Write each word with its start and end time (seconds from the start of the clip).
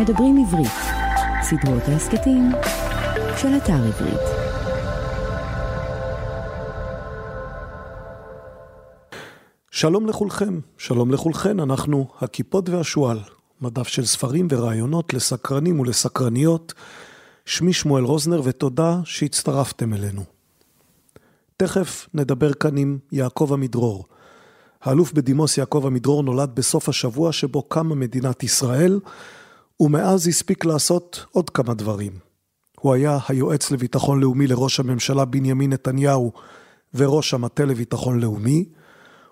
מדברים 0.00 0.44
עברית, 0.46 0.72
סדרות 1.42 1.82
ההסכתים 1.82 2.50
של 3.36 3.48
אתר 3.56 3.72
עברית. 3.72 4.20
שלום 9.70 10.06
לכולכם, 10.06 10.60
שלום 10.78 11.10
לכולכן, 11.10 11.60
אנחנו 11.60 12.06
הכיפות 12.20 12.68
והשועל, 12.68 13.18
מדף 13.60 13.88
של 13.88 14.04
ספרים 14.04 14.48
ורעיונות 14.50 15.14
לסקרנים 15.14 15.80
ולסקרניות. 15.80 16.74
שמי 17.44 17.72
שמואל 17.72 18.04
רוזנר 18.04 18.40
ותודה 18.44 19.00
שהצטרפתם 19.04 19.94
אלינו. 19.94 20.22
תכף 21.56 22.08
נדבר 22.14 22.52
כאן 22.52 22.76
עם 22.76 22.98
יעקב 23.12 23.52
עמידרור. 23.52 24.04
האלוף 24.82 25.12
בדימוס 25.12 25.58
יעקב 25.58 25.82
עמידרור 25.86 26.22
נולד 26.22 26.50
בסוף 26.54 26.88
השבוע 26.88 27.32
שבו 27.32 27.62
קמה 27.62 27.94
מדינת 27.94 28.42
ישראל, 28.42 29.00
ומאז 29.80 30.28
הספיק 30.28 30.64
לעשות 30.64 31.24
עוד 31.30 31.50
כמה 31.50 31.74
דברים. 31.74 32.12
הוא 32.80 32.94
היה 32.94 33.18
היועץ 33.28 33.70
לביטחון 33.70 34.20
לאומי 34.20 34.46
לראש 34.46 34.80
הממשלה 34.80 35.24
בנימין 35.24 35.72
נתניהו 35.72 36.32
וראש 36.94 37.34
המטה 37.34 37.64
לביטחון 37.64 38.20
לאומי. 38.20 38.64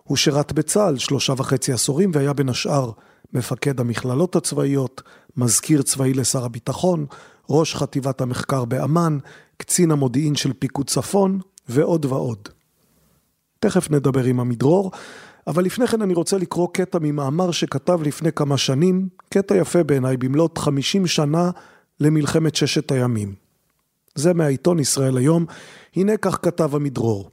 הוא 0.05 0.17
שירת 0.17 0.53
בצה"ל 0.53 0.99
שלושה 0.99 1.33
וחצי 1.37 1.73
עשורים 1.73 2.11
והיה 2.15 2.33
בין 2.33 2.49
השאר 2.49 2.91
מפקד 3.33 3.81
המכללות 3.81 4.37
הצבאיות, 4.37 5.03
מזכיר 5.37 5.83
צבאי 5.83 6.15
לשר 6.15 6.45
הביטחון, 6.45 7.07
ראש 7.51 7.75
חטיבת 7.75 8.21
המחקר 8.21 8.65
באמ"ן, 8.65 9.19
קצין 9.57 9.91
המודיעין 9.91 10.35
של 10.35 10.53
פיקוד 10.53 10.87
צפון 10.91 11.41
ועוד 11.69 12.05
ועוד. 12.05 12.49
תכף 13.61 13.91
נדבר 13.91 14.25
עם 14.25 14.41
עמידרור, 14.41 14.91
אבל 15.49 15.65
לפני 15.65 15.87
כן 15.87 16.03
אני 16.03 16.15
רוצה 16.15 16.39
לקרוא 16.39 16.69
קטע 16.73 16.99
ממאמר 17.03 17.51
שכתב 17.51 18.03
לפני 18.03 18.33
כמה 18.33 18.57
שנים, 18.57 19.09
קטע 19.31 19.57
יפה 19.57 19.83
בעיניי, 19.83 20.17
במלאת 20.17 20.59
50 20.59 21.07
שנה 21.07 21.51
למלחמת 22.01 22.55
ששת 22.55 22.93
הימים. 22.93 23.35
זה 24.15 24.35
מהעיתון 24.35 24.79
ישראל 24.79 25.17
היום, 25.17 25.47
הנה 25.97 26.17
כך 26.17 26.39
כתב 26.43 26.75
עמידרור. 26.75 27.31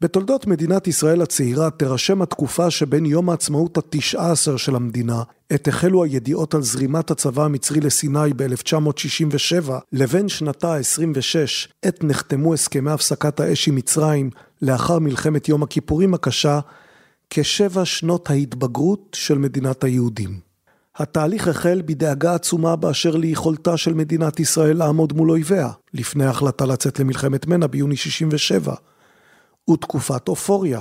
בתולדות 0.00 0.46
מדינת 0.46 0.86
ישראל 0.86 1.22
הצעירה 1.22 1.70
תירשם 1.70 2.22
התקופה 2.22 2.70
שבין 2.70 3.06
יום 3.06 3.30
העצמאות 3.30 3.78
התשע 3.78 4.30
עשר 4.30 4.56
של 4.56 4.76
המדינה, 4.76 5.22
עת 5.50 5.68
החלו 5.68 6.04
הידיעות 6.04 6.54
על 6.54 6.62
זרימת 6.62 7.10
הצבא 7.10 7.44
המצרי 7.44 7.80
לסיני 7.80 8.32
ב-1967, 8.36 9.70
לבין 9.92 10.28
שנתה 10.28 10.74
ה-26, 10.74 11.68
עת 11.82 12.04
נחתמו 12.04 12.54
הסכמי 12.54 12.90
הפסקת 12.90 13.40
האש 13.40 13.68
עם 13.68 13.74
מצרים 13.74 14.30
לאחר 14.62 14.98
מלחמת 14.98 15.48
יום 15.48 15.62
הכיפורים 15.62 16.14
הקשה, 16.14 16.60
כשבע 17.30 17.84
שנות 17.84 18.30
ההתבגרות 18.30 19.16
של 19.18 19.38
מדינת 19.38 19.84
היהודים. 19.84 20.40
התהליך 20.96 21.48
החל 21.48 21.82
בדאגה 21.84 22.34
עצומה 22.34 22.76
באשר 22.76 23.16
ליכולתה 23.16 23.76
של 23.76 23.94
מדינת 23.94 24.40
ישראל 24.40 24.76
לעמוד 24.76 25.12
מול 25.12 25.30
אויביה, 25.30 25.70
לפני 25.94 26.24
ההחלטה 26.24 26.66
לצאת 26.66 27.00
למלחמת 27.00 27.46
מנע 27.46 27.66
ביוני 27.66 27.96
67. 27.96 28.74
ותקופת 29.70 30.28
אופוריה, 30.28 30.80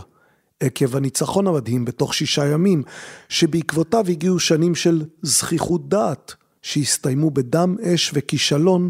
עקב 0.59 0.95
הניצחון 0.95 1.47
המדהים 1.47 1.85
בתוך 1.85 2.13
שישה 2.13 2.45
ימים, 2.45 2.83
שבעקבותיו 3.29 4.05
הגיעו 4.09 4.39
שנים 4.39 4.75
של 4.75 5.05
זכיחות 5.21 5.89
דעת, 5.89 6.33
שהסתיימו 6.61 7.31
בדם 7.31 7.75
אש 7.81 8.11
וכישלון 8.13 8.89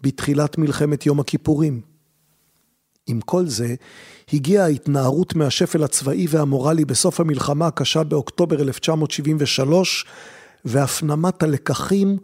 בתחילת 0.00 0.58
מלחמת 0.58 1.06
יום 1.06 1.20
הכיפורים. 1.20 1.80
עם 3.06 3.20
כל 3.20 3.46
זה, 3.46 3.74
הגיעה 4.32 4.64
ההתנערות 4.64 5.34
מהשפל 5.34 5.84
הצבאי 5.84 6.26
והמורלי 6.30 6.84
בסוף 6.84 7.20
המלחמה 7.20 7.66
הקשה 7.66 8.04
באוקטובר 8.04 8.62
1973, 8.62 10.06
והפנמת 10.64 11.42
הלקחים 11.42 12.16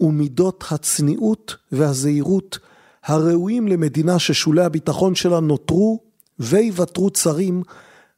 ומידות 0.00 0.64
הצניעות 0.70 1.56
והזהירות 1.72 2.58
הראויים 3.04 3.68
למדינה 3.68 4.18
ששולי 4.18 4.64
הביטחון 4.64 5.14
שלה 5.14 5.40
נותרו 5.40 6.00
ויוותרו 6.38 7.10
צרים 7.10 7.62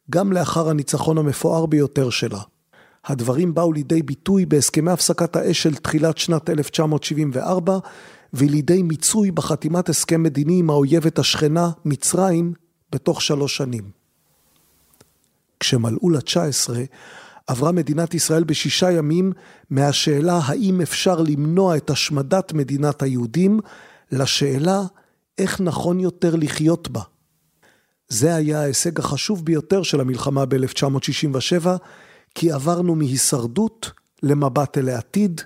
גם 0.09 0.33
לאחר 0.33 0.69
הניצחון 0.69 1.17
המפואר 1.17 1.65
ביותר 1.65 2.09
שלה. 2.09 2.39
הדברים 3.05 3.53
באו 3.53 3.73
לידי 3.73 4.01
ביטוי 4.01 4.45
בהסכמי 4.45 4.91
הפסקת 4.91 5.35
האש 5.35 5.63
של 5.63 5.75
תחילת 5.75 6.17
שנת 6.17 6.49
1974 6.49 7.77
ולידי 8.33 8.83
מיצוי 8.83 9.31
בחתימת 9.31 9.89
הסכם 9.89 10.23
מדיני 10.23 10.59
עם 10.59 10.69
האויבת 10.69 11.19
השכנה, 11.19 11.69
מצרים, 11.85 12.53
בתוך 12.91 13.21
שלוש 13.21 13.57
שנים. 13.57 13.91
כשמלאו 15.59 16.09
לה 16.09 16.21
19, 16.21 16.83
עברה 17.47 17.71
מדינת 17.71 18.13
ישראל 18.13 18.43
בשישה 18.43 18.91
ימים 18.91 19.31
מהשאלה 19.69 20.39
האם 20.45 20.81
אפשר 20.81 21.21
למנוע 21.21 21.77
את 21.77 21.89
השמדת 21.89 22.53
מדינת 22.53 23.01
היהודים, 23.01 23.59
לשאלה 24.11 24.81
איך 25.37 25.61
נכון 25.61 25.99
יותר 25.99 26.35
לחיות 26.35 26.89
בה. 26.89 27.01
זה 28.07 28.35
היה 28.35 28.61
ההישג 28.61 28.99
החשוב 28.99 29.45
ביותר 29.45 29.83
של 29.83 30.01
המלחמה 30.01 30.45
ב-1967, 30.45 31.67
כי 32.35 32.51
עברנו 32.51 32.95
מהישרדות 32.95 33.91
למבט 34.23 34.77
אל 34.77 34.89
העתיד, 34.89 35.41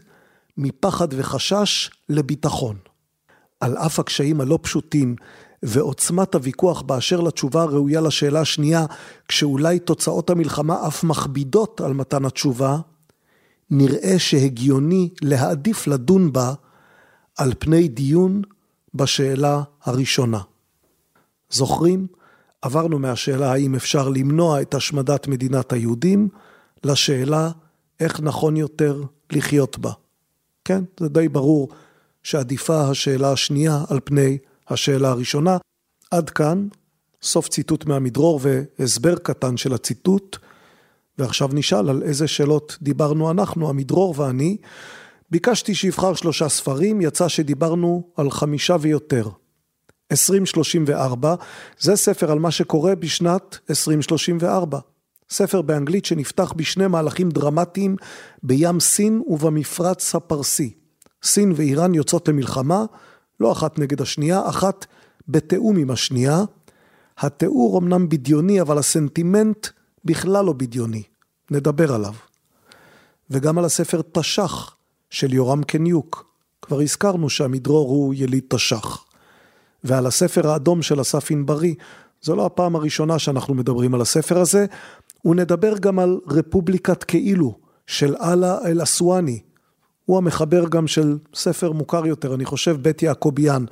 מפחד 0.58 1.08
וחשש 1.12 1.90
לביטחון. 2.10 2.78
על 3.60 3.78
אף 3.78 4.00
הקשיים 4.00 4.42
הלא 4.42 4.60
פשוטים 4.62 5.16
ועוצמת 5.64 6.36
הוויכוח 6.36 6.82
באשר 6.82 7.22
לתשובה 7.22 7.62
הראויה 7.62 8.02
לשאלה 8.02 8.40
השנייה, 8.42 8.86
כשאולי 9.28 9.80
תוצאות 9.80 10.30
המלחמה 10.30 10.88
אף 10.88 11.04
מכבידות 11.04 11.82
על 11.82 11.94
מתן 11.94 12.26
התשובה, 12.26 12.78
נראה 13.70 14.20
שהגיוני 14.20 15.10
להעדיף 15.22 15.88
לדון 15.88 16.34
בה 16.34 16.54
על 17.38 17.54
פני 17.60 17.88
דיון 17.88 18.42
בשאלה 18.94 19.64
הראשונה. 19.84 20.40
זוכרים? 21.50 22.08
עברנו 22.62 23.00
מהשאלה 23.00 23.52
האם 23.52 23.76
אפשר 23.76 24.10
למנוע 24.10 24.62
את 24.62 24.74
השמדת 24.74 25.28
מדינת 25.28 25.74
היהודים, 25.74 26.30
לשאלה 26.84 27.52
איך 28.00 28.20
נכון 28.20 28.58
יותר 28.58 29.04
לחיות 29.32 29.78
בה. 29.78 29.92
כן, 30.66 30.84
זה 31.00 31.10
די 31.10 31.30
ברור 31.30 31.70
שעדיפה 32.24 32.82
השאלה 32.82 33.32
השנייה 33.32 33.84
על 33.90 34.00
פני 34.04 34.38
השאלה 34.70 35.10
הראשונה. 35.10 35.58
עד 36.12 36.30
כאן, 36.30 36.68
סוף 37.22 37.48
ציטוט 37.48 37.86
מהמדרור 37.86 38.40
והסבר 38.44 39.16
קטן 39.16 39.58
של 39.58 39.74
הציטוט. 39.74 40.38
ועכשיו 41.18 41.50
נשאל 41.54 41.90
על 41.90 42.04
איזה 42.04 42.28
שאלות 42.28 42.78
דיברנו 42.82 43.32
אנחנו, 43.32 43.70
המדרור 43.70 44.14
ואני. 44.18 44.58
ביקשתי 45.32 45.76
שיבחר 45.76 46.14
שלושה 46.14 46.50
ספרים, 46.50 47.02
יצא 47.02 47.28
שדיברנו 47.28 48.04
על 48.16 48.32
חמישה 48.32 48.76
ויותר. 48.80 49.30
2034, 50.12 51.36
זה 51.80 51.96
ספר 51.96 52.32
על 52.32 52.40
מה 52.40 52.52
שקורה 52.52 52.96
בשנת 52.96 53.58
2034. 53.70 54.80
ספר 55.30 55.62
באנגלית 55.62 56.06
שנפתח 56.06 56.54
בשני 56.56 56.88
מהלכים 56.88 57.30
דרמטיים 57.30 57.96
בים 58.44 58.80
סין 58.80 59.22
ובמפרץ 59.28 60.16
הפרסי. 60.16 60.74
סין 61.24 61.54
ואיראן 61.56 61.94
יוצאות 61.94 62.28
למלחמה, 62.28 62.86
לא 63.40 63.52
אחת 63.52 63.80
נגד 63.80 64.02
השנייה, 64.02 64.50
אחת 64.50 64.86
בתיאום 65.28 65.78
עם 65.78 65.92
השנייה. 65.92 66.44
התיאור 67.18 67.80
אמנם 67.80 68.10
בדיוני, 68.10 68.62
אבל 68.62 68.78
הסנטימנט 68.78 69.68
בכלל 70.06 70.46
לא 70.46 70.54
בדיוני. 70.54 71.04
נדבר 71.52 71.94
עליו. 71.94 72.14
וגם 73.30 73.58
על 73.58 73.66
הספר 73.66 74.02
תש"ח 74.12 74.76
של 75.10 75.34
יורם 75.34 75.64
קניוק. 75.64 76.26
כבר 76.62 76.82
הזכרנו 76.82 77.30
שהמדרור 77.30 77.90
הוא 77.90 78.14
יליד 78.18 78.44
תש"ח. 78.48 79.06
ועל 79.84 80.06
הספר 80.06 80.48
האדום 80.48 80.82
של 80.82 81.02
אסף 81.02 81.32
ענברי. 81.32 81.76
זו 82.22 82.36
לא 82.36 82.46
הפעם 82.46 82.76
הראשונה 82.76 83.20
שאנחנו 83.20 83.54
מדברים 83.54 83.96
על 83.96 84.02
הספר 84.02 84.38
הזה, 84.40 84.66
ונדבר 85.26 85.78
גם 85.78 86.00
על 86.00 86.20
רפובליקת 86.28 87.04
כאילו 87.04 87.58
של 87.88 88.16
אללה 88.16 88.58
אל-אסואני. 88.66 89.40
הוא 90.06 90.18
המחבר 90.18 90.70
גם 90.70 90.88
של 90.88 91.18
ספר 91.34 91.72
מוכר 91.72 92.06
יותר, 92.06 92.34
אני 92.36 92.46
חושב, 92.46 92.78
בית 92.82 93.04
יעקביאן. 93.04 93.66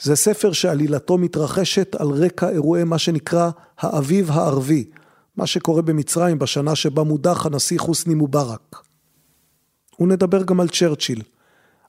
זה 0.00 0.16
ספר 0.16 0.52
שעלילתו 0.52 1.18
מתרחשת 1.18 1.94
על 1.94 2.08
רקע 2.08 2.48
אירועי 2.48 2.84
מה 2.84 2.98
שנקרא 2.98 3.50
האביב 3.78 4.30
הערבי, 4.30 4.90
מה 5.36 5.46
שקורה 5.46 5.82
במצרים 5.82 6.38
בשנה 6.38 6.76
שבה 6.76 7.02
מודח 7.02 7.46
הנשיא 7.46 7.78
חוסני 7.78 8.14
מובארק. 8.14 8.82
ונדבר 10.00 10.42
גם 10.42 10.60
על 10.60 10.68
צ'רצ'יל, 10.68 11.22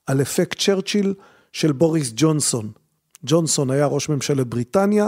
על 0.08 0.22
אפקט 0.22 0.60
צ'רצ'יל 0.60 1.14
של 1.54 1.72
בוריס 1.72 2.12
ג'ונסון. 2.16 2.72
ג'ונסון 3.26 3.72
היה 3.72 3.86
ראש 3.86 4.10
ממשלת 4.10 4.48
בריטניה, 4.48 5.08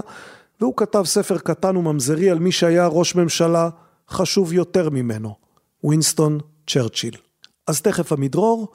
והוא 0.62 0.74
כתב 0.78 1.04
ספר 1.06 1.38
קטן 1.38 1.78
וממזרי 1.78 2.30
על 2.30 2.40
מי 2.40 2.52
שהיה 2.52 2.88
ראש 2.88 3.16
ממשלה 3.16 3.70
חשוב 4.10 4.54
יותר 4.54 4.90
ממנו, 4.90 5.36
ווינסטון 5.84 6.40
צ'רצ'יל. 6.68 7.16
אז 7.68 7.82
תכף 7.82 8.12
המדרור, 8.12 8.68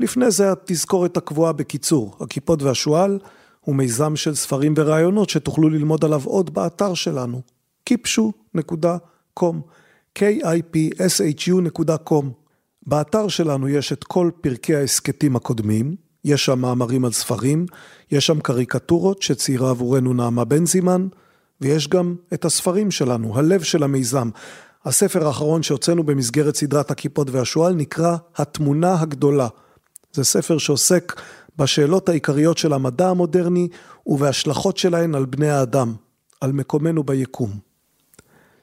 לפני 0.00 0.30
זה 0.30 0.52
התזכורת 0.52 1.16
הקבועה 1.16 1.52
בקיצור, 1.52 2.16
הכיפות 2.20 2.62
והשועל, 2.62 3.18
הוא 3.60 3.74
מיזם 3.74 4.16
של 4.16 4.34
ספרים 4.34 4.74
ורעיונות 4.76 5.30
שתוכלו 5.30 5.68
ללמוד 5.68 6.04
עליו 6.04 6.20
עוד 6.24 6.54
באתר 6.54 6.94
שלנו, 6.94 7.42
kipshu.com, 7.90 9.56
kipshu.com. 10.18 12.24
באתר 12.86 13.28
שלנו 13.28 13.68
יש 13.68 13.92
את 13.92 14.04
כל 14.04 14.30
פרקי 14.40 14.76
ההסכתים 14.76 15.36
הקודמים, 15.36 15.96
יש 16.24 16.44
שם 16.44 16.58
מאמרים 16.58 17.04
על 17.04 17.12
ספרים, 17.12 17.66
יש 18.10 18.26
שם 18.26 18.40
קריקטורות 18.40 19.22
שציירה 19.22 19.70
עבורנו 19.70 20.12
נעמה 20.12 20.44
בנזימן, 20.44 21.08
ויש 21.60 21.88
גם 21.88 22.14
את 22.34 22.44
הספרים 22.44 22.90
שלנו, 22.90 23.38
הלב 23.38 23.62
של 23.62 23.82
המיזם. 23.82 24.30
הספר 24.84 25.26
האחרון 25.26 25.62
שהוצאנו 25.62 26.02
במסגרת 26.02 26.56
סדרת 26.56 26.90
הכיפות 26.90 27.30
והשועל 27.30 27.74
נקרא 27.74 28.16
התמונה 28.36 29.00
הגדולה. 29.00 29.48
זה 30.12 30.24
ספר 30.24 30.58
שעוסק 30.58 31.20
בשאלות 31.58 32.08
העיקריות 32.08 32.58
של 32.58 32.72
המדע 32.72 33.08
המודרני 33.08 33.68
ובהשלכות 34.06 34.76
שלהן 34.76 35.14
על 35.14 35.24
בני 35.24 35.50
האדם, 35.50 35.94
על 36.40 36.52
מקומנו 36.52 37.04
ביקום. 37.04 37.50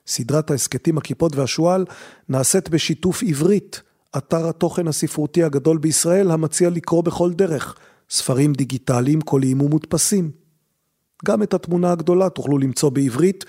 סדרת 0.08 0.52
ההסכתים 0.52 0.98
הכיפות 0.98 1.36
והשועל 1.36 1.86
נעשית 2.30 2.70
בשיתוף 2.70 3.24
עברית, 3.24 3.82
אתר 4.18 4.50
התוכן 4.50 4.88
הספרותי 4.88 5.44
הגדול 5.44 5.78
בישראל 5.78 6.32
המציע 6.32 6.70
לקרוא 6.70 7.04
בכל 7.04 7.34
דרך, 7.34 7.76
ספרים 8.10 8.54
דיגיטליים, 8.54 9.22
קוליים 9.22 9.62
ומודפסים. 9.62 10.32
גם 11.26 11.44
את 11.44 11.54
התמונה 11.54 11.92
הגדולה 11.92 12.30
תוכלו 12.30 12.58
למצוא 12.58 12.90
בעברית, 12.90 13.46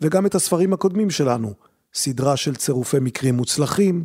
וגם 0.00 0.26
את 0.26 0.34
הספרים 0.34 0.72
הקודמים 0.72 1.10
שלנו, 1.10 1.54
סדרה 1.94 2.36
של 2.36 2.56
צירופי 2.56 2.98
מקרים 3.00 3.34
מוצלחים, 3.34 4.04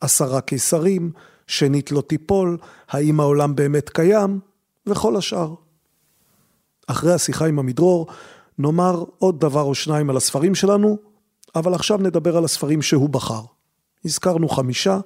עשרה 0.00 0.40
קיסרים, 0.40 1.12
שנית 1.48 1.92
לא 1.92 2.00
תיפול, 2.00 2.58
האם 2.88 3.20
העולם 3.20 3.54
באמת 3.54 3.88
קיים, 3.88 4.40
וכל 4.86 5.16
השאר. 5.16 5.54
אחרי 6.86 7.12
השיחה 7.12 7.46
עם 7.46 7.58
עמידרור, 7.58 8.06
נאמר 8.58 9.04
עוד 9.18 9.40
דבר 9.40 9.62
או 9.62 9.74
שניים 9.74 10.10
על 10.10 10.16
הספרים 10.16 10.54
שלנו, 10.54 10.98
אבל 11.54 11.74
עכשיו 11.74 11.98
נדבר 11.98 12.36
על 12.36 12.44
הספרים 12.44 12.82
שהוא 12.82 13.08
בחר. 13.08 13.42
הזכרנו 14.04 14.48
חמישה, 14.48 15.00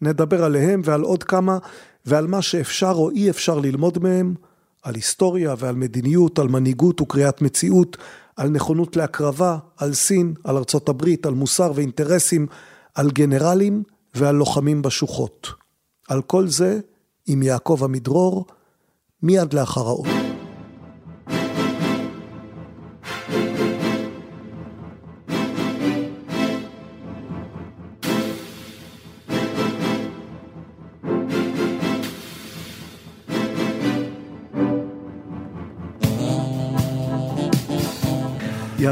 נדבר 0.00 0.44
עליהם 0.44 0.80
ועל 0.84 1.02
עוד 1.02 1.24
כמה, 1.24 1.58
ועל 2.06 2.26
מה 2.26 2.42
שאפשר 2.42 2.92
או 2.94 3.10
אי 3.10 3.30
אפשר 3.30 3.58
ללמוד 3.58 3.98
מהם, 3.98 4.34
על 4.82 4.94
היסטוריה 4.94 5.54
ועל 5.58 5.74
מדיניות, 5.74 6.38
על 6.38 6.48
מנהיגות 6.48 7.00
וקריאת 7.00 7.42
מציאות, 7.42 7.96
על 8.36 8.48
נכונות 8.48 8.96
להקרבה, 8.96 9.58
על 9.76 9.94
סין, 9.94 10.34
על 10.44 10.56
ארצות 10.56 10.88
הברית, 10.88 11.26
על 11.26 11.34
מוסר 11.34 11.72
ואינטרסים, 11.74 12.46
על 12.94 13.10
גנרלים 13.10 13.82
ועל 14.14 14.34
לוחמים 14.34 14.82
בשוחות. 14.82 15.61
על 16.12 16.22
כל 16.22 16.48
זה 16.48 16.80
עם 17.26 17.42
יעקב 17.42 17.80
עמידרור, 17.84 18.46
מיד 19.22 19.52
לאחר 19.52 19.80
האות. 19.80 20.31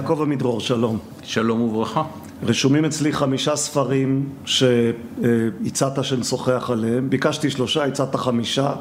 יעקב 0.00 0.22
עמידרור, 0.22 0.60
שלום. 0.60 0.98
שלום 1.22 1.60
וברכה. 1.60 2.02
רשומים 2.42 2.84
אצלי 2.84 3.12
חמישה 3.12 3.56
ספרים 3.56 4.28
שהצעת 4.44 6.04
שנשוחח 6.04 6.70
עליהם. 6.72 7.10
ביקשתי 7.10 7.50
שלושה, 7.50 7.84
הצעת 7.84 8.16
חמישה. 8.16 8.72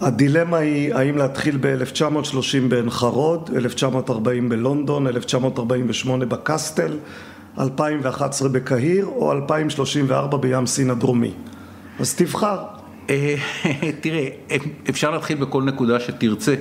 הדילמה 0.00 0.56
היא 0.56 0.94
האם 0.94 1.16
להתחיל 1.16 1.58
ב-1930 1.60 2.68
בעין 2.68 2.90
חרוד, 2.90 3.50
1940 3.56 4.48
בלונדון, 4.48 5.06
1948 5.06 6.26
בקסטל, 6.26 6.96
2011 7.58 8.48
בקהיר 8.48 9.06
או 9.06 9.32
2034 9.32 10.36
בים 10.36 10.66
סין 10.66 10.90
הדרומי. 10.90 11.32
אז 12.00 12.14
תבחר. 12.14 12.58
אה, 13.10 13.34
תראה, 14.00 14.28
אפשר 14.90 15.10
להתחיל 15.10 15.36
בכל 15.36 15.62
נקודה 15.62 16.00
שתרצה, 16.00 16.54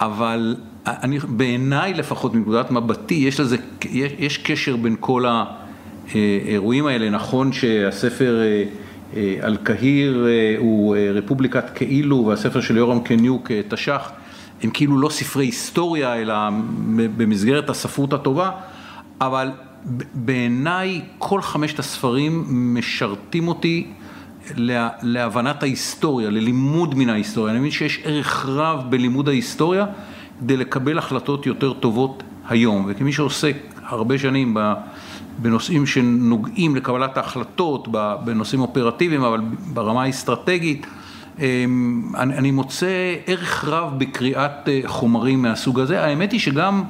אבל 0.00 0.56
אני, 0.86 1.18
בעיניי 1.28 1.94
לפחות, 1.94 2.34
מנקודת 2.34 2.70
מבטי, 2.70 3.14
יש 3.14 3.40
לזה, 3.40 3.56
יש, 3.90 4.12
יש 4.18 4.38
קשר 4.38 4.76
בין 4.76 4.96
כל 5.00 5.24
האירועים 6.14 6.86
האלה. 6.86 7.10
נכון 7.10 7.52
שהספר 7.52 8.40
אה, 8.40 8.64
אה, 9.16 9.36
על 9.40 9.56
קהיר 9.56 10.26
אה, 10.26 10.54
הוא 10.58 10.96
רפובליקת 11.14 11.64
כאילו, 11.74 12.26
והספר 12.26 12.60
של 12.60 12.76
יורם 12.76 13.00
קניוק, 13.00 13.50
תש"ח, 13.68 14.10
הם 14.62 14.70
כאילו 14.70 14.98
לא 14.98 15.08
ספרי 15.08 15.44
היסטוריה, 15.44 16.14
אלא 16.14 16.34
במסגרת 17.16 17.70
הספרות 17.70 18.12
הטובה, 18.12 18.50
אבל 19.20 19.50
בעיניי 20.14 21.00
כל 21.18 21.42
חמשת 21.42 21.78
הספרים 21.78 22.44
משרתים 22.48 23.48
אותי 23.48 23.86
לה, 24.56 24.88
להבנת 25.02 25.62
ההיסטוריה, 25.62 26.30
ללימוד 26.30 26.94
מן 26.94 27.08
ההיסטוריה. 27.08 27.52
אני 27.52 27.58
מבין 27.58 27.70
שיש 27.70 28.00
ערך 28.04 28.46
רב 28.46 28.90
בלימוד 28.90 29.28
ההיסטוריה. 29.28 29.86
כדי 30.40 30.56
לקבל 30.56 30.98
החלטות 30.98 31.46
יותר 31.46 31.72
טובות 31.72 32.22
היום. 32.48 32.86
וכמי 32.88 33.12
שעוסק 33.12 33.56
הרבה 33.86 34.18
שנים 34.18 34.56
בנושאים 35.38 35.86
שנוגעים 35.86 36.76
לקבלת 36.76 37.16
ההחלטות, 37.16 37.88
בנושאים 38.24 38.60
אופרטיביים, 38.60 39.22
אבל 39.22 39.40
ברמה 39.72 40.02
האסטרטגית, 40.02 40.86
אמ, 41.38 42.12
אני, 42.18 42.34
אני 42.34 42.50
מוצא 42.50 43.14
ערך 43.26 43.64
רב 43.64 43.98
בקריאת 43.98 44.68
אה, 44.68 44.80
חומרים 44.86 45.42
מהסוג 45.42 45.80
הזה. 45.80 46.04
האמת 46.04 46.32
היא 46.32 46.40
שגם 46.40 46.82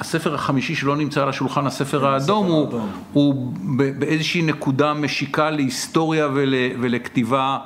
הספר 0.00 0.34
החמישי 0.34 0.74
שלא 0.74 0.96
נמצא 0.96 1.22
על 1.22 1.28
השולחן, 1.28 1.66
הספר 1.66 2.00
כן, 2.00 2.06
האדום, 2.06 2.46
הוא, 2.46 2.80
הוא 3.12 3.52
באיזושהי 3.98 4.42
נקודה 4.42 4.94
משיקה 4.94 5.50
להיסטוריה 5.50 6.28
ול, 6.34 6.54
ולכתיבה 6.80 7.58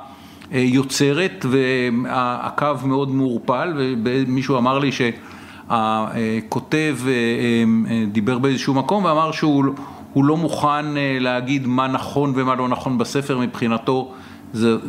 יוצרת 0.51 1.45
והקו 1.51 2.67
מאוד 2.83 3.11
מעורפל 3.11 3.73
ומישהו 4.05 4.57
אמר 4.57 4.79
לי 4.79 4.91
שהכותב 4.91 6.97
אה, 7.07 7.11
אה, 7.11 8.05
דיבר 8.11 8.37
באיזשהו 8.37 8.73
מקום 8.73 9.05
ואמר 9.05 9.31
שהוא 9.31 9.73
לא 10.15 10.37
מוכן 10.37 10.85
להגיד 11.19 11.67
מה 11.67 11.87
נכון 11.87 12.33
ומה 12.35 12.55
לא 12.55 12.67
נכון 12.67 12.97
בספר 12.97 13.37
מבחינתו 13.37 14.11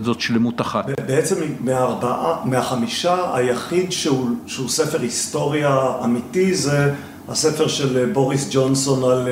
זאת 0.02 0.20
שלמות 0.20 0.60
אחת. 0.60 0.86
בעצם 1.06 1.36
מהארבעה, 1.60 2.36
מהחמישה 2.44 3.36
היחיד 3.36 3.92
שהוא, 3.92 4.28
שהוא 4.46 4.68
ספר 4.68 5.00
היסטוריה 5.00 5.78
אמיתי 6.04 6.54
זה 6.54 6.94
הספר 7.28 7.68
של 7.68 8.10
בוריס 8.12 8.48
ג'ונסון 8.52 9.10
על, 9.10 9.28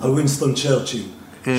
על 0.00 0.10
ווינסטון 0.10 0.54
צ'רצ'יל. 0.54 1.02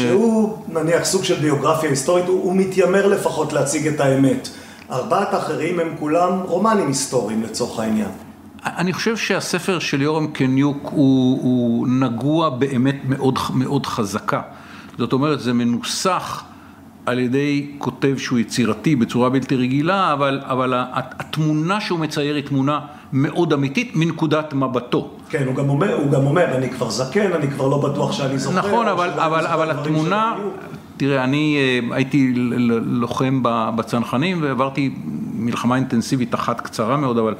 שהוא 0.01 0.57
נניח 0.67 1.05
סוג 1.05 1.23
של 1.23 1.35
ביוגרפיה 1.35 1.89
היסטורית, 1.89 2.25
הוא, 2.25 2.43
הוא 2.43 2.55
מתיימר 2.55 3.07
לפחות 3.07 3.53
להציג 3.53 3.87
את 3.87 3.99
האמת. 3.99 4.49
ארבעת 4.91 5.33
האחרים 5.33 5.79
הם 5.79 5.95
כולם 5.99 6.39
רומנים 6.39 6.87
היסטוריים 6.87 7.43
לצורך 7.43 7.79
העניין. 7.79 8.09
אני 8.65 8.93
חושב 8.93 9.17
שהספר 9.17 9.79
של 9.79 10.01
יורם 10.01 10.27
קניוק 10.27 10.77
הוא, 10.83 11.41
הוא 11.41 11.87
נגוע 11.87 12.49
באמת 12.49 12.95
מאוד, 13.07 13.39
מאוד 13.53 13.85
חזקה. 13.85 14.41
זאת 14.97 15.13
אומרת, 15.13 15.39
זה 15.39 15.53
מנוסח 15.53 16.43
על 17.05 17.19
ידי 17.19 17.71
כותב 17.77 18.15
שהוא 18.17 18.39
יצירתי 18.39 18.95
בצורה 18.95 19.29
בלתי 19.29 19.55
רגילה, 19.55 20.13
אבל, 20.13 20.39
אבל 20.43 20.73
התמונה 20.93 21.81
שהוא 21.81 21.99
מצייר 21.99 22.35
היא 22.35 22.43
תמונה 22.43 22.79
מאוד 23.13 23.53
אמיתית 23.53 23.91
מנקודת 23.95 24.53
מבטו. 24.53 25.16
כן, 25.29 25.43
הוא 25.45 25.55
גם 25.55 25.69
אומר, 25.69 25.93
הוא 25.95 26.11
גם 26.11 26.25
אומר, 26.25 26.55
אני 26.55 26.69
כבר 26.69 26.89
זקן, 26.89 27.33
אני 27.33 27.47
כבר 27.47 27.67
לא 27.67 27.77
בטוח 27.77 28.11
שאני 28.11 28.37
זוכר. 28.37 28.57
נכון, 28.57 28.87
אבל, 28.87 29.09
אבל, 29.09 29.47
אבל 29.47 29.71
התמונה, 29.71 30.35
תראה, 30.97 31.23
אני 31.23 31.57
אה, 31.57 31.95
הייתי 31.95 32.33
לוחם 32.85 33.39
בצנחנים 33.75 34.41
ועברתי 34.41 34.93
מלחמה 35.33 35.75
אינטנסיבית 35.75 36.35
אחת 36.35 36.61
קצרה 36.61 36.97
מאוד, 36.97 37.17
אבל 37.17 37.35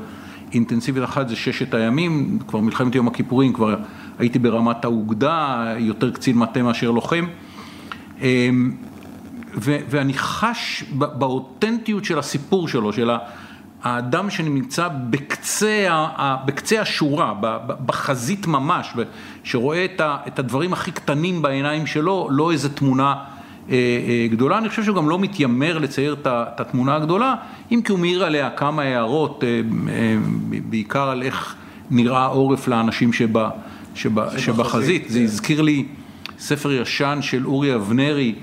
אינטנסיבית 0.53 1.03
אחת 1.03 1.29
זה 1.29 1.36
ששת 1.36 1.74
הימים, 1.74 2.39
כבר 2.48 2.60
מלחמת 2.60 2.96
יום 2.96 3.08
הכיפורים, 3.08 3.53
כבר 3.53 3.75
הייתי 4.20 4.39
ברמת 4.39 4.86
האוגדה, 4.86 5.65
יותר 5.77 6.12
קצין 6.12 6.38
מטה 6.38 6.63
מאשר 6.63 6.91
לוחם. 6.91 7.25
אמ, 8.22 8.72
ואני 9.63 10.13
חש 10.13 10.84
באותנטיות 10.94 12.06
של 12.06 12.20
הסיפור 12.20 12.67
שלו, 12.67 12.94
של 12.94 13.10
האדם 13.84 14.29
שנמצא 14.29 14.88
בקצה, 15.10 16.05
בקצה 16.46 16.81
השורה, 16.81 17.34
בחזית 17.86 18.48
ממש, 18.48 18.93
שרואה 19.43 19.86
את 20.27 20.39
הדברים 20.39 20.74
הכי 20.74 20.91
קטנים 20.91 21.41
בעיניים 21.41 21.86
שלו, 21.86 22.27
לא 22.31 22.51
איזה 22.51 22.75
תמונה 22.75 23.15
אה, 23.69 23.75
אה, 23.75 24.27
גדולה. 24.31 24.57
אני 24.57 24.69
חושב 24.69 24.84
שהוא 24.84 24.96
גם 24.96 25.10
לא 25.10 25.19
מתיימר 25.19 25.77
לצייר 25.77 26.15
את 26.22 26.60
התמונה 26.60 26.96
הגדולה, 26.96 27.36
אם 27.72 27.81
כי 27.86 27.91
הוא 27.91 28.00
מעיר 28.00 28.24
עליה 28.24 28.50
כמה 28.50 28.81
הערות, 28.81 29.43
אה, 29.43 29.62
בעיקר 30.69 31.10
על 31.10 31.24
איך 31.24 31.55
נראה 31.91 32.19
העורף 32.19 32.67
לאנשים 32.67 33.13
שבה, 33.13 33.50
שבה, 33.96 34.39
שבחזית. 34.39 35.05
זה 35.10 35.19
כן. 35.19 35.25
הזכיר 35.25 35.62
לי 35.62 35.86
ספר 36.39 36.72
ישן 36.72 37.19
של 37.22 37.46
אורי 37.46 37.75
אבנרי, 37.75 38.36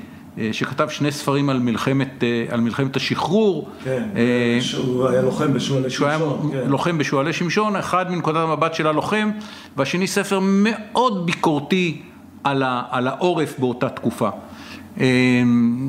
שכתב 0.52 0.88
שני 0.88 1.12
ספרים 1.12 1.48
על 1.48 1.58
מלחמת, 1.58 2.24
אה, 2.24 2.44
על 2.54 2.60
מלחמת 2.60 2.96
השחרור. 2.96 3.68
כן, 3.84 4.02
אה, 4.16 4.58
שהוא 4.60 5.08
היה 5.08 5.22
לוחם 5.22 5.52
בשועלי 5.52 5.90
שמשון. 5.90 5.90
שהוא 5.90 6.08
היה 6.08 6.62
כן. 6.64 6.70
לוחם 6.70 6.98
בשועלי 6.98 7.32
שמשון, 7.32 7.76
אחד 7.76 8.10
מנקודת 8.10 8.36
המבט 8.36 8.74
של 8.74 8.86
הלוחם, 8.86 9.30
והשני 9.76 10.06
ספר 10.06 10.40
מאוד 10.42 11.26
ביקורתי 11.26 12.02
על, 12.44 12.62
ה, 12.62 12.82
על 12.90 13.08
העורף 13.08 13.58
באותה 13.58 13.88
תקופה. 13.88 14.28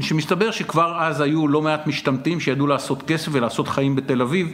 שמסתבר 0.02 0.52
שכבר 0.52 0.98
אז 1.00 1.22
היו 1.22 1.48
לא 1.48 1.62
מעט 1.62 1.88
משתמטים 1.88 2.40
שידעו 2.40 2.68
לעשות 2.68 3.04
כסף 3.08 3.30
ולעשות 3.32 3.68
חיים 3.68 3.96
בתל 3.96 4.22
אביב 4.22 4.54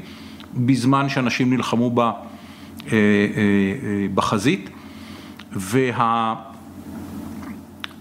בזמן 0.54 1.10
שאנשים 1.10 1.54
נלחמו 1.54 1.92
בה, 1.92 2.12
אה, 2.92 2.92
אה, 2.92 4.08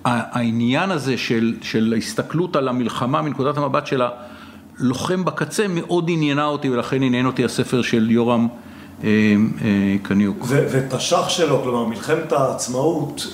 אה. 0.06 0.20
והעניין 0.34 0.90
הזה 0.90 1.18
של, 1.18 1.54
של 1.62 1.92
ההסתכלות 1.94 2.56
על 2.56 2.68
המלחמה 2.68 3.22
מנקודת 3.22 3.56
המבט 3.56 3.86
של 3.86 4.02
הלוחם 4.02 5.24
בקצה 5.24 5.68
מאוד 5.68 6.04
עניינה 6.08 6.44
אותי 6.44 6.70
ולכן 6.70 7.02
עניין 7.02 7.26
אותי 7.26 7.44
הספר 7.44 7.82
של 7.82 8.10
יורם 8.10 8.48
קניוק. 10.02 10.46
ותש"ח 10.48 11.28
שלו, 11.28 11.60
כלומר 11.62 11.84
מלחמת 11.84 12.32
העצמאות 12.32 13.26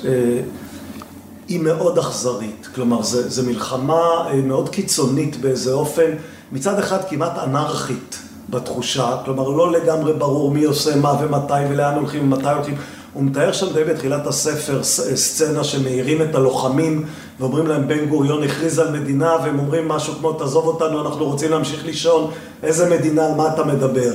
היא 1.48 1.60
מאוד 1.60 1.98
אכזרית, 1.98 2.68
כלומר 2.74 3.02
זו 3.02 3.46
מלחמה 3.46 4.00
מאוד 4.44 4.68
קיצונית 4.68 5.36
באיזה 5.36 5.72
אופן, 5.72 6.10
מצד 6.52 6.78
אחד 6.78 6.98
כמעט 7.08 7.38
אנרכית. 7.38 8.22
בתחושה, 8.50 9.16
כלומר 9.24 9.48
לא 9.48 9.72
לגמרי 9.72 10.12
ברור 10.12 10.50
מי 10.50 10.64
עושה 10.64 10.96
מה 10.96 11.12
ומתי 11.20 11.66
ולאן 11.70 11.94
הולכים 11.94 12.24
ומתי 12.24 12.48
הולכים. 12.48 12.74
הוא 13.16 13.24
מתאר 13.24 13.52
שם 13.52 13.66
די 13.74 13.84
בתחילת 13.84 14.26
הספר 14.26 14.82
סצנה 15.14 15.64
שמאירים 15.64 16.22
את 16.22 16.34
הלוחמים 16.34 17.04
ואומרים 17.40 17.66
להם 17.66 17.88
בן 17.88 18.06
גוריון 18.06 18.42
הכריז 18.42 18.78
על 18.78 19.00
מדינה 19.00 19.36
והם 19.44 19.58
אומרים 19.58 19.88
משהו 19.88 20.14
כמו 20.14 20.32
תעזוב 20.32 20.66
אותנו 20.66 21.06
אנחנו 21.06 21.24
רוצים 21.24 21.50
להמשיך 21.50 21.86
לישון 21.86 22.30
איזה 22.62 22.98
מדינה 22.98 23.26
על 23.26 23.34
מה 23.34 23.54
אתה 23.54 23.64
מדבר? 23.64 24.12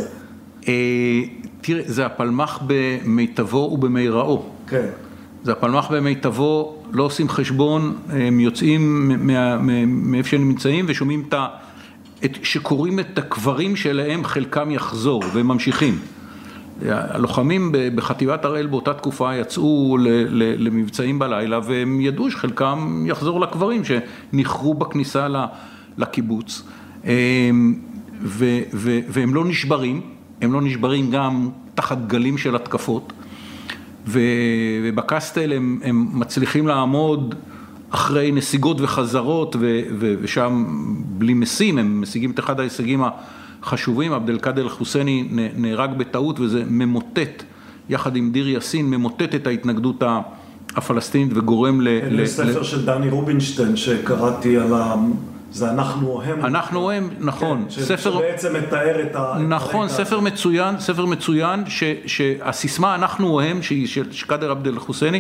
אה, 0.68 0.74
תראה 1.62 1.84
זה 1.86 2.06
הפלמ"ח 2.06 2.60
במיטבו 2.68 3.70
ובמיראו. 3.74 4.44
כן. 4.68 4.86
זה 5.44 5.52
הפלמ"ח 5.52 5.92
במיטבו 5.92 6.76
לא 6.92 7.04
עושים 7.04 7.30
חשבון 7.30 7.96
הם 8.10 8.40
יוצאים 8.40 9.12
מאיפה 9.88 10.30
שהם 10.30 10.48
נמצאים 10.50 10.86
ושומעים 10.88 11.24
את 11.28 11.34
ה... 11.34 11.48
שקוראים 12.44 13.00
את 13.00 13.18
הקברים 13.18 13.76
שלהם, 13.76 14.26
חלקם 14.26 14.72
יחזור, 14.72 15.24
והם 15.34 15.48
ממשיכים. 15.48 16.00
הלוחמים 16.90 17.72
בחטיבת 17.96 18.46
הראל 18.46 18.68
באותה 18.68 18.94
תקופה 18.94 19.36
יצאו 19.36 19.98
למבצעים 20.58 21.20
בלילה 21.20 21.60
והם 21.64 22.02
ידעו 22.02 22.32
שחלקם 22.32 23.06
יחזור 23.08 23.40
לקברים 23.40 23.82
שנכרו 23.84 24.74
בכניסה 24.74 25.28
לקיבוץ. 25.98 26.64
אמ, 27.06 27.76
והם 29.10 29.36
לא 29.36 29.46
נשברים, 29.46 30.02
הם 30.42 30.54
לא 30.54 30.62
נשברים 30.62 31.12
גם 31.12 31.50
תחת 31.76 31.98
גלים 32.08 32.38
של 32.38 32.56
התקפות 32.56 33.14
ובקסטל 34.08 35.54
הם, 35.54 35.80
הם 35.84 36.20
מצליחים 36.20 36.68
לעמוד 36.68 37.36
אחרי 37.90 38.32
נסיגות 38.32 38.82
וחזרות 38.82 39.56
ושם 40.00 40.66
בלי 41.04 41.34
משים, 41.34 41.78
הם 41.78 42.02
משיגים 42.02 42.32
את 42.32 42.40
אחד 42.40 42.60
ההישגים 42.60 43.04
החשובים, 43.64 44.14
עבד 44.14 44.30
אל-קאדר 44.30 44.64
אל-חוסייני 44.64 45.28
נהרג 45.56 45.94
בטעות 45.98 46.40
וזה 46.40 46.64
ממוטט, 46.68 47.44
יחד 47.90 48.16
עם 48.16 48.32
דיר 48.32 48.48
יאסין, 48.48 48.90
ממוטט 48.90 49.36
את 49.36 49.48
ההתנגדות 49.48 50.04
הפלסטינית 50.76 51.38
וגורם 51.38 51.82
ל... 51.82 51.88
ל... 52.22 52.26
ספר 52.26 52.64
של 52.64 52.86
דני 52.86 53.10
רובינשטיין 53.10 53.76
שקראתי 53.76 54.58
על 54.58 54.74
ה... 54.74 54.96
זה 55.52 55.72
אנחנו 55.72 56.08
או 56.08 56.22
הם. 56.22 56.46
אנחנו 56.46 56.80
או 56.80 56.92
הם, 56.92 57.10
נכון. 57.20 57.66
כן, 57.76 57.84
ספר... 57.84 58.12
שבעצם 58.12 58.54
מתאר 58.56 59.02
את 59.02 59.16
ה... 59.16 59.38
נכון, 59.48 59.90
ספר 59.90 60.20
מצוין, 60.20 60.80
ספר 60.80 61.06
מצוין, 61.06 61.64
ש, 61.68 61.84
שהסיסמה 62.06 62.96
אנחנו 62.96 63.28
או 63.28 63.42
הם, 63.42 63.62
שהיא 63.62 63.88
של 63.88 64.28
קאדר 64.28 64.52
עבד 64.52 64.68
אל-חוסייני, 64.68 65.20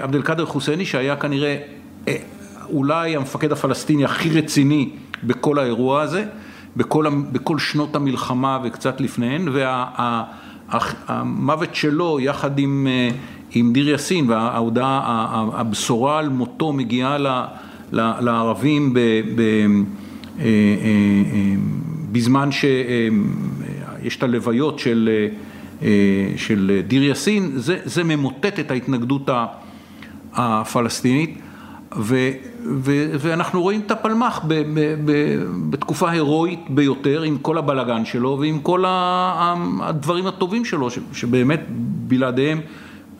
עבד 0.00 0.14
אל-קאדר 0.14 0.46
חוסייני 0.46 0.84
שהיה 0.84 1.16
כנראה 1.16 1.56
אה, 2.08 2.16
אולי 2.68 3.16
המפקד 3.16 3.52
הפלסטיני 3.52 4.04
הכי 4.04 4.30
רציני 4.30 4.90
בכל 5.22 5.58
האירוע 5.58 6.02
הזה, 6.02 6.24
בכל, 6.76 7.06
בכל 7.32 7.58
שנות 7.58 7.96
המלחמה 7.96 8.58
וקצת 8.64 9.00
לפניהן, 9.00 9.48
והמוות 10.68 11.68
וה, 11.68 11.74
שלו 11.74 12.20
יחד 12.20 12.58
עם, 12.58 12.86
אה, 12.90 13.08
עם 13.52 13.72
דיר 13.72 13.88
יאסין 13.88 14.30
וההודעה, 14.30 15.02
הבשורה 15.54 16.18
על 16.18 16.28
מותו 16.28 16.72
מגיעה 16.72 17.18
ל, 17.18 17.26
ל, 17.92 18.12
לערבים 18.20 18.94
ב, 18.94 18.98
ב, 19.34 19.40
אה, 20.40 20.44
בזמן 22.12 22.48
שיש 22.52 24.16
את 24.16 24.22
הלוויות 24.22 24.78
של 24.78 25.26
אה, 25.82 25.88
של 26.36 26.80
דיר 26.86 27.02
יאסין, 27.02 27.50
זה, 27.54 27.78
זה 27.84 28.04
ממוטט 28.04 28.60
את 28.60 28.70
ההתנגדות 28.70 29.28
הפלסטינית 30.32 31.38
ו, 31.96 32.30
ו, 32.80 32.92
ואנחנו 33.18 33.62
רואים 33.62 33.82
את 33.86 33.90
הפלמ"ח 33.90 34.40
ב, 34.44 34.54
ב, 34.54 34.94
ב, 35.04 35.12
בתקופה 35.70 36.10
הירואית 36.10 36.60
ביותר 36.70 37.22
עם 37.22 37.38
כל 37.38 37.58
הבלגן 37.58 38.04
שלו 38.04 38.38
ועם 38.40 38.60
כל 38.60 38.84
הדברים 38.86 40.26
הטובים 40.26 40.64
שלו 40.64 40.88
שבאמת 41.12 41.60
בלעדיהם 42.08 42.60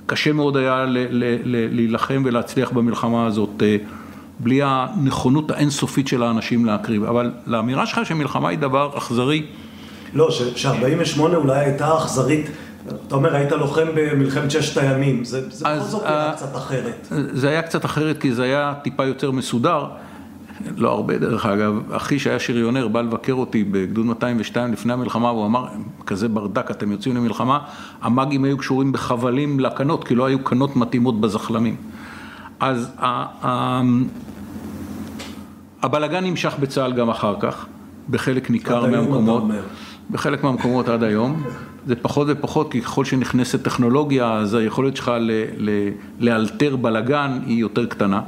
קשה 0.07 0.33
מאוד 0.33 0.57
היה 0.57 0.85
ל, 0.85 0.99
ל, 0.99 1.25
ל, 1.45 1.75
להילחם 1.75 2.23
ולהצליח 2.25 2.71
במלחמה 2.71 3.27
הזאת 3.27 3.63
אה, 3.63 3.77
בלי 4.39 4.61
הנכונות 4.63 5.51
האינסופית 5.51 6.09
של 6.09 6.23
האנשים 6.23 6.65
להקריב, 6.65 7.05
אבל 7.05 7.33
לאמירה 7.47 7.87
שלך 7.87 8.07
שמלחמה 8.07 8.49
היא 8.49 8.59
דבר 8.59 8.91
אכזרי 8.99 9.47
לא, 10.15 10.31
ש-48 10.31 11.21
אולי 11.21 11.59
הייתה 11.59 11.97
אכזרית. 11.97 12.47
אתה 13.07 13.15
אומר, 13.15 13.35
היית 13.35 13.53
לוחם 13.53 13.87
במלחמת 13.95 14.51
ששת 14.51 14.79
הימים, 14.79 15.25
זה 15.25 15.41
בכל 15.41 15.79
זאת 15.79 16.03
היה 16.07 16.33
קצת 16.33 16.57
אחרת. 16.57 17.09
זה 17.33 17.49
היה 17.49 17.63
קצת 17.63 17.85
אחרת 17.85 18.19
כי 18.19 18.35
זה 18.35 18.43
היה 18.43 18.75
טיפה 18.83 19.05
יותר 19.05 19.31
מסודר, 19.31 19.87
לא 20.77 20.91
הרבה 20.91 21.19
דרך 21.19 21.47
אגב, 21.47 21.93
אחי 21.93 22.19
שהיה 22.19 22.39
שריונר 22.39 22.89
בא 22.89 23.01
לבקר 23.01 23.33
אותי 23.33 23.65
בגדוד 23.65 24.07
202 24.07 24.73
לפני 24.73 24.93
המלחמה, 24.93 25.33
והוא 25.33 25.47
אמר, 25.47 25.67
כזה 26.07 26.29
ברדק, 26.29 26.71
אתם 26.71 26.93
יוצאים 26.93 27.17
למלחמה, 27.17 27.59
המאגים 28.03 28.45
היו 28.45 28.59
קשורים 28.59 28.93
בחבלים 28.93 29.61
לקנות, 29.61 30.05
כי 30.05 30.15
לא 30.15 30.27
היו 30.27 30.39
קנות 30.45 30.77
מתאימות 30.77 31.21
בזחלמים. 31.21 31.77
אז 32.61 32.93
הבלגן 35.83 36.25
נמשך 36.25 36.55
בצה"ל 36.61 36.93
גם 36.93 37.09
אחר 37.09 37.35
כך, 37.41 37.67
בחלק 38.11 38.51
ניכר 38.51 38.87
מהמקומות. 38.87 39.45
בחלק 40.11 40.45
מהמקומות 40.45 40.89
עד 40.89 41.03
היום, 41.03 41.43
זה 41.87 41.97
פחות 41.97 42.27
ופחות, 42.31 42.73
כי 42.73 42.81
ככל 42.81 43.05
שנכנסת 43.05 43.63
טכנולוגיה, 43.63 44.33
אז 44.33 44.55
היכולת 44.55 44.97
שלך 44.97 45.13
ל, 45.21 45.31
ל, 45.57 45.71
לאלתר 46.21 46.77
בלאגן 46.77 47.39
היא 47.47 47.59
יותר 47.59 47.87
קטנה, 47.87 48.21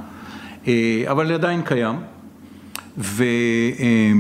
אה, 0.69 1.05
אבל 1.11 1.33
עדיין 1.33 1.63
קיים, 1.63 1.97
ו, 2.99 3.25
אה, 3.81 4.13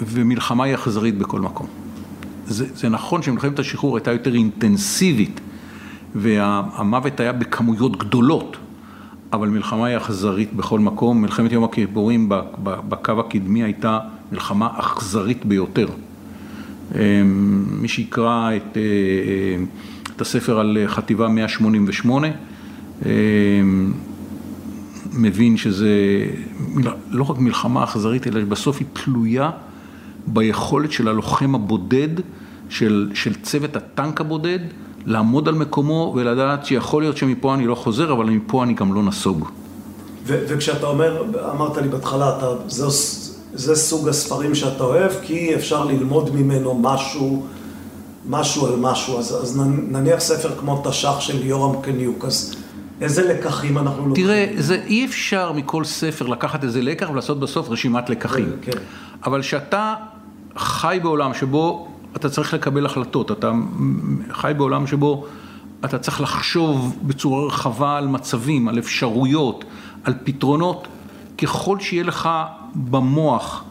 ומלחמה 0.00 0.64
היא 0.64 0.74
אכזרית 0.74 1.18
בכל 1.18 1.40
מקום. 1.40 1.66
זה, 2.46 2.66
זה 2.74 2.88
נכון 2.88 3.22
שמלחמת 3.22 3.58
השחרור 3.58 3.96
הייתה 3.96 4.12
יותר 4.12 4.34
אינטנסיבית, 4.34 5.40
והמוות 6.14 7.20
היה 7.20 7.32
בכמויות 7.32 7.96
גדולות, 7.96 8.56
אבל 9.32 9.48
מלחמה 9.48 9.86
היא 9.86 9.96
אכזרית 9.96 10.54
בכל 10.54 10.80
מקום. 10.80 11.22
מלחמת 11.22 11.52
יום 11.52 11.64
הכיפורים 11.64 12.28
בקו 12.62 13.20
הקדמי 13.20 13.62
הייתה 13.62 13.98
מלחמה 14.32 14.68
אכזרית 14.76 15.44
ביותר. 15.44 15.86
אמ, 16.94 17.64
מי 17.68 17.88
שיקרא 17.88 18.56
את, 18.56 18.76
אה, 18.76 18.82
את 20.16 20.20
הספר 20.20 20.58
על 20.58 20.78
חטיבה 20.86 21.28
188, 21.28 22.28
אמ, 23.06 23.92
מבין 25.12 25.56
שזה 25.56 25.90
לא 27.10 27.24
רק 27.30 27.38
מלחמה 27.38 27.84
אכזרית, 27.84 28.26
אלא 28.26 28.44
בסוף 28.44 28.76
היא 28.80 28.86
תלויה 28.92 29.50
ביכולת 30.26 30.92
של 30.92 31.08
הלוחם 31.08 31.54
הבודד, 31.54 32.08
של, 32.68 33.10
של 33.14 33.34
צוות 33.34 33.76
הטנק 33.76 34.20
הבודד, 34.20 34.58
לעמוד 35.06 35.48
על 35.48 35.54
מקומו 35.54 36.12
ולדעת 36.16 36.66
שיכול 36.66 37.02
להיות 37.02 37.16
שמפה 37.16 37.54
אני 37.54 37.66
לא 37.66 37.74
חוזר, 37.74 38.12
אבל 38.12 38.24
מפה 38.24 38.62
אני 38.62 38.74
גם 38.74 38.94
לא 38.94 39.02
נסוג. 39.02 39.48
וכשאתה 40.24 40.86
אומר, 40.86 41.24
אמרת 41.54 41.76
לי 41.76 41.88
בהתחלה, 41.88 42.38
אתה, 42.38 42.46
זה 42.68 42.86
זה 43.54 43.74
סוג 43.74 44.08
הספרים 44.08 44.54
שאתה 44.54 44.84
אוהב, 44.84 45.12
כי 45.22 45.54
אפשר 45.54 45.84
ללמוד 45.84 46.34
ממנו 46.34 46.74
משהו, 46.74 47.46
משהו 48.28 48.66
על 48.66 48.76
משהו. 48.76 49.18
אז, 49.18 49.42
אז 49.42 49.60
נניח 49.88 50.20
ספר 50.20 50.56
כמו 50.58 50.82
תש"ח 50.84 51.20
של 51.20 51.46
יורם 51.46 51.82
קניוק, 51.82 52.24
אז 52.24 52.54
איזה 53.00 53.34
לקחים 53.34 53.78
אנחנו 53.78 54.06
לוקחים? 54.06 54.24
תראה, 54.24 54.46
זה 54.58 54.82
אי 54.86 55.04
אפשר 55.04 55.52
מכל 55.52 55.84
ספר 55.84 56.26
לקחת 56.26 56.64
איזה 56.64 56.82
לקח 56.82 57.10
ולעשות 57.10 57.40
בסוף 57.40 57.70
רשימת 57.70 58.10
לקחים. 58.10 58.52
כן. 58.62 58.72
אבל 59.24 59.42
כשאתה 59.42 59.94
חי 60.56 60.98
בעולם 61.02 61.34
שבו 61.34 61.88
אתה 62.16 62.28
צריך 62.28 62.54
לקבל 62.54 62.86
החלטות, 62.86 63.30
אתה 63.32 63.52
חי 64.32 64.52
בעולם 64.56 64.86
שבו 64.86 65.26
אתה 65.84 65.98
צריך 65.98 66.20
לחשוב 66.20 66.96
בצורה 67.02 67.46
רחבה 67.46 67.96
על 67.96 68.08
מצבים, 68.08 68.68
על 68.68 68.78
אפשרויות, 68.78 69.64
על 70.04 70.14
פתרונות, 70.24 70.88
ככל 71.38 71.80
שיהיה 71.80 72.04
לך 72.04 72.28
במוח 72.74 73.64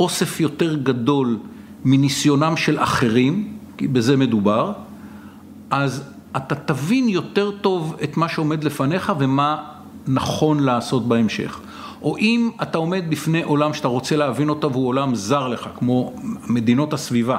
אוסף 0.00 0.40
יותר 0.40 0.74
גדול 0.74 1.38
מניסיונם 1.84 2.56
של 2.56 2.78
אחרים, 2.78 3.52
כי 3.76 3.88
בזה 3.88 4.16
מדובר, 4.16 4.72
אז 5.70 6.02
אתה 6.36 6.54
תבין 6.54 7.08
יותר 7.08 7.50
טוב 7.50 7.96
את 8.04 8.16
מה 8.16 8.28
שעומד 8.28 8.64
לפניך 8.64 9.12
ומה 9.18 9.64
נכון 10.06 10.60
לעשות 10.60 11.08
בהמשך. 11.08 11.60
או 12.02 12.16
אם 12.16 12.50
אתה 12.62 12.78
עומד 12.78 13.04
בפני 13.08 13.42
עולם 13.42 13.74
שאתה 13.74 13.88
רוצה 13.88 14.16
להבין 14.16 14.48
אותו 14.48 14.72
והוא 14.72 14.88
עולם 14.88 15.14
זר 15.14 15.48
לך, 15.48 15.68
כמו 15.78 16.14
מדינות 16.48 16.92
הסביבה, 16.92 17.38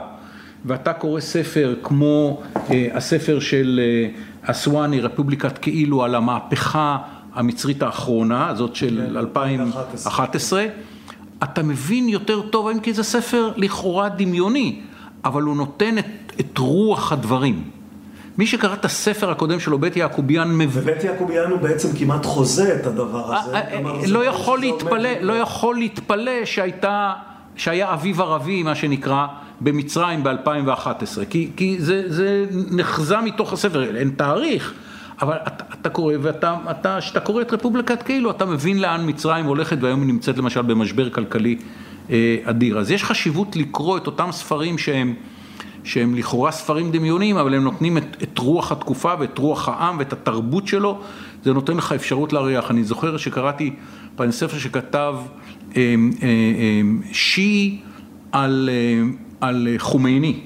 ואתה 0.66 0.94
קורא 0.94 1.20
ספר 1.20 1.76
כמו 1.84 2.42
אה, 2.56 2.88
הספר 2.94 3.40
של 3.40 3.80
אה, 3.84 4.10
אסואני, 4.52 5.00
רפובליקת 5.00 5.58
כאילו, 5.58 6.04
על 6.04 6.16
המהפכה 6.16 6.98
המצרית 7.34 7.84
האחרונה, 7.84 8.54
זאת 8.56 8.76
של 8.76 9.02
כן, 9.10 9.18
2011, 9.18 10.66
אתה 11.44 11.63
מבין 11.63 12.10
יותר 12.10 12.41
טוב, 12.41 12.67
האם 12.67 12.79
כי 12.79 12.94
זה 12.94 13.03
ספר 13.03 13.51
לכאורה 13.56 14.10
דמיוני, 14.10 14.82
אבל 15.25 15.41
הוא 15.41 15.56
נותן 15.56 15.98
את, 15.98 16.06
את 16.39 16.58
רוח 16.58 17.12
הדברים. 17.12 17.63
מי 18.38 18.48
שקרא 18.48 18.74
את 18.74 18.86
הספר 18.86 19.32
הקודם 19.32 19.60
שלו, 19.60 19.79
בית 19.79 19.98
יעקוביאן, 19.98 20.58
מבין... 20.58 20.84
ובית 20.84 21.03
יעקוביאן 21.03 21.51
הוא 21.51 21.60
בעצם 21.60 21.98
כמעט 21.98 22.25
חוזה 22.25 22.75
את 22.75 22.86
הדבר 22.86 23.36
הזה. 23.36 23.53
אה, 23.53 23.62
אה, 23.74 23.82
לא 24.08 24.25
יכול 24.25 24.60
להתפלא. 24.60 25.10
לא 25.22 25.34
יכול 25.34 25.75
להתפלא 25.75 26.46
שהייתה, 26.46 27.13
שהיה 27.56 27.94
אביב 27.94 28.22
ערבי, 28.22 28.63
מה 28.63 28.75
שנקרא, 28.75 29.27
במצרים 29.62 30.24
ב-2011, 30.24 31.25
כי, 31.29 31.51
כי 31.56 31.75
זה, 31.79 32.03
זה 32.08 32.46
נחזה 32.72 33.22
מתוך 33.22 33.53
הספר, 33.53 33.98
אין 33.98 34.10
תאריך, 34.10 34.74
אבל 35.21 35.36
אתה, 35.47 35.63
אתה 35.81 35.89
קורא, 35.89 36.13
ואתה, 36.21 36.55
אתה, 36.71 36.97
כשאתה 37.00 37.19
קורא 37.19 37.41
את 37.41 37.53
רפובליקת 37.53 38.03
כאילו, 38.03 38.31
אתה 38.31 38.45
מבין 38.45 38.79
לאן 38.79 39.09
מצרים 39.09 39.45
הולכת, 39.45 39.77
והיום 39.81 40.00
היא 40.00 40.07
נמצאת 40.07 40.38
למשל 40.38 40.62
במשבר 40.62 41.09
כלכלי 41.09 41.57
אה, 42.09 42.36
אדיר. 42.43 42.79
אז 42.79 42.91
יש 42.91 43.03
חשיבות 43.03 43.55
לקרוא 43.55 43.97
את 43.97 44.07
אותם 44.07 44.31
ספרים 44.31 44.77
שהם... 44.77 45.13
שהם 45.83 46.15
לכאורה 46.15 46.51
ספרים 46.51 46.91
דמיוניים, 46.91 47.38
אבל 47.38 47.53
הם 47.53 47.63
נותנים 47.63 47.97
את, 47.97 48.24
את 48.24 48.38
רוח 48.38 48.71
התקופה 48.71 49.13
ואת 49.19 49.38
רוח 49.38 49.69
העם 49.69 50.00
ואת 50.00 50.13
התרבות 50.13 50.67
שלו, 50.67 51.00
זה 51.43 51.53
נותן 51.53 51.77
לך 51.77 51.91
אפשרות 51.91 52.33
להריח. 52.33 52.71
אני 52.71 52.83
זוכר 52.83 53.17
שקראתי 53.17 53.74
פעם 54.15 54.31
ספר 54.31 54.57
שכתב 54.57 55.15
אה, 55.75 55.81
אה, 56.24 56.27
אה, 56.27 56.81
שיעי 57.12 57.79
על, 58.31 58.69
אה, 58.71 59.03
על 59.41 59.67
חומייני. 59.77 60.39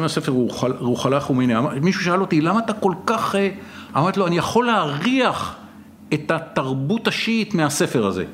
מהספר 0.00 0.32
רוחל- 0.32 0.76
רוחלה 0.78 1.20
חומייני. 1.20 1.54
מישהו 1.82 2.04
שאל 2.04 2.20
אותי, 2.20 2.40
למה 2.40 2.58
אתה 2.58 2.72
כל 2.72 2.92
כך... 3.06 3.34
אה, 3.34 3.48
אמרתי 3.96 4.20
לו, 4.20 4.26
אני 4.26 4.38
יכול 4.38 4.66
להריח 4.66 5.56
את 6.14 6.30
התרבות 6.30 7.08
השיעית 7.08 7.54
מהספר 7.54 8.06
הזה. 8.06 8.24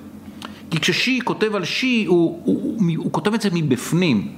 כי 0.71 0.81
כששיעי 0.81 1.21
כותב 1.25 1.55
על 1.55 1.65
שיעי, 1.65 2.05
הוא, 2.05 2.41
הוא, 2.45 2.77
הוא, 2.79 2.91
הוא 2.97 3.13
כותב 3.13 3.35
את 3.35 3.41
זה 3.41 3.49
מבפנים. 3.53 4.29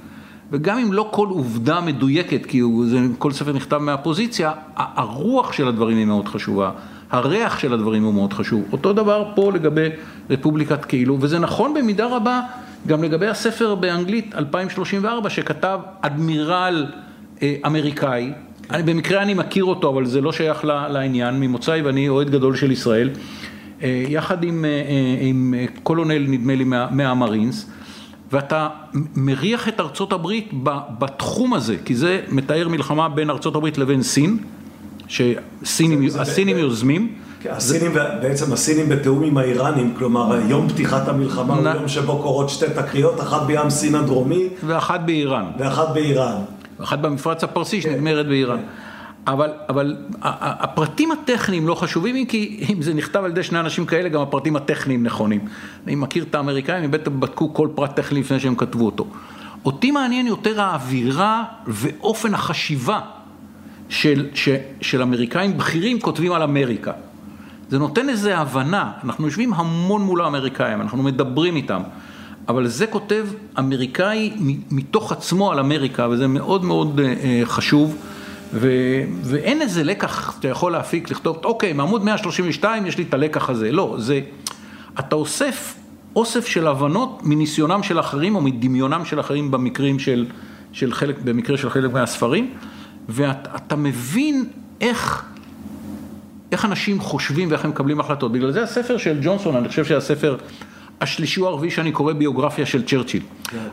וגם 0.51 0.77
אם 0.77 0.93
לא 0.93 1.09
כל 1.11 1.27
עובדה 1.27 1.81
מדויקת, 1.81 2.45
כי 2.45 2.59
הוא, 2.59 2.85
זה, 2.85 2.99
כל 3.17 3.31
ספר 3.31 3.53
נכתב 3.53 3.77
מהפוזיציה, 3.77 4.51
הרוח 4.75 5.53
של 5.53 5.67
הדברים 5.67 5.97
היא 5.97 6.05
מאוד 6.05 6.27
חשובה, 6.27 6.71
הריח 7.11 7.59
של 7.59 7.73
הדברים 7.73 8.03
הוא 8.03 8.13
מאוד 8.13 8.33
חשוב. 8.33 8.63
אותו 8.71 8.93
דבר 8.93 9.31
פה 9.35 9.51
לגבי 9.51 9.87
רפובליקת 10.29 10.85
כאילו, 10.85 11.17
וזה 11.21 11.39
נכון 11.39 11.73
במידה 11.73 12.07
רבה 12.15 12.41
גם 12.87 13.03
לגבי 13.03 13.27
הספר 13.27 13.75
באנגלית 13.75 14.35
2034 14.35 15.29
שכתב 15.29 15.79
אדמירל 16.01 16.85
אה, 17.41 17.55
אמריקאי, 17.65 18.31
אני, 18.71 18.83
במקרה 18.83 19.21
אני 19.21 19.33
מכיר 19.33 19.63
אותו, 19.65 19.89
אבל 19.89 20.05
זה 20.05 20.21
לא 20.21 20.31
שייך 20.31 20.63
לעניין, 20.65 21.39
ממוצאי 21.39 21.81
ואני 21.81 22.09
אוהד 22.09 22.29
גדול 22.29 22.55
של 22.55 22.71
ישראל, 22.71 23.09
אה, 23.83 24.03
יחד 24.07 24.43
עם, 24.43 24.65
אה, 24.65 24.69
אה, 24.69 24.83
עם 25.21 25.53
קולונל 25.83 26.17
נדמה 26.27 26.55
לי 26.55 26.63
מה- 26.63 26.87
מהמרינס, 26.91 27.69
ואתה 28.31 28.67
מריח 29.15 29.67
את 29.67 29.79
ארצות 29.79 30.13
הברית 30.13 30.49
בתחום 30.99 31.53
הזה, 31.53 31.75
כי 31.85 31.95
זה 31.95 32.19
מתאר 32.29 32.67
מלחמה 32.67 33.09
בין 33.09 33.29
ארצות 33.29 33.55
הברית 33.55 33.77
לבין 33.77 34.03
סין, 34.03 34.37
שהסינים 35.07 36.07
זה- 36.09 36.13
זה 36.15 36.21
הסינים 36.21 36.57
יוזמים. 36.57 37.11
כן, 37.41 37.49
הסינים, 37.51 37.91
בעצם 38.21 38.53
הסינים 38.53 38.89
בתיאום 38.89 39.23
עם 39.23 39.37
האיראנים, 39.37 39.93
כלומר 39.97 40.39
יום 40.47 40.69
פתיחת 40.69 41.07
המלחמה 41.07 41.53
הוא 41.53 41.63
נ- 41.63 41.75
יום 41.75 41.87
שבו 41.87 42.17
קורות 42.17 42.49
שתי 42.49 42.65
תקריות, 42.75 43.19
אחת 43.21 43.41
בים 43.47 43.69
סין 43.69 43.95
הדרומי 43.95 44.47
ואחת 44.67 44.99
באיראן, 45.05 45.45
ואחת 45.59 45.93
באיראן. 45.93 46.35
ואחת 46.79 46.99
במפרץ 46.99 47.43
הפרסי. 47.43 47.81
שנגמרת 47.81 48.27
באיראן. 48.27 48.59
אבל, 49.27 49.51
אבל 49.69 49.97
הפרטים 50.21 51.11
הטכניים 51.11 51.67
לא 51.67 51.75
חשובים, 51.75 52.15
אם 52.15 52.25
כי 52.25 52.65
אם 52.69 52.81
זה 52.81 52.93
נכתב 52.93 53.23
על 53.23 53.31
ידי 53.31 53.43
שני 53.43 53.59
אנשים 53.59 53.85
כאלה, 53.85 54.09
גם 54.09 54.21
הפרטים 54.21 54.55
הטכניים 54.55 55.03
נכונים. 55.03 55.41
אני 55.87 55.95
מכיר 55.95 56.23
את 56.29 56.35
האמריקאים, 56.35 56.83
הם 56.83 56.91
בטח 56.91 57.11
בדקו 57.11 57.53
כל 57.53 57.67
פרט 57.75 57.95
טכני 57.95 58.19
לפני 58.19 58.39
שהם 58.39 58.55
כתבו 58.55 58.85
אותו. 58.85 59.07
אותי 59.65 59.91
מעניין 59.91 60.27
יותר 60.27 60.61
האווירה 60.61 61.43
ואופן 61.67 62.33
החשיבה 62.33 62.99
של, 63.89 64.27
ש, 64.33 64.49
של 64.81 65.01
אמריקאים 65.01 65.57
בכירים 65.57 65.99
כותבים 65.99 66.31
על 66.31 66.43
אמריקה. 66.43 66.91
זה 67.69 67.79
נותן 67.79 68.09
איזו 68.09 68.29
הבנה, 68.29 68.91
אנחנו 69.03 69.25
יושבים 69.25 69.53
המון 69.53 70.01
מול 70.01 70.21
האמריקאים, 70.21 70.81
אנחנו 70.81 71.03
מדברים 71.03 71.55
איתם, 71.55 71.81
אבל 72.49 72.67
זה 72.67 72.87
כותב 72.87 73.27
אמריקאי 73.59 74.33
מתוך 74.71 75.11
עצמו 75.11 75.51
על 75.51 75.59
אמריקה, 75.59 76.07
וזה 76.11 76.27
מאוד 76.27 76.65
מאוד 76.65 76.99
אה, 76.99 77.05
אה, 77.05 77.41
חשוב, 77.45 77.95
ו, 78.53 78.71
ואין 79.23 79.61
איזה 79.61 79.83
לקח 79.83 80.35
שאתה 80.35 80.47
יכול 80.47 80.71
להפיק, 80.71 81.11
לכתוב, 81.11 81.37
אוקיי, 81.43 81.73
מעמוד 81.73 82.03
132 82.03 82.85
יש 82.85 82.97
לי 82.97 83.03
את 83.03 83.13
הלקח 83.13 83.49
הזה, 83.49 83.71
לא, 83.71 83.95
זה, 83.99 84.21
אתה 84.99 85.15
אוסף 85.15 85.75
אוסף 86.15 86.45
של 86.45 86.67
הבנות 86.67 87.21
מניסיונם 87.23 87.83
של 87.83 87.99
אחרים 87.99 88.35
או 88.35 88.41
מדמיונם 88.41 89.05
של 89.05 89.19
אחרים 89.19 89.51
במקרים 89.51 89.99
של, 89.99 90.25
של 90.71 90.93
חלק, 90.93 91.15
במקרה 91.23 91.57
של 91.57 91.69
חלק 91.69 91.91
מהספרים, 91.93 92.53
ואתה 93.09 93.75
מבין 93.75 94.45
איך 94.81 95.23
איך 96.51 96.65
אנשים 96.65 96.99
חושבים 96.99 97.51
ואיך 97.51 97.65
הם 97.65 97.71
מקבלים 97.71 97.99
החלטות. 97.99 98.31
בגלל 98.31 98.51
זה 98.51 98.63
הספר 98.63 98.97
של 98.97 99.19
ג'ונסון, 99.21 99.55
אני 99.55 99.69
חושב 99.69 99.85
שהספר 99.85 100.37
השלישי 101.01 101.41
או 101.41 101.47
הרביעי 101.47 101.71
שאני 101.71 101.91
קורא 101.91 102.13
ביוגרפיה 102.13 102.65
של 102.65 102.85
צ'רצ'יל. 102.85 103.23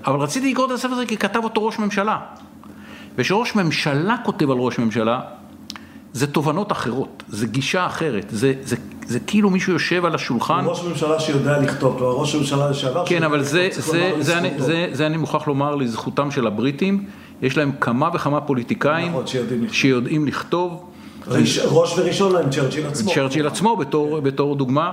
אבל 0.07 0.21
רציתי 0.21 0.51
לקרוא 0.51 0.67
את 0.67 0.71
הספר 0.71 0.93
הזה 0.93 1.07
כי 1.07 1.17
כתב 1.17 1.41
אותו 1.45 1.67
ראש 1.67 1.79
ממשלה. 1.79 2.19
וכשראש 3.17 3.55
ממשלה 3.55 4.17
כותב 4.25 4.51
על 4.51 4.57
ראש 4.59 4.79
ממשלה, 4.79 5.21
זה 6.13 6.27
תובנות 6.27 6.73
אחרות, 6.73 7.23
זה 7.29 7.47
גישה 7.47 7.87
אחרת, 7.87 8.27
זה, 8.31 8.53
זה, 8.63 8.77
זה 9.07 9.21
כאילו 9.21 9.51
מישהו 9.51 9.73
יושב 9.73 10.05
על 10.05 10.15
השולחן. 10.15 10.65
הוא 10.65 10.71
ראש 10.71 10.83
ממשלה 10.85 11.21
שיודע 11.21 11.59
לכתוב, 11.59 11.99
כלומר 11.99 12.13
ראש 12.13 12.35
ממשלה 12.35 12.71
לשעבר. 12.71 13.07
כן, 13.07 13.23
אבל 13.23 13.43
זה, 13.43 13.69
זה, 13.73 14.11
לומר 14.11 14.23
זה, 14.23 14.39
אני. 14.39 14.51
זה, 14.59 14.89
זה 14.93 15.07
אני 15.07 15.17
מוכרח 15.17 15.49
לומר 15.49 15.75
לזכותם 15.75 16.31
של 16.31 16.47
הבריטים, 16.47 17.05
יש 17.43 17.57
להם 17.57 17.73
כמה 17.81 18.11
וכמה 18.15 18.41
פוליטיקאים 18.41 19.11
נכון, 19.11 19.27
שיודעים 19.27 19.63
לכתוב. 19.65 19.75
שיודעים 19.75 20.27
לכתוב. 20.27 20.91
ראש 21.69 21.99
וראשון 21.99 22.33
להם 22.33 22.51
צ'רצ'יל 22.51 22.87
עצמו. 22.87 23.13
צ'רצ'יל 23.15 23.47
עצמו 23.47 23.77
בתור, 23.77 24.21
בתור 24.21 24.57
דוגמה. 24.57 24.93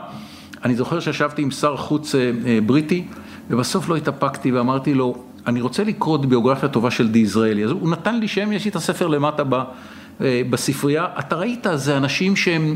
אני 0.64 0.76
זוכר 0.76 1.00
שישבתי 1.00 1.42
עם 1.42 1.52
שר 1.52 1.78
חוץ 1.78 2.16
אה, 2.16 2.32
אה, 2.46 2.60
בריטי, 2.66 3.06
ובסוף 3.50 3.90
לא 3.90 3.96
התאפקתי 3.96 4.52
ואמרתי 4.52 4.94
לו, 4.94 5.16
אני 5.48 5.62
רוצה 5.62 5.84
לקרוא 5.84 6.18
את 6.18 6.26
ביוגרפיה 6.26 6.70
טובה 6.70 6.92
של 6.92 7.12
דיזרעאלי. 7.12 7.66
אז 7.66 7.72
הוא 7.72 7.90
נתן 7.90 8.20
לי 8.20 8.28
שם, 8.28 8.52
יש 8.52 8.66
לי 8.66 8.72
את 8.72 8.76
הספר 8.76 9.08
למטה 9.08 9.44
ב, 9.44 9.54
אה, 9.54 10.42
בספרייה. 10.50 11.06
אתה 11.20 11.36
ראית, 11.36 11.68
זה 11.76 11.98
אנשים 11.98 12.36
שהם 12.36 12.76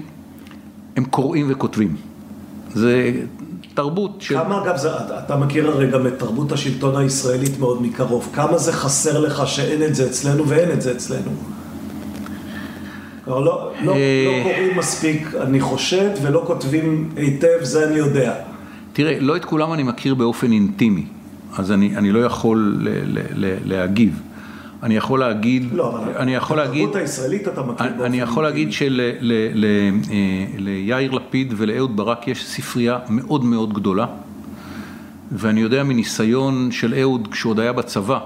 הם 0.96 1.06
קוראים 1.06 1.46
וכותבים. 1.50 1.96
זה 2.74 3.12
תרבות 3.74 4.22
של... 4.22 4.36
כמה 4.36 4.64
אגב, 4.64 4.78
זה, 4.78 4.90
אתה 5.26 5.36
מכיר 5.36 5.68
הרי 5.68 5.92
גם 5.92 6.08
את 6.08 6.20
תרבות 6.20 6.52
השלטון 6.52 6.96
הישראלית 6.96 7.60
מאוד 7.60 7.82
מקרוב, 7.82 8.30
כמה 8.34 8.58
זה 8.58 8.74
חסר 8.74 9.20
לך 9.20 9.48
שאין 9.48 9.84
את 9.84 9.96
זה 9.96 10.06
אצלנו 10.06 10.48
ואין 10.48 10.72
את 10.72 10.82
זה 10.82 10.92
אצלנו? 10.92 11.32
כלומר, 13.28 13.42
לא, 13.42 13.72
לא, 13.82 13.96
אה. 13.96 14.38
לא 14.38 14.44
קוראים 14.44 14.78
מספיק, 14.78 15.34
אני 15.42 15.60
חושד, 15.60 16.10
ולא 16.22 16.44
כותבים 16.48 17.10
היטב, 17.16 17.58
זה 17.62 17.88
אני 17.88 17.98
יודע. 17.98 18.34
תראה, 18.94 19.20
לא 19.20 19.36
את 19.36 19.46
כולם 19.46 19.74
אני 19.74 19.84
מכיר 19.84 20.16
באופן 20.16 20.52
אינטימי, 20.52 21.06
אז 21.58 21.72
אני, 21.72 21.98
אני 21.98 22.12
לא 22.12 22.20
יכול 22.20 22.78
ל, 22.80 22.90
ל, 22.90 23.20
ל, 23.36 23.56
להגיב. 23.66 24.22
אני 24.84 24.98
יכול 24.98 25.20
להגיד, 25.20 25.64
לא, 25.74 26.00
אני 26.16 26.36
יכול 26.36 26.58
להגיד, 26.58 26.82
התרבות 26.82 26.96
הישראלית 26.96 27.48
אתה 27.48 27.62
מכיר 27.62 27.88
באופן 27.88 28.04
אני 28.04 28.20
יכול 28.20 28.44
להגיד. 28.44 28.72
שליאיר 28.72 31.12
לפיד 31.12 31.54
ולאהוד 31.58 31.98
ברק 31.98 32.28
יש 32.28 32.48
ספרייה 32.48 33.00
מאוד 33.10 33.46
מאוד 33.46 33.74
גדולה, 33.74 34.06
ואני 35.32 35.62
יודע 35.62 35.84
מניסיון 35.84 36.72
של 36.72 36.94
אהוד 37.02 37.28
כשהוא 37.32 37.52
עוד 37.52 37.60
היה 37.60 37.74
בצבא, 37.74 38.16
אה, 38.16 38.20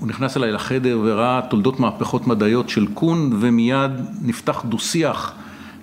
הוא 0.00 0.08
נכנס 0.08 0.36
אליי 0.36 0.52
לחדר 0.52 0.98
וראה 1.02 1.40
תולדות 1.50 1.80
מהפכות 1.80 2.26
מדעיות 2.26 2.68
של 2.68 2.86
קון, 2.94 3.30
ומיד 3.40 3.90
נפתח 4.22 4.64
דו-שיח 4.68 5.34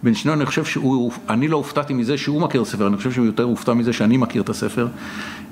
בין 0.03 0.15
שנינו, 0.15 0.37
אני 0.37 0.45
חושב 0.45 0.65
שהוא, 0.65 1.11
אני 1.29 1.47
לא 1.47 1.57
הופתעתי 1.57 1.93
מזה 1.93 2.17
שהוא 2.17 2.41
מכיר 2.41 2.61
את 2.61 2.67
הספר, 2.67 2.87
אני 2.87 2.97
חושב 2.97 3.11
שהוא 3.11 3.25
יותר 3.25 3.43
הופתע 3.43 3.73
מזה 3.73 3.93
שאני 3.93 4.17
מכיר 4.17 4.41
את 4.41 4.49
הספר. 4.49 4.87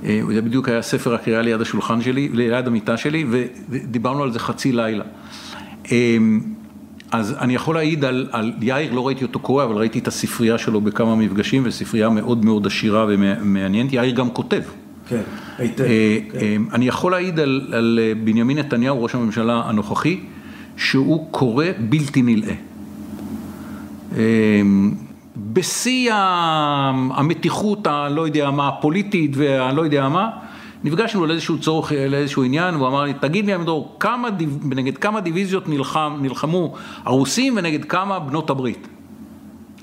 אה, 0.03 0.21
זה 0.33 0.41
בדיוק 0.41 0.69
היה 0.69 0.81
ספר 0.81 1.13
הקריאה 1.13 1.41
ליד 1.41 1.62
השולחן 1.62 2.01
שלי, 2.01 2.29
ליד 2.33 2.67
המיטה 2.67 2.97
שלי, 2.97 3.25
ודיברנו 3.29 4.23
על 4.23 4.31
זה 4.31 4.39
חצי 4.39 4.71
לילה. 4.71 5.03
אה, 5.91 6.17
אז 7.12 7.36
אני 7.39 7.55
יכול 7.55 7.75
להעיד 7.75 8.05
על, 8.05 8.27
על 8.31 8.53
יאיר, 8.62 8.93
לא 8.93 9.07
ראיתי 9.07 9.23
אותו 9.23 9.39
קורא, 9.39 9.63
אבל 9.63 9.75
ראיתי 9.75 9.99
את 9.99 10.07
הספרייה 10.07 10.57
שלו 10.57 10.81
בכמה 10.81 11.15
מפגשים, 11.15 11.62
וספרייה 11.65 12.10
מאוד 12.10 12.45
מאוד 12.45 12.67
עשירה 12.67 13.05
ומעניינת. 13.10 13.93
יאיר 13.93 14.15
גם 14.15 14.29
כותב. 14.29 14.62
כן, 15.09 15.21
היטב. 15.57 15.83
אה, 15.83 16.17
כן. 16.31 16.37
אה, 16.39 16.55
אני 16.73 16.87
יכול 16.87 17.11
להעיד 17.11 17.39
על, 17.39 17.67
על 17.73 17.99
אה, 18.01 18.13
בנימין 18.23 18.57
נתניהו, 18.57 19.03
ראש 19.03 19.15
הממשלה 19.15 19.61
הנוכחי, 19.65 20.19
שהוא 20.77 21.27
קורא 21.31 21.65
בלתי 21.89 22.21
נלאה. 22.21 22.53
אה, 24.17 24.61
בשיא 25.37 26.13
המתיחות 26.13 27.87
הלא 27.87 28.21
יודע 28.21 28.51
מה, 28.51 28.67
הפוליטית 28.67 29.31
והלא 29.35 29.81
יודע 29.81 30.09
מה, 30.09 30.29
נפגשנו 30.83 31.25
לאיזשהו 31.25 31.59
צורך, 31.59 31.91
לאיזשהו 32.09 32.43
עניין, 32.43 32.75
והוא 32.75 32.87
אמר 32.87 33.03
לי, 33.03 33.13
תגיד 33.13 33.45
לי 33.45 33.53
עמידור, 33.53 33.95
כמה, 33.99 34.29
נגד 34.63 34.97
כמה 34.97 35.21
דיוויזיות 35.21 35.69
נלחם, 35.69 36.17
נלחמו 36.21 36.75
הרוסים 37.03 37.53
ונגד 37.57 37.85
כמה 37.85 38.19
בנות 38.19 38.49
הברית? 38.49 38.87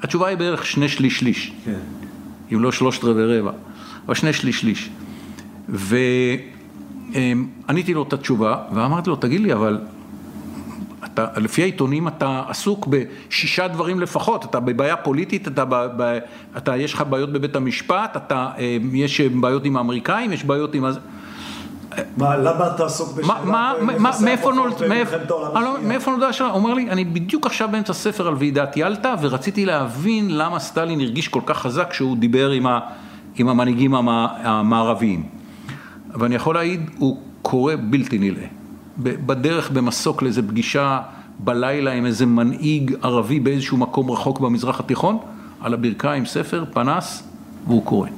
התשובה 0.02 0.28
היא 0.28 0.36
בערך 0.36 0.66
שני 0.66 0.88
שליש 0.88 1.18
שליש, 1.18 1.52
כן. 1.64 1.72
אם 2.52 2.62
לא 2.62 2.72
שלושת 2.72 3.04
רבעי 3.04 3.38
רבע, 3.38 3.52
אבל 4.06 4.14
שני 4.14 4.32
שליש 4.32 4.60
שליש. 4.60 4.90
ועניתי 5.68 6.44
לו 7.94 8.02
את 8.02 8.12
התשובה, 8.12 8.56
ואמרתי 8.72 9.10
לו, 9.10 9.16
תגיד 9.16 9.40
לי, 9.40 9.52
אבל 9.52 9.80
אתה, 11.04 11.26
לפי 11.36 11.62
העיתונים 11.62 12.08
אתה 12.08 12.42
עסוק 12.48 12.86
בשישה 12.86 13.68
דברים 13.68 14.00
לפחות, 14.00 14.44
אתה 14.44 14.60
בבעיה 14.60 14.96
פוליטית, 14.96 15.48
אתה, 15.48 15.64
ב, 15.64 15.74
ב, 15.96 16.18
אתה 16.56 16.76
יש 16.76 16.94
לך 16.94 17.04
בעיות 17.10 17.32
בבית 17.32 17.56
המשפט, 17.56 18.16
אתה, 18.16 18.48
אה, 18.58 18.76
יש 18.92 19.20
בעיות 19.20 19.64
עם 19.64 19.76
האמריקאים, 19.76 20.32
יש 20.32 20.44
בעיות 20.44 20.74
עם... 20.74 20.84
מה, 22.16 22.36
למה 22.36 22.66
אתה 22.74 22.84
עסוק 22.84 23.12
בשאלה? 23.12 23.34
מאיפה 25.82 26.10
נולדה 26.10 26.28
השאלה? 26.28 26.50
הוא 26.50 26.58
אומר 26.58 26.74
לי, 26.74 26.90
אני 26.90 27.04
בדיוק 27.04 27.46
עכשיו 27.46 27.68
באמצע 27.72 27.92
ספר 27.92 28.28
על 28.28 28.34
ועידת 28.38 28.76
ילטה, 28.76 29.14
ורציתי 29.20 29.66
להבין 29.66 30.38
למה 30.38 30.58
סטלין 30.58 31.00
הרגיש 31.00 31.28
כל 31.28 31.40
כך 31.46 31.58
חזק 31.58 31.90
כשהוא 31.90 32.16
דיבר 32.16 32.50
עם 33.36 33.48
המנהיגים 33.48 33.94
המערביים. 33.94 35.43
ואני 36.14 36.34
יכול 36.34 36.54
להעיד, 36.54 36.90
הוא 36.98 37.20
קורא 37.42 37.74
בלתי 37.90 38.18
נלאה. 38.18 38.46
בדרך 38.98 39.70
במסוק 39.70 40.22
לאיזה 40.22 40.42
פגישה 40.42 41.00
בלילה 41.38 41.92
עם 41.92 42.06
איזה 42.06 42.26
מנהיג 42.26 42.94
ערבי 43.02 43.40
באיזשהו 43.40 43.76
מקום 43.76 44.10
רחוק 44.10 44.40
במזרח 44.40 44.80
התיכון, 44.80 45.18
על 45.60 45.74
הברכיים 45.74 46.26
ספר, 46.26 46.64
פנס, 46.72 47.22
והוא 47.66 47.84
קורא. 47.84 48.08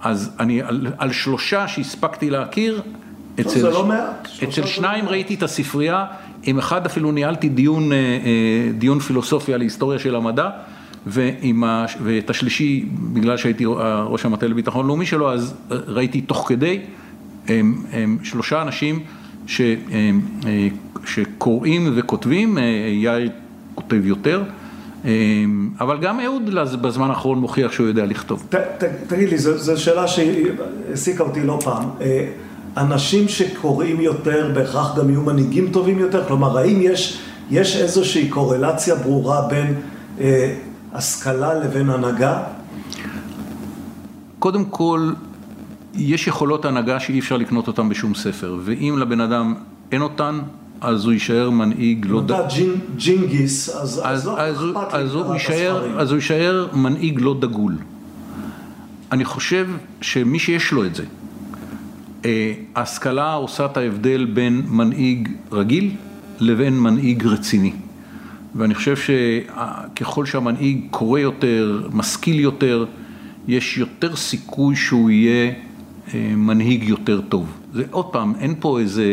אז 0.00 0.30
אני 0.40 0.62
על, 0.62 0.86
על 0.98 1.12
שלושה 1.12 1.68
שהספקתי 1.68 2.30
להכיר, 2.30 2.82
אצל, 3.40 3.60
זה 3.60 3.70
לא 3.70 3.86
מעט. 3.86 4.28
אצל 4.44 4.66
שניים 4.66 5.04
לא 5.04 5.10
ראיתי 5.10 5.34
את 5.34 5.42
הספרייה, 5.42 6.06
עם 6.42 6.58
אחד 6.58 6.86
אפילו 6.86 7.12
ניהלתי 7.12 7.48
דיון, 7.48 7.92
אה, 7.92 7.96
אה, 7.96 8.72
דיון 8.78 8.98
פילוסופי 8.98 9.54
על 9.54 9.60
היסטוריה 9.60 9.98
של 9.98 10.14
המדע, 10.14 10.50
ה, 11.64 11.84
ואת 12.04 12.30
השלישי, 12.30 12.88
בגלל 13.12 13.36
שהייתי 13.36 13.64
ראש 14.06 14.24
המטה 14.24 14.46
לביטחון 14.46 14.86
לאומי 14.86 15.06
שלו, 15.06 15.32
אז 15.32 15.54
ראיתי 15.70 16.20
תוך 16.20 16.44
כדי, 16.48 16.80
הם, 17.48 17.82
הם 17.92 18.18
שלושה 18.22 18.62
אנשים 18.62 19.00
ש, 19.46 19.60
אה, 19.60 20.10
שקוראים 21.04 21.92
וכותבים, 21.96 22.58
יאיר 22.92 23.30
כותב 23.74 24.06
יותר. 24.06 24.42
אמ, 25.04 25.70
אבל 25.80 25.98
גם 26.00 26.20
אהוד 26.20 26.50
בזמן 26.80 27.10
האחרון 27.10 27.38
מוכיח 27.38 27.72
שהוא 27.72 27.86
יודע 27.86 28.06
לכתוב. 28.06 28.46
ת, 28.48 28.54
ת, 28.54 28.84
תגיד 29.06 29.28
לי, 29.28 29.38
זו 29.38 29.80
שאלה 29.82 30.08
שהעסיקה 30.08 31.24
אותי 31.24 31.40
לא 31.40 31.58
פעם. 31.64 31.84
אה, 32.00 32.28
אנשים 32.76 33.28
שקוראים 33.28 34.00
יותר 34.00 34.50
בהכרח 34.54 34.98
גם 34.98 35.10
יהיו 35.10 35.22
מנהיגים 35.22 35.68
טובים 35.72 35.98
יותר? 35.98 36.24
כלומר, 36.26 36.58
האם 36.58 36.78
יש, 36.82 37.20
יש 37.50 37.76
איזושהי 37.76 38.28
קורלציה 38.28 38.94
ברורה 38.94 39.48
בין 39.48 39.74
אה, 40.20 40.54
השכלה 40.92 41.54
לבין 41.54 41.90
הנהגה? 41.90 42.42
קודם 44.38 44.64
כל, 44.64 45.12
יש 45.94 46.26
יכולות 46.26 46.64
הנהגה 46.64 47.00
שאי 47.00 47.18
אפשר 47.18 47.36
לקנות 47.36 47.66
אותן 47.66 47.88
בשום 47.88 48.14
ספר, 48.14 48.56
ואם 48.64 48.96
לבן 48.98 49.20
אדם 49.20 49.54
אין 49.92 50.02
אותן, 50.02 50.40
אז 50.80 51.04
הוא 51.04 51.12
יישאר 51.12 51.50
מנהיג 51.50 52.06
לא... 52.08 52.18
אם 52.18 52.24
אתה 52.24 52.42
ג'ינגיס, 52.96 53.76
אז 54.04 54.26
לא 54.26 54.32
אכפת 54.32 54.94
לי 54.94 55.00
אז 55.98 56.10
הוא 56.10 56.16
יישאר 56.16 56.68
מנהיג 56.72 57.20
לא 57.20 57.36
דגול. 57.40 57.76
אני 59.12 59.24
חושב 59.24 59.68
שמי 60.00 60.38
שיש 60.38 60.72
לו 60.72 60.84
את 60.84 60.94
זה, 60.94 61.04
אה, 62.24 62.52
ההשכלה 62.74 63.34
עושה 63.34 63.64
את 63.66 63.76
ההבדל 63.76 64.24
בין 64.24 64.62
מנהיג 64.68 65.28
רגיל 65.52 65.94
לבין 66.40 66.80
מנהיג 66.80 67.26
רציני. 67.26 67.72
ואני 68.54 68.74
חושב 68.74 68.94
שככל 68.96 70.26
שהמנהיג 70.26 70.86
קורא 70.90 71.18
יותר, 71.18 71.88
משכיל 71.92 72.40
יותר, 72.40 72.84
יש 73.48 73.78
יותר 73.78 74.16
סיכוי 74.16 74.76
שהוא 74.76 75.10
יהיה 75.10 75.52
אה, 76.14 76.32
מנהיג 76.36 76.84
יותר 76.84 77.20
טוב. 77.20 77.46
זה 77.72 77.82
עוד 77.90 78.06
פעם, 78.06 78.32
אין 78.40 78.54
פה 78.60 78.78
איזה, 78.78 79.04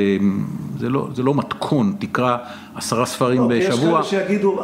זה 0.78 0.90
לא, 0.90 1.08
זה 1.14 1.24
לא 1.24 1.34
מתכון, 1.34 1.96
תקרא 2.00 2.38
עשרה 2.76 3.06
ספרים 3.06 3.42
לא, 3.42 3.48
בשבוע. 3.48 4.00
יש 4.00 4.10
כאלה 4.12 4.26
שיגידו... 4.26 4.60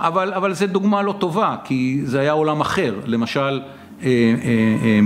אבל, 0.00 0.32
אבל 0.34 0.54
זה 0.54 0.66
דוגמה 0.66 1.02
לא 1.02 1.14
טובה, 1.18 1.56
כי 1.64 2.00
זה 2.04 2.20
היה 2.20 2.32
עולם 2.32 2.60
אחר. 2.60 2.94
למשל, 3.06 3.40
אה, 4.02 4.08
אה, 4.08 4.98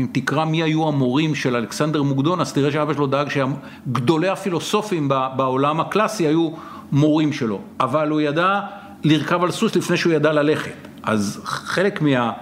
אם 0.00 0.06
תקרא 0.12 0.44
מי 0.44 0.62
היו 0.62 0.88
המורים 0.88 1.34
של 1.34 1.56
אלכסנדר 1.56 2.02
מוקדון, 2.02 2.40
אז 2.40 2.52
תראה 2.52 2.70
שאבא 2.70 2.94
שלו 2.94 3.06
דאג 3.06 3.28
שגדולי 3.28 4.28
הפילוסופים 4.28 5.08
בעולם 5.36 5.80
הקלאסי 5.80 6.26
היו 6.26 6.50
מורים 6.92 7.32
שלו. 7.32 7.60
אבל 7.80 8.08
הוא 8.08 8.20
ידע 8.20 8.60
לרכב 9.04 9.42
על 9.42 9.50
סוס 9.50 9.76
לפני 9.76 9.96
שהוא 9.96 10.12
ידע 10.12 10.32
ללכת. 10.32 10.88
אז 11.02 11.40
חלק 11.44 12.02
מה... 12.02 12.32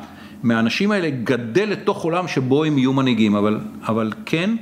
מהאנשים 0.42 0.92
האלה 0.92 1.10
גדל 1.24 1.68
לתוך 1.68 2.02
עולם 2.02 2.28
שבו 2.28 2.64
הם 2.64 2.78
יהיו 2.78 2.92
מנהיגים, 2.92 3.36
אבל, 3.36 3.60
אבל 3.86 4.12
כן, 4.26 4.56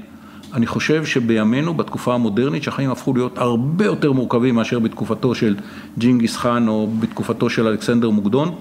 אני 0.55 0.67
חושב 0.67 1.05
שבימינו, 1.05 1.75
בתקופה 1.75 2.15
המודרנית, 2.15 2.63
שהחיים 2.63 2.91
הפכו 2.91 3.15
להיות 3.15 3.39
הרבה 3.39 3.85
יותר 3.85 4.13
מורכבים 4.13 4.55
מאשר 4.55 4.79
בתקופתו 4.79 5.35
של 5.35 5.57
ג'ינגיס 5.99 6.37
חאן 6.37 6.69
או 6.69 6.91
בתקופתו 7.01 7.51
של 7.51 7.67
אלכסנדר 7.67 8.11
מוקדון, 8.11 8.55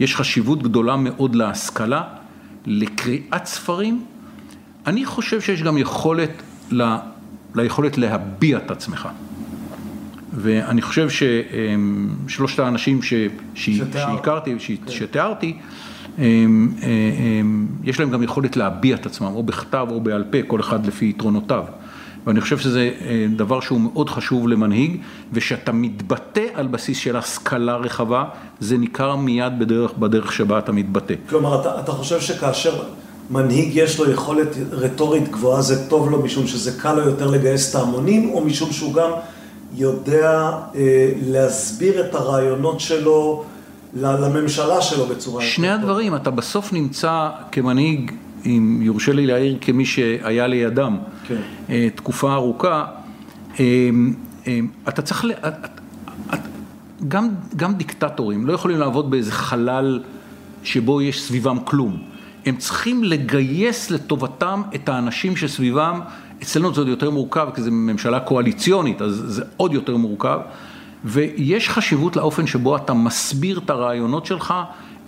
יש 0.00 0.16
חשיבות 0.16 0.62
גדולה 0.62 0.96
מאוד 0.96 1.34
להשכלה, 1.34 2.02
לקריאת 2.66 3.46
ספרים. 3.46 4.04
אני 4.86 5.04
חושב 5.04 5.40
שיש 5.40 5.62
גם 5.62 5.78
יכולת, 5.78 6.42
ל, 6.70 6.94
ליכולת 7.54 7.98
להביע 7.98 8.58
את 8.58 8.70
עצמך. 8.70 9.08
ואני 10.36 10.82
חושב 10.82 11.08
ששלושת 11.10 12.58
האנשים 12.58 13.02
ש, 13.02 13.14
ש, 13.54 13.70
שהכרתי, 13.92 14.54
ש, 14.58 14.70
שתיארתי, 14.88 15.56
יש 17.84 18.00
להם 18.00 18.10
גם 18.10 18.22
יכולת 18.22 18.56
להביע 18.56 18.96
את 18.96 19.06
עצמם, 19.06 19.32
או 19.34 19.42
בכתב 19.42 19.86
או 19.90 20.00
בעל 20.00 20.24
פה, 20.30 20.38
כל 20.46 20.60
אחד 20.60 20.86
לפי 20.86 21.08
יתרונותיו. 21.08 21.64
ואני 22.26 22.40
חושב 22.40 22.58
שזה 22.58 22.90
אה, 23.00 23.26
דבר 23.36 23.60
שהוא 23.60 23.80
מאוד 23.80 24.10
חשוב 24.10 24.48
למנהיג, 24.48 24.96
ושאתה 25.32 25.72
מתבטא 25.72 26.44
על 26.54 26.66
בסיס 26.66 26.98
של 26.98 27.16
השכלה 27.16 27.76
רחבה, 27.76 28.24
זה 28.60 28.78
ניכר 28.78 29.16
מיד 29.16 29.58
בדרך, 29.58 29.92
בדרך 29.98 30.32
שבה 30.32 30.58
אתה 30.58 30.72
מתבטא. 30.72 31.14
כלומר, 31.28 31.60
אתה, 31.60 31.80
אתה 31.80 31.92
חושב 31.92 32.20
שכאשר 32.20 32.82
מנהיג 33.30 33.76
יש 33.76 33.98
לו 33.98 34.10
יכולת 34.10 34.48
רטורית 34.70 35.28
גבוהה, 35.28 35.62
זה 35.62 35.88
טוב 35.88 36.10
לו 36.10 36.22
משום 36.22 36.46
שזה 36.46 36.80
קל 36.80 36.94
לו 36.94 37.02
יותר 37.02 37.26
לגייס 37.26 37.70
את 37.70 37.74
ההמונים, 37.74 38.30
או 38.30 38.44
משום 38.44 38.72
שהוא 38.72 38.94
גם 38.94 39.10
יודע 39.74 40.50
אה, 40.74 41.12
להסביר 41.26 42.06
את 42.06 42.14
הרעיונות 42.14 42.80
שלו, 42.80 43.44
לממשלה 43.94 44.82
שלו 44.82 45.06
בצורה... 45.06 45.44
שני 45.44 45.70
הדברים, 45.70 46.14
אתה 46.14 46.30
בסוף 46.30 46.72
נמצא 46.72 47.28
כמנהיג, 47.52 48.12
אם 48.46 48.78
יורשה 48.82 49.12
לי 49.12 49.26
להעיר 49.26 49.58
כמי 49.60 49.84
שהיה 49.84 50.46
לידם 50.46 50.98
כן. 51.26 51.40
אה, 51.70 51.88
תקופה 51.94 52.34
ארוכה, 52.34 52.84
אה, 53.60 53.64
אה, 54.46 54.60
אתה 54.88 55.02
צריך, 55.02 55.24
ל... 55.24 55.32
גם, 57.08 57.28
גם 57.56 57.74
דיקטטורים 57.74 58.46
לא 58.46 58.52
יכולים 58.52 58.78
לעבוד 58.78 59.10
באיזה 59.10 59.32
חלל 59.32 60.02
שבו 60.62 61.02
יש 61.02 61.22
סביבם 61.22 61.58
כלום. 61.64 61.98
הם 62.46 62.56
צריכים 62.56 63.04
לגייס 63.04 63.90
לטובתם 63.90 64.62
את 64.74 64.88
האנשים 64.88 65.36
שסביבם, 65.36 66.00
אצלנו 66.46 66.74
זה 66.74 66.80
עוד 66.80 66.88
יותר 66.88 67.10
מורכב 67.10 67.48
כי 67.54 67.62
זו 67.62 67.70
ממשלה 67.72 68.20
קואליציונית, 68.20 69.02
אז 69.02 69.22
זה 69.26 69.42
עוד 69.56 69.72
יותר 69.72 69.96
מורכב. 69.96 70.38
ויש 71.04 71.68
חשיבות 71.68 72.16
לאופן 72.16 72.46
שבו 72.46 72.76
אתה 72.76 72.94
מסביר 72.94 73.58
את 73.64 73.70
הרעיונות 73.70 74.26
שלך, 74.26 74.54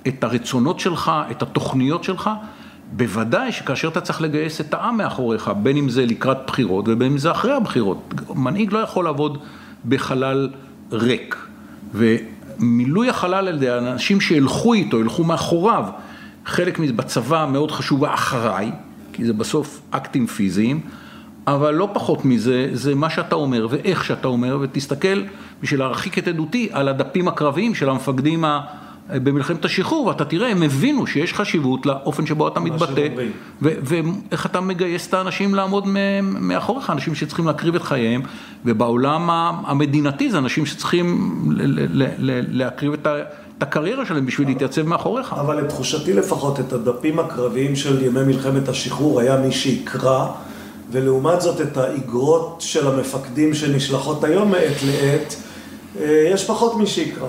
את 0.08 0.24
הרצונות 0.24 0.80
שלך, 0.80 1.12
את 1.30 1.42
התוכניות 1.42 2.04
שלך. 2.04 2.30
בוודאי 2.92 3.52
שכאשר 3.52 3.88
אתה 3.88 4.00
צריך 4.00 4.22
לגייס 4.22 4.60
את 4.60 4.74
העם 4.74 4.96
מאחוריך, 4.96 5.50
בין 5.62 5.76
אם 5.76 5.88
זה 5.88 6.06
לקראת 6.06 6.38
בחירות 6.46 6.84
ובין 6.88 7.12
אם 7.12 7.18
זה 7.18 7.30
אחרי 7.30 7.52
הבחירות. 7.52 8.14
מנהיג 8.34 8.72
לא 8.72 8.78
יכול 8.78 9.04
לעבוד 9.04 9.38
בחלל 9.88 10.50
ריק. 10.92 11.36
ומילוי 11.94 13.08
החלל 13.08 13.48
על 13.48 13.54
ידי 13.54 13.70
האנשים 13.70 14.20
שילכו 14.20 14.74
איתו, 14.74 15.00
ילכו 15.00 15.24
מאחוריו, 15.24 15.84
חלק 16.46 16.78
בצבא 16.78 17.48
מאוד 17.52 17.70
חשוב 17.70 18.04
האחריי, 18.04 18.72
כי 19.12 19.24
זה 19.24 19.32
בסוף 19.32 19.80
אקטים 19.90 20.26
פיזיים, 20.26 20.80
אבל 21.54 21.74
לא 21.74 21.88
פחות 21.92 22.24
מזה, 22.24 22.68
זה 22.72 22.94
מה 22.94 23.10
שאתה 23.10 23.34
אומר 23.34 23.66
ואיך 23.70 24.04
שאתה 24.04 24.28
אומר, 24.28 24.58
ותסתכל 24.60 25.22
בשביל 25.62 25.80
להרחיק 25.80 26.18
את 26.18 26.28
עדותי 26.28 26.68
על 26.72 26.88
הדפים 26.88 27.28
הקרביים 27.28 27.74
של 27.74 27.88
המפקדים 27.88 28.44
במלחמת 29.10 29.64
השחרור, 29.64 30.06
ואתה 30.06 30.24
תראה, 30.24 30.48
הם 30.48 30.62
הבינו 30.62 31.06
שיש 31.06 31.34
חשיבות 31.34 31.86
לאופן 31.86 32.26
שבו 32.26 32.48
אתה 32.48 32.60
מתבטא, 32.60 33.08
ואיך 33.62 34.46
אתה 34.46 34.60
מגייס 34.60 35.08
את 35.08 35.14
האנשים 35.14 35.54
לעמוד 35.54 35.84
מאחוריך, 36.22 36.90
אנשים 36.90 37.14
שצריכים 37.14 37.46
להקריב 37.46 37.74
את 37.74 37.82
חייהם, 37.82 38.22
ובעולם 38.64 39.30
המדינתי 39.66 40.30
זה 40.30 40.38
אנשים 40.38 40.66
שצריכים 40.66 41.34
להקריב 42.48 42.92
את 42.92 43.06
את 43.58 43.62
הקריירה 43.62 44.06
שלהם 44.06 44.26
בשביל 44.26 44.48
להתייצב 44.48 44.82
מאחוריך. 44.82 45.32
אבל 45.32 45.60
לתחושתי 45.60 46.12
לפחות, 46.12 46.60
את 46.60 46.72
הדפים 46.72 47.18
הקרביים 47.18 47.76
של 47.76 48.02
ימי 48.02 48.22
מלחמת 48.22 48.68
השחרור 48.68 49.20
היה 49.20 49.36
מי 49.36 49.52
שיקרא, 49.52 50.26
ולעומת 50.92 51.40
זאת 51.40 51.60
את 51.60 51.76
האיגרות 51.76 52.56
של 52.60 52.86
המפקדים 52.88 53.54
שנשלחות 53.54 54.24
היום 54.24 54.50
מעת 54.50 54.82
לעת, 54.86 55.36
אה, 56.00 56.30
יש 56.32 56.44
פחות 56.44 56.76
מי 56.76 56.86
שיקרא. 56.86 57.28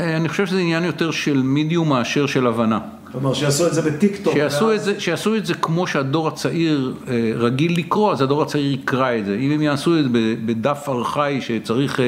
אה, 0.00 0.16
אני 0.16 0.28
חושב 0.28 0.46
שזה 0.46 0.58
עניין 0.58 0.84
יותר 0.84 1.10
של 1.10 1.42
מידיום 1.42 1.88
מאשר 1.88 2.26
של 2.26 2.46
הבנה. 2.46 2.78
כלומר, 3.12 3.34
שיעשו 3.34 3.66
את 3.66 3.74
זה 3.74 3.82
בטיקטוק. 3.82 4.32
שיעשו 4.32 4.64
ואז- 4.64 4.84
זה, 4.84 5.00
שיעשו 5.00 5.36
את 5.36 5.46
זה 5.46 5.54
כמו 5.54 5.86
שהדור 5.86 6.28
הצעיר 6.28 6.94
אה, 7.08 7.32
רגיל 7.36 7.78
לקרוא, 7.78 8.12
אז 8.12 8.22
הדור 8.22 8.42
הצעיר 8.42 8.72
יקרא 8.72 9.16
את 9.18 9.26
זה. 9.26 9.34
אם 9.40 9.50
הם 9.50 9.62
יעשו 9.62 9.98
את 9.98 10.02
זה 10.04 10.08
בדף 10.46 10.84
ארכאי 10.88 11.40
שצריך 11.40 12.00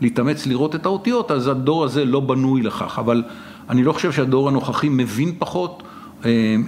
להתאמץ 0.00 0.46
לראות 0.46 0.74
את 0.74 0.86
האותיות, 0.86 1.30
אז 1.30 1.48
הדור 1.48 1.84
הזה 1.84 2.04
לא 2.04 2.20
בנוי 2.20 2.62
לכך. 2.62 2.98
אבל 2.98 3.22
אני 3.70 3.82
לא 3.84 3.92
חושב 3.92 4.12
שהדור 4.12 4.48
הנוכחי 4.48 4.88
מבין 4.90 5.32
פחות 5.38 5.82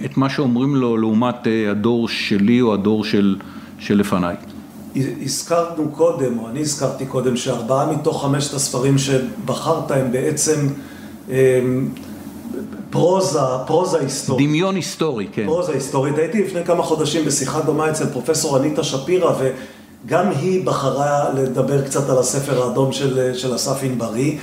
את 0.05 0.17
מה 0.17 0.29
שאומרים 0.29 0.75
לו 0.75 0.97
לעומת 0.97 1.35
הדור 1.71 2.07
שלי 2.07 2.61
או 2.61 2.73
הדור 2.73 3.03
של, 3.03 3.35
של 3.79 3.97
לפניי. 3.97 4.35
הזכרנו 4.95 5.91
קודם, 5.91 6.39
או 6.39 6.49
אני 6.49 6.59
הזכרתי 6.61 7.05
קודם, 7.05 7.37
שארבעה 7.37 7.91
מתוך 7.91 8.23
חמשת 8.23 8.53
הספרים 8.53 8.97
שבחרת 8.97 9.91
הם 9.91 10.11
בעצם 10.11 10.67
אה, 11.31 11.59
פרוזה, 12.89 13.39
פרוזה 13.67 13.99
היסטורית. 13.99 14.47
דמיון 14.47 14.75
היסטורי, 14.75 15.27
כן. 15.31 15.45
פרוזה 15.45 15.71
היסטורית. 15.71 16.17
הייתי 16.17 16.43
לפני 16.43 16.65
כמה 16.65 16.83
חודשים 16.83 17.25
בשיחה 17.25 17.61
דומה 17.61 17.89
אצל 17.89 18.05
פרופסור 18.05 18.57
אניטה 18.57 18.83
שפירא, 18.83 19.33
וגם 20.05 20.29
היא 20.29 20.65
בחרה 20.65 21.33
לדבר 21.33 21.85
קצת 21.85 22.09
על 22.09 22.17
הספר 22.17 22.63
האדום 22.63 22.91
של, 22.91 23.33
של 23.33 23.55
אסף 23.55 23.83
ענברי, 23.83 24.37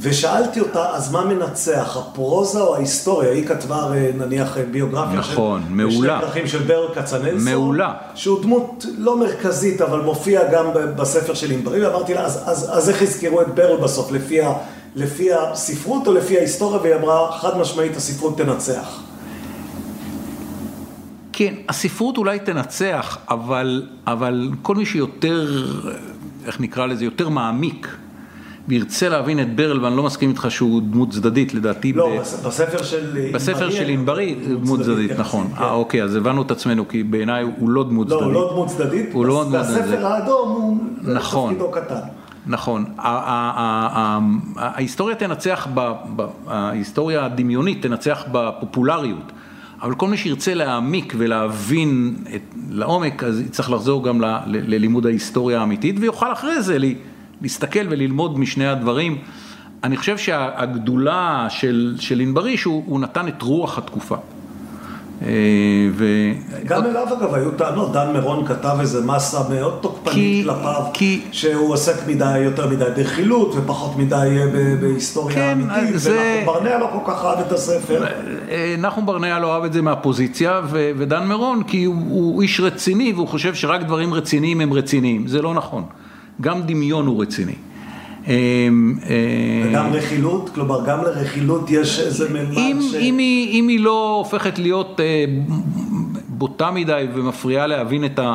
ושאלתי 0.00 0.60
אותה, 0.60 0.90
אז 0.90 1.12
מה 1.12 1.24
מנצח, 1.24 1.96
הפרוזה 1.96 2.60
או 2.60 2.74
ההיסטוריה? 2.74 3.32
היא 3.32 3.46
כתבה 3.46 3.76
הרי 3.76 4.12
נניח 4.18 4.56
ביוגרפיה 4.70 5.18
נכון, 5.18 5.62
של... 5.62 5.74
מעולה. 5.74 6.16
בשני 6.16 6.26
דרכים 6.26 6.46
של 6.46 6.62
ברל 6.62 6.94
כצנלסון. 6.94 7.52
מעולה. 7.52 7.94
שהוא 8.14 8.42
דמות 8.42 8.86
לא 8.98 9.18
מרכזית, 9.18 9.80
אבל 9.80 10.00
מופיע 10.00 10.52
גם 10.52 10.66
בספר 10.96 11.34
של 11.34 11.50
ענברי, 11.50 11.86
ואמרתי 11.86 12.14
לה, 12.14 12.24
אז, 12.24 12.42
אז, 12.44 12.78
אז 12.78 12.88
איך 12.90 13.02
יזכרו 13.02 13.40
את 13.40 13.54
ברל 13.54 13.76
בסוף, 13.76 14.12
לפי, 14.12 14.42
ה, 14.42 14.52
לפי 14.94 15.32
הספרות 15.32 16.06
או 16.06 16.12
לפי 16.12 16.38
ההיסטוריה? 16.38 16.80
והיא 16.82 16.94
אמרה, 16.94 17.38
חד 17.40 17.58
משמעית, 17.58 17.96
הספרות 17.96 18.38
תנצח. 18.38 19.00
כן, 21.32 21.54
הספרות 21.68 22.16
אולי 22.16 22.38
תנצח, 22.38 23.18
אבל, 23.28 23.86
אבל 24.06 24.50
כל 24.62 24.74
מי 24.74 24.86
שיותר, 24.86 25.64
איך 26.46 26.60
נקרא 26.60 26.86
לזה, 26.86 27.04
יותר 27.04 27.28
מעמיק, 27.28 27.96
וירצה 28.68 29.08
להבין 29.08 29.40
את 29.40 29.56
ברל, 29.56 29.84
ואני 29.84 29.96
לא 29.96 30.02
מסכים 30.02 30.30
איתך 30.30 30.46
שהוא 30.50 30.82
דמות 30.82 31.10
צדדית, 31.10 31.54
לדעתי, 31.54 31.92
לא, 31.92 32.08
ב- 32.16 32.20
בס- 32.20 32.44
בספר 32.46 32.82
של 32.82 33.28
בספר 33.34 33.70
של 33.70 33.88
ענברי, 33.88 34.34
דמות 34.34 34.60
דמות 34.62 34.80
צדדית, 34.80 35.04
יחסית, 35.10 35.20
נכון. 35.20 35.46
כן. 35.58 35.62
אה, 35.62 35.72
אוקיי, 35.72 36.02
אז 36.02 36.16
הבנו 36.16 36.42
את 36.42 36.50
עצמנו, 36.50 36.88
כי 36.88 37.02
בעיניי 37.02 37.44
הוא 37.58 37.70
לא 37.70 37.84
דמות 37.84 38.08
לא, 38.10 38.16
צדדית. 38.16 38.26
הוא 38.26 38.34
לא 38.34 38.50
דמות 38.52 38.68
צדדית, 38.68 39.08
הוא 39.12 39.26
לא 39.26 39.44
דמות 39.44 39.60
צדדית. 39.66 39.82
והספר 39.82 40.06
האדום 40.06 40.48
הוא 40.52 40.78
נכון. 41.14 41.54
תפקידו 41.54 41.70
קטן. 41.70 42.00
נכון. 42.46 42.84
ההיסטוריה 44.56 45.16
תנצח, 45.16 45.68
ההיסטוריה 46.46 47.24
הדמיונית 47.24 47.82
תנצח 47.82 48.24
בפופולריות, 48.32 49.32
אבל 49.82 49.94
כל 49.94 50.08
מי 50.08 50.16
שירצה 50.16 50.54
להעמיק 50.54 51.14
ולהבין 51.18 52.16
את, 52.34 52.40
לעומק, 52.70 53.24
אז 53.24 53.40
יצטרך 53.40 53.70
לחזור 53.70 54.04
גם 54.04 54.20
ל, 54.20 54.24
ל, 54.24 54.74
ללימוד 54.74 55.06
ההיסטוריה 55.06 55.60
האמיתית, 55.60 55.96
ויוכל 56.00 56.32
אחרי 56.32 56.62
זה 56.62 56.78
ל- 56.78 56.94
להסתכל 57.42 57.86
וללמוד 57.90 58.38
משני 58.38 58.66
הדברים. 58.66 59.18
אני 59.84 59.96
חושב 59.96 60.18
שהגדולה 60.18 61.46
של, 61.50 61.94
של 61.98 62.20
ענברי, 62.20 62.56
שהוא 62.56 62.82
הוא 62.86 63.00
נתן 63.00 63.28
את 63.28 63.42
רוח 63.42 63.78
התקופה. 63.78 64.16
אה, 65.22 65.28
ו... 65.92 66.06
גם 66.66 66.84
אליו 66.86 67.06
אגב 67.18 67.34
היו 67.34 67.50
טענות, 67.50 67.92
דן 67.92 68.12
מירון 68.12 68.46
כתב 68.46 68.76
איזה 68.80 69.06
מסה 69.06 69.38
מאוד 69.50 69.72
כי- 69.74 69.78
תוקפנית 69.82 70.44
כלפיו, 70.46 70.82
כי- 70.94 71.20
שהוא 71.32 71.72
עוסק 71.72 72.06
מדי, 72.06 72.38
יותר 72.38 72.68
מדי 72.68 72.84
ברכילות 72.96 73.52
ופחות 73.56 73.96
מדי 73.96 74.14
אה, 74.14 74.46
ב- 74.54 74.80
בהיסטוריה 74.80 75.34
כן, 75.34 75.58
אמיתית, 75.62 75.98
זה- 75.98 76.42
ונחום 76.44 76.64
ברנע 76.64 76.78
לא 76.78 76.88
כל 76.92 77.12
כך 77.12 77.24
אהב 77.24 77.38
את 77.38 77.52
הספר. 77.52 78.04
אה, 78.50 78.74
נחום 78.78 79.06
ברנע 79.06 79.38
לא 79.38 79.54
אהב 79.54 79.64
את 79.64 79.72
זה 79.72 79.82
מהפוזיציה, 79.82 80.60
ו- 80.70 80.90
ודן 80.98 81.24
מירון 81.28 81.62
כי 81.62 81.84
הוא, 81.84 81.94
הוא 82.10 82.42
איש 82.42 82.60
רציני 82.60 83.12
והוא 83.12 83.28
חושב 83.28 83.54
שרק 83.54 83.82
דברים 83.82 84.14
רציניים 84.14 84.60
הם 84.60 84.72
רציניים, 84.72 85.26
זה 85.26 85.42
לא 85.42 85.54
נכון, 85.54 85.84
גם 86.40 86.62
דמיון 86.62 87.06
הוא 87.06 87.22
רציני. 87.22 87.54
אה, 88.28 88.34
אה, 89.08 89.68
וגם 89.68 89.92
רכילות, 89.92 90.50
כלומר 90.54 90.86
גם 90.86 91.02
לרכילות 91.02 91.70
יש 91.70 92.00
איזה 92.00 92.28
ממד 92.28 92.58
אם, 92.58 92.78
ש... 92.90 92.94
אם, 92.94 93.18
היא, 93.18 93.60
אם 93.60 93.68
היא 93.68 93.80
לא 93.80 94.16
הופכת 94.18 94.58
להיות 94.58 95.00
אה, 95.00 95.24
בוטה 96.28 96.70
מדי 96.70 97.06
ומפריעה 97.14 97.66
להבין 97.66 98.04
את, 98.04 98.18
ה, 98.18 98.34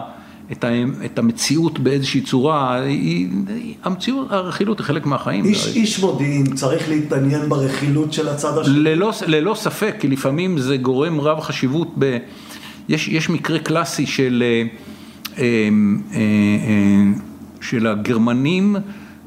את, 0.51 0.63
ה, 0.63 0.69
את 1.05 1.19
המציאות 1.19 1.79
באיזושהי 1.79 2.21
צורה, 2.21 2.81
היא, 2.81 3.27
המציאות, 3.83 4.27
הרכילות 4.31 4.79
היא 4.79 4.85
חלק 4.85 5.05
מהחיים. 5.05 5.45
איש, 5.45 5.75
איש 5.75 5.99
מודיעין 5.99 6.55
צריך 6.55 6.89
להתעניין 6.89 7.49
ברכילות 7.49 8.13
של 8.13 8.29
הצד 8.29 8.57
השני. 8.57 8.79
ללא, 8.79 9.11
ללא 9.27 9.53
ספק, 9.55 9.95
כי 9.99 10.07
לפעמים 10.07 10.57
זה 10.57 10.77
גורם 10.77 11.21
רב 11.21 11.39
חשיבות 11.39 11.87
ב... 11.99 12.17
יש, 12.89 13.07
יש 13.07 13.29
מקרה 13.29 13.59
קלאסי 13.59 14.05
של, 14.05 14.43
אה, 14.45 14.63
אה, 15.37 15.43
אה, 16.13 16.19
אה, 16.19 17.31
של 17.62 17.88
הגרמנים 17.88 18.76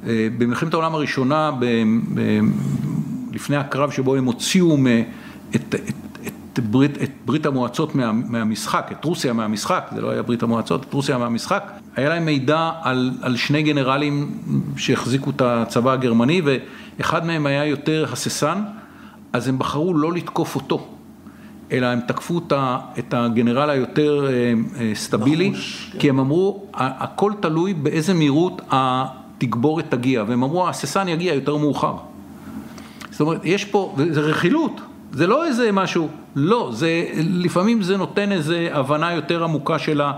אה, 0.06 0.28
במלחמת 0.38 0.74
העולם 0.74 0.94
הראשונה, 0.94 1.50
ב, 1.58 1.64
ב, 2.14 2.40
לפני 3.32 3.56
הקרב 3.56 3.90
שבו 3.90 4.16
הם 4.16 4.24
הוציאו 4.24 4.76
מ, 4.76 4.86
את, 4.86 5.74
את, 5.74 5.74
את, 6.52 6.58
ברית, 6.58 7.02
את 7.02 7.10
ברית 7.24 7.46
המועצות 7.46 7.94
מה, 7.94 8.12
מהמשחק, 8.12 8.88
את 8.92 9.04
רוסיה 9.04 9.32
מהמשחק, 9.32 9.90
זה 9.94 10.00
לא 10.00 10.10
היה 10.10 10.22
ברית 10.22 10.42
המועצות, 10.42 10.84
את 10.88 10.92
רוסיה 10.92 11.18
מהמשחק, 11.18 11.72
היה 11.96 12.08
להם 12.08 12.24
מידע 12.24 12.70
על, 12.82 13.10
על 13.22 13.36
שני 13.36 13.62
גנרלים 13.62 14.38
שהחזיקו 14.76 15.30
את 15.30 15.40
הצבא 15.44 15.92
הגרמני 15.92 16.42
ואחד 16.44 17.26
מהם 17.26 17.46
היה 17.46 17.66
יותר 17.66 18.06
הססן, 18.12 18.62
אז 19.32 19.48
הם 19.48 19.58
בחרו 19.58 19.94
לא 19.94 20.12
לתקוף 20.12 20.54
אותו, 20.54 20.93
אלא 21.72 21.86
הם 21.86 22.00
תקפו 22.08 22.40
את 22.98 23.14
הגנרל 23.14 23.70
היותר 23.70 24.26
אה, 24.26 24.32
אה, 24.80 24.90
סטבילי, 24.94 25.50
נחוש, 25.50 25.90
כן. 25.92 25.98
כי 25.98 26.08
הם 26.08 26.18
אמרו, 26.18 26.64
"ה- 26.74 27.04
הכל 27.04 27.32
תלוי 27.40 27.74
באיזה 27.74 28.14
מהירות 28.14 28.62
התגבורת 28.70 29.84
תגיע, 29.88 30.24
והם 30.28 30.42
אמרו, 30.42 30.68
הססן 30.68 31.08
יגיע 31.08 31.34
יותר 31.34 31.56
מאוחר. 31.56 31.94
זאת 33.10 33.20
אומרת, 33.20 33.40
יש 33.44 33.64
פה, 33.64 33.94
זה 34.10 34.20
רכילות, 34.20 34.80
זה 35.12 35.26
לא 35.26 35.46
איזה 35.46 35.72
משהו, 35.72 36.08
לא, 36.36 36.70
זה, 36.72 37.04
לפעמים 37.20 37.82
זה 37.82 37.96
נותן 37.96 38.32
איזה 38.32 38.68
הבנה 38.72 39.12
יותר 39.12 39.44
עמוקה 39.44 39.78
של, 39.78 40.00
ה, 40.00 40.12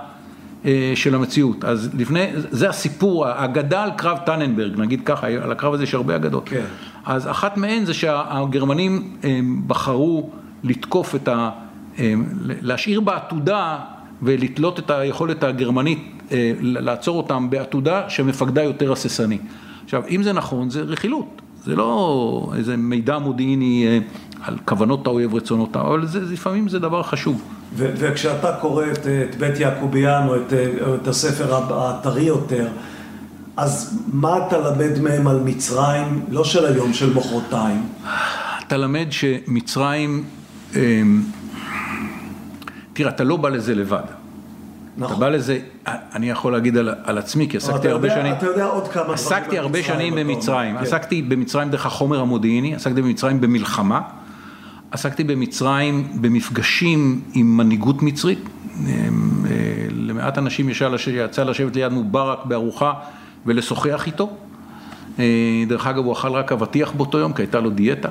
אה, 0.64 0.92
של 0.94 1.14
המציאות. 1.14 1.64
אז 1.64 1.90
לפני, 1.98 2.26
זה 2.34 2.68
הסיפור, 2.68 3.26
האגדה 3.26 3.82
על 3.82 3.90
קרב 3.96 4.18
טננברג, 4.26 4.80
נגיד 4.80 5.00
ככה, 5.04 5.26
על 5.26 5.52
הקרב 5.52 5.74
הזה 5.74 5.82
יש 5.82 5.94
הרבה 5.94 6.16
אגדות. 6.16 6.48
כן. 6.48 6.64
אז 7.04 7.28
אחת 7.28 7.56
מהן 7.56 7.84
זה 7.84 7.94
שהגרמנים 7.94 9.16
בחרו 9.66 10.30
לתקוף 10.66 11.14
את 11.14 11.28
ה... 11.28 11.50
אה, 11.98 12.14
להשאיר 12.46 13.00
בעתודה 13.00 13.78
ולתלות 14.22 14.78
את 14.78 14.90
היכולת 14.90 15.42
הגרמנית, 15.42 16.12
אה, 16.32 16.52
לעצור 16.60 17.16
אותם 17.16 17.50
בעתודה 17.50 18.10
שמפקדה 18.10 18.62
יותר 18.62 18.92
הססני. 18.92 19.38
עכשיו, 19.84 20.02
אם 20.10 20.22
זה 20.22 20.32
נכון, 20.32 20.70
זה 20.70 20.80
רכילות. 20.80 21.42
זה 21.64 21.76
לא 21.76 22.52
איזה 22.56 22.76
מידע 22.76 23.18
מודיעיני 23.18 23.86
אה, 23.86 23.98
על 24.42 24.56
כוונות 24.64 25.06
האויב, 25.06 25.34
רצונות 25.34 25.76
האויב, 25.76 25.92
אבל 25.92 26.06
זה, 26.06 26.20
לפעמים 26.20 26.68
זה 26.68 26.78
דבר 26.78 27.02
חשוב. 27.02 27.42
ו- 27.74 27.92
וכשאתה 27.96 28.52
קורא 28.60 28.84
את, 28.92 29.06
את 29.06 29.34
בית 29.34 29.60
יעקוביאן 29.60 30.28
או 30.28 30.36
את, 30.36 30.52
או 30.86 30.94
את 30.94 31.08
הספר 31.08 31.54
הטרי 31.74 32.22
יותר, 32.22 32.68
אז 33.56 34.00
מה 34.12 34.46
אתה 34.46 34.58
למד 34.58 34.98
מהם 34.98 35.26
על 35.26 35.40
מצרים, 35.44 36.24
לא 36.30 36.44
של 36.44 36.66
היום, 36.66 36.92
של 36.92 37.14
מחרתיים? 37.14 37.82
אתה 38.66 38.76
למד 38.76 39.06
שמצרים, 39.10 40.24
אה, 40.24 40.35
תראה, 42.92 43.10
אתה 43.10 43.24
לא 43.24 43.36
בא 43.36 43.48
לזה 43.48 43.74
לבד. 43.74 43.98
אתה 43.98 45.04
נכון. 45.04 45.20
בא 45.20 45.28
לזה, 45.28 45.58
אני 45.86 46.30
יכול 46.30 46.52
להגיד 46.52 46.76
על, 46.76 46.94
על 47.04 47.18
עצמי, 47.18 47.48
כי 47.48 47.56
עסקתי 47.56 47.78
אתה 47.78 47.88
הרבה 47.90 48.08
יודע- 48.08 48.20
שנים, 48.20 48.32
אתה 48.32 48.46
יודע 48.46 48.64
עוד 48.64 48.88
כמה 48.88 49.02
דברים 49.02 49.14
עסקתי 49.14 49.58
על 49.58 49.64
הרבה 49.64 49.78
מצרים, 49.78 49.96
שנים 49.96 50.12
אתה 50.12 50.22
אומר. 50.22 50.34
במצרים, 50.34 50.76
כן. 50.76 50.82
עסקתי 50.82 51.22
במצרים 51.22 51.70
דרך 51.70 51.86
החומר 51.86 52.20
המודיעיני, 52.20 52.74
עסקתי 52.74 53.02
במצרים 53.02 53.40
במלחמה, 53.40 54.00
עסקתי 54.90 55.24
במצרים 55.24 56.08
במפגשים 56.20 57.20
עם 57.34 57.56
מנהיגות 57.56 58.02
מצרית, 58.02 58.38
אה, 58.88 58.92
למעט 59.90 60.38
אנשים 60.38 60.68
יצא 60.68 61.44
לשבת 61.44 61.76
ליד 61.76 61.92
מובארק 61.92 62.44
בארוחה 62.44 62.92
ולשוחח 63.46 64.06
איתו, 64.06 64.30
אה, 65.18 65.24
דרך 65.68 65.86
אגב 65.86 66.04
הוא 66.04 66.12
אכל 66.12 66.28
רק 66.32 66.52
אבטיח 66.52 66.92
באותו 66.92 67.18
יום 67.18 67.32
כי 67.32 67.42
הייתה 67.42 67.60
לו 67.60 67.70
דיאטה. 67.70 68.08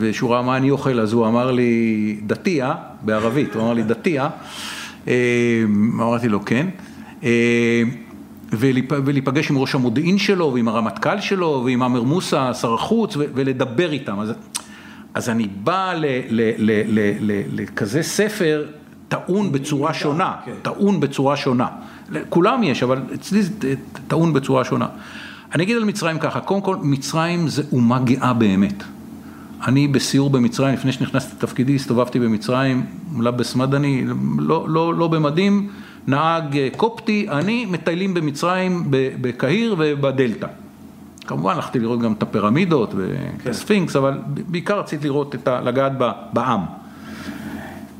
וכשהוא 0.00 0.30
ראה 0.30 0.42
מה 0.42 0.56
אני 0.56 0.70
אוכל, 0.70 1.00
אז 1.00 1.12
הוא 1.12 1.26
אמר 1.26 1.50
לי, 1.50 2.20
דתי, 2.26 2.62
אה? 2.62 2.74
בערבית, 3.02 3.54
הוא 3.54 3.62
אמר 3.62 3.72
לי, 3.72 3.82
דתי, 3.82 4.20
אה? 4.20 4.28
אה, 5.08 5.62
אמרתי 5.94 6.28
לו, 6.28 6.44
כן. 6.44 6.66
אה, 7.24 7.82
ולהיפגש 8.52 9.50
עם 9.50 9.58
ראש 9.58 9.74
המודיעין 9.74 10.18
שלו, 10.18 10.50
ועם 10.54 10.68
הרמטכ"ל 10.68 11.20
שלו, 11.20 11.62
ועם 11.64 11.82
עמר 11.82 12.02
מוסא, 12.02 12.52
שר 12.52 12.74
החוץ, 12.74 13.16
ולדבר 13.16 13.92
איתם. 13.92 14.20
אז, 14.20 14.32
אז 15.14 15.28
אני 15.28 15.46
בא 15.62 15.94
לכזה 17.52 18.02
ספר 18.02 18.64
טעון 19.08 19.52
בצורה 19.52 19.94
שונה, 19.94 20.32
כן. 20.44 20.52
טעון 20.62 21.00
בצורה 21.00 21.36
שונה. 21.36 21.66
כולם 22.28 22.62
יש, 22.62 22.82
אבל 22.82 23.02
אצלי 23.14 23.42
זה 23.42 23.74
טעון 24.08 24.32
בצורה 24.32 24.64
שונה. 24.64 24.86
אני 25.54 25.62
אגיד 25.62 25.76
על 25.76 25.84
מצרים 25.84 26.18
ככה, 26.18 26.40
קודם 26.40 26.60
כל, 26.60 26.76
מצרים 26.82 27.48
זה 27.48 27.62
אומה 27.72 27.98
גאה 27.98 28.32
באמת. 28.32 28.84
אני 29.66 29.88
בסיור 29.88 30.30
במצרים, 30.30 30.74
לפני 30.74 30.92
שנכנסתי 30.92 31.36
לתפקידי, 31.36 31.74
הסתובבתי 31.74 32.20
במצרים, 32.20 32.86
לבס 33.20 33.54
מדני, 33.54 34.04
לא, 34.38 34.66
לא, 34.68 34.94
לא 34.94 35.08
במדים, 35.08 35.68
נהג 36.06 36.56
אה, 36.56 36.68
קופטי, 36.76 37.26
אני 37.30 37.66
מטיילים 37.66 38.14
במצרים, 38.14 38.84
בקהיר 38.90 39.76
ובדלתא. 39.78 40.46
כמובן 41.26 41.54
הלכתי 41.54 41.78
לראות 41.78 42.00
גם 42.00 42.12
את 42.12 42.22
הפירמידות 42.22 42.94
ואת 42.94 43.42
כן. 43.42 43.50
הספינקס, 43.50 43.96
אבל 43.96 44.18
בעיקר 44.26 44.78
רציתי 44.78 45.06
לראות 45.06 45.34
את 45.34 45.48
ה... 45.48 45.60
לגעת 45.60 45.92
בעם. 46.32 46.60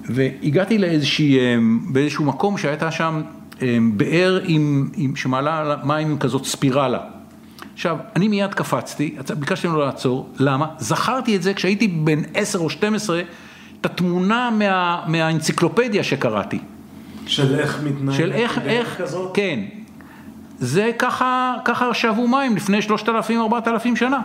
והגעתי 0.04 0.78
לאיזושהי, 0.78 1.38
אה, 1.38 1.56
באיזשהו 1.92 2.24
מקום 2.24 2.58
שהייתה 2.58 2.90
שם 2.90 3.22
אה, 3.62 3.78
באר 3.96 4.40
עם, 4.44 4.88
עם, 4.96 5.16
שמעלה 5.16 5.76
מים 5.84 6.10
עם 6.10 6.18
כזאת 6.18 6.44
ספירלה. 6.44 7.17
עכשיו, 7.78 7.96
אני 8.16 8.28
מיד 8.28 8.54
קפצתי, 8.54 9.16
ביקשתי 9.38 9.66
ממנו 9.66 9.80
לעצור, 9.80 10.28
למה? 10.38 10.66
זכרתי 10.78 11.36
את 11.36 11.42
זה 11.42 11.54
כשהייתי 11.54 11.88
בן 11.88 12.22
10 12.34 12.58
או 12.58 12.70
12, 12.70 13.22
את 13.80 13.86
התמונה 13.86 14.50
מה, 14.50 15.02
מהאנציקלופדיה 15.06 16.04
שקראתי. 16.04 16.58
של 17.26 17.58
איך 17.58 17.80
מתנהל? 17.84 18.16
של 18.16 18.32
איך, 18.32 18.58
איך, 18.58 18.96
כזאת? 18.98 19.30
כן. 19.34 19.60
זה 20.58 20.90
ככה, 20.98 21.54
ככה 21.64 21.94
שאבו 21.94 22.28
מים 22.28 22.56
לפני 22.56 22.78
3,000-4,000 22.78 23.96
שנה. 23.96 24.20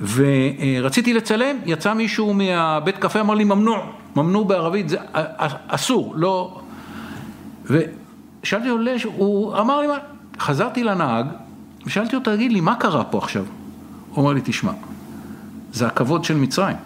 ורציתי 0.00 1.14
לצלם, 1.14 1.56
יצא 1.66 1.94
מישהו 1.94 2.34
מהבית 2.34 2.98
קפה, 2.98 3.20
אמר 3.20 3.34
לי 3.34 3.44
ממנוע, 3.44 3.86
ממנוע 4.16 4.44
בערבית, 4.44 4.88
זה 4.88 4.98
אסור, 5.68 6.14
לא... 6.16 6.60
ושאלתי 7.64 8.68
לו, 8.68 8.76
הוא 9.16 9.58
אמר 9.58 9.80
לי, 9.80 9.86
מה? 9.86 9.98
חזרתי 10.38 10.84
לנהג, 10.84 11.26
ושאלתי 11.86 12.16
אותו, 12.16 12.36
תגיד 12.36 12.52
לי, 12.52 12.60
מה 12.60 12.74
קרה 12.74 13.04
פה 13.04 13.18
עכשיו? 13.18 13.44
הוא 14.10 14.24
אמר 14.24 14.32
לי, 14.32 14.40
תשמע, 14.44 14.72
זה 15.72 15.86
הכבוד 15.86 16.24
של 16.24 16.36
מצרים. 16.36 16.76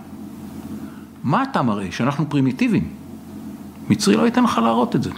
מה 1.25 1.43
אתה 1.43 1.63
מראה? 1.63 1.87
שאנחנו 1.91 2.29
פרימיטיביים. 2.29 2.89
מצרי 3.91 4.17
לא 4.17 4.23
ייתן 4.23 4.45
לך 4.45 4.59
להראות 4.59 4.97
את 4.97 5.03
זה. 5.03 5.11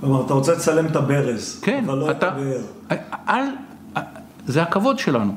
כלומר, 0.00 0.26
אתה 0.26 0.34
רוצה 0.34 0.52
לצלם 0.52 0.86
את 0.86 0.96
הברז, 0.96 1.60
כן, 1.62 1.84
אבל 1.86 1.98
לא 1.98 2.10
אתה, 2.10 2.28
את 2.28 2.32
הבאר. 2.32 3.00
אל, 3.28 3.44
זה 4.46 4.62
הכבוד 4.62 4.98
שלנו. 4.98 5.34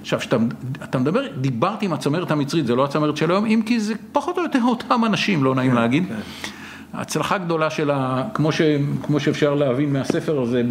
עכשיו, 0.00 0.18
כשאתה 0.18 0.98
מדבר, 0.98 1.26
דיברתי 1.40 1.86
עם 1.86 1.92
הצמרת 1.92 2.30
המצרית, 2.30 2.66
זה 2.66 2.74
לא 2.74 2.84
הצמרת 2.84 3.16
של 3.16 3.30
היום, 3.30 3.44
אם 3.44 3.62
כי 3.66 3.80
זה 3.80 3.94
פחות 4.12 4.38
או 4.38 4.42
יותר 4.42 4.62
אותם 4.64 5.04
אנשים, 5.04 5.44
לא 5.44 5.54
נעים 5.54 5.70
כן, 5.70 5.76
להגיד. 5.76 6.08
כן. 6.08 6.14
הצלחה 6.94 7.38
גדולה 7.38 7.70
של 7.70 7.90
ה... 7.90 8.22
כמו, 8.34 8.52
ש, 8.52 8.60
כמו 9.02 9.20
שאפשר 9.20 9.54
להבין 9.54 9.92
מהספר 9.92 10.40
הזה 10.40 10.62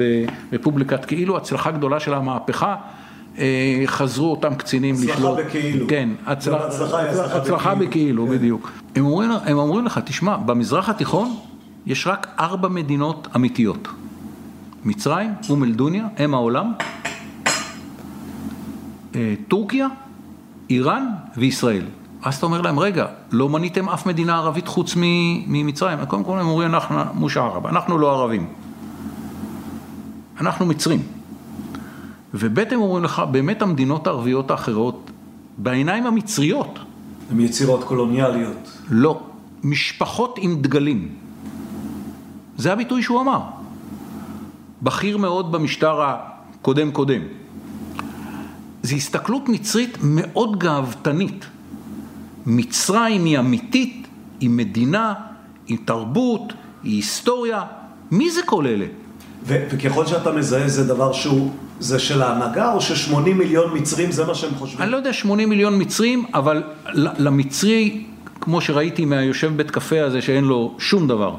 ברפובליקת 0.51 1.05
כאילו, 1.05 1.37
הצלחה 1.37 1.71
גדולה 1.71 1.99
של 1.99 2.13
המהפכה. 2.13 2.75
אה, 3.37 3.83
חזרו 3.85 4.31
אותם 4.31 4.55
קצינים 4.55 4.95
לשלוט. 4.95 5.39
הצלחה 5.39 5.49
בכאילו. 5.49 5.87
כן, 5.87 6.09
הצלח, 6.25 6.61
הצלחה, 6.61 7.01
הצלחה, 7.01 7.37
הצלחה 7.37 7.75
בכאילו, 7.75 7.87
בכאילו 7.87 8.27
כן. 8.27 8.31
בדיוק. 8.31 8.71
הם 8.95 9.05
אומרים, 9.05 9.31
הם 9.45 9.57
אומרים 9.57 9.85
לך, 9.85 9.99
תשמע, 10.05 10.37
במזרח 10.37 10.89
התיכון 10.89 11.35
יש 11.85 12.07
רק 12.07 12.27
ארבע 12.39 12.67
מדינות 12.67 13.27
אמיתיות. 13.35 13.87
מצרים, 14.85 15.33
אום 15.49 15.63
אל-דוניה, 15.63 16.07
אם 16.25 16.33
העולם, 16.33 16.73
אה, 19.15 19.33
טורקיה, 19.47 19.87
איראן 20.69 21.05
וישראל. 21.37 21.83
אז 22.23 22.35
אתה 22.35 22.45
אומר 22.45 22.61
להם, 22.61 22.79
רגע, 22.79 23.05
לא 23.31 23.49
מניתם 23.49 23.89
אף 23.89 24.05
מדינה 24.05 24.37
ערבית 24.37 24.67
חוץ 24.67 24.93
ממצרים? 25.47 26.05
קודם 26.05 26.23
כל 26.23 26.39
הם 26.39 26.47
אומרים, 26.47 26.73
אנחנו 26.73 26.95
מוש 27.13 27.37
ערב, 27.37 27.67
אנחנו 27.67 27.97
לא 27.97 28.11
ערבים. 28.11 28.47
אנחנו 30.41 30.65
מצרים. 30.65 31.01
וב' 32.33 32.59
הם 32.59 32.81
אומרים 32.81 33.03
לך, 33.03 33.21
באמת 33.31 33.61
המדינות 33.61 34.07
הערביות 34.07 34.51
האחרות, 34.51 35.11
בעיניים 35.57 36.07
המצריות. 36.07 36.79
הן 37.31 37.39
יצירות 37.39 37.83
קולוניאליות. 37.83 38.71
לא, 38.89 39.19
משפחות 39.63 40.39
עם 40.41 40.61
דגלים. 40.61 41.09
זה 42.57 42.73
הביטוי 42.73 43.03
שהוא 43.03 43.21
אמר. 43.21 43.39
בכיר 44.81 45.17
מאוד 45.17 45.51
במשטר 45.51 46.01
הקודם 46.01 46.91
קודם. 46.91 47.21
זו 48.83 48.95
הסתכלות 48.95 49.49
מצרית 49.49 49.97
מאוד 50.01 50.59
גאוותנית. 50.59 51.45
מצרים 52.45 53.25
היא 53.25 53.39
אמיתית, 53.39 54.07
היא 54.39 54.49
מדינה, 54.49 55.13
היא 55.67 55.77
תרבות, 55.85 56.53
היא 56.83 56.95
היסטוריה. 56.95 57.61
מי 58.11 58.31
זה 58.31 58.41
כל 58.45 58.67
אלה? 58.67 58.85
ו- 59.45 59.65
וככל 59.71 60.05
שאתה 60.05 60.31
מזהה 60.31 60.67
זה 60.67 60.87
דבר 60.87 61.13
שהוא, 61.13 61.51
זה 61.79 61.99
של 61.99 62.21
ההנהגה 62.21 62.73
או 62.73 62.81
ש-80 62.81 63.15
מיליון 63.19 63.77
מצרים 63.77 64.11
זה 64.11 64.25
מה 64.25 64.35
שהם 64.35 64.55
חושבים? 64.55 64.81
אני 64.81 64.91
לא 64.91 64.97
יודע 64.97 65.13
80 65.13 65.49
מיליון 65.49 65.81
מצרים, 65.81 66.25
אבל 66.33 66.63
למצרי, 66.93 68.03
כמו 68.41 68.61
שראיתי 68.61 69.05
מהיושב 69.05 69.51
בית 69.55 69.71
קפה 69.71 70.01
הזה 70.01 70.21
שאין 70.21 70.43
לו 70.43 70.75
שום 70.79 71.07
דבר, 71.07 71.35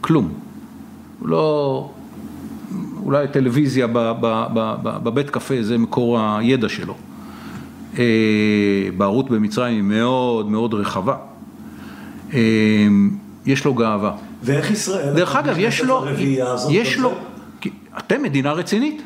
כלום. 0.00 0.32
לא, 1.22 1.90
אולי 3.02 3.28
טלוויזיה 3.28 3.86
בבית 5.02 5.30
קפה 5.30 5.54
זה 5.62 5.78
מקור 5.78 6.20
הידע 6.20 6.68
שלו. 6.68 6.94
אה, 7.98 8.04
בערות 8.96 9.30
במצרים 9.30 9.74
היא 9.74 9.82
מאוד 9.82 10.50
מאוד 10.50 10.74
רחבה. 10.74 11.16
אה, 12.34 12.38
יש 13.46 13.64
לו 13.64 13.74
גאווה. 13.74 14.12
ואיך 14.42 14.70
ישראל? 14.70 15.14
דרך 15.14 15.36
אגב, 15.36 15.54
יש 15.58 15.80
לו, 15.80 16.04
יש 16.70 16.98
לו, 16.98 17.12
אתם 17.98 18.22
מדינה 18.22 18.52
רצינית. 18.52 19.02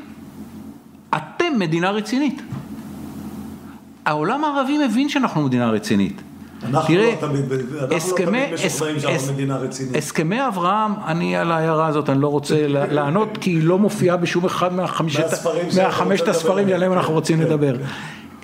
אתם 1.16 1.58
מדינה 1.58 1.90
רצינית. 1.90 2.42
העולם 4.04 4.44
הערבי 4.44 4.86
מבין 4.86 5.08
שאנחנו 5.08 5.42
מדינה 5.42 5.70
רצינית. 5.70 6.22
אנחנו 6.68 6.94
תראה, 6.94 7.10
לא 7.10 7.20
תמיד, 7.20 7.44
אנחנו 7.80 7.96
הסכמי, 7.96 8.40
לא 8.40 8.46
תמיד 8.46 8.66
משוכנעים 8.66 9.00
שאנחנו 9.00 9.32
מדינה 9.32 9.56
רצינית. 9.56 9.96
הסכמי 9.96 10.46
אברהם, 10.46 10.92
אני 11.06 11.36
על 11.36 11.52
ההערה 11.52 11.86
הזאת, 11.86 12.10
אני 12.10 12.20
לא 12.20 12.28
רוצה 12.28 12.66
לענות, 12.96 13.38
כי 13.40 13.50
היא 13.50 13.62
לא 13.62 13.78
מופיעה 13.78 14.16
בשום 14.16 14.44
אחד 14.44 14.74
מהחמשת 14.74 15.24
הספרים 16.28 16.68
שעליהם 16.68 16.92
אנחנו 16.92 17.14
רוצים 17.14 17.38
כן, 17.38 17.44
לדבר. 17.44 17.76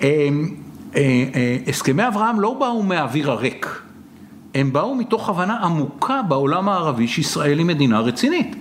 אה, 0.01 0.29
אה, 0.95 1.57
הסכמי 1.67 2.07
אברהם 2.07 2.39
לא 2.39 2.53
באו 2.59 2.83
מהאוויר 2.83 3.31
הריק, 3.31 3.81
הם 4.55 4.73
באו 4.73 4.95
מתוך 4.95 5.29
הבנה 5.29 5.57
עמוקה 5.57 6.21
בעולם 6.27 6.69
הערבי 6.69 7.07
שישראל 7.07 7.57
היא 7.57 7.65
מדינה 7.65 7.99
רצינית. 7.99 8.55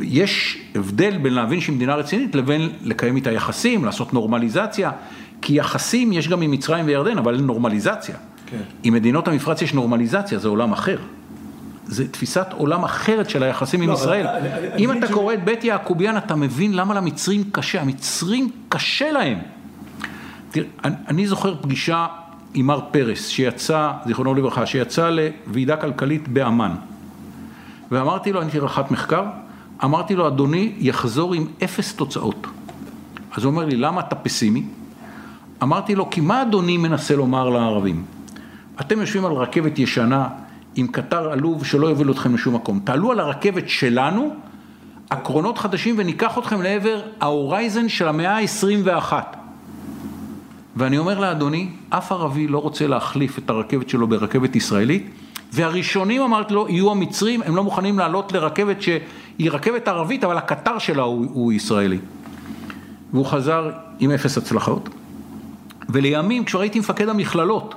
יש 0.00 0.58
הבדל 0.74 1.18
בין 1.18 1.34
להבין 1.34 1.60
שהיא 1.60 1.76
מדינה 1.76 1.94
רצינית 1.94 2.34
לבין 2.34 2.68
לקיים 2.82 3.16
איתה 3.16 3.32
יחסים, 3.32 3.84
לעשות 3.84 4.14
נורמליזציה, 4.14 4.90
כי 5.42 5.52
יחסים 5.52 6.12
יש 6.12 6.28
גם 6.28 6.42
עם 6.42 6.50
מצרים 6.50 6.86
וירדן, 6.86 7.18
אבל 7.18 7.34
אין 7.34 7.46
נורמליזציה. 7.46 8.16
כן. 8.46 8.56
עם 8.82 8.94
מדינות 8.94 9.28
המפרץ 9.28 9.62
יש 9.62 9.74
נורמליזציה, 9.74 10.38
זה 10.38 10.48
עולם 10.48 10.72
אחר. 10.72 10.98
זה 11.86 12.08
תפיסת 12.08 12.46
עולם 12.56 12.84
אחרת 12.84 13.30
של 13.30 13.42
היחסים 13.42 13.80
לא, 13.80 13.86
עם 13.86 13.92
ישראל. 13.92 14.26
אני, 14.26 14.48
אם 14.78 14.90
אני 14.90 14.98
אתה 14.98 15.06
ש... 15.06 15.10
קורא 15.10 15.34
את 15.34 15.44
בית 15.44 15.64
יעקוביאן, 15.64 16.16
אתה 16.16 16.34
מבין 16.34 16.76
למה 16.76 16.94
למצרים 16.94 17.44
קשה. 17.52 17.80
המצרים 17.80 18.50
קשה 18.68 19.12
להם. 19.12 19.38
תראה, 20.52 20.66
אני, 20.84 21.26
זוכר 21.26 21.54
פגישה 21.60 22.06
עם 22.54 22.66
מר 22.66 22.80
פרס, 22.90 23.28
שיצא, 23.28 23.90
זיכרונו 24.06 24.34
לברכה, 24.34 24.66
שיצא 24.66 25.10
לוועידה 25.10 25.76
כלכלית 25.76 26.28
באמ"ן. 26.28 26.74
ואמרתי 27.90 28.32
לו, 28.32 28.40
אני 28.40 28.46
הייתי 28.46 28.58
רח"ט 28.58 28.90
מחקר, 28.90 29.24
אמרתי 29.84 30.14
לו, 30.14 30.28
אדוני 30.28 30.72
יחזור 30.78 31.34
עם 31.34 31.46
אפס 31.64 31.94
תוצאות. 31.94 32.46
אז 33.36 33.44
הוא 33.44 33.50
אומר 33.50 33.64
לי, 33.64 33.76
למה 33.76 34.00
אתה 34.00 34.14
פסימי? 34.14 34.64
אמרתי 35.62 35.94
לו, 35.94 36.10
כי 36.10 36.20
מה 36.20 36.42
אדוני 36.42 36.76
מנסה 36.76 37.16
לומר 37.16 37.48
לערבים? 37.48 38.04
אתם 38.80 39.00
יושבים 39.00 39.24
על 39.24 39.32
רכבת 39.32 39.78
ישנה 39.78 40.28
עם 40.74 40.86
קטר 40.86 41.32
עלוב 41.32 41.64
שלא 41.64 41.86
יוביל 41.86 42.10
אתכם 42.10 42.34
לשום 42.34 42.54
מקום. 42.54 42.80
תעלו 42.84 43.12
על 43.12 43.20
הרכבת 43.20 43.68
שלנו, 43.68 44.34
עקרונות 45.10 45.58
חדשים 45.58 45.94
וניקח 45.98 46.38
אתכם 46.38 46.62
לעבר 46.62 47.00
ה 47.20 47.29
horizon 47.29 47.88
של 47.88 48.08
המאה 48.08 48.38
ה-21. 48.38 49.41
ואני 50.76 50.98
אומר 50.98 51.20
לאדוני, 51.20 51.68
אף 51.90 52.12
ערבי 52.12 52.48
לא 52.48 52.58
רוצה 52.58 52.86
להחליף 52.86 53.38
את 53.38 53.50
הרכבת 53.50 53.88
שלו 53.88 54.06
ברכבת 54.06 54.56
ישראלית, 54.56 55.10
והראשונים 55.52 56.22
אמרתי 56.22 56.54
לו, 56.54 56.66
יהיו 56.68 56.90
המצרים, 56.90 57.42
הם 57.42 57.56
לא 57.56 57.64
מוכנים 57.64 57.98
לעלות 57.98 58.32
לרכבת 58.32 58.82
שהיא 58.82 59.50
רכבת 59.50 59.88
ערבית, 59.88 60.24
אבל 60.24 60.36
הקטר 60.36 60.78
שלה 60.78 61.02
הוא, 61.02 61.26
הוא 61.32 61.52
ישראלי. 61.52 61.98
והוא 63.12 63.26
חזר 63.26 63.70
עם 63.98 64.10
אפס 64.10 64.38
הצלחות. 64.38 64.88
ולימים, 65.88 66.44
כשראיתי 66.44 66.78
מפקד 66.78 67.08
המכללות, 67.08 67.74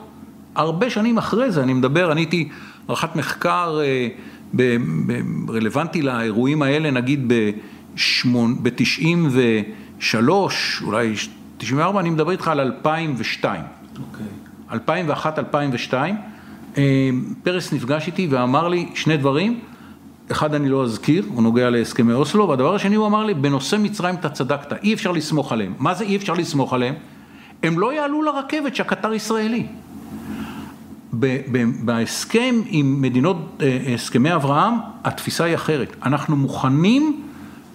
הרבה 0.56 0.90
שנים 0.90 1.18
אחרי 1.18 1.52
זה, 1.52 1.64
אני 1.64 1.74
מדבר, 1.74 2.12
אני 2.12 2.22
הייתי 2.22 2.50
ערכת 2.88 3.16
מחקר 3.16 3.80
אה, 3.84 4.08
רלוונטי 5.50 6.02
לאירועים 6.02 6.62
האלה, 6.62 6.92
נגיד 6.92 7.34
ב-93, 7.34 10.02
אולי 10.82 11.14
94, 11.66 12.00
אני 12.00 12.10
מדבר 12.10 12.32
איתך 12.32 12.48
על 12.48 12.60
2002. 12.60 13.62
אוקיי. 14.00 14.26
2001-2002, 15.92 15.94
אה, 16.78 17.10
פרס 17.44 17.74
נפגש 17.74 18.08
איתי 18.08 18.28
ואמר 18.30 18.68
לי 18.68 18.90
שני 18.96 19.18
דברים, 19.18 19.60
אחד 20.32 20.54
אני 20.54 20.70
לא 20.70 20.84
אזכיר, 20.84 21.26
הוא 21.28 21.44
נוגע 21.44 21.70
להסכמי 21.70 22.14
אוסלו, 22.14 22.50
והדבר 22.50 22.76
השני 22.76 22.96
הוא 22.96 23.08
אמר 23.08 23.26
לי, 23.26 23.34
בנושא 23.34 23.76
מצרים 23.76 24.16
אתה 24.16 24.30
צדקת, 24.30 24.84
אי 24.84 24.94
אפשר 24.94 25.12
לסמוך 25.12 25.52
עליהם. 25.52 25.74
מה 25.80 25.94
זה 25.94 26.04
אי 26.04 26.16
אפשר 26.16 26.34
לסמוך 26.34 26.74
עליהם? 26.74 26.94
הם 27.64 27.80
לא 27.80 27.94
יעלו 27.94 28.24
לרכבת 28.24 28.76
שהקטר 28.76 29.14
ישראלי. 29.14 29.68
בהסכם 31.84 32.56
עם 32.66 33.02
מדינות, 33.02 33.38
אה, 33.62 33.94
הסכמי 33.94 34.36
אברהם, 34.36 34.74
התפיסה 35.04 35.44
היא 35.44 35.56
אחרת. 35.56 35.96
אנחנו 36.04 36.36
מוכנים 36.36 37.22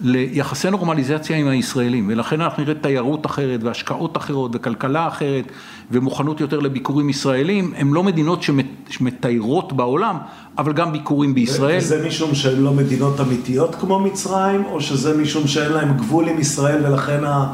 ליחסי 0.03 0.69
נורמליזציה 0.69 1.37
עם 1.37 1.47
הישראלים, 1.47 2.05
ולכן 2.09 2.41
אנחנו 2.41 2.63
נראה 2.63 2.75
תיירות 2.75 3.25
אחרת 3.25 3.63
והשקעות 3.63 4.17
אחרות 4.17 4.51
וכלכלה 4.53 5.07
אחרת 5.07 5.45
ומוכנות 5.91 6.41
יותר 6.41 6.59
לביקורים 6.59 7.09
ישראלים, 7.09 7.73
הן 7.77 7.87
לא 7.87 8.03
מדינות 8.03 8.43
שמתיירות 8.89 9.73
בעולם, 9.73 10.17
אבל 10.57 10.73
גם 10.73 10.91
ביקורים 10.91 11.33
בישראל. 11.33 11.77
וזה 11.77 12.07
משום 12.07 12.35
שהן 12.35 12.61
לא 12.61 12.73
מדינות 12.73 13.19
אמיתיות 13.19 13.75
כמו 13.75 13.99
מצרים, 13.99 14.65
או 14.65 14.81
שזה 14.81 15.17
משום 15.17 15.47
שאין 15.47 15.71
להן 15.71 15.97
גבול 15.97 16.29
עם 16.29 16.39
ישראל 16.39 16.85
ולכן 16.85 17.23
ה... 17.23 17.53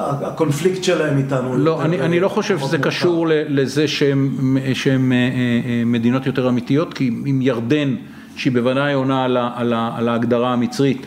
הקונפליקט 0.00 0.84
שלהם 0.84 1.18
איתנו. 1.18 1.56
לא, 1.56 1.82
אני, 1.82 2.00
אני 2.00 2.20
לא 2.20 2.28
חושב 2.28 2.58
שזה 2.58 2.78
קשור 2.78 3.26
לזה 3.30 3.88
שהן 3.88 5.12
אה, 5.12 5.16
אה, 5.16 5.82
מדינות 5.86 6.26
יותר 6.26 6.48
אמיתיות, 6.48 6.94
כי 6.94 7.10
עם 7.26 7.42
ירדן, 7.42 7.94
שהיא 8.36 8.52
בוודאי 8.52 8.92
עונה 8.92 9.24
על, 9.24 9.36
על, 9.36 9.74
על 9.96 10.08
ההגדרה 10.08 10.52
המצרית, 10.52 11.06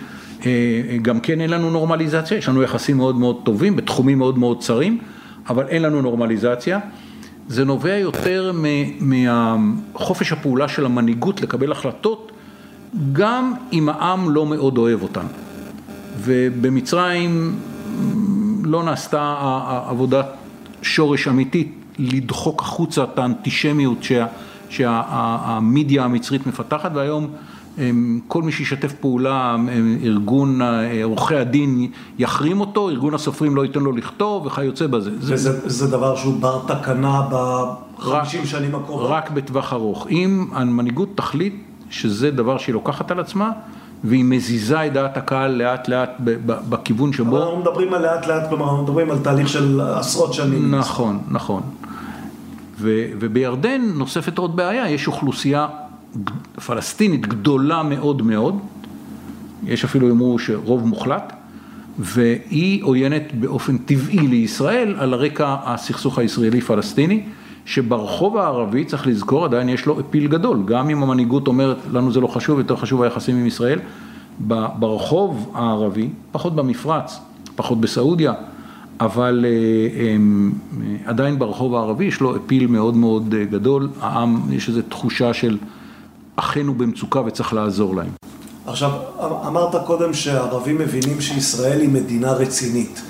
גם 1.02 1.20
כן 1.20 1.42
אין 1.42 1.50
לנו 1.50 1.70
נורמליזציה, 1.70 2.38
יש 2.38 2.50
לנו 2.50 2.64
יחסים 2.64 2.98
מאוד 2.98 3.16
מאוד 3.16 3.38
טובים 3.44 3.76
בתחומים 3.76 4.18
מאוד 4.18 4.38
מאוד 4.38 4.60
צרים, 4.60 4.98
אבל 5.50 5.68
אין 5.68 5.82
לנו 5.82 6.02
נורמליזציה. 6.02 6.80
זה 7.48 7.66
נובע 7.66 7.98
יותר 7.98 8.52
מחופש 9.00 10.32
הפעולה 10.32 10.68
של 10.68 10.86
המנהיגות 10.86 11.42
לקבל 11.42 11.72
החלטות, 11.72 12.32
גם 13.14 13.54
אם 13.74 13.90
העם 13.90 14.30
לא 14.30 14.46
מאוד 14.46 14.78
אוהב 14.78 15.02
אותן. 15.02 15.26
ובמצרים 16.18 17.56
לא 18.64 18.84
נעשתה 18.84 19.36
עבודת 19.88 20.26
שורש 20.82 21.28
אמיתית 21.28 21.76
לדחוק 22.00 22.62
החוצה 22.62 23.04
את 23.04 23.20
האנטישמיות 23.20 24.04
שה, 24.04 24.26
שהמידיה 24.70 26.04
המצרית 26.04 26.48
מפתחת, 26.48 26.92
והיום 26.94 27.28
כל 28.28 28.44
מי 28.44 28.52
שישתף 28.52 28.94
פעולה, 28.94 29.56
ארגון 30.04 30.62
אה, 30.62 31.04
עורכי 31.04 31.36
הדין 31.36 31.92
יחרים 32.20 32.62
אותו, 32.62 32.90
ארגון 32.90 33.14
הסופרים 33.14 33.56
לא 33.56 33.66
ייתן 33.66 33.80
לו 33.80 33.92
לכתוב 33.92 34.46
וכיוצא 34.46 34.88
בזה. 34.88 35.12
וזה 35.20 35.70
זה 35.70 35.92
דבר 35.92 36.16
שהוא 36.16 36.40
בר 36.40 36.62
תקנה 36.68 37.22
בחמישים 37.32 38.46
שנים 38.46 38.76
הקרובות? 38.76 39.10
רק 39.10 39.32
בטווח 39.32 39.74
ארוך. 39.74 40.08
אם 40.10 40.48
המנהיגות 40.52 41.10
תחליט 41.16 41.54
שזה 41.90 42.32
דבר 42.32 42.58
שהיא 42.58 42.74
לוקחת 42.74 43.12
על 43.12 43.20
עצמה, 43.20 43.52
והיא 44.04 44.24
מזיזה 44.24 44.86
את 44.86 44.94
דעת 44.94 45.18
הקהל 45.18 45.52
לאט 45.52 45.88
לאט 45.88 46.10
בכיוון 46.46 47.14
שבו... 47.14 47.38
אבל 47.38 47.46
אנחנו 47.46 47.60
מדברים 47.60 47.94
על 47.94 48.02
לאט 48.02 48.28
לאט, 48.28 48.50
כלומר 48.50 48.66
אנחנו 48.66 48.84
מדברים 48.84 49.12
על 49.12 49.18
תהליך 49.20 49.50
של 49.50 49.82
עשרות 49.82 50.34
שנים. 50.34 50.76
נכון, 50.76 51.20
נכון. 51.28 51.62
ובירדן 52.80 53.82
נוספת 53.96 54.38
עוד 54.38 54.56
בעיה, 54.56 54.90
יש 54.90 55.08
אוכלוסייה 55.08 55.68
פלסטינית 56.66 57.28
גדולה 57.28 57.84
מאוד 57.84 58.22
מאוד, 58.22 58.60
יש 59.64 59.84
אפילו 59.84 60.08
יאמרו 60.08 60.40
שרוב 60.40 60.88
מוחלט, 60.88 61.34
והיא 62.00 62.84
עוינת 62.84 63.24
באופן 63.40 63.78
טבעי 63.78 64.28
לישראל 64.28 64.96
על 64.98 65.14
הרקע 65.14 65.56
הסכסוך 65.64 66.18
הישראלי-פלסטיני, 66.18 67.24
שברחוב 67.66 68.38
הערבי, 68.38 68.86
צריך 68.86 69.08
לזכור, 69.08 69.46
עדיין 69.46 69.70
יש 69.70 69.86
לו 69.86 70.00
אפיל 70.00 70.28
גדול, 70.28 70.64
גם 70.66 70.90
אם 70.90 71.04
המנהיגות 71.04 71.48
אומרת 71.48 71.78
לנו 71.92 72.12
זה 72.12 72.20
לא 72.20 72.28
חשוב, 72.28 72.60
יותר 72.60 72.76
חשוב 72.76 73.02
היחסים 73.02 73.38
עם 73.38 73.46
ישראל, 73.46 73.80
ברחוב 74.80 75.52
הערבי, 75.54 76.10
פחות 76.32 76.56
במפרץ, 76.56 77.20
פחות 77.56 77.82
בסעודיה, 77.82 78.34
אבל 79.00 79.46
אה, 79.46 80.14
הם, 80.14 80.52
עדיין 81.06 81.40
ברחוב 81.40 81.76
הערבי 81.76 82.06
יש 82.06 82.22
לו 82.22 82.36
אפיל 82.36 82.68
מאוד 82.68 82.96
מאוד 82.96 83.36
אה, 83.38 83.46
גדול, 83.46 83.90
העם, 84.02 84.42
יש 84.52 84.70
איזו 84.70 84.82
תחושה 84.90 85.34
של 85.34 85.58
אחינו 86.40 86.74
במצוקה 86.74 87.20
וצריך 87.20 87.54
לעזור 87.54 87.96
להם. 87.96 88.10
עכשיו, 88.68 88.92
אמרת 89.48 89.76
קודם 89.86 90.14
שהערבים 90.14 90.78
מבינים 90.78 91.22
שישראל 91.22 91.82
היא 91.82 91.90
מדינה 91.90 92.32
רצינית. 92.32 93.02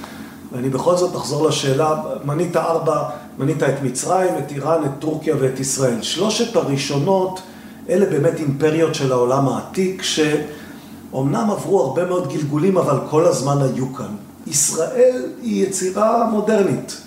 ואני 0.51 0.69
בכל 0.69 0.97
זאת 0.97 1.15
אחזור 1.15 1.47
לשאלה, 1.47 2.01
מנית 2.25 2.57
ארבע, 2.57 3.09
מנית 3.39 3.63
את 3.63 3.83
מצרים, 3.83 4.33
את 4.37 4.51
איראן, 4.51 4.83
את 4.85 4.91
טורקיה 4.99 5.35
ואת 5.39 5.59
ישראל. 5.59 6.01
שלושת 6.01 6.55
הראשונות, 6.55 7.41
אלה 7.89 8.05
באמת 8.05 8.39
אימפריות 8.39 8.95
של 8.95 9.11
העולם 9.11 9.47
העתיק, 9.47 10.01
שאומנם 10.01 11.49
עברו 11.51 11.81
הרבה 11.81 12.05
מאוד 12.05 12.33
גלגולים, 12.33 12.77
אבל 12.77 12.97
כל 13.09 13.25
הזמן 13.25 13.57
היו 13.61 13.93
כאן. 13.93 14.15
ישראל 14.47 15.25
היא 15.41 15.65
יצירה 15.65 16.29
מודרנית. 16.31 17.01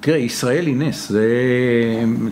תראה, 0.00 0.18
ישראל 0.18 0.66
היא 0.66 0.76
נס, 0.76 1.08
זה... 1.08 1.26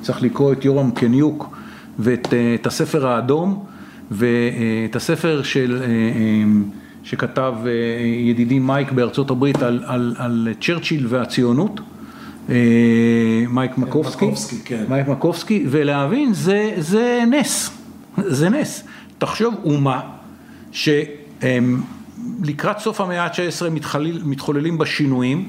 צריך 0.02 0.22
לקרוא 0.22 0.52
את 0.52 0.64
יורם 0.64 0.90
קניוק. 0.90 1.56
ואת 1.98 2.34
אה, 2.34 2.56
הספר 2.64 3.06
האדום 3.06 3.64
ואת 4.10 4.96
הספר 4.96 5.42
של, 5.42 5.82
אה, 5.82 5.86
אה, 5.86 5.92
שכתב 7.04 7.54
ידידי 8.24 8.58
מייק 8.58 8.92
בארצות 8.92 9.30
הברית 9.30 9.62
על, 9.62 9.82
על, 9.86 10.14
על 10.18 10.48
צ'רצ'יל 10.60 11.06
והציונות, 11.08 11.80
מייק 13.48 13.78
מקובסקי, 13.78 14.26
מקובסקי 14.26 14.56
כן. 14.64 14.84
מייק 14.88 15.08
מקובסקי, 15.08 15.64
ולהבין 15.70 16.32
זה, 16.32 16.72
זה 16.78 17.24
נס, 17.30 17.70
זה 18.16 18.48
נס. 18.48 18.84
תחשוב 19.18 19.54
אומה 19.64 20.00
שלקראת 20.72 22.78
סוף 22.78 23.00
המאה 23.00 23.24
ה-19 23.24 23.70
מתחוללים 24.24 24.78
בה 24.78 24.86
שינויים, 24.86 25.48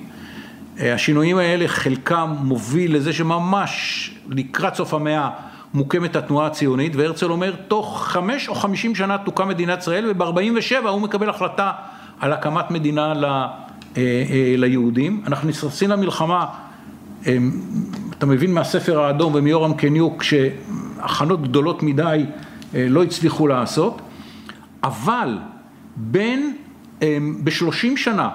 השינויים 0.80 1.38
האלה 1.38 1.68
חלקם 1.68 2.36
מוביל 2.44 2.96
לזה 2.96 3.14
שממש 3.14 4.12
לקראת 4.30 4.76
סוף 4.76 4.94
המאה 4.94 5.30
מוקמת 5.76 6.16
התנועה 6.16 6.48
הציונית, 6.48 6.96
והרצל 6.96 7.32
אומר, 7.32 7.56
תוך 7.68 8.04
חמש 8.04 8.50
או 8.50 8.56
חמישים 8.56 8.96
שנה 8.96 9.18
תוקם 9.18 9.48
מדינת 9.48 9.80
ישראל, 9.80 10.06
וב-47 10.10 10.88
הוא 10.88 11.02
מקבל 11.02 11.30
החלטה 11.30 11.72
על 12.20 12.34
הקמת 12.34 12.72
מדינה 12.72 13.14
ל, 13.14 13.26
אה, 13.26 13.48
אה, 13.98 14.56
ליהודים. 14.58 15.22
אנחנו 15.28 15.50
נכנסים 15.50 15.90
למלחמה, 15.90 16.46
אה, 17.28 17.38
אתה 18.18 18.26
מבין 18.26 18.54
מהספר 18.54 19.00
האדום 19.00 19.34
ומיורם 19.36 19.74
קניוק, 19.74 20.24
שהכנות 20.24 21.42
גדולות 21.42 21.84
מדי 21.84 22.26
לא 22.74 23.04
הצליחו 23.04 23.48
לעשות, 23.48 24.02
אבל 24.84 25.38
בין, 25.96 26.56
בשלושים 27.44 27.98
שנה, 27.98 28.30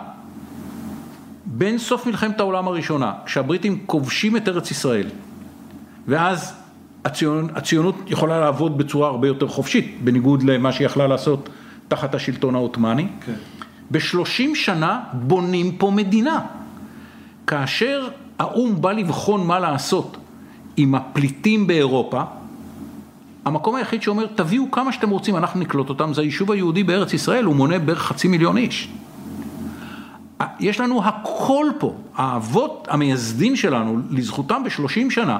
בין 1.47 1.79
סוף 1.79 2.07
מלחמת 2.07 2.41
העולם 2.41 2.69
הראשונה, 2.69 3.13
כשהבריטים 3.27 3.79
כובשים 3.87 4.37
את 4.37 4.49
ארץ 4.49 4.71
ישראל, 4.71 5.09
ואז 6.09 6.60
הציונות, 7.05 7.51
הציונות 7.55 7.95
יכולה 8.07 8.41
לעבוד 8.41 8.79
בצורה 8.79 9.09
הרבה 9.09 9.29
יותר 9.29 9.49
חופשית, 9.49 9.99
בניגוד 10.05 10.43
למה 10.43 10.73
שהיא 10.73 10.87
יכלה 10.87 11.07
לעשות 11.07 11.49
תחת 11.89 12.15
השלטון 12.15 12.55
העות'מאני. 12.55 13.09
כן. 13.27 13.33
בשלושים 13.91 14.55
שנה 14.55 15.01
בונים 15.13 15.77
פה 15.77 15.91
מדינה. 15.91 16.41
כאשר 17.47 18.09
האו"ם 18.39 18.81
בא 18.81 18.93
לבחון 18.93 19.47
מה 19.47 19.59
לעשות 19.59 20.17
עם 20.77 20.95
הפליטים 20.95 21.67
באירופה, 21.67 22.23
המקום 23.45 23.75
היחיד 23.75 24.03
שאומר 24.03 24.27
תביאו 24.27 24.71
כמה 24.71 24.93
שאתם 24.93 25.11
רוצים, 25.11 25.37
אנחנו 25.37 25.61
נקלוט 25.61 25.89
אותם, 25.89 26.15
זה 26.15 26.21
היישוב 26.21 26.51
היהודי 26.51 26.83
בארץ 26.85 27.13
ישראל, 27.13 27.45
הוא 27.45 27.57
מונה 27.57 27.79
בערך 27.79 28.03
חצי 28.03 28.29
מיליון 28.29 28.57
איש. 28.57 28.89
יש 30.61 30.81
לנו 30.81 31.05
הכל 31.05 31.67
פה, 31.79 31.95
האבות 32.17 32.89
המייסדים 32.91 33.57
שלנו, 33.57 33.99
לזכותם 34.11 34.65
בשלושים 34.65 35.11
שנה, 35.11 35.39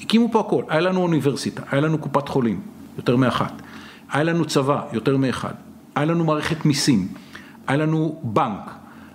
הקימו 0.00 0.32
פה 0.32 0.40
הכל, 0.40 0.62
היה 0.68 0.80
לנו 0.80 1.02
אוניברסיטה, 1.02 1.62
היה 1.70 1.80
לנו 1.80 1.98
קופת 1.98 2.28
חולים, 2.28 2.60
יותר 2.96 3.16
מאחת, 3.16 3.62
היה 4.12 4.24
לנו 4.24 4.44
צבא, 4.44 4.82
יותר 4.92 5.16
מאחד, 5.16 5.54
היה 5.94 6.04
לנו 6.06 6.24
מערכת 6.24 6.64
מיסים, 6.64 7.08
היה 7.66 7.76
לנו 7.76 8.20
בנק, 8.22 8.70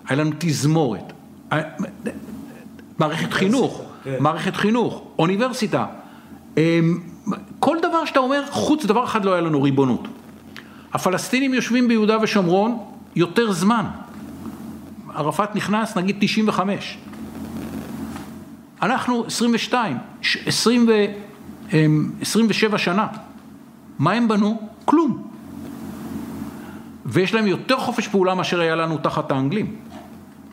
היה 0.07 0.17
לנו 0.17 0.31
תזמורת, 0.37 1.13
היה... 1.51 1.63
מערכת 2.99 3.33
חינוך, 3.33 3.81
כן. 4.03 4.15
מערכת 4.19 4.55
חינוך, 4.55 5.03
אוניברסיטה, 5.19 5.85
אמ, 6.57 6.99
כל 7.59 7.77
דבר 7.81 8.05
שאתה 8.05 8.19
אומר, 8.19 8.43
חוץ 8.49 8.85
דבר 8.85 9.03
אחד 9.03 9.25
לא 9.25 9.33
היה 9.33 9.41
לנו 9.41 9.63
ריבונות. 9.63 10.07
הפלסטינים 10.93 11.53
יושבים 11.53 11.87
ביהודה 11.87 12.17
ושומרון 12.21 12.77
יותר 13.15 13.51
זמן. 13.51 13.85
ערפאת 15.15 15.55
נכנס 15.55 15.97
נגיד 15.97 16.15
95, 16.19 16.97
אנחנו 18.85 19.25
22, 19.25 19.97
20 20.45 20.87
ו, 20.87 20.91
27 22.21 22.77
שנה. 22.77 23.07
מה 23.99 24.11
הם 24.11 24.27
בנו? 24.27 24.61
כלום. 24.85 25.27
ויש 27.05 27.33
להם 27.33 27.47
יותר 27.47 27.77
חופש 27.77 28.07
פעולה 28.07 28.35
מאשר 28.35 28.59
היה 28.59 28.75
לנו 28.75 28.97
תחת 28.97 29.31
האנגלים. 29.31 29.75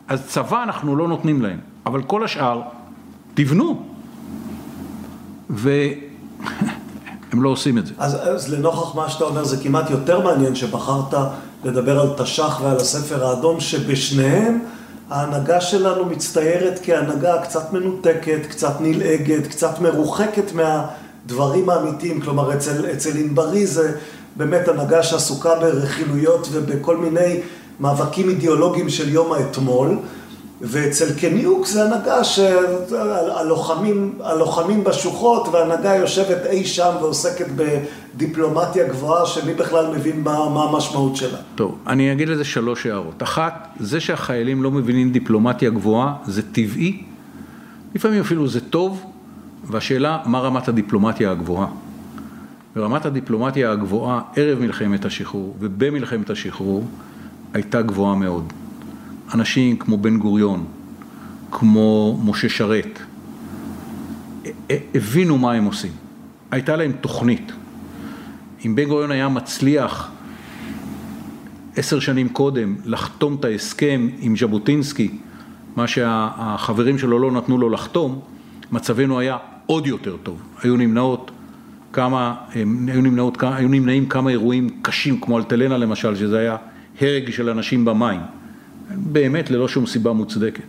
אז 0.09 0.26
צבא 0.26 0.62
אנחנו 0.62 0.97
לא 0.97 1.09
נותנים 1.09 1.43
להם, 1.43 1.59
אבל 1.87 2.03
כל 2.03 2.24
השאר, 2.24 2.61
תבנו. 3.35 3.83
והם 5.51 5.93
לא 7.45 7.49
עושים 7.49 7.78
את 7.78 7.87
זה. 7.87 7.95
אז, 7.99 8.28
אז 8.28 8.55
לנוכח 8.55 8.95
מה 8.95 9.09
שאתה 9.09 9.24
אומר, 9.24 9.45
זה 9.45 9.62
כמעט 9.62 9.91
יותר 9.91 10.20
מעניין 10.20 10.55
שבחרת 10.55 11.14
לדבר 11.64 12.01
על 12.01 12.09
תש"ח 12.18 12.61
ועל 12.62 12.76
הספר 12.76 13.26
האדום, 13.26 13.61
שבשניהם 13.61 14.59
ההנהגה 15.11 15.61
שלנו 15.61 16.05
מצטיירת 16.05 16.80
כהנהגה 16.82 17.42
קצת 17.42 17.72
מנותקת, 17.72 18.46
קצת 18.48 18.80
נלעגת, 18.80 19.46
קצת 19.46 19.80
מרוחקת 19.80 20.53
מהדברים 20.53 21.70
האמיתיים. 21.70 22.20
כלומר, 22.20 22.55
אצל, 22.55 22.92
אצל 22.92 23.16
ענברי 23.16 23.66
זה 23.66 23.96
באמת 24.36 24.68
הנהגה 24.68 25.03
שעסוקה 25.03 25.55
ברכילויות 25.55 26.48
ובכל 26.53 26.96
מיני 26.96 27.40
מאבקים 27.80 28.28
אידיאולוגיים 28.28 28.88
של 28.88 29.09
יום 29.09 29.32
האתמול. 29.32 29.98
ואצל 30.62 31.18
קניוק 31.18 31.66
זה 31.66 31.84
הנהגה 31.84 32.24
שהלוחמים 32.24 34.14
הלוחמים 34.20 34.84
בשוחות 34.84 35.48
והנהגה 35.52 35.94
יושבת 35.94 36.46
אי 36.46 36.64
שם 36.64 36.90
ועוסקת 37.00 37.46
בדיפלומטיה 37.56 38.88
גבוהה 38.88 39.26
שמי 39.26 39.54
בכלל 39.54 39.86
מבין 39.96 40.22
מה, 40.22 40.48
מה 40.48 40.64
המשמעות 40.64 41.16
שלה. 41.16 41.38
טוב, 41.54 41.78
אני 41.86 42.12
אגיד 42.12 42.28
לזה 42.28 42.44
שלוש 42.44 42.86
הערות. 42.86 43.22
אחת, 43.22 43.68
זה 43.80 44.00
שהחיילים 44.00 44.62
לא 44.62 44.70
מבינים 44.70 45.12
דיפלומטיה 45.12 45.70
גבוהה 45.70 46.14
זה 46.24 46.42
טבעי, 46.52 47.02
לפעמים 47.94 48.20
אפילו 48.20 48.48
זה 48.48 48.60
טוב, 48.60 49.04
והשאלה 49.64 50.18
מה 50.24 50.40
רמת 50.40 50.68
הדיפלומטיה 50.68 51.30
הגבוהה. 51.30 51.66
ורמת 52.76 53.06
הדיפלומטיה 53.06 53.70
הגבוהה 53.70 54.20
ערב 54.36 54.58
מלחמת 54.58 55.04
השחרור 55.04 55.56
ובמלחמת 55.60 56.30
השחרור 56.30 56.84
הייתה 57.54 57.82
גבוהה 57.82 58.14
מאוד. 58.14 58.52
אנשים 59.35 59.76
כמו 59.76 59.97
בן 59.97 60.18
גוריון, 60.18 60.64
כמו 61.51 62.20
משה 62.24 62.49
שרת, 62.49 62.99
הבינו 64.95 65.39
מה 65.39 65.53
הם 65.53 65.64
עושים. 65.64 65.93
הייתה 66.51 66.76
להם 66.76 66.93
תוכנית. 66.93 67.53
אם 68.66 68.74
בן 68.74 68.85
גוריון 68.85 69.11
היה 69.11 69.28
מצליח 69.28 70.11
עשר 71.76 72.01
שנים 72.01 72.28
קודם 72.28 72.76
לחתום 72.85 73.37
את 73.41 73.45
ההסכם 73.45 74.09
עם 74.20 74.37
ז'בוטינסקי, 74.37 75.11
מה 75.76 75.87
שהחברים 75.87 76.99
שלו 76.99 77.18
לא 77.18 77.33
נתנו 77.33 77.59
לו 77.59 77.70
לחתום, 77.70 78.20
מצבנו 78.72 79.18
היה 79.18 79.37
עוד 79.66 79.87
יותר 79.87 80.16
טוב. 80.16 80.43
היו 80.62 80.76
נמנעות 80.76 81.30
כמה, 81.93 82.35
היו, 82.55 82.66
נמנעות, 83.03 83.43
היו 83.43 83.68
נמנעים 83.68 84.07
כמה 84.07 84.30
אירועים 84.30 84.68
קשים 84.83 85.20
כמו 85.20 85.39
אלטלנה 85.39 85.78
למשל, 85.78 86.14
שזה 86.16 86.39
היה 86.39 86.57
הרג 87.01 87.30
של 87.30 87.51
אנשים 87.51 87.85
במים. 87.85 88.20
באמת 88.91 89.51
ללא 89.51 89.68
שום 89.68 89.87
סיבה 89.87 90.12
מוצדקת. 90.12 90.64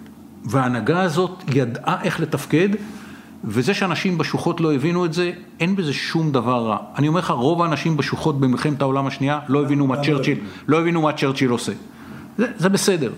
וההנהגה 0.46 1.02
הזאת 1.02 1.44
ידעה 1.54 2.02
איך 2.04 2.20
לתפקד, 2.20 2.70
וזה 3.44 3.74
שאנשים 3.74 4.18
בשוחות 4.18 4.62
לא 4.62 4.74
הבינו 4.74 5.06
את 5.06 5.14
זה, 5.14 5.32
אין 5.60 5.76
בזה 5.76 5.94
שום 5.94 6.32
דבר 6.32 6.68
רע. 6.68 6.78
אני 6.98 7.08
אומר 7.08 7.20
לך, 7.20 7.30
רוב 7.32 7.62
האנשים 7.62 7.98
בשוחות 7.98 8.40
במלחמת 8.40 8.82
העולם 8.82 9.08
השנייה 9.08 9.40
לא 9.48 9.62
הבינו 9.62 9.88
מה 9.88 10.04
צ'רצ'יל, 10.04 10.38
לא 10.68 10.80
הבינו 10.80 11.02
מה 11.02 11.14
צ'רצ'יל 11.14 11.50
עושה. 11.50 11.72
זה, 12.38 12.48
זה 12.58 12.70
בסדר. 12.70 13.12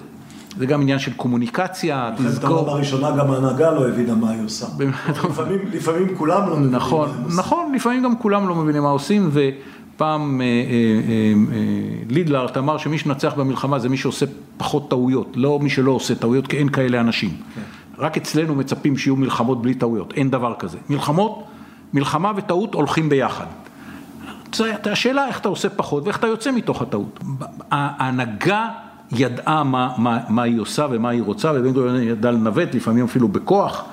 זה 0.57 0.65
גם 0.65 0.81
עניין 0.81 0.99
של 0.99 1.13
קומוניקציה, 1.13 2.11
תזכור. 2.13 2.27
במלחמת 2.27 2.43
העולם 2.43 2.69
הראשונה 2.69 3.11
גם 3.11 3.31
ההנהגה 3.31 3.71
לא 3.71 3.87
הבינה 3.87 4.15
מה 4.15 4.31
היא 4.31 4.45
עושה. 4.45 4.65
לפעמים, 5.29 5.59
לפעמים 5.73 6.15
כולם 6.17 6.49
לא 6.49 6.55
מבינים 6.55 6.75
נכון, 6.75 7.09
מה 7.09 7.15
הם 7.15 7.23
עושים. 7.23 7.39
נכון, 7.39 7.71
לפעמים 7.75 8.03
גם 8.03 8.17
כולם 8.17 8.47
לא 8.47 8.55
מבינים 8.55 8.83
מה 8.83 8.89
עושים, 8.89 9.29
ו... 9.31 9.49
פעם 9.97 10.41
אה, 10.41 10.45
אה, 10.45 10.51
אה, 10.51 11.63
לידלארט 12.09 12.57
אמר 12.57 12.77
שמי 12.77 12.97
שנצח 12.97 13.33
במלחמה 13.33 13.79
זה 13.79 13.89
מי 13.89 13.97
שעושה 13.97 14.25
פחות 14.57 14.89
טעויות, 14.89 15.31
לא 15.35 15.59
מי 15.59 15.69
שלא 15.69 15.91
עושה 15.91 16.15
טעויות, 16.15 16.47
כי 16.47 16.57
אין 16.57 16.69
כאלה 16.69 17.01
אנשים. 17.01 17.29
כן. 17.55 17.61
רק 17.97 18.17
אצלנו 18.17 18.55
מצפים 18.55 18.97
שיהיו 18.97 19.15
מלחמות 19.15 19.61
בלי 19.61 19.73
טעויות, 19.73 20.13
אין 20.13 20.29
דבר 20.29 20.53
כזה. 20.59 20.77
מלחמות, 20.89 21.43
מלחמה 21.93 22.31
וטעות 22.35 22.73
הולכים 22.73 23.09
ביחד. 23.09 23.45
השאלה 24.91 25.27
איך 25.27 25.39
אתה 25.39 25.49
עושה 25.49 25.69
פחות 25.69 26.03
ואיך 26.03 26.17
אתה 26.17 26.27
יוצא 26.27 26.51
מתוך 26.51 26.81
הטעות. 26.81 27.19
ההנהגה 27.71 28.69
ידעה 29.11 29.63
מה, 29.63 29.93
מה, 29.97 30.19
מה 30.29 30.43
היא 30.43 30.59
עושה 30.59 30.87
ומה 30.91 31.09
היא 31.09 31.21
רוצה, 31.21 31.51
ובן 31.55 31.73
גוריון 31.73 32.01
ידע 32.01 32.31
לנווט, 32.31 32.75
לפעמים 32.75 33.05
אפילו 33.05 33.27
בכוח, 33.27 33.83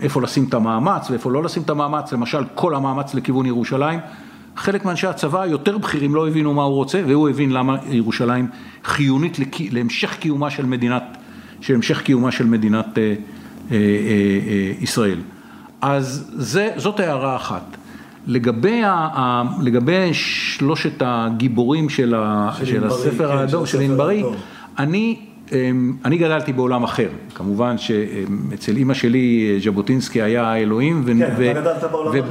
איפה 0.00 0.22
לשים 0.22 0.44
את 0.48 0.54
המאמץ 0.54 1.10
ואיפה 1.10 1.30
לא 1.30 1.42
לשים 1.42 1.62
את 1.62 1.70
המאמץ, 1.70 2.12
למשל 2.12 2.44
כל 2.54 2.74
המאמץ 2.74 3.14
לכיוון 3.14 3.46
ירושלים. 3.46 4.00
חלק 4.56 4.84
מאנשי 4.84 5.06
הצבא 5.06 5.42
היותר 5.42 5.78
בכירים 5.78 6.14
לא 6.14 6.28
הבינו 6.28 6.54
מה 6.54 6.62
הוא 6.62 6.74
רוצה, 6.74 7.02
והוא 7.06 7.28
הבין 7.28 7.50
למה 7.50 7.76
ירושלים 7.90 8.48
חיונית 8.84 9.38
להמשך 9.70 10.16
קיומה 10.16 10.50
של 10.50 10.66
מדינת, 10.66 11.16
של 11.60 11.74
המשך 11.74 12.02
קיומה 12.02 12.32
של 12.32 12.46
מדינת 12.46 12.98
אה, 12.98 13.02
אה, 13.02 13.14
אה, 13.70 13.76
אה, 13.76 14.72
ישראל. 14.80 15.18
אז 15.80 16.30
זה, 16.36 16.70
זאת 16.76 17.00
הערה 17.00 17.36
אחת. 17.36 17.76
לגבי, 18.26 18.82
ה, 18.84 19.42
לגבי 19.62 20.14
שלושת 20.14 20.92
הגיבורים 21.00 21.88
של, 21.88 22.14
ה, 22.14 22.50
של, 22.58 22.66
של 22.66 22.84
הספר 22.84 23.28
כן, 23.28 23.36
האדום, 23.36 23.66
של 23.66 23.80
ענברי, 23.80 24.24
אני 24.78 25.16
אני 26.04 26.18
גדלתי 26.18 26.52
בעולם 26.52 26.84
אחר, 26.84 27.08
כמובן 27.34 27.78
שאצל 27.78 28.76
אימא 28.76 28.94
שלי 28.94 29.58
ז'בוטינסקי 29.64 30.22
היה 30.22 30.44
האלוהים 30.44 31.04
כן, 31.06 31.16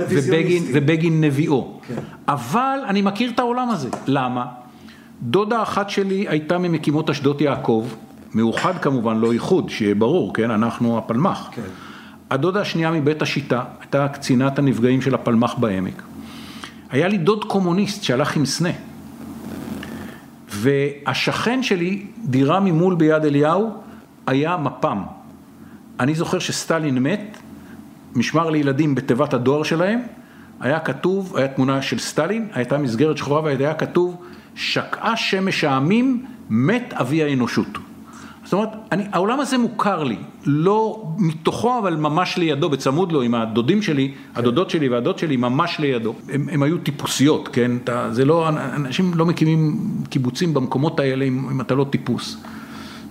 ובגין, 0.09 0.63
ובגין 0.74 1.22
נביאו, 1.22 1.80
כן. 1.88 1.95
אבל 2.28 2.80
אני 2.88 3.01
מכיר 3.01 3.30
את 3.30 3.39
העולם 3.39 3.70
הזה, 3.70 3.89
למה? 4.07 4.45
דודה 5.22 5.61
אחת 5.61 5.89
שלי 5.89 6.26
הייתה 6.28 6.57
ממקימות 6.57 7.09
אשדות 7.09 7.41
יעקב, 7.41 7.88
מאוחד 8.34 8.78
כמובן, 8.78 9.18
לא 9.18 9.32
איחוד, 9.32 9.70
שיהיה 9.70 9.95
ברור, 9.95 10.34
כן, 10.34 10.51
אנחנו 10.51 10.97
הפלמ"ח. 10.97 11.49
כן. 11.51 11.61
הדודה 12.30 12.61
השנייה 12.61 12.91
מבית 12.91 13.22
השיטה, 13.22 13.63
הייתה 13.80 14.07
קצינת 14.07 14.59
הנפגעים 14.59 15.01
של 15.01 15.15
הפלמ"ח 15.15 15.53
בעמק. 15.53 16.03
היה 16.89 17.07
לי 17.07 17.18
דוד 17.18 17.43
קומוניסט 17.43 18.03
שהלך 18.03 18.36
עם 18.36 18.45
סנה. 18.45 18.70
והשכן 20.49 21.63
שלי, 21.63 22.05
דירה 22.25 22.59
ממול 22.59 22.95
ביד 22.95 23.25
אליהו, 23.25 23.73
היה 24.27 24.57
מפ"ם. 24.57 25.03
אני 25.99 26.15
זוכר 26.15 26.39
שסטלין 26.39 26.97
מת, 26.97 27.37
משמר 28.15 28.49
לילדים 28.49 28.95
בתיבת 28.95 29.33
הדואר 29.33 29.63
שלהם, 29.63 29.99
היה 30.59 30.79
כתוב, 30.79 31.37
היה 31.37 31.47
תמונה 31.47 31.81
של 31.81 31.99
סטלין, 31.99 32.47
הייתה 32.53 32.77
מסגרת 32.77 33.17
שחורה 33.17 33.41
והיה 33.41 33.73
כתוב, 33.73 34.23
שקעה 34.55 35.17
שמש 35.17 35.63
העמים, 35.63 36.25
מת 36.49 36.93
אבי 36.93 37.23
האנושות. 37.23 37.86
זאת 38.47 38.53
אומרת, 38.53 38.69
אני, 38.91 39.03
העולם 39.11 39.39
הזה 39.39 39.57
מוכר 39.57 40.03
לי, 40.03 40.17
לא 40.45 41.03
מתוכו 41.17 41.79
אבל 41.79 41.95
ממש 41.95 42.37
לידו, 42.37 42.69
בצמוד 42.69 43.11
לו 43.11 43.21
עם 43.21 43.35
הדודים 43.35 43.81
שלי, 43.81 44.07
כן. 44.07 44.39
הדודות 44.39 44.69
שלי 44.69 44.89
והדוד 44.89 45.17
שלי 45.17 45.37
ממש 45.37 45.79
לידו. 45.79 46.15
הם, 46.29 46.49
הם 46.51 46.63
היו 46.63 46.77
טיפוסיות, 46.77 47.49
כן? 47.53 47.71
אתה, 47.83 48.07
זה 48.11 48.25
לא, 48.25 48.49
אנשים 48.49 49.11
לא 49.15 49.25
מקימים 49.25 49.79
קיבוצים 50.09 50.53
במקומות 50.53 50.99
האלה 50.99 51.25
אם, 51.25 51.49
אם 51.51 51.61
אתה 51.61 51.75
לא 51.75 51.85
טיפוס. 51.89 52.37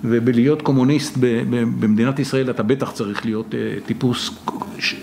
ובלהיות 0.04 0.62
קומוניסט 0.62 1.16
ב, 1.20 1.26
ב, 1.26 1.62
במדינת 1.80 2.18
ישראל 2.18 2.50
אתה 2.50 2.62
בטח 2.62 2.90
צריך 2.90 3.24
להיות 3.24 3.46
uh, 3.54 3.86
טיפוס, 3.86 4.30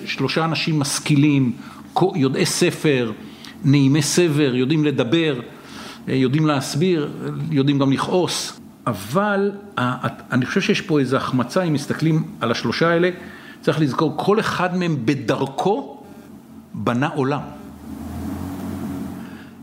שלושה 0.05 0.45
אנשים 0.45 0.79
משכילים, 0.79 1.51
יודעי 2.15 2.45
ספר, 2.45 3.11
נעימי 3.65 4.01
סבר, 4.01 4.55
יודעים 4.55 4.85
לדבר, 4.85 5.39
אה, 6.09 6.15
יודעים 6.15 6.45
להסביר, 6.45 7.11
יודעים 7.51 7.79
גם 7.79 7.91
לכעוס. 7.91 8.62
אבל 8.87 9.51
אני 10.31 10.45
חושב 10.45 10.61
שיש 10.61 10.81
פה 10.81 10.99
איזו 10.99 11.17
החמצה, 11.17 11.63
אם 11.63 11.73
מסתכלים 11.73 12.23
על 12.39 12.51
השלושה 12.51 12.89
האלה, 12.89 13.09
צריך 13.61 13.81
לזכור, 13.81 14.13
כל 14.17 14.39
אחד 14.39 14.77
מהם 14.77 14.97
בדרכו 15.05 16.03
בנה 16.73 17.07
עולם. 17.07 17.39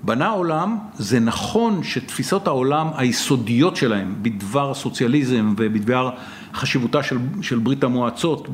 בנה 0.03 0.29
עולם, 0.29 0.79
זה 0.95 1.21
נכון 1.21 1.83
שתפיסות 1.83 2.47
העולם 2.47 2.89
היסודיות 2.97 3.77
שלהם 3.77 4.15
בדבר 4.23 4.71
הסוציאליזם 4.71 5.55
ובדבר 5.57 6.11
חשיבותה 6.55 7.03
של, 7.03 7.19
של 7.43 7.59
ברית 7.59 7.85
המועצות 7.85 8.49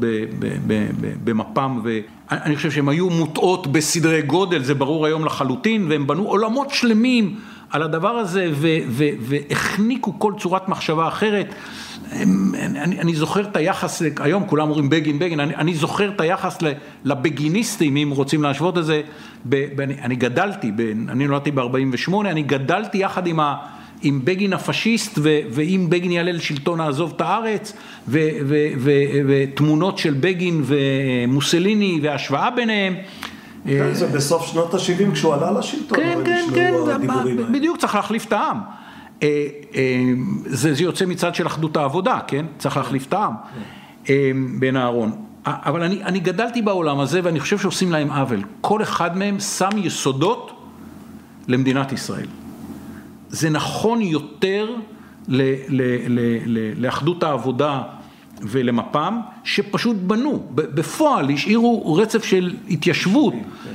במפ"ם, 1.25 1.81
ואני 1.85 2.57
חושב 2.57 2.71
שהן 2.71 2.89
היו 2.89 3.11
מוטעות 3.11 3.67
בסדרי 3.67 4.23
גודל, 4.23 4.63
זה 4.63 4.75
ברור 4.75 5.07
היום 5.07 5.25
לחלוטין, 5.25 5.87
והם 5.91 6.07
בנו 6.07 6.23
עולמות 6.23 6.71
שלמים 6.71 7.37
על 7.71 7.83
הדבר 7.83 8.09
הזה 8.09 8.51
והחניקו 9.21 10.19
כל 10.19 10.33
צורת 10.39 10.69
מחשבה 10.69 11.09
אחרת. 11.09 11.55
אני, 12.13 13.01
אני 13.01 13.15
זוכר 13.15 13.41
את 13.41 13.57
היחס, 13.57 14.03
היום 14.21 14.47
כולם 14.47 14.69
אומרים 14.69 14.91
בגין, 14.91 15.19
בגין, 15.19 15.41
אני, 15.41 15.57
אני 15.57 15.75
זוכר 15.75 16.09
את 16.09 16.21
היחס 16.21 16.59
לבגיניסטים, 17.05 17.97
אם 17.97 18.11
רוצים 18.11 18.43
להשוות 18.43 18.79
את 18.79 18.85
זה, 18.85 19.03
ב, 19.45 19.67
ב, 19.77 19.81
אני, 19.81 19.95
אני 20.03 20.17
גדלתי, 20.17 20.73
ב, 20.77 20.81
אני 21.09 21.27
נולדתי 21.27 21.51
ב-48, 21.51 22.15
אני 22.21 22.43
גדלתי 22.43 22.99
יחד 22.99 23.27
עם, 23.27 23.41
ה, 23.41 23.57
עם 24.03 24.21
בגין 24.25 24.53
הפשיסט, 24.53 25.19
ו, 25.23 25.39
ואם 25.51 25.87
בגין 25.89 26.11
יעלה 26.11 26.33
לשלטון 26.33 26.79
נעזוב 26.79 27.13
את 27.17 27.21
הארץ, 27.21 27.73
ו, 28.09 28.29
ו, 28.47 28.57
ו, 28.79 28.91
ותמונות 29.27 29.99
של 29.99 30.15
בגין 30.21 30.63
ומוסליני 30.65 31.99
והשוואה 32.03 32.51
ביניהם. 32.51 32.95
כן, 33.67 33.95
זה 33.95 34.07
בסוף 34.07 34.47
שנות 34.47 34.75
ה-70 34.75 35.13
כשהוא 35.13 35.35
עלה 35.35 35.51
לשלטון, 35.51 35.99
כן, 35.99 36.19
כן, 36.25 36.45
כן. 36.55 36.75
בדיוק, 37.53 37.77
צריך 37.77 37.95
להחליף 37.95 38.27
את 38.27 38.33
העם. 38.33 38.59
אה, 39.23 39.47
אה, 39.75 40.13
זה 40.45 40.83
יוצא 40.83 41.07
מצד 41.07 41.35
של 41.35 41.47
אחדות 41.47 41.77
העבודה, 41.77 42.19
כן? 42.27 42.47
צריך 42.59 42.77
להחליף 42.77 43.07
את 43.07 43.13
העם 43.13 43.33
אה, 44.11 44.31
בין 44.59 44.77
אהרון. 44.77 45.13
אבל 45.47 45.83
אני, 45.83 46.05
אני 46.05 46.21
גדלתי 46.21 46.63
בעולם 46.63 47.01
הזה 47.01 47.21
ואני 47.23 47.41
חושב 47.41 47.59
שעושים 47.59 47.93
להם 47.93 48.11
עוול. 48.11 48.43
כל 48.61 48.83
אחד 48.83 49.19
מהם 49.19 49.41
שם 49.41 49.69
יסודות 49.77 50.53
למדינת 51.49 51.93
ישראל. 51.93 52.27
זה 53.29 53.51
נכון 53.51 54.03
יותר 54.03 54.75
ל, 55.29 55.43
ל, 55.69 55.83
ל, 56.09 56.39
ל, 56.47 56.85
לאחדות 56.85 57.23
העבודה 57.23 57.83
ולמפ"ם, 58.43 59.21
שפשוט 59.45 59.97
בנו, 59.97 60.43
בפועל 60.55 61.31
השאירו 61.31 61.95
רצף 61.95 62.25
של 62.25 62.55
התיישבות, 62.71 63.35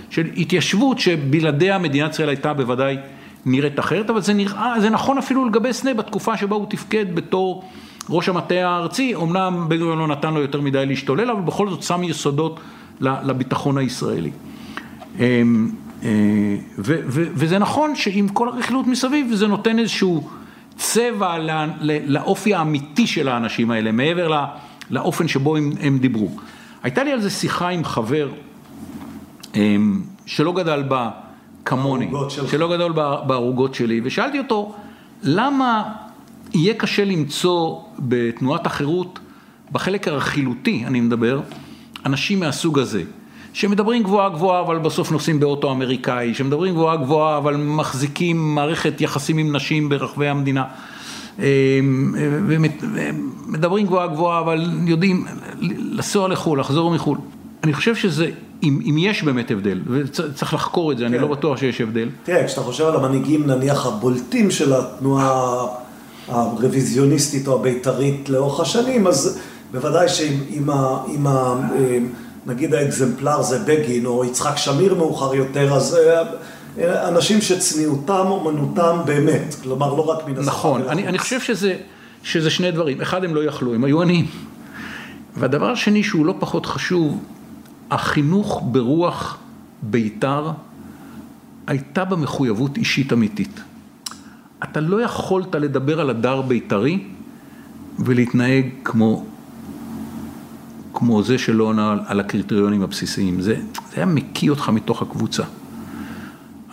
של 0.10 0.28
התיישבות 0.38 1.00
שבלעדיה 1.00 1.78
מדינת 1.78 2.14
ישראל 2.14 2.30
הייתה 2.30 2.54
בוודאי 2.54 2.98
נראית 3.46 3.80
אחרת, 3.80 4.10
אבל 4.10 4.22
זה 4.22 4.34
נראה, 4.34 4.74
זה 4.80 4.90
נכון 4.90 5.18
אפילו 5.18 5.46
לגבי 5.46 5.74
סנה 5.74 5.94
בתקופה 5.94 6.38
שבה 6.38 6.56
הוא 6.56 6.66
תפקד 6.70 7.16
בתור 7.16 7.64
ראש 8.10 8.30
המטה 8.30 8.56
הארצי, 8.56 9.16
אמנם 9.16 9.66
בן 9.68 9.78
גוריון 9.78 10.00
לא 10.00 10.08
נתן 10.08 10.34
לו 10.34 10.42
יותר 10.42 10.62
מדי 10.62 10.86
להשתולל, 10.86 11.32
אבל 11.32 11.42
בכל 11.42 11.70
זאת 11.70 11.84
שם 11.84 12.04
יסודות 12.04 12.60
לביטחון 13.02 13.78
הישראלי. 13.78 14.32
אמ, 15.20 15.70
אה, 16.04 16.10
ו- 16.78 17.02
ו- 17.08 17.28
וזה 17.34 17.60
נכון 17.60 17.96
שעם 17.96 18.28
כל 18.28 18.48
הרכילות 18.50 18.88
מסביב 18.88 19.34
זה 19.34 19.48
נותן 19.48 19.80
איזשהו 19.80 20.30
צבע 20.76 21.38
לא- 21.38 21.54
ל- 21.82 22.14
לאופי 22.14 22.54
האמיתי 22.54 23.08
של 23.08 23.28
האנשים 23.28 23.72
האלה, 23.72 23.92
מעבר 23.92 24.28
לא- 24.28 24.38
לאופן 24.90 25.28
שבו 25.28 25.56
הם, 25.58 25.72
הם 25.82 25.98
דיברו. 25.98 26.30
הייתה 26.84 27.04
לי 27.04 27.12
על 27.12 27.22
זה 27.22 27.30
שיחה 27.30 27.70
עם 27.70 27.84
חבר 27.84 28.30
אמ, 29.56 30.02
שלא 30.26 30.54
גדל 30.54 30.84
בה 30.84 31.10
כמוני. 31.66 32.06
שלא 32.48 32.76
גדל 32.76 32.92
בערוגות 33.28 33.76
שלי, 33.76 34.02
ושאלתי 34.04 34.40
אותו, 34.40 34.76
למה 35.24 35.84
יהיה 36.54 36.74
קשה 36.74 37.06
למצוא 37.06 37.80
בתנועת 38.00 38.66
החירות, 38.66 39.20
בחלק 39.72 40.08
הרכילותי, 40.08 40.84
אני 40.88 41.02
מדבר, 41.02 41.42
אנשים 42.06 42.40
מהסוג 42.40 42.80
הזה, 42.80 43.04
שמדברים 43.54 44.04
גבוהה 44.04 44.30
גבוהה 44.30 44.62
אבל 44.62 44.78
בסוף 44.78 45.12
נוסעים 45.12 45.40
באוטו 45.40 45.72
אמריקאי, 45.72 46.34
שמדברים 46.34 46.74
גבוהה 46.74 46.98
גבוהה 46.98 47.38
אבל 47.38 47.58
מחזיקים 47.58 48.56
מערכת 48.56 49.02
יחסים 49.02 49.38
עם 49.38 49.56
נשים 49.56 49.90
ברחבי 49.90 50.28
המדינה. 50.28 50.64
אה, 51.40 51.46
ומדברים 53.48 53.86
גבוהה 53.86 54.08
גבוהה 54.08 54.40
אבל 54.40 54.70
יודעים 54.86 55.26
לנסוע 55.60 56.28
לחו"ל, 56.28 56.60
לחזור 56.60 56.92
מחו"ל. 56.92 57.18
אני 57.64 57.74
חושב 57.74 57.96
שזה, 57.96 58.30
אם, 58.64 58.80
אם 58.90 58.96
יש 58.98 59.24
באמת 59.24 59.52
הבדל, 59.52 59.82
וצריך 59.88 60.54
לחקור 60.54 60.92
את 60.92 60.98
זה, 60.98 61.06
אני 61.06 61.16
כן. 61.18 61.22
לא 61.22 61.28
בטוח 61.28 61.58
שיש 61.58 61.82
הבדל. 61.82 62.10
תראה, 62.24 62.48
כשאתה 62.48 62.62
חושב 62.62 62.84
על 62.86 62.96
המנהיגים 62.96 63.48
נניח 63.48 63.86
הבולטים 63.86 64.52
של 64.52 64.74
התנועה 64.74 65.66
הרוויזיוניסטית 66.28 67.48
או 67.48 67.60
הבית"רית 67.60 68.30
לאורך 68.30 68.60
השנים, 68.60 69.08
אז 69.08 69.40
בוודאי 69.72 70.10
שאם 70.10 70.34
אם 70.58 70.70
ה- 70.70 70.98
אם 71.16 71.28
ה- 71.28 71.56
אה, 71.76 71.98
נגיד 72.46 72.74
האקזמפלר 72.74 73.42
זה 73.42 73.60
בגין 73.60 74.06
או 74.06 74.26
יצחק 74.26 74.58
שמיר 74.58 74.96
מאוחר 74.96 75.36
יותר, 75.36 75.74
אז 75.74 75.96
אה, 75.96 76.24
אה, 76.80 77.08
אנשים 77.08 77.42
שצניעותם, 77.42 78.26
אומנותם 78.28 78.98
באמת, 79.06 79.56
כלומר 79.64 79.94
לא 79.94 80.02
רק 80.02 80.28
מן 80.28 80.38
השפה 80.38 80.52
נכון. 80.52 80.82
אני, 80.90 81.08
אני 81.08 81.18
חושב 81.18 81.40
שזה, 81.40 81.76
שזה 82.24 82.50
שני 82.50 82.72
דברים, 82.72 83.02
אחד 83.02 83.24
הם 83.24 83.36
לא 83.36 83.44
יכלו, 83.44 83.74
הם 83.74 83.84
היו 83.84 84.02
עניים. 84.02 84.26
והדבר 85.36 85.72
השני 85.72 86.04
שהוא 86.04 86.26
לא 86.26 86.36
פחות 86.40 86.66
חשוב, 86.66 87.24
החינוך 87.92 88.62
ברוח 88.66 89.38
בית"ר 89.82 90.52
הייתה 91.68 92.06
בה 92.06 92.16
מחויבות 92.16 92.78
אישית 92.78 93.14
אמיתית. 93.14 93.60
אתה 94.64 94.80
לא 94.80 95.02
יכולת 95.02 95.56
לדבר 95.56 96.00
על 96.00 96.10
הדר 96.10 96.42
בית"רי 96.42 97.04
ולהתנהג 98.00 98.66
כמו, 98.84 99.26
כמו 100.94 101.24
זה 101.24 101.38
שלא 101.38 101.64
עונה 101.64 101.92
על- 101.92 102.00
על 102.08 102.20
הקריטריונים 102.20 102.82
הבסיסיים. 102.82 103.42
זה, 103.42 103.56
זה 103.56 103.96
היה 103.96 104.06
מקיא 104.06 104.50
אותך 104.50 104.70
מתוך 104.70 105.02
הקבוצה. 105.02 105.44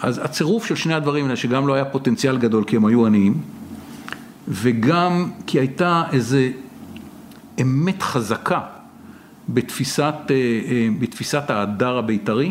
אז 0.03 0.21
הצירוף 0.25 0.67
של 0.67 0.75
שני 0.75 0.95
הדברים 0.95 1.25
האלה, 1.25 1.37
שגם 1.37 1.67
לא 1.67 1.75
היה 1.75 1.85
פוטנציאל 1.85 2.39
גדול 2.39 2.65
כי 2.65 2.77
הם 2.77 2.85
היו 2.87 3.07
עניים, 3.07 3.35
וגם 4.49 5.31
כי 5.47 5.59
הייתה 5.59 6.03
איזה 6.13 6.51
אמת 7.63 8.03
חזקה 8.03 8.61
בתפיסת, 9.49 10.15
אה, 10.31 10.35
אה, 10.35 10.89
בתפיסת 10.99 11.51
ההדר 11.51 11.99
הבית"רי, 11.99 12.51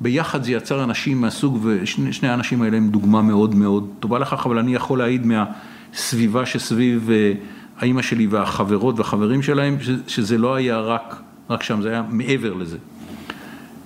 ביחד 0.00 0.42
זה 0.44 0.52
יצר 0.52 0.84
אנשים 0.84 1.20
מהסוג, 1.20 1.58
ושני 1.62 2.12
שני 2.12 2.28
האנשים 2.28 2.62
האלה 2.62 2.76
הם 2.76 2.88
דוגמה 2.88 3.22
מאוד 3.22 3.54
מאוד 3.54 3.88
טובה 4.00 4.18
לכך, 4.18 4.46
אבל 4.46 4.58
אני 4.58 4.74
יכול 4.74 4.98
להעיד 4.98 5.26
מהסביבה 5.26 6.46
שסביב 6.46 7.10
אה, 7.10 7.32
האימא 7.78 8.02
שלי 8.02 8.26
והחברות 8.26 8.98
והחברים 8.98 9.42
שלהם, 9.42 9.76
שזה 10.06 10.38
לא 10.38 10.54
היה 10.54 10.80
רק, 10.80 11.16
רק 11.50 11.62
שם, 11.62 11.82
זה 11.82 11.88
היה 11.88 12.02
מעבר 12.08 12.54
לזה. 12.54 12.76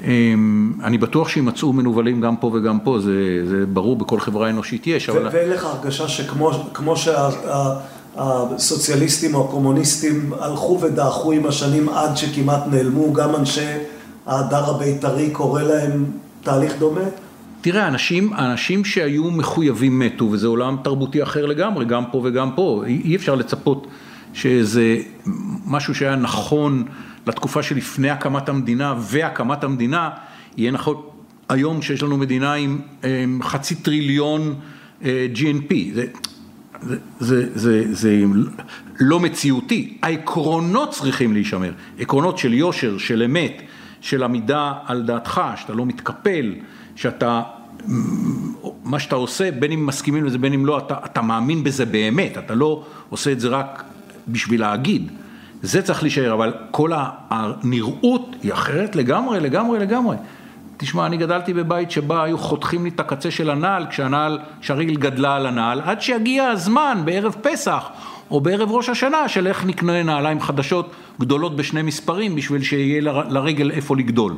אמ, 0.04 0.72
אני 0.84 0.98
בטוח 0.98 1.28
שימצאו 1.28 1.72
מנוולים 1.72 2.20
גם 2.20 2.36
פה 2.36 2.50
וגם 2.54 2.80
פה, 2.80 2.98
זה, 3.00 3.42
זה 3.48 3.66
ברור, 3.66 3.96
בכל 3.96 4.20
חברה 4.20 4.50
אנושית 4.50 4.86
יש, 4.86 5.08
אבל... 5.08 5.28
ואין 5.32 5.50
לך 5.50 5.64
הרגשה 5.64 6.08
שכמו 6.08 6.50
כמו 6.74 6.94
שהסוציאליסטים 8.16 9.34
או 9.34 9.44
הקומוניסטים 9.48 10.32
הלכו 10.40 10.78
ודעכו 10.80 11.32
עם 11.32 11.46
השנים 11.46 11.88
עד 11.88 12.16
שכמעט 12.16 12.62
נעלמו, 12.70 13.12
גם 13.12 13.36
אנשי 13.36 13.66
ההדר 14.26 14.70
הבית"רי 14.70 15.30
קורא 15.30 15.62
להם 15.62 16.04
תהליך 16.42 16.74
דומה? 16.78 17.00
תראה, 17.60 17.88
אנשים, 17.88 18.32
אנשים 18.34 18.84
שהיו 18.84 19.30
מחויבים 19.30 19.98
מתו, 19.98 20.24
וזה 20.24 20.46
עולם 20.46 20.76
תרבותי 20.84 21.22
אחר 21.22 21.46
לגמרי, 21.46 21.84
גם 21.84 22.04
פה 22.12 22.20
וגם 22.24 22.50
פה. 22.54 22.82
אי 22.86 23.16
אפשר 23.16 23.34
לצפות 23.34 23.86
שזה 24.34 24.96
משהו 25.66 25.94
שהיה 25.94 26.16
נכון 26.16 26.84
לתקופה 27.26 27.62
שלפני 27.62 28.10
הקמת 28.10 28.48
המדינה 28.48 28.94
והקמת 28.98 29.64
המדינה, 29.64 30.10
יהיה 30.56 30.70
נכון 30.70 31.02
היום 31.48 31.82
שיש 31.82 32.02
לנו 32.02 32.16
מדינה 32.16 32.54
עם, 32.54 32.78
עם 33.02 33.40
חצי 33.42 33.74
טריליון 33.74 34.54
אה, 35.04 35.26
GNP. 35.34 35.74
זה, 35.94 36.04
זה, 36.82 36.96
זה, 37.20 37.46
זה, 37.54 37.84
זה 37.94 38.24
לא 39.00 39.20
מציאותי, 39.20 39.98
העקרונות 40.02 40.90
צריכים 40.90 41.32
להישמר, 41.32 41.72
עקרונות 41.98 42.38
של 42.38 42.54
יושר, 42.54 42.98
של 42.98 43.22
אמת, 43.22 43.62
של 44.00 44.22
עמידה 44.22 44.72
על 44.86 45.02
דעתך, 45.02 45.40
שאתה 45.56 45.72
לא 45.72 45.86
מתקפל, 45.86 46.54
שאתה, 47.00 47.42
מה 48.84 48.98
שאתה 48.98 49.16
עושה, 49.16 49.50
בין 49.50 49.72
אם 49.72 49.86
מסכימים 49.86 50.24
לזה, 50.24 50.38
בין 50.38 50.52
אם 50.52 50.66
לא, 50.66 50.78
אתה, 50.78 50.96
אתה 51.04 51.22
מאמין 51.22 51.64
בזה 51.64 51.86
באמת, 51.86 52.38
אתה 52.38 52.54
לא 52.54 52.84
עושה 53.10 53.32
את 53.32 53.40
זה 53.40 53.48
רק 53.48 53.84
בשביל 54.28 54.60
להגיד. 54.60 55.10
זה 55.62 55.82
צריך 55.82 56.02
להישאר, 56.02 56.34
אבל 56.34 56.54
כל 56.70 56.90
הנראות 57.30 58.36
היא 58.42 58.52
אחרת 58.52 58.96
לגמרי, 58.96 59.40
לגמרי, 59.40 59.78
לגמרי. 59.78 60.16
תשמע, 60.76 61.06
אני 61.06 61.16
גדלתי 61.16 61.54
בבית 61.54 61.90
שבה 61.90 62.24
היו 62.24 62.38
חותכים 62.38 62.84
לי 62.84 62.90
את 62.90 63.00
הקצה 63.00 63.30
של 63.30 63.50
הנעל 63.50 63.86
כשהנעל, 63.86 64.38
כשהרגל 64.60 64.94
גדלה 64.94 65.36
על 65.36 65.46
הנעל, 65.46 65.80
עד 65.80 66.00
שיגיע 66.00 66.48
הזמן 66.48 67.02
בערב 67.04 67.36
פסח 67.42 67.88
או 68.30 68.40
בערב 68.40 68.70
ראש 68.70 68.88
השנה 68.88 69.28
של 69.28 69.46
איך 69.46 69.66
נקנה 69.66 70.02
נעליים 70.02 70.40
חדשות 70.40 70.90
גדולות 71.20 71.56
בשני 71.56 71.82
מספרים 71.82 72.34
בשביל 72.34 72.62
שיהיה 72.62 73.00
לרגל 73.28 73.70
איפה 73.70 73.96
לגדול. 73.96 74.36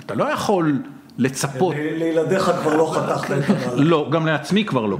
אתה 0.00 0.14
לא 0.14 0.24
יכול 0.24 0.78
לצפות. 1.18 1.74
לילדיך 1.78 2.50
כבר 2.62 2.76
לא 2.76 2.94
חתכת 2.94 3.30
את 3.30 3.50
הנעל. 3.50 3.82
לא, 3.82 4.08
גם 4.12 4.26
לעצמי 4.26 4.64
כבר 4.64 4.86
לא. 4.86 4.98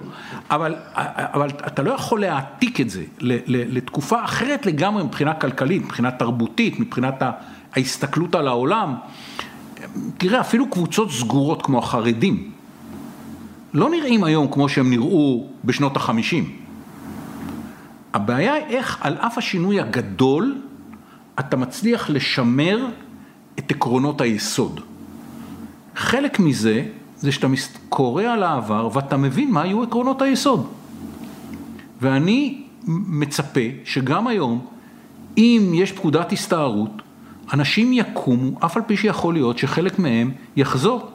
אבל, 0.50 0.74
אבל 0.94 1.48
אתה 1.66 1.82
לא 1.82 1.92
יכול 1.92 2.20
להעתיק 2.20 2.80
את 2.80 2.90
זה 2.90 3.02
לתקופה 3.48 4.24
אחרת 4.24 4.66
לגמרי 4.66 5.02
מבחינה 5.02 5.34
כלכלית, 5.34 5.82
מבחינה 5.82 6.10
תרבותית, 6.10 6.80
מבחינת 6.80 7.22
ההסתכלות 7.72 8.34
על 8.34 8.48
העולם. 8.48 8.94
תראה, 10.18 10.40
אפילו 10.40 10.70
קבוצות 10.70 11.10
סגורות 11.10 11.62
כמו 11.62 11.78
החרדים, 11.78 12.50
לא 13.74 13.90
נראים 13.90 14.24
היום 14.24 14.48
כמו 14.50 14.68
שהם 14.68 14.90
נראו 14.90 15.46
בשנות 15.64 15.96
החמישים. 15.96 16.56
הבעיה 18.14 18.52
היא 18.52 18.64
איך 18.68 18.98
על 19.00 19.16
אף 19.16 19.38
השינוי 19.38 19.80
הגדול, 19.80 20.58
אתה 21.40 21.56
מצליח 21.56 22.10
לשמר 22.10 22.86
את 23.58 23.70
עקרונות 23.70 24.20
היסוד. 24.20 24.80
חלק 25.96 26.40
מזה, 26.40 26.84
זה 27.18 27.32
שאתה 27.32 27.46
קורא 27.88 28.22
על 28.22 28.42
העבר 28.42 28.88
ואתה 28.92 29.16
מבין 29.16 29.50
מה 29.50 29.62
היו 29.62 29.82
עקרונות 29.82 30.22
היסוד. 30.22 30.66
ואני 32.00 32.62
מצפה 32.86 33.60
שגם 33.84 34.26
היום, 34.26 34.66
אם 35.38 35.72
יש 35.74 35.92
פקודת 35.92 36.32
הסתערות, 36.32 37.02
אנשים 37.52 37.92
יקומו, 37.92 38.50
אף 38.64 38.76
על 38.76 38.82
פי 38.86 38.96
שיכול 38.96 39.34
להיות 39.34 39.58
שחלק 39.58 39.98
מהם 39.98 40.30
יחזור. 40.56 41.10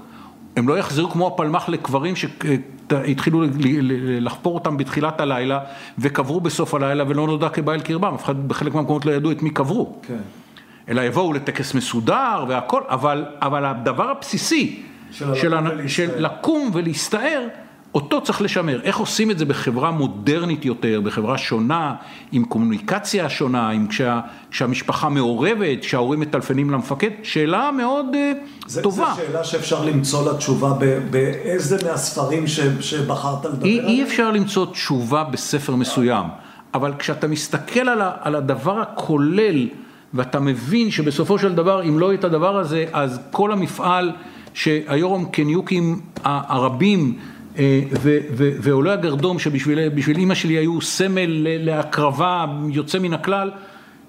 הם 0.55 0.67
לא 0.67 0.77
יחזרו 0.77 1.09
כמו 1.09 1.27
הפלמ"ח 1.27 1.69
לקברים 1.69 2.15
שהתחילו 2.15 3.43
לחפור 4.21 4.55
אותם 4.55 4.77
בתחילת 4.77 5.21
הלילה 5.21 5.59
וקברו 5.99 6.41
בסוף 6.41 6.73
הלילה 6.73 7.03
ולא 7.07 7.27
נודע 7.27 7.49
כבעל 7.49 7.81
קרבם, 7.81 8.13
אף 8.13 8.23
אחד 8.23 8.47
בחלק 8.47 8.75
מהמקומות 8.75 9.05
לא 9.05 9.11
ידעו 9.11 9.31
את 9.31 9.43
מי 9.43 9.49
קברו. 9.49 9.99
כן. 10.01 10.17
אלא 10.89 11.01
יבואו 11.01 11.33
לטקס 11.33 11.73
מסודר 11.73 12.45
והכל, 12.47 12.81
אבל, 12.89 13.25
אבל 13.41 13.65
הדבר 13.65 14.09
הבסיסי 14.09 14.83
של 15.11 15.35
של, 15.35 15.53
ולהסתער. 15.53 15.87
של 15.87 16.09
לקום 16.17 16.69
ולהסתער, 16.73 17.47
אותו 17.95 18.21
צריך 18.21 18.41
לשמר. 18.41 18.81
איך 18.83 18.97
עושים 18.97 19.31
את 19.31 19.37
זה 19.37 19.45
בחברה 19.45 19.91
מודרנית 19.91 20.65
יותר, 20.65 21.01
בחברה 21.03 21.37
שונה, 21.37 21.95
עם 22.31 22.45
קומוניקציה 22.45 23.29
שונה, 23.29 23.69
עם 23.69 23.87
כשה, 23.87 24.19
כשהמשפחה 24.51 25.09
מעורבת, 25.09 25.81
כשההורים 25.81 26.19
מטלפנים 26.19 26.69
למפקד? 26.69 27.09
שאלה 27.23 27.71
מאוד 27.71 28.05
אה, 28.15 28.31
זה, 28.67 28.83
טובה. 28.83 29.13
זו 29.15 29.21
שאלה 29.21 29.43
שאפשר 29.43 29.85
למצוא 29.85 30.31
לה 30.31 30.37
תשובה 30.37 30.73
ב- 30.79 30.99
באיזה 31.11 31.77
מהספרים 31.89 32.47
ש, 32.47 32.59
שבחרת 32.79 33.45
לדבר 33.45 33.67
עליהם? 33.67 33.87
אי 33.87 34.03
אפשר 34.03 34.31
למצוא 34.31 34.65
תשובה 34.65 35.23
בספר 35.23 35.75
מסוים, 35.75 36.25
אבל 36.73 36.93
כשאתה 36.99 37.27
מסתכל 37.27 37.89
על, 37.89 38.01
ה, 38.01 38.11
על 38.21 38.35
הדבר 38.35 38.79
הכולל 38.79 39.67
ואתה 40.13 40.39
מבין 40.39 40.91
שבסופו 40.91 41.39
של 41.39 41.55
דבר 41.55 41.83
אם 41.83 41.99
לא 41.99 42.05
יהיה 42.05 42.19
את 42.19 42.23
הדבר 42.23 42.57
הזה 42.57 42.85
אז 42.93 43.19
כל 43.31 43.51
המפעל 43.51 44.11
שהיורם 44.53 45.25
קניוקים 45.25 45.99
הרבים 46.23 47.17
אה, 47.57 47.81
ועולי 48.61 48.91
הגרדום 48.91 49.39
שבשביל 49.39 49.89
בשביל 49.89 50.17
אימא 50.17 50.35
שלי 50.35 50.53
היו 50.53 50.81
סמל 50.81 51.47
להקרבה 51.59 52.45
יוצא 52.69 52.99
מן 52.99 53.13
הכלל, 53.13 53.51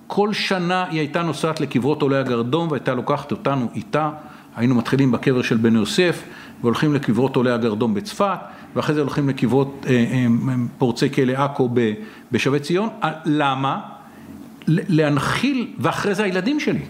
כל 0.07 0.33
שנה 0.33 0.85
היא 0.91 0.99
הייתה 0.99 1.23
נוסעת 1.23 1.61
לקברות 1.61 2.03
עולי 2.03 2.17
הגרדום 2.17 2.69
והייתה 2.71 2.95
לוקחת 2.95 3.33
אותנו 3.33 3.69
איתה, 3.75 4.11
היינו 4.57 4.75
מתחילים 4.75 5.13
בקבר 5.13 5.43
של 5.43 5.57
בן 5.57 5.77
יוסף 5.77 6.23
והולכים 6.61 6.95
לקברות 6.95 7.37
עולי 7.37 7.51
הגרדום 7.51 7.95
בצפת 7.95 8.39
ואחרי 8.75 8.95
זה 8.95 9.01
הולכים 9.01 9.29
לקברות 9.29 9.87
אה, 9.89 9.93
אה, 9.93 10.27
פורצי 10.79 11.11
כלא 11.11 11.33
עכו 11.33 11.71
בשבי 12.33 12.61
ציון, 12.61 12.89
למה? 13.25 13.81
להנחיל, 14.69 15.67
ואחרי 15.79 16.15
זה 16.15 16.25
הילדים 16.25 16.61
שלי. 16.61 16.81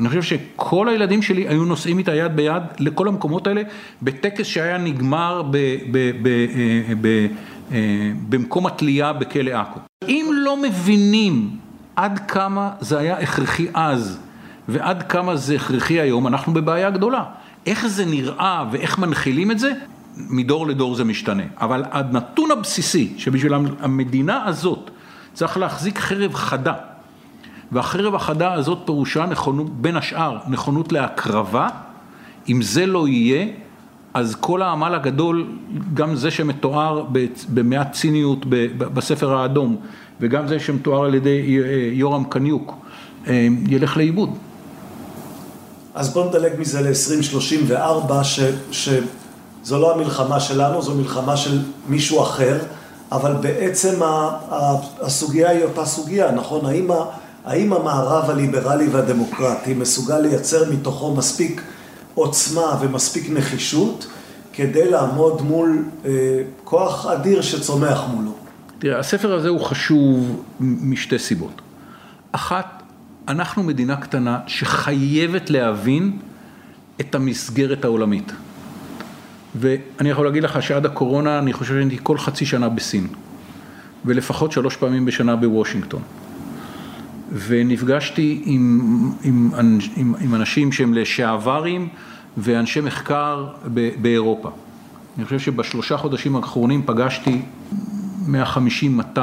אני 0.00 0.08
חושב 0.08 0.22
שכל 0.22 0.88
הילדים 0.88 1.22
שלי 1.22 1.48
היו 1.48 1.64
נוסעים 1.64 1.98
איתה 1.98 2.14
יד 2.14 2.36
ביד 2.36 2.62
לכל 2.78 3.08
המקומות 3.08 3.46
האלה 3.46 3.62
בטקס 4.02 4.46
שהיה 4.46 4.78
נגמר 4.78 5.42
ב, 5.50 5.56
ב, 5.90 6.10
ב, 6.22 6.26
אה, 6.26 7.26
אה, 7.72 8.12
במקום 8.28 8.66
התלייה 8.66 9.12
בכלא 9.12 9.50
עכו. 9.50 9.80
אם 10.08 10.30
לא 10.34 10.62
מבינים 10.62 11.50
עד 11.96 12.18
כמה 12.28 12.70
זה 12.80 12.98
היה 12.98 13.18
הכרחי 13.18 13.66
אז 13.74 14.18
ועד 14.68 15.02
כמה 15.02 15.36
זה 15.36 15.56
הכרחי 15.56 16.00
היום, 16.00 16.26
אנחנו 16.26 16.54
בבעיה 16.54 16.90
גדולה. 16.90 17.24
איך 17.66 17.86
זה 17.86 18.04
נראה 18.04 18.64
ואיך 18.72 18.98
מנחילים 18.98 19.50
את 19.50 19.58
זה, 19.58 19.72
מדור 20.16 20.66
לדור 20.66 20.94
זה 20.94 21.04
משתנה. 21.04 21.42
אבל 21.60 21.84
הנתון 21.90 22.50
הבסיסי 22.50 23.12
שבשביל 23.16 23.54
המדינה 23.54 24.44
הזאת 24.44 24.90
צריך 25.36 25.56
להחזיק 25.56 25.98
חרב 25.98 26.34
חדה. 26.34 26.72
והחרב 27.72 28.14
החדה 28.14 28.52
הזאת 28.52 28.78
פירושה 28.84 29.26
נכונות, 29.26 29.80
בין 29.80 29.96
השאר, 29.96 30.38
נכונות 30.48 30.92
להקרבה. 30.92 31.68
אם 32.48 32.62
זה 32.62 32.86
לא 32.86 33.08
יהיה, 33.08 33.46
אז 34.14 34.36
כל 34.40 34.62
העמל 34.62 34.94
הגדול, 34.94 35.46
גם 35.94 36.16
זה 36.16 36.30
שמתואר 36.30 37.04
במעט 37.48 37.92
ציניות 37.92 38.46
בספר 38.78 39.34
האדום, 39.34 39.76
וגם 40.20 40.48
זה 40.48 40.60
שמתואר 40.60 41.04
על 41.04 41.14
ידי 41.14 41.58
אה, 41.64 41.88
יורם 41.92 42.24
קניוק, 42.24 42.74
אה, 43.26 43.48
ילך 43.68 43.96
לאיבוד. 43.96 44.30
אז 45.94 46.14
בוא 46.14 46.28
נדלג 46.28 46.52
מזה 46.58 46.80
ל-2034, 46.80 48.12
ש, 48.22 48.40
שזו 48.70 49.78
לא 49.80 49.94
המלחמה 49.94 50.40
שלנו, 50.40 50.82
זו 50.82 50.94
מלחמה 50.94 51.36
של 51.36 51.62
מישהו 51.88 52.22
אחר, 52.22 52.58
אבל 53.12 53.32
בעצם 53.40 54.00
הסוגיה 55.00 55.50
היא 55.50 55.64
אותה 55.64 55.84
סוגיה, 55.84 56.32
נכון? 56.32 56.66
האם, 56.66 56.90
האם 57.44 57.72
המערב 57.72 58.30
הליברלי 58.30 58.88
והדמוקרטי 58.88 59.74
מסוגל 59.74 60.18
לייצר 60.18 60.70
מתוכו 60.70 61.14
מספיק 61.14 61.62
עוצמה 62.14 62.78
ומספיק 62.80 63.30
נחישות 63.30 64.06
כדי 64.52 64.90
לעמוד 64.90 65.42
מול 65.42 65.84
אה, 66.04 66.10
כוח 66.64 67.06
אדיר 67.06 67.42
שצומח 67.42 68.00
מולו? 68.14 68.32
תראה, 68.78 68.98
הספר 68.98 69.34
הזה 69.34 69.48
הוא 69.48 69.60
חשוב 69.60 70.42
משתי 70.60 71.18
סיבות. 71.18 71.60
אחת, 72.32 72.82
אנחנו 73.28 73.62
מדינה 73.62 73.96
קטנה 73.96 74.38
שחייבת 74.46 75.50
להבין 75.50 76.18
את 77.00 77.14
המסגרת 77.14 77.84
העולמית. 77.84 78.32
ואני 79.60 80.08
יכול 80.10 80.26
להגיד 80.26 80.42
לך 80.42 80.62
שעד 80.62 80.86
הקורונה 80.86 81.38
אני 81.38 81.52
חושב 81.52 81.74
שהייתי 81.74 81.98
כל 82.02 82.18
חצי 82.18 82.46
שנה 82.46 82.68
בסין, 82.68 83.06
ולפחות 84.04 84.52
שלוש 84.52 84.76
פעמים 84.76 85.04
בשנה 85.04 85.36
בוושינגטון. 85.36 86.02
ונפגשתי 87.32 88.42
עם, 88.44 89.12
עם, 89.22 89.50
עם, 89.96 90.14
עם 90.20 90.34
אנשים 90.34 90.72
שהם 90.72 90.94
לשעברים 90.94 91.88
ואנשי 92.36 92.80
מחקר 92.80 93.46
ב, 93.74 93.90
באירופה. 94.02 94.50
אני 95.16 95.24
חושב 95.24 95.38
שבשלושה 95.38 95.96
חודשים 95.96 96.36
האחרונים 96.36 96.82
פגשתי 96.86 97.42
150-200 98.26 99.18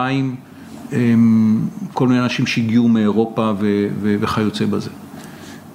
כל 1.94 2.08
מיני 2.08 2.20
אנשים 2.20 2.48
שהגיעו 2.48 2.88
מאירופה 2.88 3.54
ו- 3.60 3.88
ו- 4.02 4.16
וכיוצא 4.20 4.66
בזה. 4.66 4.90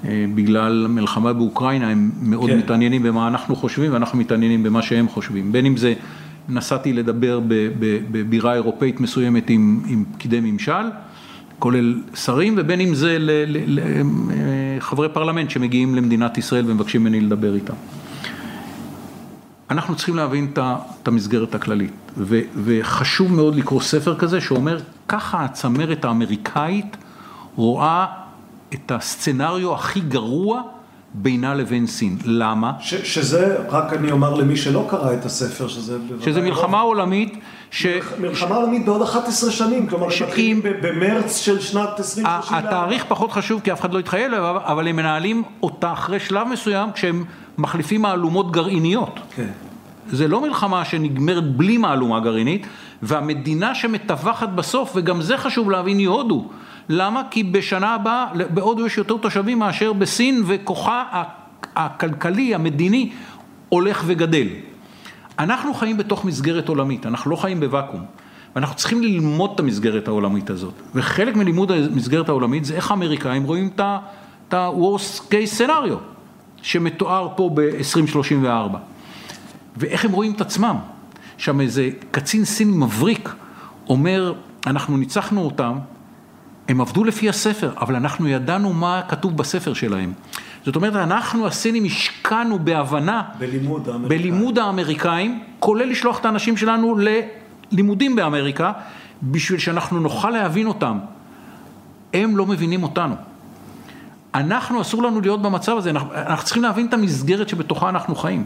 אה, 0.05 0.24
בגלל 0.34 0.84
המלחמה 0.84 1.32
באוקראינה 1.32 1.90
הם 1.90 2.11
מאוד 2.22 2.51
כן. 2.51 2.59
מתעניינים 2.59 3.03
במה 3.03 3.28
אנחנו 3.28 3.57
חושבים 3.57 3.92
ואנחנו 3.92 4.18
מתעניינים 4.18 4.62
במה 4.62 4.82
שהם 4.82 5.09
חושבים. 5.09 5.53
בין 5.53 5.66
אם 5.66 5.76
זה 5.76 5.94
נסעתי 6.49 6.92
לדבר 6.92 7.40
בבירה 8.11 8.55
אירופאית 8.55 9.01
מסוימת 9.01 9.51
עם, 9.51 9.80
עם 9.86 10.05
פקידי 10.12 10.40
ממשל, 10.40 10.72
כולל 11.59 12.03
שרים, 12.14 12.55
ובין 12.59 12.80
אם 12.80 12.94
זה 12.94 13.16
ל- 13.18 13.44
ל- 13.46 13.78
ל- 13.78 14.11
אה, 15.01 15.09
פרלמנט 15.09 15.51
שמגיעים 15.51 15.94
למדינת 15.94 16.38
ישראל 16.38 16.64
ומבקשים 16.70 17.01
ממני 17.01 17.20
לדבר 17.20 17.55
איתם. 17.55 17.74
אנחנו 19.70 19.96
צריכים 19.96 20.16
להבין 20.16 20.53
את 21.03 21.09
המסגרת 21.09 21.55
הכללית, 21.55 21.92
ו, 22.16 22.40
וחשוב 22.64 23.32
מאוד 23.32 23.57
לקרוא 23.57 23.80
ספר 23.80 24.14
כזה 24.18 24.40
שאומר 24.40 24.78
ככה 25.09 25.44
הצמרת 25.44 26.05
האמריקאית 26.05 26.96
רואה 27.57 28.07
את 28.75 28.93
הסצנריו 28.93 29.75
הכי 29.75 30.01
גרוע 30.01 30.62
בינה 31.14 31.55
לבין 31.55 31.87
סין. 31.87 32.16
למה? 32.25 32.73
ש, 32.81 32.95
שזה, 32.95 33.57
רק 33.69 33.93
אני 33.93 34.11
אומר 34.11 34.35
למי 34.35 34.57
שלא 34.57 34.87
קרא 34.91 35.12
את 35.14 35.25
הספר, 35.25 35.69
שזה. 35.69 35.97
שזה 36.21 36.41
לא- 36.41 36.47
מלחמה 36.47 36.81
עולמית, 36.81 37.39
ש... 37.71 37.87
מלחמה 38.21 38.57
עולמית 38.57 38.85
בעוד 38.85 39.03
11 39.03 39.51
שנים, 39.51 39.87
כלומר, 39.87 40.11
שאם- 40.11 40.27
מתחילים 40.27 40.62
ב- 40.62 40.87
במרץ 40.87 41.37
של 41.37 41.61
שנת 41.61 41.89
2034. 41.99 42.59
התאריך 42.59 43.05
פחות 43.09 43.33
חשוב 43.33 43.61
כי 43.61 43.73
אף 43.73 43.81
אחד 43.81 43.95
לא 43.95 43.99
התחייב 43.99 44.33
אבל 44.35 44.89
הם 44.89 44.97
מנהלים 44.97 45.43
אותה 45.62 45.93
אחרי 45.93 46.21
שלב 46.21 46.49
מסוים 46.49 46.93
כשהם 46.93 47.25
מחליפים 47.59 48.03
מהלומות 48.03 48.53
גרעיניות. 48.53 49.21
כן. 49.37 49.49
זה 50.11 50.29
לא 50.29 50.41
מלחמה 50.41 50.85
שנגמרת 50.85 51.57
בלי 51.57 51.77
מהלומה 51.77 52.21
גרעינית, 52.21 52.66
והמדינה 53.03 53.75
שמטווחת 53.75 54.49
בסוף, 54.49 54.93
וגם 54.97 55.23
זה 55.23 55.37
חשוב 55.37 55.71
להבין, 55.71 55.99
היא 55.99 56.09
הודו. 56.09 56.49
למה? 56.89 57.22
כי 57.30 57.43
בשנה 57.43 57.95
הבאה 57.95 58.26
בהודו 58.51 58.86
יש 58.86 58.99
יותר 58.99 59.16
תושבים 59.16 59.59
מאשר 59.59 59.93
בסין, 59.93 60.43
וכוחה 60.47 61.22
הכלכלי, 61.76 62.55
המדיני, 62.55 63.12
הולך 63.68 64.03
וגדל. 64.07 64.47
אנחנו 65.39 65.74
חיים 65.74 65.97
בתוך 65.97 66.24
מסגרת 66.24 66.68
עולמית, 66.68 67.07
אנחנו 67.07 67.30
לא 67.30 67.36
חיים 67.36 67.61
בוואקום. 67.61 68.01
ואנחנו 68.57 68.76
צריכים 68.76 69.03
ללמוד 69.03 69.51
את 69.55 69.61
המסגרת 69.61 70.09
העולמית 70.09 70.51
הזאת. 70.51 70.74
וחלק 70.95 71.36
מלימוד 71.36 71.72
המסגרת 71.72 72.28
העולמית 72.28 72.64
זה 72.64 72.74
איך 72.74 72.91
האמריקאים 72.91 73.45
רואים 73.45 73.70
את 73.74 74.55
ה-Worst 74.55 75.20
case 75.30 75.61
scenario 75.61 75.97
שמתואר 76.62 77.28
פה 77.36 77.51
ב-2034. 77.55 78.76
ואיך 79.76 80.05
הם 80.05 80.12
רואים 80.12 80.32
את 80.32 80.41
עצמם. 80.41 80.76
שם 81.36 81.61
איזה 81.61 81.91
קצין 82.11 82.45
סיני 82.45 82.72
מבריק 82.76 83.34
אומר, 83.89 84.32
אנחנו 84.66 84.97
ניצחנו 84.97 85.41
אותם, 85.41 85.78
הם 86.69 86.81
עבדו 86.81 87.05
לפי 87.05 87.29
הספר, 87.29 87.73
אבל 87.81 87.97
אנחנו 87.97 88.29
ידענו 88.29 88.73
מה 88.73 89.03
כתוב 89.09 89.37
בספר 89.37 89.75
שלהם. 89.75 90.12
זאת 90.64 90.77
אומרת, 90.77 90.97
אנחנו 90.97 91.47
הסינים 91.47 91.85
השקענו 91.85 92.59
בהבנה, 92.59 93.23
בלימוד 93.39 93.89
האמריקאי. 93.89 94.19
בלימוד 94.19 94.59
האמריקאים, 94.59 95.43
כולל 95.59 95.89
לשלוח 95.89 96.21
את 96.21 96.25
האנשים 96.25 96.57
שלנו 96.57 96.97
ללימודים 97.73 98.16
באמריקה, 98.16 98.73
בשביל 99.23 99.59
שאנחנו 99.59 100.01
נוכל 100.01 100.31
להבין 100.31 100.66
אותם. 100.66 100.99
הם 102.14 102.37
לא 102.37 102.47
מבינים 102.47 102.83
אותנו. 102.83 103.14
אנחנו, 104.35 104.81
אסור 104.81 105.03
לנו 105.03 105.21
להיות 105.21 105.43
במצב 105.43 105.77
הזה, 105.77 105.91
אנחנו, 105.91 106.14
אנחנו 106.14 106.45
צריכים 106.45 106.62
להבין 106.62 106.87
את 106.87 106.95
המסגרת 106.95 107.49
שבתוכה 107.49 107.89
אנחנו 107.89 108.14
חיים. 108.14 108.45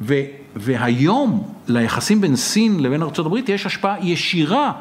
ו, 0.00 0.14
והיום 0.56 1.52
ליחסים 1.68 2.20
בין 2.20 2.36
סין 2.36 2.80
לבין 2.80 3.02
ארה"ב 3.02 3.48
יש 3.48 3.66
השפעה 3.66 3.96
ישירה 4.06 4.72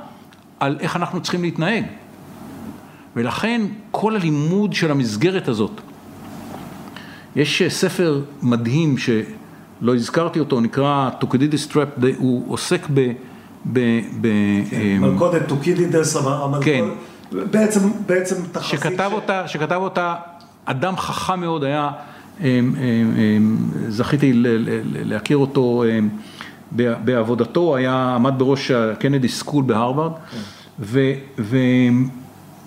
על 0.59 0.77
איך 0.79 0.95
אנחנו 0.95 1.21
צריכים 1.21 1.41
להתנהג. 1.41 1.83
ולכן 3.15 3.61
כל 3.91 4.15
הלימוד 4.15 4.73
של 4.73 4.91
המסגרת 4.91 5.47
הזאת, 5.47 5.81
יש 7.35 7.63
ספר 7.67 8.21
מדהים 8.41 8.97
שלא 8.97 9.95
הזכרתי 9.95 10.39
אותו, 10.39 10.59
נקרא 10.61 11.09
Tukidides 11.21 11.71
Trap, 11.71 12.05
הוא 12.17 12.53
עוסק 12.53 12.87
ב... 12.93 13.11
ב, 13.73 13.79
ב 14.21 14.27
מלכודת 14.99 15.47
טוקידידס, 15.47 16.17
כן. 16.61 16.85
בעצם, 17.31 17.79
בעצם 18.05 18.35
תחזית 18.51 18.79
שכתב 18.79 19.09
ש... 19.11 19.13
אותה, 19.13 19.47
שכתב 19.47 19.79
אותה 19.81 20.15
אדם 20.65 20.97
חכם 20.97 21.39
מאוד 21.39 21.63
היה, 21.63 21.91
אמ, 22.39 22.45
אמ, 22.45 22.75
אמ, 23.17 23.57
זכיתי 23.89 24.33
ל- 24.33 24.47
ל- 24.47 24.81
ל- 24.83 25.09
להכיר 25.09 25.37
אותו 25.37 25.83
בעבודתו, 26.71 27.75
היה, 27.75 28.15
עמד 28.15 28.33
בראש 28.37 28.71
ה-Kennedy 28.71 29.29
School 29.29 29.63
בהרווארד, 29.63 30.11
והוא 30.79 32.07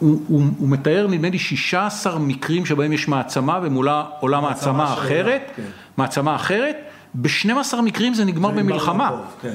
הוא, 0.05 0.44
הוא 0.59 0.68
מתאר 0.68 1.07
נדמה 1.11 1.30
לי 1.30 1.38
16 1.38 2.18
מקרים 2.18 2.66
שבהם 2.66 2.92
יש 2.92 3.09
מעצמה 3.09 3.59
ומולו 3.62 4.05
עולה 4.20 4.40
מעצמה 4.40 4.72
מעצמה 4.72 4.94
אחרת, 4.94 5.50
כן. 5.57 5.62
מעצמה 5.96 6.36
אחרת, 6.36 6.76
ב-12 7.14 7.80
מקרים 7.82 8.14
זה 8.14 8.24
נגמר 8.24 8.50
במלחמה. 8.50 9.11
בטוב, 9.11 9.20
כן. 9.42 9.55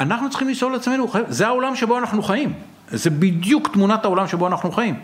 אנחנו 0.00 0.30
צריכים 0.30 0.48
לשאול 0.48 0.74
את 0.76 0.80
עצמנו, 0.80 1.08
חבר'ה, 1.08 1.24
זה 1.28 1.46
העולם 1.46 1.76
שבו 1.76 1.98
אנחנו 1.98 2.22
חיים, 2.22 2.52
זה 2.90 3.10
בדיוק 3.10 3.68
תמונת 3.72 4.04
העולם 4.04 4.26
שבו 4.26 4.46
אנחנו 4.46 4.72
חיים. 4.72 4.94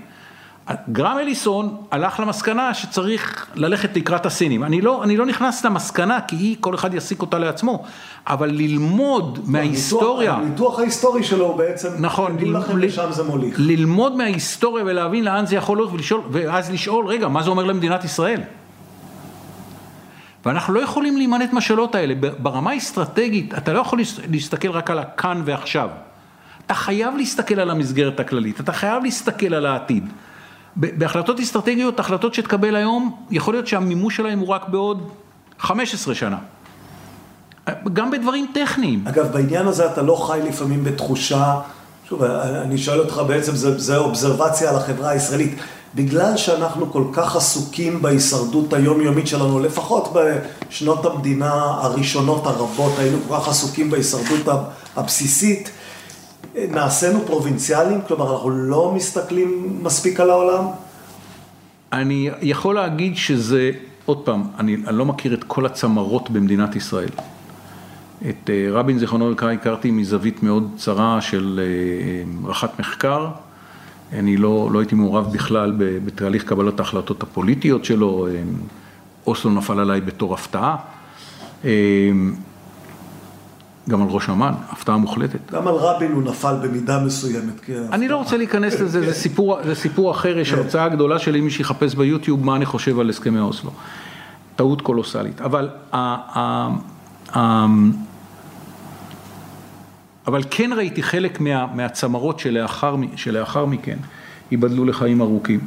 גרם 0.92 1.18
אליסון 1.18 1.76
הלך 1.90 2.20
למסקנה 2.20 2.74
שצריך 2.74 3.46
ללכת 3.54 3.96
לקראת 3.96 4.26
הסינים. 4.26 4.64
אני 4.64 4.80
לא, 4.80 5.04
אני 5.04 5.16
לא 5.16 5.26
נכנס 5.26 5.64
למסקנה 5.64 6.20
כי 6.20 6.36
היא, 6.36 6.56
כל 6.60 6.74
אחד 6.74 6.94
יסיק 6.94 7.20
אותה 7.22 7.38
לעצמו, 7.38 7.84
אבל 8.26 8.50
ללמוד 8.50 9.38
מההיסטוריה, 9.46 10.32
הניתוח, 10.34 10.78
ההיסטורי 10.78 11.22
שלו 11.22 11.54
בעצם, 11.54 11.88
נכון, 11.98 12.36
תדעו 12.36 12.52
לכם 12.52 12.78
ל- 12.78 12.84
לשם 12.84 13.12
זה 13.12 13.22
מוליך. 13.22 13.54
ללמוד 13.58 14.16
מההיסטוריה 14.16 14.84
ולהבין 14.84 15.24
לאן 15.24 15.46
זה 15.46 15.56
יכול 15.56 15.76
להיות 15.78 15.92
ולשאול, 15.92 16.20
ואז 16.30 16.70
לשאול, 16.70 17.06
רגע, 17.06 17.28
מה 17.28 17.42
זה 17.42 17.50
אומר 17.50 17.64
למדינת 17.64 18.04
ישראל? 18.04 18.40
ואנחנו 20.46 20.74
לא 20.74 20.80
יכולים 20.80 21.16
להימנט 21.16 21.52
מהשאלות 21.52 21.94
האלה. 21.94 22.14
ברמה 22.38 22.70
האסטרטגית, 22.70 23.54
אתה 23.54 23.72
לא 23.72 23.78
יכול 23.78 23.98
להס- 23.98 24.20
להסתכל 24.30 24.70
רק 24.70 24.90
על 24.90 24.98
הכאן 24.98 25.42
ועכשיו. 25.44 25.88
אתה 26.66 26.74
חייב 26.74 27.14
להסתכל 27.16 27.60
על 27.60 27.70
המסגרת 27.70 28.20
הכללית, 28.20 28.60
אתה 28.60 28.72
חייב 28.72 29.02
להסתכל 29.02 29.54
על 29.54 29.66
העתיד. 29.66 30.08
בהחלטות 30.76 31.40
אסטרטגיות, 31.40 32.00
החלטות 32.00 32.34
שתקבל 32.34 32.76
היום, 32.76 33.16
יכול 33.30 33.54
להיות 33.54 33.66
שהמימוש 33.66 34.16
שלהם 34.16 34.38
הוא 34.38 34.48
רק 34.48 34.68
בעוד 34.68 35.10
15 35.58 36.14
שנה. 36.14 36.38
גם 37.92 38.10
בדברים 38.10 38.46
טכניים. 38.54 39.04
אגב, 39.08 39.32
בעניין 39.32 39.66
הזה 39.66 39.92
אתה 39.92 40.02
לא 40.02 40.26
חי 40.26 40.40
לפעמים 40.48 40.84
בתחושה, 40.84 41.60
שוב, 42.08 42.22
אני 42.22 42.78
שואל 42.78 43.00
אותך 43.00 43.22
בעצם, 43.28 43.56
זה, 43.56 43.78
זה 43.78 43.96
אובזרבציה 43.96 44.70
על 44.70 44.76
החברה 44.76 45.10
הישראלית. 45.10 45.58
בגלל 45.94 46.36
שאנחנו 46.36 46.92
כל 46.92 47.04
כך 47.12 47.36
עסוקים 47.36 48.02
בהישרדות 48.02 48.72
היומיומית 48.72 49.26
שלנו, 49.26 49.60
לפחות 49.60 50.12
בשנות 50.68 51.06
המדינה 51.06 51.52
הראשונות 51.54 52.46
הרבות, 52.46 52.92
היינו 52.98 53.18
כל 53.28 53.34
כך 53.34 53.48
עסוקים 53.48 53.90
בהישרדות 53.90 54.48
הבסיסית, 54.96 55.70
נעשינו 56.56 57.20
פרובינציאליים, 57.26 58.00
כלומר 58.08 58.32
אנחנו 58.32 58.50
לא 58.50 58.92
מסתכלים 58.96 59.78
מספיק 59.82 60.20
על 60.20 60.30
העולם? 60.30 60.64
אני 61.92 62.30
יכול 62.42 62.74
להגיד 62.74 63.16
שזה, 63.16 63.70
עוד 64.04 64.18
פעם, 64.24 64.42
אני, 64.58 64.76
אני 64.86 64.98
לא 64.98 65.04
מכיר 65.04 65.34
את 65.34 65.44
כל 65.44 65.66
הצמרות 65.66 66.30
במדינת 66.30 66.76
ישראל. 66.76 67.08
את 68.28 68.50
אה, 68.50 68.66
רבין 68.70 68.98
זיכרונו 68.98 69.30
לברכה 69.30 69.52
הכרתי 69.52 69.90
מזווית 69.90 70.42
מאוד 70.42 70.70
צרה 70.76 71.20
של 71.20 71.60
אה, 71.62 72.48
רח"ט 72.50 72.78
מחקר. 72.78 73.28
אני 74.12 74.36
לא, 74.36 74.68
לא 74.72 74.78
הייתי 74.78 74.94
מעורב 74.94 75.32
בכלל 75.32 75.72
בתהליך 75.78 76.44
קבלת 76.44 76.80
ההחלטות 76.80 77.22
הפוליטיות 77.22 77.84
שלו. 77.84 78.28
אה, 78.28 78.42
אוסלו 79.26 79.50
נפל 79.50 79.78
עליי 79.78 80.00
בתור 80.00 80.34
הפתעה. 80.34 80.76
גם 83.88 84.02
על 84.02 84.08
ראש 84.08 84.28
אמ"ן, 84.30 84.52
הפתעה 84.70 84.96
מוחלטת. 84.96 85.52
גם 85.52 85.68
על 85.68 85.74
רבין 85.74 86.12
הוא 86.12 86.22
נפל 86.22 86.54
במידה 86.62 87.04
מסוימת. 87.04 87.60
כי 87.60 87.72
אני 87.92 88.08
לא 88.08 88.16
רוצה 88.16 88.36
להיכנס 88.36 88.80
לזה, 88.80 89.00
זה 89.00 89.14
סיפור, 89.14 89.58
זה 89.64 89.74
סיפור 89.74 90.10
אחר, 90.10 90.38
יש 90.38 90.52
הרצאה 90.52 90.88
גדולה 90.88 91.18
שלי, 91.18 91.40
מי 91.40 91.50
שיחפש 91.50 91.94
ביוטיוב 91.94 92.44
מה 92.44 92.56
אני 92.56 92.66
חושב 92.66 92.98
על 92.98 93.10
הסכמי 93.10 93.40
אוסלו. 93.40 93.70
טעות 94.56 94.80
קולוסלית. 94.80 95.40
אבל, 95.40 95.68
אבל 100.26 100.42
כן 100.50 100.70
ראיתי 100.76 101.02
חלק 101.02 101.40
מה, 101.40 101.66
מהצמרות 101.74 102.38
שלאחר, 102.38 102.96
שלאחר 103.16 103.66
מכן 103.66 103.96
ייבדלו 104.50 104.84
לחיים 104.84 105.20
ארוכים. 105.20 105.60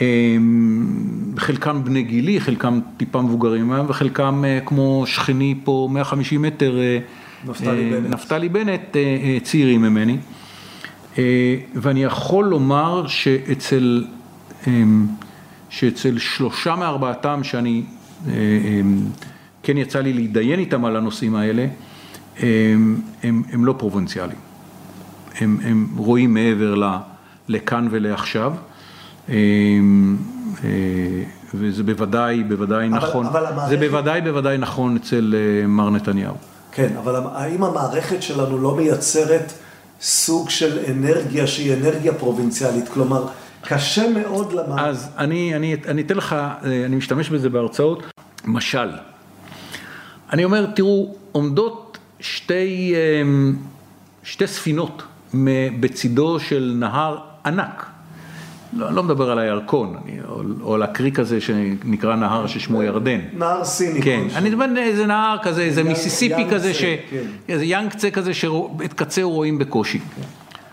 הם, 0.00 1.34
חלקם 1.38 1.84
בני 1.84 2.02
גילי, 2.02 2.40
חלקם 2.40 2.80
טיפה 2.96 3.22
מבוגרים, 3.22 3.72
וחלקם 3.88 4.44
אה, 4.44 4.58
כמו 4.66 5.02
שכני 5.06 5.54
פה 5.64 5.88
150 5.92 6.42
מטר, 6.42 6.78
אה, 6.78 6.98
נפתלי 7.48 7.68
אה, 7.94 8.00
בנט. 8.00 8.10
נפתלי 8.14 8.48
בנט, 8.48 8.96
אה, 8.96 9.00
אה, 9.22 9.38
צעירים 9.42 9.82
ממני. 9.82 10.16
ואני 11.74 12.04
יכול 12.04 12.44
לומר 12.44 13.06
שאצל, 13.06 14.04
שאצל 15.70 16.18
שלושה 16.18 16.76
מארבעתם 16.76 17.40
שאני, 17.44 17.82
כן 19.62 19.76
יצא 19.78 20.00
לי 20.00 20.12
להתדיין 20.12 20.58
איתם 20.58 20.84
על 20.84 20.96
הנושאים 20.96 21.34
האלה, 21.34 21.66
הם, 22.38 23.00
הם, 23.22 23.42
הם 23.52 23.64
לא 23.64 23.74
פרובינציאליים. 23.78 24.38
הם, 25.40 25.58
הם 25.64 25.86
רואים 25.96 26.34
מעבר 26.34 26.74
ל- 26.74 26.96
לכאן 27.48 27.88
ולעכשיו. 27.90 28.52
וזה 31.54 31.82
בוודאי, 31.82 32.42
בוודאי 32.44 32.88
אבל- 32.88 32.96
נכון, 32.96 33.26
אבל 33.26 33.44
זה 33.68 33.76
בוודאי, 33.76 34.20
בוודאי 34.20 34.58
נכון 34.58 34.96
אצל 34.96 35.34
מר 35.68 35.90
נתניהו. 35.90 36.34
כן, 36.74 36.96
אבל 36.96 37.22
האם 37.32 37.64
המערכת 37.64 38.22
שלנו 38.22 38.58
לא 38.58 38.74
מייצרת 38.74 39.52
סוג 40.00 40.50
של 40.50 40.78
אנרגיה 40.90 41.46
שהיא 41.46 41.74
אנרגיה 41.74 42.14
פרובינציאלית? 42.14 42.88
כלומר, 42.88 43.26
קשה 43.62 44.08
מאוד 44.08 44.52
למערכת. 44.52 44.86
אז 44.86 45.10
אני, 45.18 45.56
אני, 45.56 45.76
אני 45.88 46.02
אתן 46.02 46.16
לך, 46.16 46.32
אה, 46.32 46.84
אני 46.84 46.96
משתמש 46.96 47.30
בזה 47.30 47.48
בהרצאות, 47.48 48.02
משל. 48.44 48.88
אני 50.32 50.44
אומר, 50.44 50.66
תראו, 50.66 51.14
עומדות 51.32 51.98
שתי, 52.20 52.94
אמ, 53.22 53.56
שתי 54.22 54.46
ספינות 54.46 55.02
בצידו 55.80 56.40
של 56.40 56.74
נהר 56.76 57.18
ענק. 57.46 57.86
לא, 58.76 58.88
אני 58.88 58.96
לא 58.96 59.02
מדבר 59.02 59.30
על 59.30 59.38
הירקון, 59.38 59.96
אני, 60.04 60.18
או, 60.62 60.74
על 60.74 60.82
הקריק 60.82 61.18
הזה 61.18 61.40
שנקרא 61.40 62.16
נהר 62.16 62.46
ששמו 62.46 62.82
ירדן. 62.82 63.20
נהר 63.32 63.64
סיני 63.64 64.02
כן. 64.02 64.20
אני 64.34 64.50
מדבר 64.50 64.64
על 64.64 64.78
איזה 64.78 65.06
נהר 65.06 65.36
כזה, 65.42 65.62
איזה 65.62 65.82
מיסיסיפי 65.82 66.44
כזה. 66.50 66.72
כן. 66.78 66.94
איזה 67.48 67.64
ינגצה 67.64 68.10
כזה 68.10 68.34
שאת 68.34 68.92
קצהו 68.94 69.30
רואים 69.30 69.58
בקושי. 69.58 70.00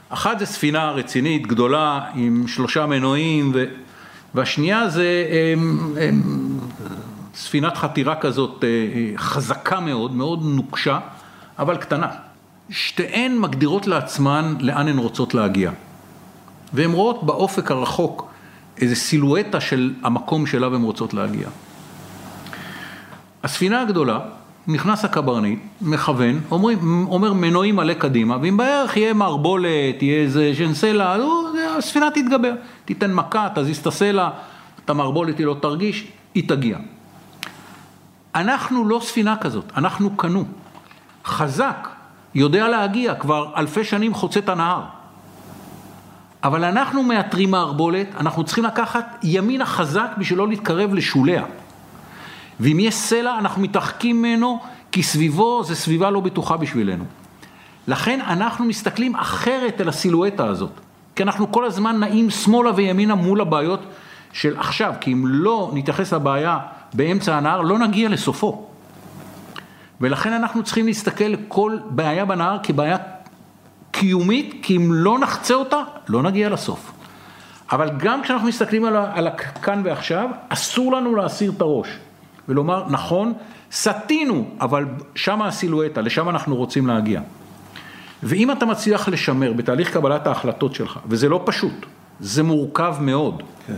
אחת 0.10 0.40
זה 0.40 0.46
ספינה 0.46 0.92
רצינית, 0.92 1.48
גדולה, 1.48 2.00
עם 2.16 2.48
שלושה 2.48 2.86
מנועים, 2.86 3.52
ו... 3.54 3.66
והשנייה 4.36 4.90
זה 4.90 5.26
הם, 5.54 5.94
הם, 6.02 6.22
ספינת 7.36 7.78
חתירה 7.78 8.16
כזאת 8.16 8.64
אה, 8.64 8.70
אה, 8.70 9.18
חזקה 9.18 9.80
מאוד, 9.80 10.16
מאוד 10.16 10.40
נוקשה, 10.46 11.00
אבל 11.60 11.78
קטנה. 11.78 12.08
שתיהן 12.70 13.38
מגדירות 13.38 13.88
לעצמן 13.88 14.56
לאן 14.60 14.88
הן 14.88 14.98
רוצות 14.98 15.34
להגיע. 15.34 15.72
והן 16.74 16.92
רואות 16.92 17.24
באופק 17.24 17.72
הרחוק 17.72 18.28
איזה 18.78 18.96
סילואטה 18.96 19.62
של 19.62 19.94
המקום 20.04 20.46
שאליו 20.46 20.76
הן 20.76 20.82
רוצות 20.82 21.14
להגיע. 21.14 21.48
הספינה 23.44 23.82
הגדולה, 23.82 24.20
נכנס 24.68 25.06
הקברניט, 25.06 25.60
מכוון, 25.82 26.40
אומרים, 26.52 27.08
אומר 27.10 27.34
מנועים 27.34 27.76
מלא 27.76 27.94
קדימה, 27.94 28.38
ואם 28.42 28.58
בערך 28.58 28.98
יהיה 28.98 29.14
מערבולת, 29.14 30.02
יהיה 30.02 30.22
איזה 30.22 30.52
שנסלע, 30.56 31.16
הספינה 31.78 32.12
תתגבר. 32.12 32.54
תיתן 32.86 33.14
מכה, 33.14 33.48
תזיז 33.56 33.78
את 33.78 33.88
הסלע, 33.88 34.30
את 34.86 34.90
המערבולת 34.90 35.38
היא 35.38 35.46
לא 35.46 35.56
תרגיש, 35.62 36.08
היא 36.36 36.50
תגיע. 36.50 36.78
אנחנו 38.36 38.90
לא 38.90 39.00
ספינה 39.04 39.38
כזאת, 39.38 39.66
אנחנו 39.78 40.18
קנו. 40.18 40.46
חזק, 41.26 41.90
יודע 42.36 42.68
להגיע, 42.68 43.16
כבר 43.16 43.52
אלפי 43.58 43.84
שנים 43.84 44.14
חוצה 44.14 44.40
את 44.40 44.50
הנהר. 44.50 45.01
אבל 46.44 46.64
אנחנו 46.64 47.04
מאתרים 47.04 47.52
מערבולת, 47.52 48.08
אנחנו 48.20 48.44
צריכים 48.44 48.64
לקחת 48.64 49.18
ימינה 49.24 49.66
חזק 49.66 50.08
בשביל 50.18 50.40
לא 50.40 50.48
להתקרב 50.48 50.94
לשוליה. 50.94 51.44
ואם 52.60 52.80
יש 52.80 52.96
סלע, 52.96 53.38
אנחנו 53.40 53.62
מתרחקים 53.62 54.18
ממנו, 54.18 54.60
כי 54.92 55.04
סביבו 55.04 55.64
זה 55.64 55.76
סביבה 55.76 56.10
לא 56.10 56.20
בטוחה 56.20 56.58
בשבילנו. 56.58 57.04
לכן 57.88 58.20
אנחנו 58.22 58.66
מסתכלים 58.66 59.16
אחרת 59.16 59.82
על 59.82 59.90
הסילואטה 59.90 60.48
הזאת. 60.48 60.72
כי 61.16 61.24
אנחנו 61.24 61.52
כל 61.52 61.66
הזמן 61.66 62.00
נעים 62.00 62.30
שמאלה 62.30 62.72
וימינה 62.76 63.16
מול 63.16 63.42
הבעיות 63.42 63.80
של 64.34 64.60
עכשיו, 64.60 64.94
כי 65.02 65.14
אם 65.14 65.24
לא 65.28 65.72
נתייחס 65.74 66.14
לבעיה 66.14 66.60
באמצע 66.94 67.38
הנהר, 67.38 67.62
לא 67.62 67.80
נגיע 67.80 68.10
לסופו. 68.10 68.68
ולכן 70.02 70.34
אנחנו 70.34 70.64
צריכים 70.64 70.86
להסתכל 70.86 71.26
לכל 71.26 71.78
בעיה 71.90 72.26
בנהר 72.26 72.58
כבעיה 72.64 72.98
קיומית, 74.02 74.60
כי 74.62 74.78
אם 74.78 74.94
לא 74.94 75.20
נחצה 75.20 75.54
אותה, 75.54 75.82
לא 76.08 76.24
נגיע 76.24 76.50
לסוף. 76.50 76.92
אבל 77.72 77.90
גם 77.98 78.24
כשאנחנו 78.24 78.48
מסתכלים 78.48 78.86
על, 78.86 79.28
הכאן 79.28 79.82
ועכשיו, 79.86 80.30
אסור 80.50 80.94
לנו 80.94 81.16
להסיר 81.16 81.52
את 81.58 81.62
הראש. 81.62 81.88
ולומר, 82.50 82.86
נכון, 82.90 83.34
סטינו, 83.72 84.50
אבל 84.62 84.86
שם 85.16 85.42
הסילואטה, 85.42 86.02
לשם 86.02 86.30
אנחנו 86.30 86.56
רוצים 86.56 86.88
להגיע. 86.88 87.22
ואם 88.24 88.52
אתה 88.52 88.66
מצליח 88.66 89.08
לשמר 89.08 89.54
בתהליך 89.54 89.94
קבלת 89.94 90.28
ההחלטות 90.28 90.76
שלך, 90.76 91.00
וזה 91.06 91.30
לא 91.30 91.42
פשוט, 91.46 91.86
זה 92.20 92.44
מורכב 92.44 92.96
מאוד. 93.02 93.44
כן. 93.68 93.74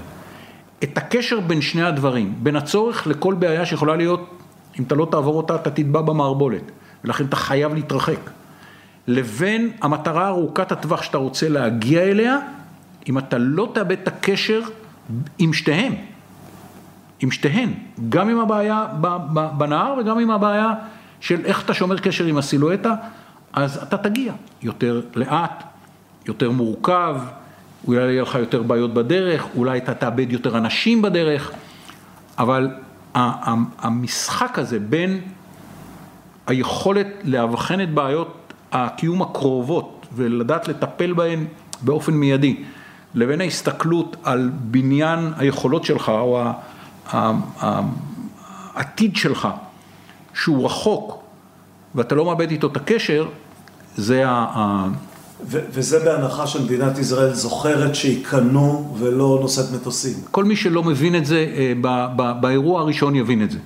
את 0.84 0.98
הקשר 0.98 1.40
בין 1.40 1.62
שני 1.62 1.84
הדברים, 1.84 2.34
בין 2.38 2.56
הצורך 2.56 3.08
לכל 3.08 3.34
בעיה 3.34 3.66
שיכולה 3.66 3.96
להיות, 3.96 4.30
אם 4.80 4.84
אתה 4.84 4.96
לא 4.96 5.08
תעבור 5.12 5.38
אותה, 5.38 5.56
אתה 5.56 5.72
תטבע 5.72 6.02
במערבולת, 6.02 6.72
ולכן 7.04 7.26
אתה 7.26 7.36
חייב 7.36 7.74
להתרחק, 7.74 8.30
לבין 9.08 9.72
המטרה 9.82 10.28
ארוכת 10.28 10.72
הטווח 10.72 11.02
שאתה 11.02 11.18
רוצה 11.18 11.50
להגיע 11.50 12.02
אליה, 12.02 12.38
אם 13.10 13.18
אתה 13.18 13.38
לא 13.38 13.72
תאבד 13.74 13.98
את 14.02 14.08
הקשר 14.08 14.62
עם 15.40 15.54
שתיהן, 15.54 15.94
עם 17.20 17.32
שתיהן, 17.32 17.70
גם 18.10 18.30
עם 18.30 18.40
הבעיה 18.40 18.86
בנהר 19.58 19.96
וגם 20.00 20.20
עם 20.20 20.32
הבעיה 20.32 20.74
של 21.20 21.46
איך 21.46 21.66
אתה 21.66 21.74
שומר 21.74 21.98
קשר 21.98 22.26
עם 22.26 22.38
הסילואטה, 22.38 22.96
אז 23.54 23.84
אתה 23.84 23.98
תגיע 23.98 24.34
יותר 24.62 25.02
לאט, 25.16 25.64
יותר 26.26 26.52
מורכב, 26.52 27.16
אולי 27.88 28.02
יהיה 28.02 28.22
לך 28.22 28.36
יותר 28.36 28.64
בעיות 28.64 28.94
בדרך, 28.94 29.48
אולי 29.56 29.78
אתה 29.78 29.94
תאבד 29.94 30.32
יותר 30.32 30.58
אנשים 30.58 31.02
בדרך, 31.02 31.52
אבל 32.38 32.70
המשחק 33.80 34.60
הזה 34.60 34.80
בין 34.80 35.22
היכולת 36.48 37.08
לאבחן 37.24 37.82
את 37.82 37.94
בעיות 37.94 38.43
הקיום 38.74 39.22
הקרובות 39.22 40.06
ולדעת 40.16 40.68
לטפל 40.68 41.14
בהן 41.14 41.46
באופן 41.82 42.14
מיידי, 42.14 42.64
לבין 43.16 43.42
ההסתכלות 43.42 44.18
על 44.24 44.52
בניין 44.54 45.34
היכולות 45.38 45.84
שלך 45.84 46.10
או 46.10 46.44
העתיד 48.76 49.16
שלך, 49.16 49.48
שהוא 50.34 50.66
רחוק 50.66 51.24
ואתה 51.96 52.16
לא 52.16 52.26
מאבד 52.26 52.52
איתו 52.52 52.68
את 52.68 52.78
הקשר, 52.78 53.28
זה 53.96 54.24
ה... 54.28 54.88
וזה 55.48 56.00
בהנחה 56.00 56.48
שמדינת 56.48 56.98
ישראל 56.98 57.34
זוכרת 57.34 57.96
שהיא 57.96 58.26
קנו 58.26 58.96
ולא 58.98 59.40
נושאת 59.42 59.66
מטוסים. 59.76 60.14
כל 60.32 60.44
מי 60.44 60.56
שלא 60.56 60.84
מבין 60.84 61.16
את 61.16 61.26
זה, 61.26 61.46
אה, 61.56 62.34
באירוע 62.34 62.82
הראשון 62.82 63.16
יבין 63.16 63.44
את 63.44 63.52
זה. 63.52 63.58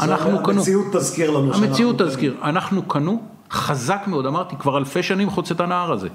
אנחנו 0.00 0.42
קנו. 0.42 0.58
המציאות 0.58 0.96
תזכיר 0.96 1.30
לנו 1.30 1.52
שאנחנו... 1.52 1.66
המציאות 1.66 2.02
תזכיר. 2.02 2.34
אנחנו 2.42 2.82
קנו, 2.82 3.22
חזק 3.50 4.02
מאוד, 4.06 4.26
אמרתי, 4.26 4.56
כבר 4.56 4.78
אלפי 4.78 5.02
שנים 5.02 5.30
חוצה 5.30 5.54
את 5.54 5.60
הנהר 5.60 5.92
הזה. 5.92 6.08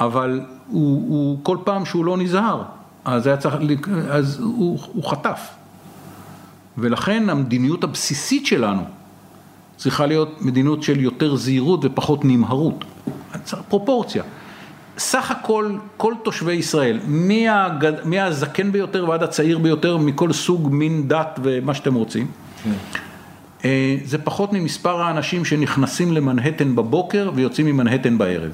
אבל 0.00 0.40
הוא, 0.68 1.08
הוא 1.08 1.38
כל 1.42 1.56
פעם 1.64 1.84
שהוא 1.84 2.04
לא 2.04 2.16
נזהר, 2.16 2.62
אז, 3.04 3.26
היה 3.26 3.36
צריך, 3.36 3.54
אז 4.10 4.40
הוא, 4.40 4.78
הוא 4.92 5.10
חטף. 5.10 5.40
ולכן 6.78 7.30
המדיניות 7.30 7.84
הבסיסית 7.84 8.46
שלנו 8.46 8.84
צריכה 9.76 10.06
להיות 10.06 10.42
מדיניות 10.42 10.82
של 10.82 11.00
יותר 11.00 11.36
זהירות 11.36 11.80
ופחות 11.84 12.24
נמהרות. 12.24 12.84
פרופורציה. 13.68 14.22
סך 14.98 15.30
הכל, 15.30 15.72
כל 15.96 16.14
תושבי 16.22 16.52
ישראל, 16.52 16.98
מהגד... 17.06 17.92
מהזקן 18.04 18.72
ביותר 18.72 19.08
ועד 19.08 19.22
הצעיר 19.22 19.58
ביותר, 19.58 19.96
מכל 19.96 20.32
סוג, 20.32 20.68
מין, 20.72 21.08
דת 21.08 21.40
ומה 21.42 21.74
שאתם 21.74 21.94
רוצים, 21.94 22.26
כן. 22.64 22.70
אה, 23.64 23.96
זה 24.04 24.18
פחות 24.18 24.52
ממספר 24.52 25.02
האנשים 25.02 25.44
שנכנסים 25.44 26.12
למנהטן 26.12 26.76
בבוקר 26.76 27.30
ויוצאים 27.34 27.66
ממנהטן 27.66 28.18
בערב. 28.18 28.50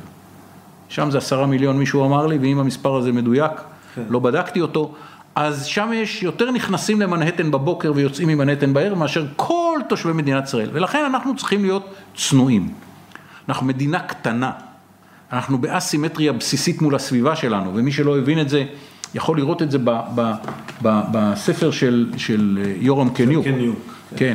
שם 0.88 1.10
זה 1.10 1.18
עשרה 1.18 1.46
מיליון 1.46 1.78
מישהו 1.78 2.04
אמר 2.04 2.26
לי, 2.26 2.38
ואם 2.38 2.58
המספר 2.58 2.96
הזה 2.96 3.12
מדויק, 3.12 3.52
כן. 3.94 4.02
לא 4.08 4.18
בדקתי 4.18 4.60
אותו, 4.60 4.94
אז 5.34 5.66
שם 5.66 5.90
יש 5.94 6.22
יותר 6.22 6.50
נכנסים 6.50 7.00
למנהטן 7.00 7.50
בבוקר 7.50 7.92
ויוצאים 7.94 8.28
ממנהטן 8.28 8.72
בערב 8.72 8.98
מאשר 8.98 9.26
כל 9.36 9.78
תושבי 9.88 10.12
מדינת 10.12 10.44
ישראל, 10.44 10.70
ולכן 10.72 11.04
אנחנו 11.04 11.36
צריכים 11.36 11.62
להיות 11.62 11.94
צנועים. 12.16 12.68
אנחנו 13.48 13.66
מדינה 13.66 14.00
קטנה, 14.00 14.50
אנחנו 15.32 15.58
באסימטריה 15.58 16.32
בסיסית 16.32 16.82
מול 16.82 16.94
הסביבה 16.94 17.36
שלנו, 17.36 17.70
ומי 17.74 17.92
שלא 17.92 18.18
הבין 18.18 18.40
את 18.40 18.48
זה, 18.48 18.64
יכול 19.14 19.36
לראות 19.36 19.62
את 19.62 19.70
זה 19.70 19.78
ב, 19.78 19.90
ב, 20.14 20.32
ב, 20.82 21.00
בספר 21.12 21.70
של, 21.70 22.12
של 22.16 22.58
אה, 22.64 22.72
יורם 22.80 23.10
קניוק. 23.10 23.44
קניוק. 23.44 23.78
כן. 24.16 24.34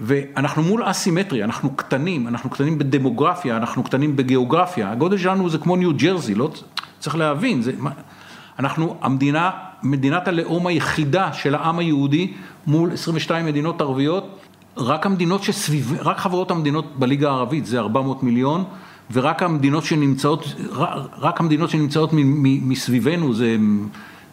ואנחנו 0.00 0.62
מול 0.62 0.82
אסימטריה, 0.84 1.44
אנחנו 1.44 1.76
קטנים, 1.76 2.28
אנחנו 2.28 2.50
קטנים 2.50 2.78
בדמוגרפיה, 2.78 3.56
אנחנו 3.56 3.82
קטנים 3.82 4.16
בגיאוגרפיה, 4.16 4.90
הגודל 4.90 5.18
שלנו 5.18 5.48
זה 5.48 5.58
כמו 5.58 5.76
ניו 5.76 5.96
ג'רזי, 5.96 6.34
לא 6.34 6.50
צריך 6.98 7.16
להבין, 7.16 7.62
זה, 7.62 7.72
אנחנו 8.58 8.96
המדינה, 9.00 9.50
מדינת 9.82 10.28
הלאום 10.28 10.66
היחידה 10.66 11.32
של 11.32 11.54
העם 11.54 11.78
היהודי 11.78 12.32
מול 12.66 12.92
22 12.92 13.46
מדינות 13.46 13.80
ערביות, 13.80 14.38
רק 14.76 15.06
המדינות 15.06 15.42
שסביב, 15.42 15.98
רק 16.00 16.18
חברות 16.18 16.50
המדינות 16.50 16.98
בליגה 16.98 17.30
הערבית 17.30 17.66
זה 17.66 17.78
400 17.78 18.22
מיליון, 18.22 18.64
ורק 19.12 19.42
המדינות 19.42 19.84
שנמצאות, 19.84 20.44
רק 21.18 21.40
המדינות 21.40 21.70
שנמצאות 21.70 22.10
מסביבנו 22.62 23.34
זה, 23.34 23.56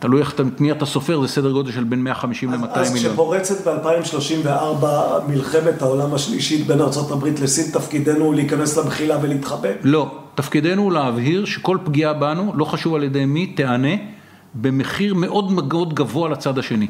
תלוי 0.04 0.22
איך, 0.22 0.34
את 0.34 0.62
מי 0.62 0.72
אתה 0.72 0.86
סופר, 0.86 1.22
זה 1.22 1.28
סדר 1.28 1.52
גודל 1.52 1.72
של 1.72 1.84
בין 1.84 2.04
150 2.04 2.52
ל-200 2.52 2.58
מיליון. 2.58 2.80
אז 2.80 2.94
כשפורצת 2.96 3.68
ב-2034 3.68 4.86
מלחמת 5.28 5.82
העולם 5.82 6.14
השלישית 6.14 6.68
בין 6.68 6.82
ארה"ב 6.82 7.26
לסין, 7.42 7.72
תפקידנו 7.72 8.34
להיכנס 8.34 8.78
למחילה 8.78 9.18
ולהתחבא? 9.22 9.70
לא, 9.84 10.12
תפקידנו 10.36 10.92
להבהיר 10.92 11.46
שכל 11.46 11.78
פגיעה 11.84 12.14
בנו, 12.14 12.54
לא 12.56 12.66
חשוב 12.66 12.96
על 12.96 13.04
ידי 13.04 13.26
מי, 13.26 13.48
תיענה 13.48 13.96
במחיר 14.54 15.14
מאוד 15.14 15.52
מאוד 15.52 15.94
גבוה 15.94 16.30
לצד 16.30 16.58
השני. 16.58 16.88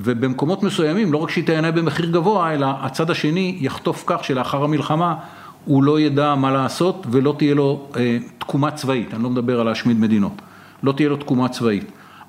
ובמקומות 0.00 0.62
מסוימים, 0.62 1.12
לא 1.12 1.18
רק 1.18 1.30
שהיא 1.30 1.46
תיהנה 1.46 1.70
במחיר 1.70 2.10
גבוה, 2.10 2.54
אלא 2.54 2.66
הצד 2.80 3.10
השני 3.10 3.56
יחטוף 3.60 4.04
כך 4.06 4.24
שלאחר 4.24 4.64
המלחמה 4.64 5.14
הוא 5.64 5.82
לא 5.82 6.00
ידע 6.00 6.34
מה 6.34 6.50
לעשות 6.50 7.06
ולא 7.10 7.34
תהיה 7.38 7.54
לו 7.54 7.86
אה, 7.96 8.18
תקומה 8.38 8.70
צבאית, 8.70 9.14
אני 9.14 9.22
לא 9.22 9.30
מדבר 9.30 9.60
על 9.60 9.66
להשמיד 9.66 10.00
מדינות, 10.00 10.32
לא 10.84 10.92
תהיה 10.92 11.08
לו 11.08 11.16
תקומה 11.16 11.48
צבאית. 11.48 11.84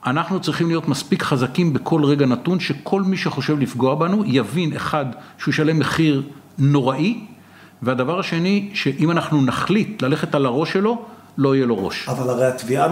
אנחנו 0.05 0.39
צריכים 0.39 0.67
להיות 0.67 0.87
מספיק 0.87 1.23
חזקים 1.23 1.73
בכל 1.73 2.03
רגע 2.03 2.25
נתון, 2.25 2.59
שכל 2.59 3.01
מי 3.01 3.17
שחושב 3.17 3.59
לפגוע 3.59 3.95
בנו 3.95 4.23
יבין, 4.25 4.75
אחד, 4.75 5.05
שהוא 5.37 5.51
ישלם 5.51 5.79
מחיר 5.79 6.23
נוראי, 6.57 7.25
והדבר 7.81 8.19
השני, 8.19 8.69
שאם 8.73 9.11
אנחנו 9.11 9.41
נחליט 9.41 10.01
ללכת 10.01 10.35
על 10.35 10.45
הראש 10.45 10.73
שלו, 10.73 11.01
לא 11.37 11.55
יהיה 11.55 11.65
לו 11.65 11.85
ראש. 11.85 12.09
אבל 12.09 12.29
הרי 12.29 12.45
התביעה 12.45 12.87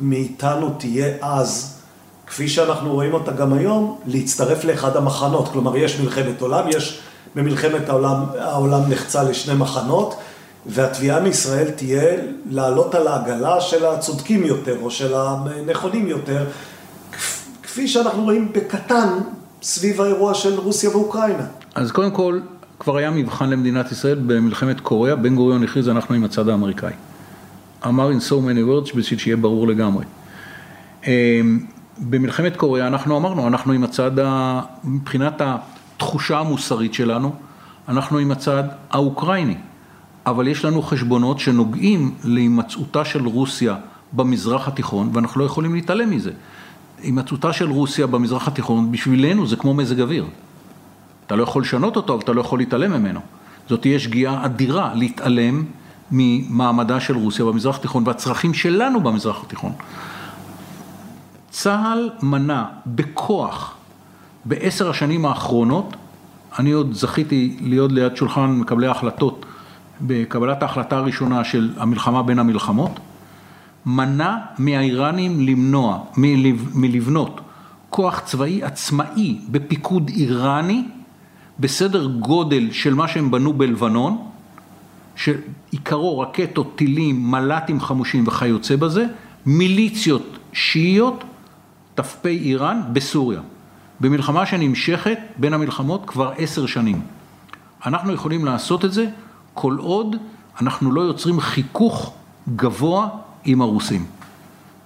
מאיתנו 0.00 0.70
תהיה 0.78 1.14
אז, 1.20 1.80
כפי 2.26 2.48
שאנחנו 2.48 2.92
רואים 2.92 3.12
אותה 3.14 3.32
גם 3.32 3.52
היום, 3.52 3.98
להצטרף 4.06 4.64
לאחד 4.64 4.96
המחנות. 4.96 5.48
כלומר, 5.48 5.76
יש 5.76 6.00
מלחמת 6.00 6.40
עולם, 6.40 6.68
יש 6.68 7.00
במלחמת 7.34 7.88
העולם, 7.88 8.16
העולם 8.38 8.80
נחצה 8.88 9.22
לשני 9.22 9.54
מחנות, 9.54 10.14
והתביעה 10.66 11.20
מישראל 11.20 11.70
תהיה 11.70 12.16
לעלות 12.50 12.94
על 12.94 13.06
העגלה 13.06 13.60
של 13.60 13.86
הצודקים 13.86 14.44
יותר, 14.44 14.76
או 14.82 14.90
של 14.90 15.14
הנכונים 15.14 16.06
יותר, 16.06 16.46
כפי 17.62 17.88
שאנחנו 17.88 18.22
רואים 18.22 18.52
בקטן 18.52 19.08
סביב 19.62 20.00
האירוע 20.00 20.34
של 20.34 20.58
רוסיה 20.58 20.90
ואוקראינה. 20.90 21.46
אז 21.74 21.92
קודם 21.92 22.10
כל, 22.10 22.40
כבר 22.78 22.96
היה 22.96 23.10
מבחן 23.10 23.50
למדינת 23.50 23.92
ישראל 23.92 24.18
במלחמת 24.26 24.80
קוריאה, 24.80 25.16
בן 25.16 25.34
גוריון 25.34 25.62
הכריז 25.64 25.88
אנחנו 25.88 26.14
עם 26.14 26.24
הצד 26.24 26.48
האמריקאי. 26.48 26.92
אמר 27.86 28.10
in 28.10 28.20
so 28.28 28.32
many 28.32 28.90
words 28.90 28.96
בשביל 28.96 29.18
שיהיה 29.18 29.36
ברור 29.36 29.68
לגמרי. 29.68 30.04
אמ, 31.06 31.10
במלחמת 31.98 32.56
קוריאה 32.56 32.86
אנחנו 32.86 33.16
אמרנו, 33.16 33.46
אנחנו 33.48 33.72
עם 33.72 33.84
הצד, 33.84 34.18
ה... 34.18 34.60
מבחינת 34.84 35.40
התחושה 35.40 36.38
המוסרית 36.38 36.94
שלנו, 36.94 37.32
אנחנו 37.88 38.18
עם 38.18 38.30
הצד 38.30 38.64
האוקראיני. 38.90 39.56
אבל 40.26 40.48
יש 40.48 40.64
לנו 40.64 40.82
חשבונות 40.82 41.38
שנוגעים 41.38 42.14
להימצאותה 42.24 43.04
של 43.04 43.26
רוסיה 43.26 43.76
במזרח 44.12 44.68
התיכון, 44.68 45.10
ואנחנו 45.12 45.40
לא 45.40 45.44
יכולים 45.44 45.74
להתעלם 45.74 46.10
מזה. 46.10 46.30
הימצאותה 47.02 47.52
של 47.52 47.70
רוסיה 47.70 48.06
במזרח 48.06 48.48
התיכון, 48.48 48.92
בשבילנו 48.92 49.46
זה 49.46 49.56
כמו 49.56 49.74
מזג 49.74 50.00
אוויר. 50.00 50.26
אתה 51.26 51.36
לא 51.36 51.42
יכול 51.42 51.62
לשנות 51.62 51.96
אותו, 51.96 52.14
אבל 52.14 52.22
אתה 52.22 52.32
לא 52.32 52.40
יכול 52.40 52.58
להתעלם 52.58 52.92
ממנו. 52.92 53.20
זאת 53.68 53.80
תהיה 53.80 53.98
שגיאה 53.98 54.44
אדירה 54.44 54.94
להתעלם 54.94 55.64
ממעמדה 56.10 57.00
של 57.00 57.16
רוסיה 57.16 57.44
במזרח 57.44 57.76
התיכון 57.76 58.02
והצרכים 58.06 58.54
שלנו 58.54 59.00
במזרח 59.00 59.44
התיכון. 59.44 59.72
צה"ל 61.50 62.10
מנע 62.22 62.64
בכוח 62.86 63.74
בעשר 64.44 64.90
השנים 64.90 65.26
האחרונות, 65.26 65.96
אני 66.58 66.72
עוד 66.72 66.92
זכיתי 66.92 67.56
להיות 67.60 67.92
ליד 67.92 68.16
שולחן 68.16 68.50
מקבלי 68.50 68.86
ההחלטות 68.86 69.46
בקבלת 70.00 70.62
ההחלטה 70.62 70.96
הראשונה 70.96 71.44
של 71.44 71.70
המלחמה 71.76 72.22
בין 72.22 72.38
המלחמות, 72.38 73.00
מנע 73.86 74.36
מהאיראנים 74.58 75.40
למנוע, 75.40 75.98
מלבנות 76.74 77.40
כוח 77.90 78.20
צבאי 78.20 78.62
עצמאי 78.62 79.38
בפיקוד 79.50 80.08
איראני 80.08 80.84
בסדר 81.58 82.06
גודל 82.06 82.70
של 82.72 82.94
מה 82.94 83.08
שהם 83.08 83.30
בנו 83.30 83.52
בלבנון, 83.52 84.18
שעיקרו 85.16 86.18
רקטות, 86.18 86.76
טילים, 86.76 87.30
מל"טים 87.30 87.80
חמושים 87.80 88.24
וכיוצא 88.26 88.76
בזה, 88.76 89.06
מיליציות 89.46 90.38
שיעיות, 90.52 91.24
ת"פ 91.94 92.26
איראן 92.26 92.82
בסוריה. 92.92 93.40
במלחמה 94.00 94.46
שנמשכת 94.46 95.18
בין 95.36 95.54
המלחמות 95.54 96.02
כבר 96.06 96.32
עשר 96.38 96.66
שנים. 96.66 97.00
אנחנו 97.86 98.12
יכולים 98.12 98.44
לעשות 98.44 98.84
את 98.84 98.92
זה 98.92 99.06
כל 99.54 99.76
עוד 99.78 100.16
אנחנו 100.60 100.92
לא 100.92 101.00
יוצרים 101.00 101.40
חיכוך 101.40 102.12
גבוה 102.56 103.08
עם 103.44 103.62
הרוסים. 103.62 104.06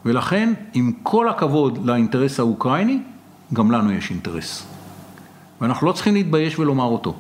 ולכן, 0.05 0.53
עם 0.75 0.93
כל 1.03 1.29
הכבוד 1.29 1.87
לאינטרס 1.87 2.41
האוקראיני, 2.41 2.99
גם 3.53 3.71
לנו 3.71 3.93
יש 3.93 4.11
אינטרס. 4.11 4.67
ואנחנו 5.61 5.87
לא 5.87 5.93
צריכים 5.93 6.15
להתבייש 6.15 6.59
ולומר 6.59 6.85
אותו. 6.85 7.15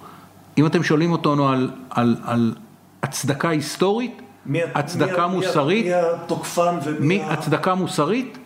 אם 0.58 0.66
אתם 0.66 0.82
שואלים 0.82 1.12
אותנו 1.12 1.48
על, 1.48 1.70
על, 1.90 2.16
על 2.24 2.54
הצדקה 3.02 3.48
היסטורית, 3.48 4.22
מי, 4.46 4.60
הצדקה 4.74 5.26
מי, 5.26 5.34
מוסרית, 5.34 5.86
מי 5.86 5.94
התוקפן 5.94 6.78
ומי 6.84 7.06
מי. 7.06 7.22
הצדקה 7.22 7.74
מוסרית, 7.74 8.38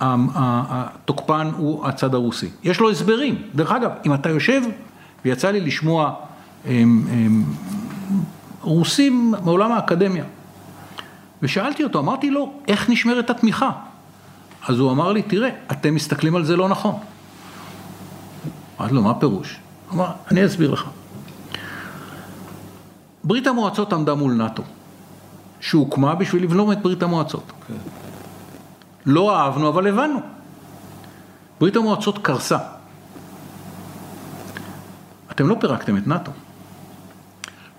התוקפן 0.00 1.50
הוא 1.56 1.86
הצד 1.86 2.14
הרוסי. 2.14 2.48
יש 2.62 2.80
לו 2.80 2.90
הסברים. 2.90 3.42
דרך 3.54 3.72
אגב, 3.72 3.90
אם 4.06 4.14
אתה 4.14 4.28
יושב, 4.28 4.62
ויצא 5.24 5.50
לי 5.50 5.60
לשמוע 5.60 6.14
רוסים 8.60 9.34
מעולם 9.44 9.72
האקדמיה, 9.72 10.24
ושאלתי 11.42 11.84
אותו, 11.84 11.98
אמרתי 11.98 12.30
לו, 12.30 12.52
איך 12.68 12.90
נשמרת 12.90 13.30
התמיכה? 13.30 13.70
אז 14.68 14.78
הוא 14.78 14.90
אמר 14.92 15.12
לי, 15.12 15.22
תראה, 15.22 15.50
אתם 15.72 15.94
מסתכלים 15.94 16.36
על 16.36 16.44
זה 16.44 16.56
לא 16.56 16.68
נכון. 16.68 16.94
אמרתי 18.80 18.94
לו, 18.94 19.02
מה 19.02 19.10
הפירוש? 19.10 19.58
הוא 19.88 19.94
אמר, 19.96 20.12
אני 20.30 20.46
אסביר 20.46 20.70
לך. 20.70 20.84
ברית 23.24 23.46
המועצות 23.46 23.92
עמדה 23.92 24.14
מול 24.14 24.32
נאט"ו, 24.32 24.62
שהוקמה 25.60 26.14
בשביל 26.14 26.42
לבלום 26.42 26.72
את 26.72 26.82
ברית 26.82 27.02
המועצות. 27.02 27.52
לא 29.06 29.36
אהבנו, 29.36 29.68
אבל 29.68 29.86
הבנו. 29.86 30.20
ברית 31.60 31.76
המועצות 31.76 32.18
קרסה. 32.18 32.58
אתם 35.30 35.48
לא 35.48 35.56
פירקתם 35.60 35.96
את 35.96 36.06
נאט"ו. 36.06 36.30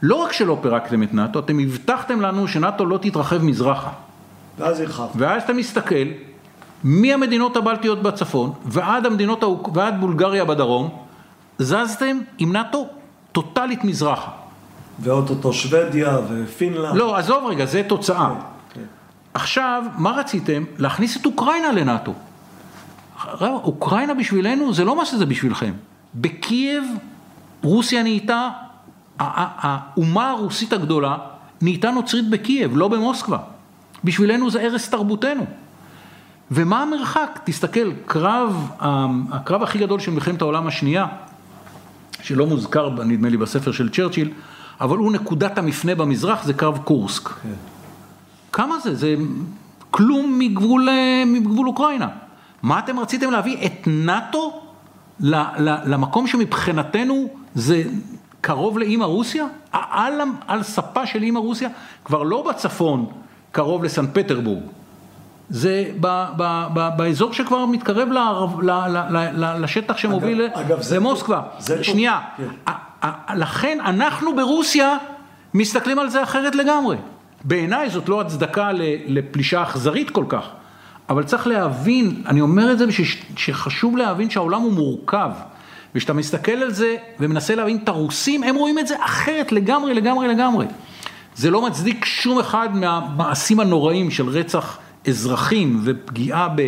לא 0.04 0.16
רק 0.16 0.32
שלא 0.32 0.58
פירקתם 0.62 1.04
את 1.04 1.14
נאט"ו, 1.14 1.40
אתם 1.40 1.60
הבטחתם 1.60 2.22
לנו 2.22 2.48
שנאט"ו 2.48 2.86
לא 2.86 2.98
תתרחב 2.98 3.38
מזרחה. 3.44 3.90
ואז 4.58 4.80
הרחב. 4.80 5.08
ואז 5.16 5.44
אתה 5.44 5.54
מסתכל, 5.54 6.06
מהמדינות 6.84 7.58
הבלטיות 7.58 8.04
בצפון 8.04 8.54
ועד 8.66 9.06
המדינות, 9.06 9.44
ועד 9.74 10.00
בולגריה 10.00 10.46
בדרום, 10.46 10.90
זזתם 11.60 12.20
עם 12.38 12.54
נאט"ו 12.54 12.88
טוטאלית 13.32 13.84
מזרחה. 13.84 14.32
ואו-טו-טו 15.00 15.54
שוודיה 15.54 16.18
ופינלנד. 16.30 16.96
לא, 16.96 17.18
עזוב 17.18 17.46
רגע, 17.46 17.66
זה 17.66 17.84
תוצאה. 17.88 18.30
כן. 18.74 18.82
עכשיו, 19.34 19.84
מה 19.98 20.12
רציתם? 20.12 20.64
להכניס 20.78 21.18
את 21.18 21.26
אוקראינה 21.26 21.72
לנאט"ו. 21.72 22.14
אוקראינה 23.42 24.14
בשבילנו 24.14 24.74
זה 24.74 24.84
לא 24.84 24.96
מה 24.96 25.06
שזה 25.06 25.26
בשבילכם. 25.26 25.72
בקייב 26.16 26.84
רוסיה 27.64 28.04
נהייתה, 28.04 28.50
האומה 29.20 30.30
הרוסית 30.30 30.74
הגדולה 30.74 31.18
נהייתה 31.62 31.92
נוצרית 31.92 32.30
בקייב, 32.30 32.78
לא 32.78 32.88
במוסקבה. 32.88 33.38
בשבילנו 34.04 34.50
זה 34.50 34.62
ערש 34.62 34.88
תרבותנו. 34.88 35.46
ומה 36.52 36.82
המרחק? 36.82 37.40
תסתכל, 37.44 37.92
קרב, 38.06 38.72
הקרב 39.32 39.64
הכי 39.64 39.80
גדול 39.80 40.00
של 40.00 40.12
מלחמת 40.12 40.42
העולם 40.42 40.68
השנייה, 40.68 41.06
שלא 42.22 42.46
מוזכר 42.46 42.90
נדמה 42.90 43.30
לי 43.30 43.38
בספר 43.38 43.72
של 43.72 43.90
צ'רצ'יל, 43.90 44.32
אבל 44.82 44.98
הוא 44.98 45.12
נקודת 45.12 45.58
המפנה 45.58 45.96
במזרח, 45.96 46.44
זה 46.44 46.54
קרב 46.54 46.78
קורסק. 46.78 47.30
כמה 48.52 48.80
זה? 48.80 48.96
זה 48.96 49.16
כלום 49.92 50.40
מגבול, 50.40 50.90
אה, 50.90 51.24
מגבול 51.26 51.68
אוקראינה. 51.68 52.08
מה 52.64 52.80
אתם 52.80 53.00
רציתם 53.00 53.32
להביא? 53.32 53.66
את 53.66 53.88
נאט"ו 53.88 54.62
למקום 55.20 56.28
שמבחינתנו 56.28 57.30
זה 57.56 57.84
קרוב 58.44 58.80
לאימא 58.80 59.06
רוסיה? 59.06 59.46
על, 59.72 60.14
על 60.48 60.64
ספה 60.64 61.06
של 61.06 61.24
אימא 61.24 61.40
רוסיה? 61.40 61.70
כבר 62.06 62.24
לא 62.24 62.46
בצפון, 62.50 63.06
קרוב 63.52 63.84
לסן 63.84 64.06
פטרבורג. 64.14 64.64
זה 65.50 65.86
ב, 66.00 66.08
ב, 66.38 66.68
ב, 66.74 66.90
באזור 66.98 67.34
שכבר 67.34 67.66
מתקרב 67.66 68.10
ל, 68.12 68.18
ל, 68.62 68.72
ל, 68.88 69.18
ל, 69.34 69.64
לשטח 69.64 69.98
שמוביל 69.98 70.42
אגב- 70.42 70.58
אגב, 70.58 70.82
זה 70.82 70.96
למוסקבה. 70.96 71.42
זה 71.60 71.76
טוב. 71.76 71.84
שנייה, 71.84 72.20
כן. 72.38 73.08
לכן 73.36 73.78
אנחנו 73.86 74.36
ברוסיה 74.36 74.98
מסתכלים 75.54 76.00
על 76.00 76.10
זה 76.10 76.24
אחרת 76.24 76.56
לגמרי. 76.56 76.98
בעיניי 77.44 77.90
זאת 77.90 78.10
לא 78.10 78.22
הצדקה 78.22 78.70
לפלישה 79.08 79.64
אכזרית 79.64 80.10
כל 80.10 80.26
כך, 80.30 80.46
אבל 81.10 81.24
צריך 81.24 81.48
להבין, 81.48 82.24
אני 82.28 82.42
אומר 82.42 82.72
את 82.72 82.78
זה 82.78 82.88
בשביל 82.88 83.08
שחשוב 83.38 83.98
להבין 83.98 84.30
שהעולם 84.30 84.62
הוא 84.62 84.74
מורכב, 84.74 85.30
וכשאתה 85.96 86.14
מסתכל 86.14 86.52
על 86.52 86.74
זה 86.74 86.96
ומנסה 87.20 87.56
להבין 87.56 87.80
את 87.84 87.90
הרוסים, 87.90 88.44
הם 88.44 88.56
רואים 88.56 88.80
את 88.80 88.88
זה 88.88 88.96
אחרת 89.06 89.52
לגמרי, 89.52 89.94
לגמרי, 89.94 90.28
לגמרי. 90.28 90.66
זה 91.36 91.52
לא 91.52 91.66
מצדיק 91.66 92.06
שום 92.06 92.40
אחד 92.40 92.70
מהמעשים 92.76 93.60
הנוראים 93.60 94.12
של 94.12 94.30
רצח 94.30 94.78
אזרחים 95.08 95.82
ופגיעה 95.84 96.50
ב- 96.56 96.62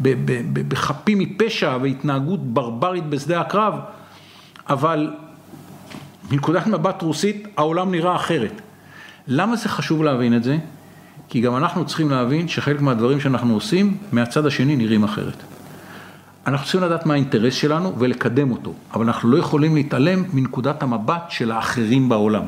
ב- 0.00 0.14
ב- 0.24 0.68
בחפים 0.68 1.18
מפשע 1.18 1.78
והתנהגות 1.82 2.40
ברברית 2.42 3.06
בשדה 3.06 3.40
הקרב, 3.40 3.74
אבל 4.68 5.10
מנקודת 6.30 6.66
מבט 6.66 7.02
רוסית 7.02 7.48
העולם 7.56 7.90
נראה 7.90 8.16
אחרת. 8.16 8.60
למה 9.28 9.56
זה 9.56 9.68
חשוב 9.68 10.02
להבין 10.02 10.36
את 10.36 10.44
זה? 10.44 10.58
כי 11.28 11.40
גם 11.40 11.56
אנחנו 11.56 11.86
צריכים 11.86 12.10
להבין 12.10 12.48
שחלק 12.48 12.80
מהדברים 12.80 13.20
שאנחנו 13.20 13.54
עושים, 13.54 13.96
מהצד 14.12 14.46
השני 14.46 14.76
נראים 14.76 15.04
אחרת. 15.04 15.51
אנחנו 16.46 16.64
צריכים 16.66 16.82
לדעת 16.82 17.06
מה 17.06 17.14
האינטרס 17.14 17.54
שלנו 17.54 17.98
ולקדם 17.98 18.50
אותו, 18.50 18.74
אבל 18.94 19.04
אנחנו 19.04 19.30
לא 19.30 19.38
יכולים 19.38 19.74
להתעלם 19.74 20.24
מנקודת 20.32 20.82
המבט 20.82 21.22
של 21.28 21.52
האחרים 21.52 22.08
בעולם. 22.08 22.44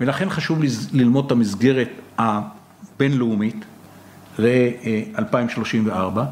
ולכן 0.00 0.30
חשוב 0.30 0.58
ללמוד 0.92 1.24
את 1.26 1.32
המסגרת 1.32 1.88
הבינלאומית, 2.18 3.64
ראה 4.38 4.70
אה, 4.84 5.02
2034, 5.18 6.24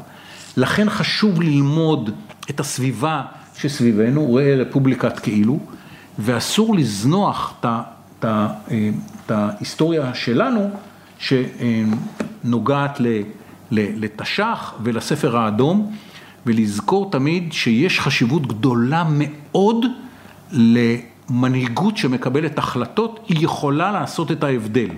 לכן 0.57 0.89
חשוב 0.89 1.41
ללמוד 1.41 2.09
את 2.49 2.59
הסביבה 2.59 3.21
שסביבנו, 3.55 4.33
ראה 4.33 4.55
רפובליקת 4.55 5.19
כאילו, 5.19 5.59
ואסור 6.19 6.75
לזנוח 6.75 7.61
את 8.19 9.31
ההיסטוריה 9.31 10.13
שלנו, 10.13 10.69
שנוגעת 11.19 13.01
לתש"ח 13.71 14.73
ולספר 14.83 15.37
האדום, 15.37 15.95
ולזכור 16.45 17.11
תמיד 17.11 17.53
שיש 17.53 17.99
חשיבות 17.99 18.47
גדולה 18.47 19.03
מאוד 19.09 19.85
למנהיגות 20.51 21.97
שמקבלת 21.97 22.57
החלטות, 22.57 23.25
היא 23.27 23.45
יכולה 23.45 23.91
לעשות 23.91 24.31
את 24.31 24.43
ההבדל. 24.43 24.89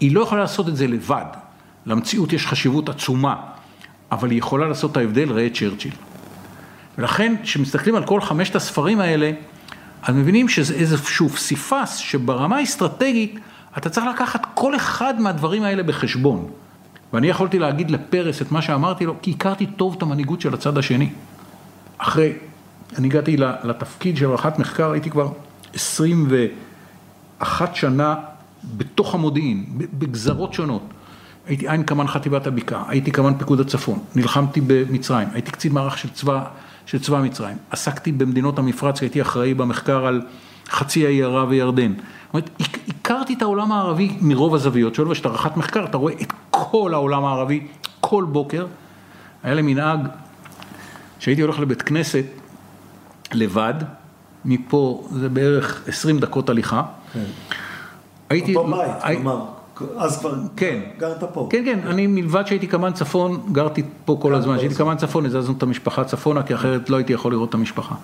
היא 0.00 0.14
לא 0.14 0.20
יכולה 0.20 0.40
לעשות 0.40 0.68
את 0.68 0.76
זה 0.76 0.86
לבד, 0.86 1.24
למציאות 1.86 2.32
יש 2.32 2.46
חשיבות 2.46 2.88
עצומה, 2.88 3.36
אבל 4.12 4.30
היא 4.30 4.38
יכולה 4.38 4.68
לעשות 4.68 4.92
את 4.92 4.96
ההבדל, 4.96 5.32
ראה 5.32 5.48
צ'רצ'יל. 5.54 5.92
ולכן, 6.98 7.34
כשמסתכלים 7.42 7.94
על 7.94 8.04
כל 8.04 8.20
חמשת 8.20 8.56
הספרים 8.56 9.00
האלה, 9.00 9.32
אז 10.02 10.14
מבינים 10.14 10.48
שזה 10.48 10.74
איזשהו 10.74 11.28
פסיפס 11.28 11.96
שברמה 11.96 12.56
האסטרטגית, 12.56 13.38
אתה 13.78 13.90
צריך 13.90 14.06
לקחת 14.06 14.46
כל 14.54 14.76
אחד 14.76 15.20
מהדברים 15.20 15.62
האלה 15.62 15.82
בחשבון. 15.82 16.50
ואני 17.12 17.26
יכולתי 17.26 17.58
להגיד 17.58 17.90
לפרס 17.90 18.42
את 18.42 18.52
מה 18.52 18.62
שאמרתי 18.62 19.06
לו, 19.06 19.14
כי 19.22 19.30
הכרתי 19.30 19.66
טוב 19.66 19.94
את 19.96 20.02
המנהיגות 20.02 20.40
של 20.40 20.54
הצד 20.54 20.78
השני. 20.78 21.08
אחרי, 21.98 22.32
אני 22.98 23.06
הגעתי 23.06 23.36
לתפקיד 23.36 24.16
של 24.16 24.30
ערכת 24.30 24.58
מחקר, 24.58 24.90
הייתי 24.90 25.10
כבר 25.10 25.32
21 25.74 27.76
שנה 27.76 28.14
בתוך 28.76 29.14
המודיעין, 29.14 29.64
בגזרות 29.98 30.54
שונות. 30.54 30.82
הייתי 31.46 31.68
עין 31.68 31.82
קמ"ן 31.82 32.06
חטיבת 32.06 32.46
הבקעה, 32.46 32.84
הייתי 32.88 33.10
קמ"ן 33.10 33.34
פיקוד 33.38 33.60
הצפון, 33.60 33.98
נלחמתי 34.16 34.60
במצרים, 34.66 35.28
הייתי 35.32 35.50
קצין 35.50 35.72
מערך 35.72 35.98
של 35.98 36.08
צבא, 36.08 36.44
של 36.86 36.98
צבא 36.98 37.20
מצרים, 37.20 37.56
עסקתי 37.70 38.12
במדינות 38.12 38.58
המפרץ, 38.58 39.00
הייתי 39.00 39.22
אחראי 39.22 39.54
במחקר 39.54 40.06
על 40.06 40.22
חצי 40.70 41.06
האי 41.06 41.22
ערב 41.22 41.48
וירדן. 41.48 41.92
זאת 42.32 42.34
אומרת, 42.34 42.50
הכרתי 42.88 43.34
את 43.34 43.42
העולם 43.42 43.72
הערבי 43.72 44.16
מרוב 44.20 44.54
הזוויות 44.54 44.94
שלו, 44.94 45.10
וכשאתה 45.10 45.28
ערכת 45.28 45.56
מחקר 45.56 45.84
אתה 45.84 45.96
רואה 45.96 46.14
את 46.22 46.32
כל 46.50 46.94
העולם 46.94 47.24
הערבי 47.24 47.66
כל 48.00 48.24
בוקר. 48.24 48.66
היה 49.42 49.54
לי 49.54 49.62
מנהג 49.62 50.00
שהייתי 51.18 51.42
הולך 51.42 51.60
לבית 51.60 51.82
כנסת 51.82 52.24
לבד, 53.32 53.74
מפה 54.44 55.08
זה 55.10 55.28
בערך 55.28 55.82
20 55.88 56.18
דקות 56.18 56.48
הליכה. 56.48 56.82
כן. 57.12 57.24
הייתי... 58.30 58.56
אותו 58.56 58.68
בית, 58.70 58.90
הי... 59.02 59.16
כלומר, 59.16 59.44
אז 59.96 60.18
כבר 60.18 60.34
כן. 60.56 60.80
גרת 60.98 61.24
פה. 61.32 61.48
כן, 61.50 61.62
כן, 61.64 61.78
אני 61.86 62.06
מלבד 62.06 62.46
שהייתי 62.46 62.66
קמ"ן 62.66 62.92
צפון, 62.92 63.40
גרתי 63.52 63.82
פה 64.04 64.18
כל 64.22 64.34
הזמן, 64.34 64.56
כשהייתי 64.56 64.74
קמ"ן 64.74 64.96
צפון 64.96 65.26
הזזנו 65.26 65.54
את 65.58 65.62
המשפחה 65.62 66.04
צפונה, 66.04 66.42
כי 66.42 66.54
אחרת 66.54 66.90
לא 66.90 66.96
הייתי 66.96 67.12
יכול 67.12 67.32
לראות 67.32 67.48
את 67.48 67.54
המשפחה. 67.54 67.94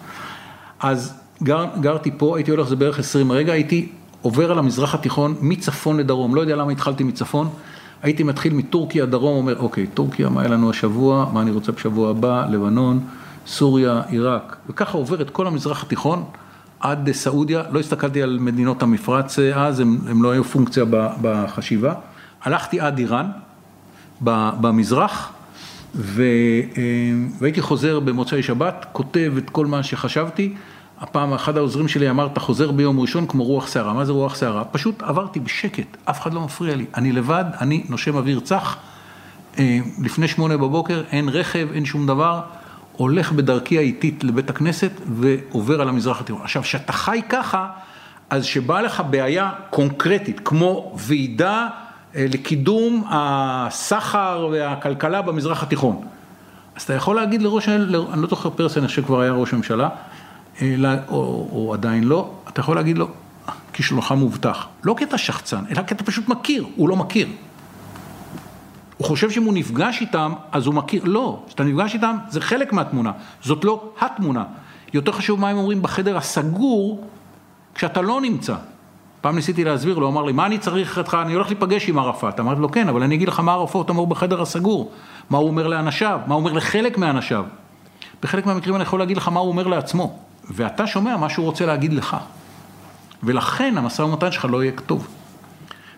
אז 0.80 1.20
גר, 1.42 1.66
גרתי 1.80 2.10
פה, 2.18 2.36
הייתי 2.36 2.50
הולך 2.50 2.68
זה 2.68 2.76
בערך 2.76 2.98
20 2.98 3.32
רגע, 3.32 3.52
הייתי 3.52 3.88
עובר 4.22 4.50
על 4.52 4.58
המזרח 4.58 4.94
התיכון 4.94 5.36
מצפון 5.40 5.96
לדרום, 5.96 6.34
לא 6.34 6.40
יודע 6.40 6.56
למה 6.56 6.72
התחלתי 6.72 7.04
מצפון, 7.04 7.48
הייתי 8.02 8.22
מתחיל 8.22 8.54
מטורקיה 8.54 9.06
דרום, 9.06 9.36
אומר 9.36 9.58
אוקיי, 9.58 9.86
טורקיה, 9.86 10.28
מה 10.28 10.40
היה 10.40 10.50
לנו 10.50 10.70
השבוע, 10.70 11.30
מה 11.32 11.42
אני 11.42 11.50
רוצה 11.50 11.72
בשבוע 11.72 12.10
הבא, 12.10 12.46
לבנון, 12.50 13.00
סוריה, 13.46 14.02
עיראק, 14.08 14.56
וככה 14.68 14.98
עובר 14.98 15.22
את 15.22 15.30
כל 15.30 15.46
המזרח 15.46 15.82
התיכון 15.82 16.24
עד 16.80 17.12
סעודיה, 17.12 17.62
לא 17.70 17.80
הסתכלתי 17.80 18.22
על 18.22 18.38
מדינות 18.40 18.82
המפרץ 18.82 19.38
אז, 19.38 19.80
הם, 19.80 19.98
הם 20.08 20.22
לא 20.22 20.30
היו 20.30 20.44
פונקציה 20.44 20.84
בחשיבה, 21.22 21.94
הלכתי 22.42 22.80
עד 22.80 22.98
איראן, 22.98 23.26
במזרח, 24.20 25.32
ו, 25.94 26.22
והייתי 27.38 27.62
חוזר 27.62 28.00
במוצאי 28.00 28.42
שבת, 28.42 28.86
כותב 28.92 29.32
את 29.38 29.50
כל 29.50 29.66
מה 29.66 29.82
שחשבתי. 29.82 30.54
הפעם 31.00 31.32
אחד 31.32 31.56
העוזרים 31.56 31.88
שלי 31.88 32.10
אמר, 32.10 32.26
אתה 32.26 32.40
חוזר 32.40 32.70
ביום 32.70 33.00
ראשון 33.00 33.26
כמו 33.26 33.44
רוח 33.44 33.66
סערה. 33.66 33.92
מה 33.92 34.04
זה 34.04 34.12
רוח 34.12 34.34
סערה? 34.34 34.64
פשוט 34.64 35.02
עברתי 35.02 35.40
בשקט, 35.40 35.96
אף 36.04 36.20
אחד 36.20 36.34
לא 36.34 36.40
מפריע 36.40 36.76
לי. 36.76 36.84
אני 36.94 37.12
לבד, 37.12 37.44
אני 37.60 37.84
נושם 37.88 38.16
אוויר 38.16 38.40
צח. 38.40 38.76
לפני 40.02 40.28
שמונה 40.28 40.56
בבוקר, 40.56 41.02
אין 41.12 41.28
רכב, 41.28 41.68
אין 41.74 41.84
שום 41.84 42.06
דבר. 42.06 42.40
הולך 42.92 43.32
בדרכי 43.32 43.78
האיטית 43.78 44.24
לבית 44.24 44.50
הכנסת 44.50 44.90
ועובר 45.12 45.80
על 45.80 45.88
המזרח 45.88 46.20
התיכון. 46.20 46.42
עכשיו, 46.42 46.62
כשאתה 46.62 46.92
חי 46.92 47.20
ככה, 47.28 47.68
אז 48.30 48.44
שבא 48.44 48.80
לך 48.80 49.02
בעיה 49.10 49.50
קונקרטית, 49.70 50.40
כמו 50.44 50.92
ועידה 50.96 51.68
אה, 52.16 52.26
לקידום 52.34 53.04
הסחר 53.10 54.48
והכלכלה 54.52 55.22
במזרח 55.22 55.62
התיכון. 55.62 56.00
אז 56.76 56.82
אתה 56.82 56.94
יכול 56.94 57.16
להגיד 57.16 57.42
לראש, 57.42 57.68
אני 57.68 57.92
לא 57.92 58.28
זוכר 58.30 58.50
פרסן, 58.50 58.80
אני 58.80 58.88
חושב 58.88 59.02
שכבר 59.02 59.20
היה 59.20 59.32
ראש 59.32 59.52
הממשלה, 59.52 59.88
או, 61.08 61.48
או 61.52 61.74
עדיין 61.74 62.04
לא, 62.04 62.30
אתה 62.48 62.60
יכול 62.60 62.76
להגיד 62.76 62.98
לו, 62.98 63.08
כישלונך 63.72 64.12
מובטח. 64.12 64.66
לא 64.84 64.94
כי 64.98 65.04
אתה 65.04 65.18
שחצן, 65.18 65.64
אלא 65.70 65.82
כי 65.82 65.94
אתה 65.94 66.04
פשוט 66.04 66.28
מכיר, 66.28 66.66
הוא 66.76 66.88
לא 66.88 66.96
מכיר. 66.96 67.28
הוא 68.96 69.06
חושב 69.06 69.30
שאם 69.30 69.44
הוא 69.44 69.54
נפגש 69.54 70.00
איתם, 70.00 70.32
אז 70.52 70.66
הוא 70.66 70.74
מכיר, 70.74 71.04
לא, 71.04 71.42
כשאתה 71.46 71.64
נפגש 71.64 71.94
איתם, 71.94 72.16
זה 72.28 72.40
חלק 72.40 72.72
מהתמונה, 72.72 73.12
זאת 73.42 73.64
לא 73.64 73.90
התמונה. 74.00 74.44
יותר 74.92 75.12
חשוב 75.12 75.40
מה 75.40 75.48
הם 75.48 75.56
אומרים 75.56 75.82
בחדר 75.82 76.16
הסגור, 76.16 77.04
כשאתה 77.74 78.00
לא 78.02 78.20
נמצא. 78.20 78.54
פעם 79.20 79.36
ניסיתי 79.36 79.64
להסביר 79.64 79.98
לו, 79.98 80.08
אמר 80.08 80.22
לי, 80.22 80.32
מה 80.32 80.46
אני 80.46 80.58
צריך 80.58 80.98
אותך, 80.98 81.16
אני 81.22 81.34
הולך 81.34 81.46
להיפגש 81.46 81.88
עם 81.88 81.98
ערפאת. 81.98 82.40
אמרתי 82.40 82.60
לו, 82.60 82.70
כן, 82.70 82.88
אבל 82.88 83.02
אני 83.02 83.14
אגיד 83.14 83.28
לך 83.28 83.40
מה 83.40 83.52
ערפאת 83.52 83.90
אמר 83.90 84.04
בחדר 84.04 84.42
הסגור, 84.42 84.90
מה 85.30 85.38
הוא 85.38 85.48
אומר 85.48 85.66
לאנשיו, 85.66 86.20
מה 86.26 86.34
הוא 86.34 86.40
אומר 86.40 86.52
לחלק 86.52 86.98
מאנשיו. 86.98 87.44
בחלק 88.22 88.46
מהמקרים 88.46 88.74
אני 88.74 88.82
יכול 88.82 88.98
להגיד 88.98 89.16
לך 89.16 89.28
מה 89.28 89.40
הוא 89.40 89.48
אומר 89.48 89.66
לעצמו, 89.66 90.18
ואתה 90.50 90.86
שומע 90.86 91.16
מה 91.16 91.28
שהוא 91.28 91.46
רוצה 91.46 91.66
להגיד 91.66 91.92
לך. 91.92 92.16
ולכן 93.22 93.74
המשא 93.78 94.02
ומתן 94.02 94.32
שלך 94.32 94.44
לא 94.44 94.62
יהיה 94.62 94.72
טוב. 94.86 95.06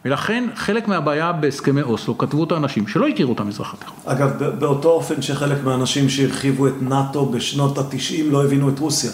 ולכן 0.04 0.44
חלק 0.54 0.88
מהבעיה 0.88 1.32
בהסכמי 1.32 1.82
אוסלו 1.82 2.18
כתבו 2.18 2.44
את 2.44 2.52
האנשים 2.52 2.86
שלא 2.86 3.08
הכירו 3.08 3.32
את 3.32 3.40
המזרח 3.40 3.74
התיכון. 3.74 3.96
אגב, 4.04 4.42
באותו 4.58 4.88
אופן 4.88 5.22
שחלק 5.22 5.64
מהאנשים 5.64 6.08
שהרחיבו 6.08 6.66
את 6.66 6.72
נאט"ו 6.80 7.26
בשנות 7.26 7.78
התשעים 7.78 8.30
לא 8.30 8.44
הבינו 8.44 8.68
את 8.68 8.78
רוסיה. 8.78 9.10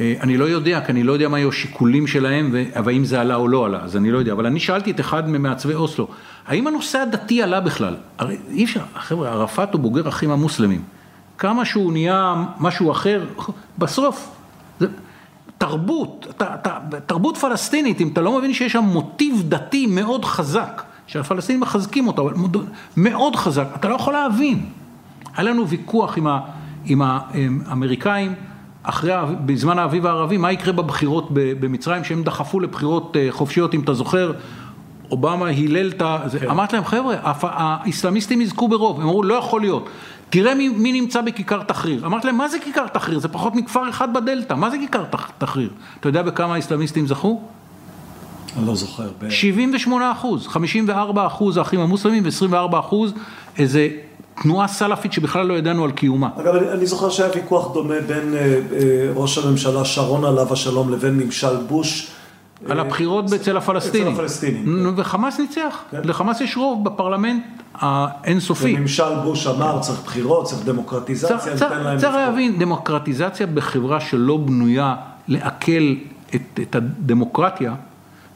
אה, 0.00 0.14
אני 0.20 0.36
לא 0.36 0.44
יודע, 0.44 0.80
כי 0.80 0.92
אני 0.92 1.02
לא 1.02 1.12
יודע 1.12 1.28
מה 1.28 1.36
היו 1.36 1.48
השיקולים 1.48 2.06
שלהם, 2.06 2.54
והאם 2.84 3.04
זה 3.04 3.20
עלה 3.20 3.34
או 3.34 3.48
לא 3.48 3.66
עלה, 3.66 3.78
אז 3.82 3.96
אני 3.96 4.10
לא 4.10 4.18
יודע. 4.18 4.32
אבל 4.32 4.46
אני 4.46 4.60
שאלתי 4.60 4.90
את 4.90 5.00
אחד 5.00 5.28
ממעצבי 5.28 5.74
אוסלו, 5.74 6.08
האם 6.46 6.66
הנושא 6.66 6.98
הדתי 6.98 7.42
עלה 7.42 7.60
בכלל? 7.60 7.96
הרי 8.18 8.36
אי 8.50 8.64
אפשר, 8.64 8.80
חבר'ה, 8.96 9.28
ערפאת 9.28 9.72
הוא 9.72 9.80
בוגר 9.80 10.08
אחים 10.08 10.30
המוסלמים. 10.30 10.82
כמה 11.38 11.64
שהוא 11.64 11.92
נהיה 11.92 12.44
משהו 12.60 12.92
אחר, 12.92 13.24
בסוף, 13.78 14.33
זה 14.80 14.86
תרבות, 15.58 16.26
ת, 16.36 16.42
ת, 16.42 16.68
תרבות 17.06 17.36
פלסטינית, 17.36 18.00
אם 18.00 18.08
אתה 18.08 18.20
לא 18.20 18.38
מבין 18.38 18.54
שיש 18.54 18.72
שם 18.72 18.84
מוטיב 18.84 19.42
דתי 19.48 19.86
מאוד 19.86 20.24
חזק, 20.24 20.82
שהפלסטינים 21.06 21.60
מחזקים 21.60 22.06
אותו, 22.06 22.22
אבל 22.22 22.34
מאוד 22.96 23.36
חזק, 23.36 23.66
אתה 23.74 23.88
לא 23.88 23.94
יכול 23.94 24.12
להבין. 24.12 24.66
היה 25.36 25.50
לנו 25.50 25.68
ויכוח 25.68 26.18
עם, 26.18 26.26
ה, 26.26 26.40
עם 26.84 27.02
האמריקאים, 27.66 28.34
אחרי, 28.82 29.12
בזמן 29.46 29.78
האביב 29.78 30.06
הערבי, 30.06 30.36
מה 30.36 30.52
יקרה 30.52 30.72
בבחירות 30.72 31.28
במצרים, 31.32 32.04
שהם 32.04 32.22
דחפו 32.22 32.60
לבחירות 32.60 33.16
אה, 33.16 33.26
חופשיות, 33.30 33.74
אם 33.74 33.80
אתה 33.80 33.94
זוכר, 33.94 34.32
אובמה 35.10 35.46
הילל 35.46 35.88
את 35.88 36.02
ה... 36.02 36.18
כן. 36.40 36.50
אמרתי 36.50 36.76
להם, 36.76 36.84
חבר'ה, 36.84 37.14
האסלאמיסטים 37.22 38.40
יזכו 38.40 38.68
ברוב, 38.68 39.00
הם 39.00 39.06
אמרו, 39.06 39.22
לא 39.22 39.34
יכול 39.34 39.60
להיות. 39.60 39.88
תראה 40.34 40.54
מי, 40.54 40.68
מי 40.68 40.92
נמצא 41.00 41.20
בכיכר 41.20 41.62
תחריר. 41.62 42.06
אמרתי 42.06 42.26
להם, 42.26 42.36
מה 42.36 42.48
זה 42.48 42.58
כיכר 42.58 42.86
תחריר? 42.86 43.18
זה 43.18 43.28
פחות 43.28 43.54
מכפר 43.54 43.88
אחד 43.88 44.14
בדלתא, 44.14 44.54
מה 44.54 44.70
זה 44.70 44.76
כיכר 44.78 45.04
תחריר? 45.38 45.70
אתה 46.00 46.08
יודע 46.08 46.22
בכמה 46.22 46.54
האסלאמיסטים 46.54 47.06
זכו? 47.06 47.40
אני 48.58 48.66
לא 48.66 48.74
זוכר. 48.74 49.08
78 49.28 50.12
אחוז, 50.12 50.46
54 50.46 51.26
אחוז 51.26 51.56
האחים 51.56 51.80
המוסלמים 51.80 52.22
ו-24 52.24 52.78
אחוז 52.80 53.12
איזה 53.58 53.88
תנועה 54.42 54.68
סלאפית 54.68 55.12
שבכלל 55.12 55.46
לא 55.46 55.54
ידענו 55.54 55.84
על 55.84 55.90
קיומה. 55.90 56.28
אגב, 56.40 56.54
אני, 56.54 56.70
אני 56.70 56.86
זוכר 56.86 57.10
שהיה 57.10 57.30
ויכוח 57.34 57.74
דומה 57.74 58.00
בין 58.06 58.34
אה, 58.34 58.40
אה, 58.40 58.60
ראש 59.14 59.38
הממשלה 59.38 59.84
שרון 59.84 60.24
עליו 60.24 60.52
השלום 60.52 60.92
לבין 60.92 61.16
ממשל 61.18 61.56
בוש. 61.56 62.10
על 62.68 62.80
הבחירות 62.80 63.32
אצל 63.32 63.56
הפלסטינים. 63.56 64.06
אצל 64.06 64.16
הפלסטינים. 64.16 64.92
וחמאס 64.96 65.40
ניצח. 65.40 65.82
כן. 65.90 66.00
לחמאס 66.04 66.40
יש 66.40 66.56
רוב 66.56 66.84
בפרלמנט 66.84 67.44
האינסופי. 67.74 68.74
וממשל 68.74 69.14
בוש 69.22 69.46
אמר, 69.46 69.80
צריך 69.80 70.00
בחירות, 70.04 70.44
צריך 70.44 70.64
דמוקרטיזציה, 70.64 71.36
ניתן 71.52 71.82
להם... 71.82 71.98
צריך 71.98 72.14
להבין, 72.14 72.58
דמוקרטיזציה 72.58 73.46
בחברה 73.46 74.00
שלא 74.00 74.36
בנויה 74.36 74.96
לעכל 75.28 75.94
את, 76.34 76.60
את 76.62 76.74
הדמוקרטיה, 76.74 77.74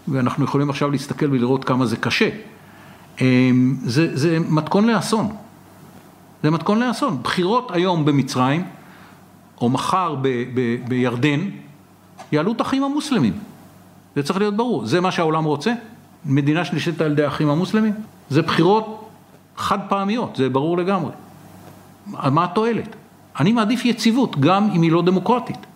ואנחנו 0.09 0.45
יכולים 0.45 0.71
עכשיו 0.71 0.91
להסתכל 0.91 1.27
ולראות 1.31 1.65
כמה 1.65 1.87
זה 1.87 1.97
קשה. 1.97 2.29
אמ, 3.21 3.77
זה, 3.85 4.17
זה 4.17 4.39
מתכון 4.49 4.87
לאסון. 4.87 5.29
זה 6.43 6.51
מתכון 6.51 6.79
לאסון. 6.83 7.19
בחירות 7.23 7.71
היום 7.75 8.05
במצרים, 8.05 8.65
או 9.61 9.69
מחר 9.69 10.15
ב, 10.23 10.29
ב, 10.55 10.77
בירדן, 10.89 11.41
יעלו 12.33 12.53
את 12.53 12.61
האחים 12.61 12.85
המוסלמים. 12.85 13.33
זה 14.19 14.23
צריך 14.23 14.39
להיות 14.39 14.57
ברור. 14.57 14.87
זה 14.87 15.01
מה 15.01 15.11
שהעולם 15.13 15.45
רוצה? 15.45 15.73
מדינה 16.25 16.65
שנשלטת 16.65 17.01
על 17.01 17.13
ידי 17.13 17.25
האחים 17.25 17.51
המוסלמים? 17.51 17.93
זה 18.31 18.43
בחירות 18.43 19.11
חד 19.57 19.79
פעמיות, 19.89 20.37
זה 20.37 20.49
ברור 20.49 20.79
לגמרי. 20.79 21.11
מה 22.07 22.45
התועלת? 22.45 22.97
אני 23.41 23.53
מעדיף 23.53 23.85
יציבות, 23.85 24.41
גם 24.41 24.71
אם 24.75 24.83
היא 24.83 24.93
לא 24.93 25.03
דמוקרטית. 25.03 25.67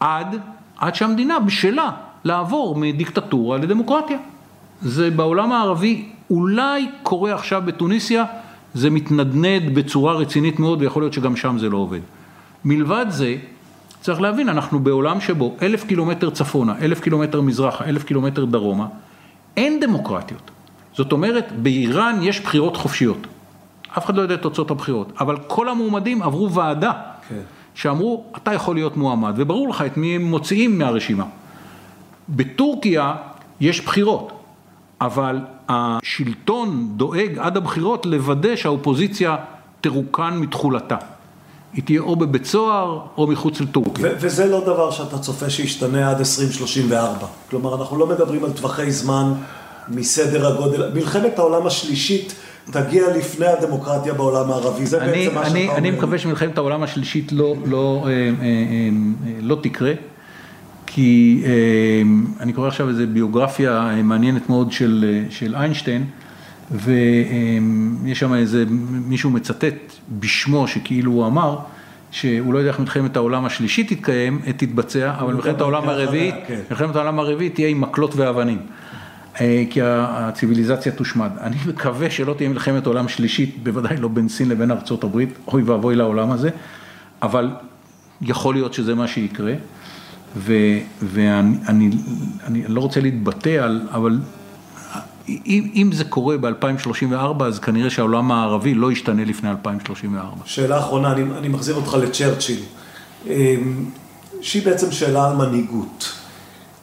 עד, 0.00 0.36
עד 0.76 0.94
שהמדינה 0.94 1.40
בשלה 1.40 1.90
לעבור 2.24 2.76
מדיקטטורה 2.76 3.58
לדמוקרטיה. 3.58 4.18
זה 4.82 5.10
בעולם 5.10 5.52
הערבי 5.52 6.08
אולי 6.30 6.88
קורה 7.02 7.34
עכשיו 7.34 7.62
בתוניסיה, 7.64 8.24
זה 8.74 8.90
מתנדנד 8.90 9.74
בצורה 9.74 10.12
רצינית 10.12 10.58
מאוד 10.58 10.82
ויכול 10.82 11.02
להיות 11.02 11.12
שגם 11.12 11.36
שם 11.36 11.58
זה 11.58 11.70
לא 11.70 11.76
עובד. 11.76 12.00
מלבד 12.64 13.06
זה, 13.08 13.36
צריך 14.04 14.20
להבין, 14.20 14.48
אנחנו 14.48 14.80
בעולם 14.80 15.20
שבו 15.20 15.56
אלף 15.62 15.84
קילומטר 15.84 16.30
צפונה, 16.30 16.74
אלף 16.80 17.00
קילומטר 17.00 17.40
מזרחה, 17.40 17.84
אלף 17.84 18.04
קילומטר 18.04 18.44
דרומה, 18.44 18.86
אין 19.56 19.80
דמוקרטיות. 19.80 20.50
זאת 20.92 21.12
אומרת, 21.12 21.52
באיראן 21.62 22.18
יש 22.22 22.40
בחירות 22.40 22.76
חופשיות. 22.76 23.26
אף 23.98 24.04
אחד 24.04 24.16
לא 24.16 24.22
יודע 24.22 24.34
את 24.34 24.42
תוצאות 24.42 24.70
הבחירות, 24.70 25.12
אבל 25.20 25.36
כל 25.46 25.68
המועמדים 25.68 26.22
עברו 26.22 26.52
ועדה, 26.52 26.92
כן. 27.28 27.40
שאמרו, 27.74 28.24
אתה 28.36 28.54
יכול 28.54 28.74
להיות 28.74 28.96
מועמד, 28.96 29.32
וברור 29.36 29.68
לך 29.68 29.82
את 29.86 29.96
מי 29.96 30.14
הם 30.14 30.22
מוציאים 30.24 30.78
מהרשימה. 30.78 31.24
בטורקיה 32.28 33.14
יש 33.60 33.84
בחירות, 33.84 34.32
אבל 35.00 35.38
השלטון 35.68 36.88
דואג 36.96 37.38
עד 37.38 37.56
הבחירות 37.56 38.06
לוודא 38.06 38.56
שהאופוזיציה 38.56 39.36
תרוקן 39.80 40.36
מתכולתה. 40.36 40.96
היא 41.74 41.84
תהיה 41.84 42.00
או 42.00 42.16
בבית 42.16 42.44
סוהר 42.44 43.00
או 43.16 43.26
מחוץ 43.26 43.60
לטורקיה. 43.60 44.08
וזה 44.20 44.46
לא 44.46 44.60
דבר 44.60 44.90
שאתה 44.90 45.18
צופה 45.18 45.50
שישתנה 45.50 46.10
עד 46.10 46.18
2034. 46.18 47.26
כלומר, 47.50 47.74
אנחנו 47.80 47.98
לא 47.98 48.06
מדברים 48.06 48.44
על 48.44 48.52
טווחי 48.52 48.90
זמן 48.90 49.32
מסדר 49.88 50.46
הגודל, 50.46 50.90
מלחמת 50.94 51.38
העולם 51.38 51.66
השלישית 51.66 52.34
תגיע 52.70 53.16
לפני 53.16 53.46
הדמוקרטיה 53.46 54.14
בעולם 54.14 54.50
הערבי, 54.50 54.86
זה 54.86 55.02
אני, 55.02 55.12
בעצם 55.12 55.34
מה 55.34 55.46
שאתה 55.46 55.58
אומר. 55.58 55.76
אני 55.76 55.90
מקווה 55.90 56.18
שמלחמת 56.18 56.58
העולם 56.58 56.82
השלישית 56.82 57.32
לא, 57.32 57.54
לא, 57.66 58.06
אה, 58.06 58.30
לא 59.40 59.56
תקרה. 59.62 59.92
כי 60.86 61.42
אני 62.40 62.52
קורא 62.52 62.68
עכשיו 62.68 62.88
איזו 62.88 63.02
ביוגרפיה 63.12 63.90
מעניינת 64.04 64.48
מאוד 64.48 64.72
של, 64.72 65.24
של 65.30 65.54
איינשטיין, 65.54 66.04
ויש 66.70 68.20
שם 68.20 68.34
איזה, 68.34 68.64
מישהו 69.08 69.30
מצטט 69.30 69.74
בשמו 70.18 70.68
שכאילו 70.68 71.12
הוא 71.12 71.26
אמר, 71.26 71.58
שהוא 72.10 72.54
לא 72.54 72.58
יודע 72.58 72.70
איך 72.70 72.80
מלחמת 72.80 73.16
העולם 73.16 73.44
השלישית 73.44 73.92
תתקיים, 73.92 74.40
תתבצע, 74.56 75.14
אבל 75.18 75.34
מלחמת 75.34 75.60
העולם 75.60 75.88
הרביעית, 75.88 76.34
כן. 76.46 76.60
מלחמת 76.70 76.96
העולם 76.96 77.18
הרביעית 77.18 77.54
תהיה 77.54 77.68
עם 77.68 77.80
מקלות 77.80 78.16
ואבנים. 78.16 78.58
כי 79.70 79.80
הציוויליזציה 79.82 80.92
תושמד. 80.92 81.30
אני 81.40 81.56
מקווה 81.68 82.10
שלא 82.10 82.34
תהיה 82.34 82.48
מלחמת 82.48 82.86
עולם 82.86 83.08
שלישית, 83.08 83.56
בוודאי 83.62 83.96
לא 83.96 84.08
בין 84.08 84.28
סין 84.28 84.48
לבין 84.48 84.70
ארצות 84.70 85.04
הברית, 85.04 85.28
אוי 85.48 85.62
ואבוי 85.62 85.96
לעולם 85.96 86.30
הזה, 86.30 86.50
אבל 87.22 87.50
יכול 88.22 88.54
להיות 88.54 88.74
שזה 88.74 88.94
מה 88.94 89.08
שיקרה. 89.08 89.52
ואני 90.36 91.56
אני, 91.68 91.90
אני 92.46 92.62
לא 92.68 92.80
רוצה 92.80 93.00
להתבטא 93.00 93.48
על, 93.48 93.82
אבל 93.90 94.18
אם, 95.28 95.70
אם 95.74 95.90
זה 95.92 96.04
קורה 96.04 96.36
ב-2034, 96.36 97.44
אז 97.44 97.58
כנראה 97.58 97.90
שהעולם 97.90 98.32
הערבי 98.32 98.74
לא 98.74 98.92
ישתנה 98.92 99.24
לפני 99.24 99.50
2034. 99.50 100.36
שאלה 100.44 100.78
אחרונה, 100.78 101.12
אני, 101.12 101.22
אני 101.38 101.48
מחזיר 101.48 101.74
אותך 101.74 101.94
לצ'רצ'יל, 101.94 102.60
אמ, 103.26 103.84
שהיא 104.40 104.64
בעצם 104.64 104.92
שאלה 104.92 105.30
על 105.30 105.36
מנהיגות. 105.36 106.12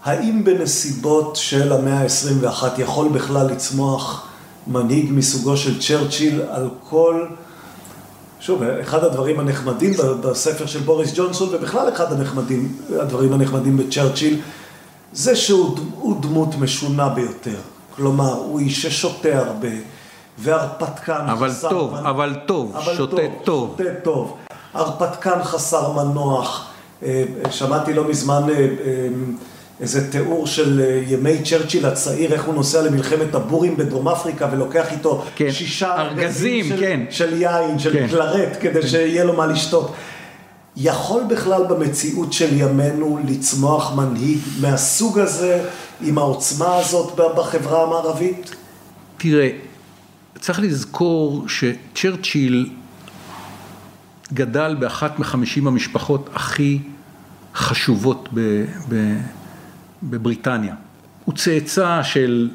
האם 0.03 0.43
בנסיבות 0.43 1.35
של 1.35 1.73
המאה 1.73 2.01
ה-21 2.01 2.81
יכול 2.81 3.09
בכלל 3.09 3.47
לצמוח 3.47 4.27
מנהיג 4.67 5.07
מסוגו 5.11 5.57
של 5.57 5.81
צ'רצ'יל 5.81 6.41
על 6.49 6.69
כל... 6.89 7.25
שוב, 8.39 8.63
אחד 8.63 9.03
הדברים 9.03 9.39
הנחמדים 9.39 9.93
בספר 10.21 10.65
של 10.65 10.79
בוריס 10.79 11.11
ג'ונסון, 11.15 11.49
ובכלל 11.51 11.89
אחד 11.89 12.13
הנחמדים, 12.13 12.75
הדברים 12.99 13.33
הנחמדים 13.33 13.77
בצ'רצ'יל, 13.77 14.39
זה 15.13 15.35
שהוא 15.35 16.21
דמות 16.21 16.55
משונה 16.59 17.09
ביותר. 17.09 17.59
כלומר, 18.01 18.33
הוא 18.33 18.59
איש 18.59 18.81
ששותה 18.81 19.37
הרבה, 19.37 19.67
והרפתקן 20.37 21.25
אבל 21.31 21.49
חסר... 21.49 21.69
טוב, 21.69 21.93
מנ... 21.93 22.05
אבל 22.05 22.35
טוב, 22.45 22.75
אבל 22.75 22.95
שותה 22.95 23.15
טוב. 23.15 23.41
טוב. 23.43 23.75
שותה 23.77 23.89
טוב. 24.03 24.37
הרפתקן 24.73 25.43
חסר 25.43 25.91
מנוח. 25.91 26.67
אה, 27.03 27.23
שמעתי 27.51 27.93
לא 27.93 28.07
מזמן 28.09 28.43
אה, 28.49 28.55
אה, 28.55 29.07
איזה 29.81 30.11
תיאור 30.11 30.47
של 30.47 31.01
ימי 31.07 31.43
צ'רצ'יל 31.43 31.85
הצעיר, 31.85 32.33
איך 32.33 32.43
הוא 32.43 32.53
נוסע 32.55 32.81
למלחמת 32.81 33.35
הבורים 33.35 33.77
בדרום 33.77 34.07
אפריקה 34.07 34.47
ולוקח 34.51 34.91
איתו 34.91 35.23
כן. 35.35 35.51
שישה 35.51 36.01
ארגזים, 36.01 36.65
של, 36.65 36.79
כן. 36.79 36.99
של 37.09 37.41
יין, 37.41 37.79
של 37.79 37.93
כן. 37.93 38.07
קלרט, 38.07 38.57
כדי 38.59 38.81
כן. 38.81 38.87
שיהיה 38.87 39.23
לו 39.23 39.33
מה 39.33 39.45
לשתות. 39.45 39.93
יכול 40.77 41.23
בכלל 41.29 41.63
במציאות 41.69 42.33
של 42.33 42.49
ימינו 42.53 43.19
לצמוח 43.27 43.93
מנהיג 43.95 44.39
מהסוג 44.61 45.19
הזה, 45.19 45.69
עם 46.01 46.17
העוצמה 46.17 46.75
הזאת 46.75 47.19
בחברה 47.37 47.83
המערבית? 47.83 48.55
תראה, 49.17 49.49
צריך 50.39 50.59
לזכור 50.59 51.45
שצ'רצ'יל 51.47 52.69
גדל 54.33 54.75
באחת 54.79 55.19
מחמישים 55.19 55.67
המשפחות 55.67 56.29
הכי 56.33 56.79
חשובות 57.55 58.29
ב, 58.33 58.65
ב, 58.89 59.17
בבריטניה. 60.03 60.75
הוא 61.25 61.35
צאצא 61.35 62.03
של... 62.03 62.49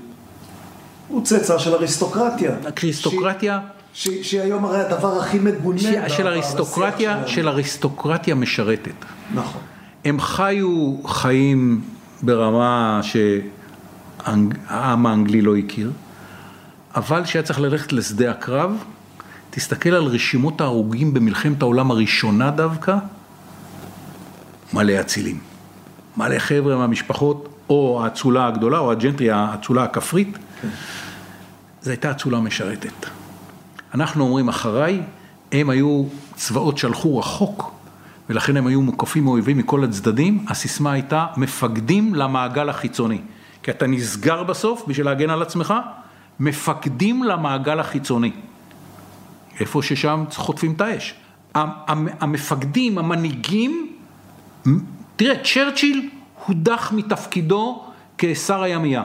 הוא 1.09 1.25
צאצא 1.25 1.59
של 1.59 1.75
אריסטוקרטיה. 1.75 2.57
אריסטוקרטיה... 2.83 3.59
שהיא 3.61 3.76
ש... 3.97 4.35
היום 4.35 4.65
הרי 4.65 4.81
הדבר 4.81 5.19
הכי 5.19 5.39
מגונה. 5.39 5.79
ש... 5.79 5.87
של 6.09 6.27
אריסטוקרטיה, 6.27 7.27
של 7.27 7.49
אריסטוקרטיה 7.49 8.35
משרתת. 8.35 9.05
נכון. 9.35 9.61
הם 10.05 10.21
חיו 10.21 10.97
חיים 11.07 11.81
ברמה 12.23 13.01
שהעם 13.03 15.07
האנגלי 15.07 15.43
לא 15.43 15.57
הכיר, 15.57 15.93
אבל 16.97 17.25
כשהיה 17.25 17.43
צריך 17.43 17.61
ללכת 17.61 17.93
לשדה 17.93 18.31
הקרב, 18.31 18.85
תסתכל 19.51 19.95
על 19.95 20.05
רשימות 20.05 20.61
ההרוגים 20.61 21.15
במלחמת 21.15 21.63
העולם 21.63 21.91
הראשונה 21.91 22.51
דווקא, 22.51 22.97
מלא 24.73 25.01
אצילים. 25.01 25.39
מלא 26.17 26.39
חבר'ה 26.39 26.77
מהמשפחות, 26.77 27.49
או 27.71 28.01
האצולה 28.05 28.47
הגדולה, 28.47 28.79
או 28.79 28.93
הג'נטרי, 28.93 29.31
האצולה 29.31 29.85
הכפרית. 29.85 30.39
כן. 30.63 30.69
זו 31.83 31.91
הייתה 31.91 32.11
אצולה 32.11 32.41
משרתת. 32.41 33.16
אנחנו 33.97 34.25
אומרים 34.25 34.49
אחריי, 34.49 35.03
הם 35.53 35.71
היו 35.71 36.05
צבאות 36.35 36.79
שהלכו 36.79 37.19
רחוק, 37.19 37.73
ולכן 38.29 38.57
הם 38.57 38.67
היו 38.67 38.83
מוקפים 38.83 39.25
מאויבים 39.25 39.59
מכל 39.59 39.85
הצדדים, 39.85 40.45
הסיסמה 40.49 40.93
הייתה 40.93 41.27
מפקדים 41.37 42.15
למעגל 42.15 42.69
החיצוני. 42.69 43.21
כי 43.63 43.71
אתה 43.71 43.87
נסגר 43.87 44.43
בסוף 44.43 44.85
בשביל 44.89 45.07
להגן 45.07 45.31
על 45.31 45.43
עצמך, 45.43 45.75
מפקדים 46.41 47.25
למעגל 47.25 47.81
החיצוני. 47.81 48.31
איפה 49.61 49.83
ששם 49.83 50.25
חוטפים 50.35 50.73
את 50.73 50.81
האש. 50.81 51.15
המפקדים, 52.21 52.99
המנהיגים, 52.99 53.93
תראה, 55.17 55.35
צ'רצ'יל 55.45 56.11
הודח 56.47 56.93
מתפקידו 56.93 57.85
כשר 58.19 58.63
הימייה. 58.63 59.03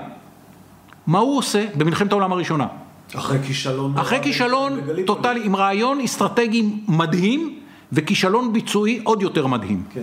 מה 1.08 1.20
הוא 1.20 1.38
עושה 1.38 1.66
במלחמת 1.78 2.12
העולם 2.12 2.32
הראשונה? 2.32 2.68
אחרי 3.16 3.38
כישלון. 3.48 3.98
אחרי 3.98 4.20
כישלון 4.24 4.80
טוטאלי, 5.06 5.46
עם 5.46 5.56
רעיון 5.56 6.02
אסטרטגי 6.02 6.70
מדהים 6.88 7.60
וכישלון 7.92 8.54
ביצועי 8.54 9.02
עוד 9.04 9.22
יותר 9.22 9.48
מדהים. 9.48 9.84
כן. 9.94 10.02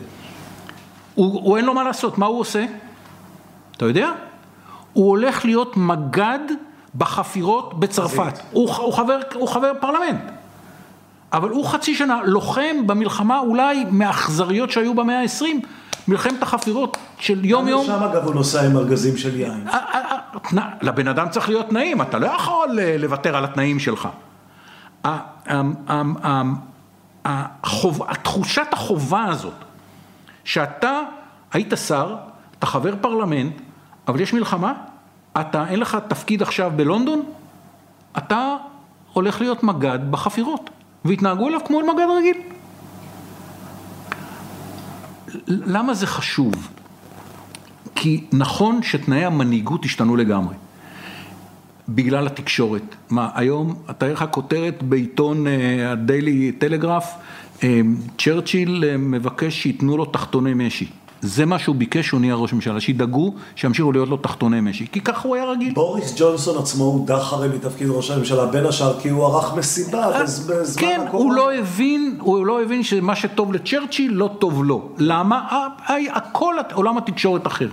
הוא, 1.15 1.41
הוא 1.43 1.57
אין 1.57 1.65
לו 1.65 1.75
מה 1.75 1.85
לעשות, 1.85 2.19
מה 2.19 2.27
הוא 2.27 2.41
עושה? 2.41 2.65
אתה 3.77 3.85
יודע? 3.85 4.13
הוא 4.93 5.09
הולך 5.09 5.45
להיות 5.45 5.77
מג"ד 5.77 6.39
בחפירות 6.95 7.81
בצרפת. 7.81 8.39
הוא, 8.53 8.75
הוא, 8.75 8.93
חבר, 8.93 9.19
הוא 9.35 9.49
חבר 9.49 9.73
פרלמנט. 9.81 10.21
אבל 11.33 11.51
הוא 11.51 11.65
חצי 11.65 11.95
שנה 11.95 12.21
לוחם 12.25 12.87
במלחמה 12.87 13.39
אולי 13.39 13.85
מהאכזריות 13.91 14.71
שהיו 14.71 14.95
במאה 14.95 15.21
ה-20, 15.21 15.67
מלחמת 16.09 16.43
החפירות 16.43 16.97
של 17.19 17.45
יום 17.45 17.69
יום. 17.69 17.87
שם 17.87 18.03
אגב 18.03 18.25
הוא 18.25 18.35
נוסע 18.35 18.67
עם 18.67 18.77
ארגזים 18.77 19.17
של 19.17 19.41
יין. 19.41 19.67
לבן 20.83 21.09
אדם 21.09 21.29
צריך 21.29 21.49
להיות 21.49 21.69
תנאים, 21.69 22.03
אתה 22.03 22.19
לא 22.19 22.27
יכול 22.27 22.79
לוותר 22.99 23.37
על 23.37 23.45
התנאים 23.45 23.79
שלך. 23.79 24.09
תחושת 28.23 28.67
החובה 28.73 29.25
הזאת, 29.25 29.55
שאתה 30.45 31.01
היית 31.53 31.73
שר, 31.87 32.17
אתה 32.59 32.67
חבר 32.67 32.95
פרלמנט, 33.01 33.53
אבל 34.09 34.21
יש 34.21 34.33
מלחמה, 34.33 34.73
אתה, 35.41 35.65
אין 35.69 35.81
לך 35.81 35.99
תפקיד 36.09 36.43
עכשיו 36.43 36.73
בלונדון, 36.77 37.23
אתה 38.19 38.57
הולך 39.13 39.41
להיות 39.41 39.63
מג"ד 39.63 39.99
בחפירות, 40.11 40.71
והתנהגו 41.05 41.49
אליו 41.49 41.61
כמו 41.65 41.81
אל 41.81 41.85
מג"ד 41.85 42.07
רגיל. 42.19 42.58
למה 45.47 45.95
זה 45.95 46.07
חשוב? 46.07 46.55
כי 47.95 48.25
נכון 48.33 48.83
שתנאי 48.83 49.25
המנהיגות 49.25 49.85
השתנו 49.85 50.17
לגמרי. 50.17 50.55
בגלל 51.89 52.27
התקשורת. 52.27 52.95
מה, 53.11 53.31
היום, 53.35 53.75
תאר 53.99 54.13
לך 54.13 54.25
כותרת 54.31 54.83
בעיתון 54.83 55.47
הדיילי 55.87 56.53
uh, 56.55 56.61
טלגרף, 56.61 57.15
uh, 57.57 57.63
צ'רצ'יל 58.19 58.85
uh, 58.85 58.99
מבקש 58.99 59.63
שייתנו 59.63 59.97
לו 59.97 60.05
תחתוני 60.05 60.55
משי. 60.55 60.89
זה 61.23 61.47
מה 61.47 61.59
שהוא 61.59 61.77
ביקש 61.77 62.07
שהוא 62.07 62.21
נהיה 62.21 62.35
ראש 62.35 62.53
ממשלה, 62.53 62.81
שידאגו 62.81 63.35
שימשיכו 63.57 63.93
להיות 63.93 64.09
לו 64.09 64.17
תחתוני 64.17 64.61
משי, 64.61 64.87
כי 64.93 65.01
ככה 65.01 65.29
הוא 65.29 65.37
היה 65.37 65.45
רגיל. 65.45 65.73
בוריס 65.75 66.15
ג'ונסון 66.19 66.59
עצמו 66.59 66.85
הודח 66.85 67.33
הרי 67.33 67.49
מתפקיד 67.49 67.89
ראש 67.91 68.11
הממשלה, 68.11 68.47
בין 68.47 68.67
השאר 68.67 69.01
כי 69.01 69.09
הוא 69.09 69.27
ערך 69.27 69.55
מסיבה 69.55 70.25
בזמן 70.25 70.83
כן, 70.83 71.01
הקורונה. 71.07 71.31
הוא 71.31 71.33
לא 71.35 71.55
הבין, 71.55 72.17
הוא 72.21 72.47
לא 72.47 72.63
הבין 72.63 72.83
שמה 72.83 73.17
שטוב 73.17 73.53
לצ'רצ'יל 73.53 74.13
לא 74.13 74.31
טוב 74.39 74.65
לו. 74.65 74.89
למה? 74.99 75.69
הכל 76.13 76.55
עולם 76.73 76.99
התקשורת 76.99 77.47
אחר. 77.47 77.69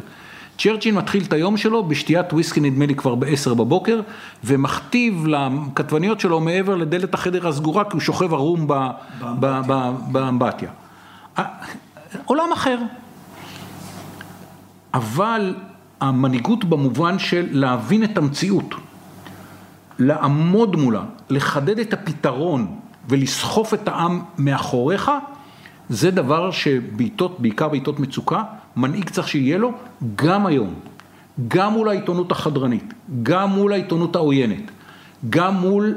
צ'רצ'יל 0.57 0.95
מתחיל 0.95 1.23
את 1.27 1.34
היום 1.34 1.57
שלו 1.57 1.84
בשתיית 1.84 2.34
וויסקי 2.34 2.59
נדמה 2.59 2.85
לי 2.85 2.95
כבר 2.95 3.15
בעשר 3.15 3.53
בבוקר 3.53 4.01
ומכתיב 4.43 5.27
לכתבניות 5.27 6.19
שלו 6.19 6.39
מעבר 6.39 6.76
לדלת 6.76 7.13
החדר 7.13 7.47
הסגורה 7.47 7.84
כי 7.84 7.89
הוא 7.93 8.01
שוכב 8.01 8.34
ערום 8.34 8.67
באמבטיה. 10.11 10.69
עולם 12.26 12.51
אחר. 12.53 12.77
אבל 14.95 15.55
המנהיגות 16.01 16.65
במובן 16.65 17.19
של 17.19 17.47
להבין 17.51 18.03
את 18.03 18.17
המציאות, 18.17 18.76
לעמוד 19.99 20.76
מולה, 20.76 21.03
לחדד 21.30 21.80
את 21.80 21.93
הפתרון 21.93 22.67
ולסחוף 23.09 23.73
את 23.73 23.88
העם 23.88 24.22
מאחוריך, 24.38 25.11
זה 25.89 26.11
דבר 26.11 26.51
שבעיתות, 26.51 27.39
בעיקר 27.39 27.67
בעיתות 27.67 27.99
מצוקה, 27.99 28.43
מנהיג 28.76 29.09
צריך 29.09 29.27
שיהיה 29.27 29.57
לו 29.57 29.72
גם 30.15 30.45
היום, 30.45 30.73
גם 31.47 31.73
מול 31.73 31.89
העיתונות 31.89 32.31
החדרנית, 32.31 32.93
גם 33.23 33.49
מול 33.49 33.73
העיתונות 33.73 34.15
העוינת, 34.15 34.72
גם 35.30 35.55
מול 35.55 35.95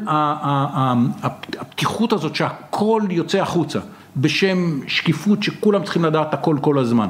הפתיחות 1.61 2.13
הזאת 2.13 2.35
שהכל 2.35 3.03
יוצא 3.11 3.39
החוצה, 3.39 3.79
בשם 4.17 4.81
שקיפות 4.87 5.43
שכולם 5.43 5.83
צריכים 5.83 6.05
לדעת 6.05 6.35
הכל 6.35 6.57
כל 6.61 6.79
הזמן. 6.79 7.09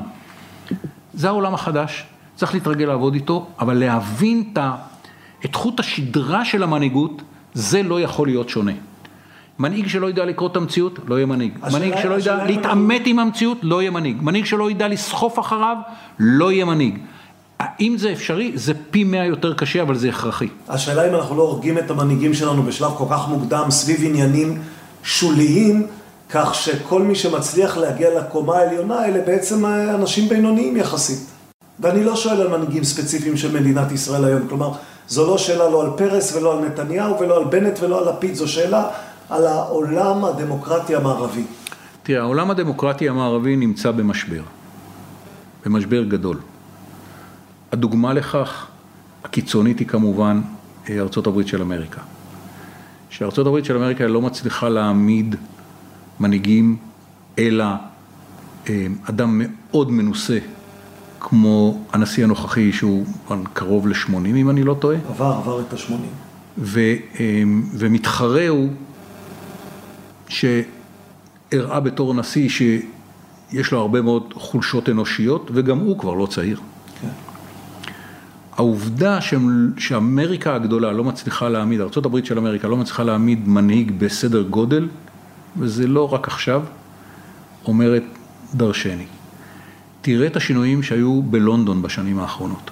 זה 1.19 1.29
העולם 1.29 1.55
החדש, 1.55 2.05
צריך 2.37 2.55
להתרגל 2.55 2.87
לעבוד 2.87 3.15
איתו, 3.15 3.47
אבל 3.61 3.75
להבין 3.75 4.53
את 5.45 5.55
חוט 5.55 5.81
השדרה 5.81 6.45
של 6.45 6.63
המנהיגות, 6.63 7.23
זה 7.55 7.83
לא 7.83 8.01
יכול 8.01 8.27
להיות 8.29 8.49
שונה. 8.49 8.73
מנהיג 9.59 9.87
שלא 9.87 10.11
ידע 10.11 10.25
לקרוא 10.25 10.49
את 10.49 10.57
המציאות, 10.57 10.99
לא 11.07 11.15
יהיה 11.15 11.27
מנהיג. 11.27 11.53
מנהיג 11.73 11.95
שלא 12.03 12.19
ידע 12.19 12.45
להתעמת 12.45 13.03
עם 13.07 13.19
המציאות, 13.19 13.59
לא 13.63 13.83
יהיה 13.83 13.91
מנהיג. 13.91 14.17
מנהיג 14.23 14.45
שלא 14.45 14.71
ידע 14.71 14.89
לסחוף 14.89 15.39
אחריו, 15.39 15.77
לא 16.19 16.53
יהיה 16.53 16.65
מנהיג. 16.65 16.99
האם 17.59 17.95
זה 17.99 18.13
אפשרי? 18.13 18.53
זה 18.55 18.73
פי 18.91 19.05
מאה 19.05 19.25
יותר 19.25 19.55
קשה, 19.55 19.83
אבל 19.83 19.95
זה 19.95 20.09
הכרחי. 20.09 20.49
השאלה 20.69 21.09
אם 21.09 21.15
אנחנו 21.15 21.37
לא 21.37 21.43
הורגים 21.43 21.79
את 21.79 21.91
המנהיגים 21.91 22.35
שלנו 22.35 22.63
בשלב 22.63 22.91
כל 22.99 23.05
כך 23.11 23.29
מוקדם, 23.29 23.71
סביב 23.71 24.01
עניינים 24.03 24.59
שוליים, 25.03 25.87
כך 26.31 26.55
שכל 26.55 27.03
מי 27.03 27.15
שמצליח 27.15 27.77
להגיע 27.77 28.21
לקומה 28.21 28.57
העליונה, 28.57 29.05
אלה 29.05 29.21
בעצם 29.27 29.67
אנשים 29.67 30.29
בינוניים 30.29 30.77
יחסית. 30.77 31.19
ואני 31.81 32.05
לא 32.05 32.17
שואל 32.17 32.41
על 32.41 32.49
מנהיגים 32.49 32.85
ספציפיים 32.85 33.37
של 33.37 33.61
מדינת 33.61 33.93
ישראל 33.93 34.25
היום, 34.25 34.49
כלומר, 34.49 34.73
זו 35.09 35.27
לא 35.27 35.39
שאלה 35.39 35.71
לא 35.71 35.83
על 35.83 35.91
פרס 35.97 36.37
ולא 36.37 36.59
על 36.59 36.65
נתניהו 36.65 37.21
ולא 37.21 37.37
על 37.37 37.45
בנט 37.45 37.79
ולא 37.83 37.99
על 37.99 38.09
לפיד, 38.09 38.35
זו 38.35 38.49
שאלה 38.49 38.89
על 39.31 39.47
העולם 39.47 40.25
הדמוקרטי 40.25 40.97
המערבי. 40.97 41.45
תראה, 42.03 42.21
העולם 42.21 42.51
הדמוקרטי 42.51 43.09
המערבי 43.09 43.57
נמצא 43.57 43.91
במשבר, 43.91 44.43
במשבר 45.67 46.03
גדול. 46.03 46.37
הדוגמה 47.73 48.13
לכך, 48.13 48.67
הקיצונית 49.25 49.79
היא 49.79 49.89
כמובן 49.89 50.41
ארצות 50.91 51.27
הברית 51.27 51.49
של 51.49 51.63
אמריקה. 51.63 52.01
שארצות 53.11 53.47
הברית 53.47 53.65
של 53.65 53.77
אמריקה 53.77 54.07
לא 54.07 54.23
מצליחה 54.23 54.69
להעמיד 54.69 55.37
מנהיגים, 56.21 56.77
אלא 57.39 57.65
אה, 58.69 58.87
אדם 59.05 59.43
מאוד 59.45 59.93
מנוסה, 59.93 60.39
כמו 61.21 61.85
הנשיא 61.93 62.25
הנוכחי, 62.25 62.73
שהוא 62.73 63.07
קרוב 63.53 63.89
ל-80 63.89 64.15
אם 64.37 64.51
אני 64.51 64.63
לא 64.63 64.75
טועה. 64.75 64.97
עבר, 65.09 65.33
עבר 65.33 65.61
את 65.61 65.73
ה-80. 65.73 65.93
אה, 66.77 67.43
ומתחרה 67.73 68.49
הוא 68.49 68.69
שהראה 70.29 71.81
בתור 71.81 72.15
נשיא 72.15 72.49
שיש 72.49 73.73
לו 73.73 73.81
הרבה 73.81 74.03
מאוד 74.03 74.35
חולשות 74.35 74.89
אנושיות, 74.89 75.51
וגם 75.55 75.79
הוא 75.79 75.99
כבר 75.99 76.15
לא 76.15 76.27
צעיר. 76.27 76.61
כן. 77.03 77.09
העובדה 78.57 79.19
שאמריקה 79.77 80.55
הגדולה 80.55 80.93
לא 80.93 81.05
מצליחה 81.05 81.49
להעמיד, 81.49 81.81
ארה"ב 81.81 82.25
של 82.25 82.39
אמריקה 82.39 82.69
לא 82.69 82.77
מצליחה 82.77 83.03
להעמיד 83.03 83.49
מנהיג 83.49 83.93
בסדר 83.99 84.43
גודל, 84.43 84.89
וזה 85.61 85.87
לא 85.87 86.13
רק 86.13 86.29
עכשיו, 86.29 86.63
אומרת 87.67 88.03
דרשני. 88.55 89.07
תראה 90.01 90.27
את 90.27 90.37
השינויים 90.37 90.83
שהיו 90.83 91.23
בלונדון 91.23 91.83
בשנים 91.83 92.19
האחרונות. 92.19 92.71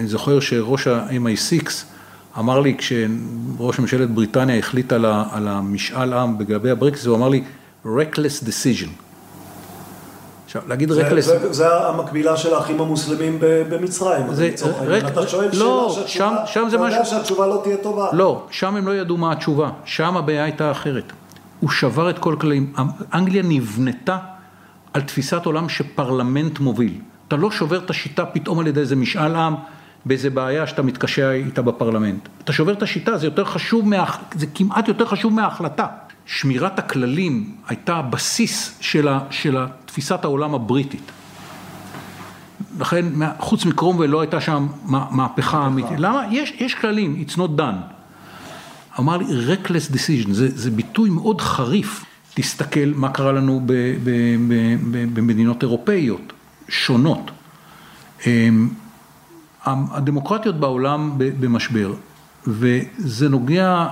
אני 0.00 0.08
זוכר 0.08 0.40
שראש 0.40 0.86
ה-MI6 0.86 1.70
אמר 2.38 2.60
לי, 2.60 2.76
כשראש 2.78 3.78
ממשלת 3.78 4.10
בריטניה 4.10 4.58
החליט 4.58 4.92
על 4.92 5.48
המשאל 5.48 6.12
עם 6.12 6.40
לגבי 6.40 6.70
הברקס, 6.70 7.06
הוא 7.06 7.16
אמר 7.16 7.28
לי, 7.28 7.44
reckless 7.84 8.44
decision. 8.44 8.88
עכשיו, 10.44 10.62
להגיד 10.68 10.90
רקלס... 10.90 11.24
זה, 11.24 11.52
זה 11.52 11.74
המקבילה 11.74 12.36
של 12.36 12.54
האחים 12.54 12.80
המוסלמים 12.80 13.38
במצרים, 13.40 14.34
זה, 14.34 14.50
רק... 14.86 15.04
אתה 15.04 15.26
שואל 15.26 15.48
לא, 15.52 15.90
שאלה 15.94 16.06
שהתשובה, 16.08 16.46
שם, 16.46 16.62
שם 16.62 16.68
זה 16.70 16.78
משהו... 16.78 16.86
אתה 16.86 16.94
יודע 16.96 17.04
שהתשובה 17.04 17.46
לא 17.46 17.60
תהיה 17.64 17.76
טובה. 17.76 18.08
לא, 18.12 18.46
שם 18.50 18.76
הם 18.76 18.86
לא 18.86 18.96
ידעו 18.96 19.16
מה 19.16 19.32
התשובה, 19.32 19.70
שם 19.84 20.16
הבעיה 20.16 20.44
הייתה 20.44 20.70
אחרת. 20.70 21.12
הוא 21.60 21.70
שבר 21.70 22.10
את 22.10 22.18
כל 22.18 22.36
כללים, 22.40 22.72
אנגליה 23.14 23.42
נבנתה 23.42 24.18
על 24.92 25.02
תפיסת 25.02 25.46
עולם 25.46 25.68
שפרלמנט 25.68 26.58
מוביל. 26.58 26.94
אתה 27.28 27.36
לא 27.36 27.50
שובר 27.50 27.78
את 27.84 27.90
השיטה 27.90 28.26
פתאום 28.26 28.58
על 28.58 28.66
ידי 28.66 28.80
איזה 28.80 28.96
משאל 28.96 29.36
עם, 29.36 29.54
באיזה 30.04 30.30
בעיה 30.30 30.66
שאתה 30.66 30.82
מתקשה 30.82 31.32
איתה 31.32 31.62
בפרלמנט. 31.62 32.28
אתה 32.44 32.52
שובר 32.52 32.72
את 32.72 32.82
השיטה, 32.82 33.18
זה 33.18 33.26
יותר 33.26 33.44
חשוב, 33.44 33.88
מה... 33.88 34.04
זה 34.34 34.46
כמעט 34.54 34.88
יותר 34.88 35.06
חשוב 35.06 35.32
מההחלטה. 35.32 35.86
שמירת 36.26 36.78
הכללים 36.78 37.54
הייתה 37.68 37.96
הבסיס 37.96 38.78
של, 38.80 39.08
ה... 39.08 39.20
של 39.30 39.58
תפיסת 39.84 40.24
העולם 40.24 40.54
הבריטית. 40.54 41.12
לכן, 42.80 43.04
חוץ 43.38 43.64
מקרומוול 43.64 44.06
לא 44.06 44.20
הייתה 44.20 44.40
שם 44.40 44.66
מהפכה 44.84 45.66
אמיתית. 45.66 45.98
למה? 45.98 46.22
יש, 46.30 46.50
יש 46.50 46.74
כללים, 46.74 47.24
it's 47.26 47.34
not 47.34 47.58
done. 47.58 47.95
אמר 48.98 49.16
לי, 49.16 49.24
reckless 49.24 49.92
decision, 49.92 50.32
זה, 50.32 50.48
זה 50.58 50.70
ביטוי 50.70 51.10
מאוד 51.10 51.40
חריף. 51.40 52.04
תסתכל 52.34 52.92
מה 52.94 53.08
קרה 53.08 53.32
לנו 53.32 53.60
במדינות 55.14 55.62
אירופאיות 55.62 56.32
שונות. 56.68 57.30
אמ, 58.26 58.68
הדמוקרטיות 59.66 60.60
בעולם 60.60 61.12
במשבר, 61.18 61.94
וזה 62.46 63.28
נוגע 63.28 63.86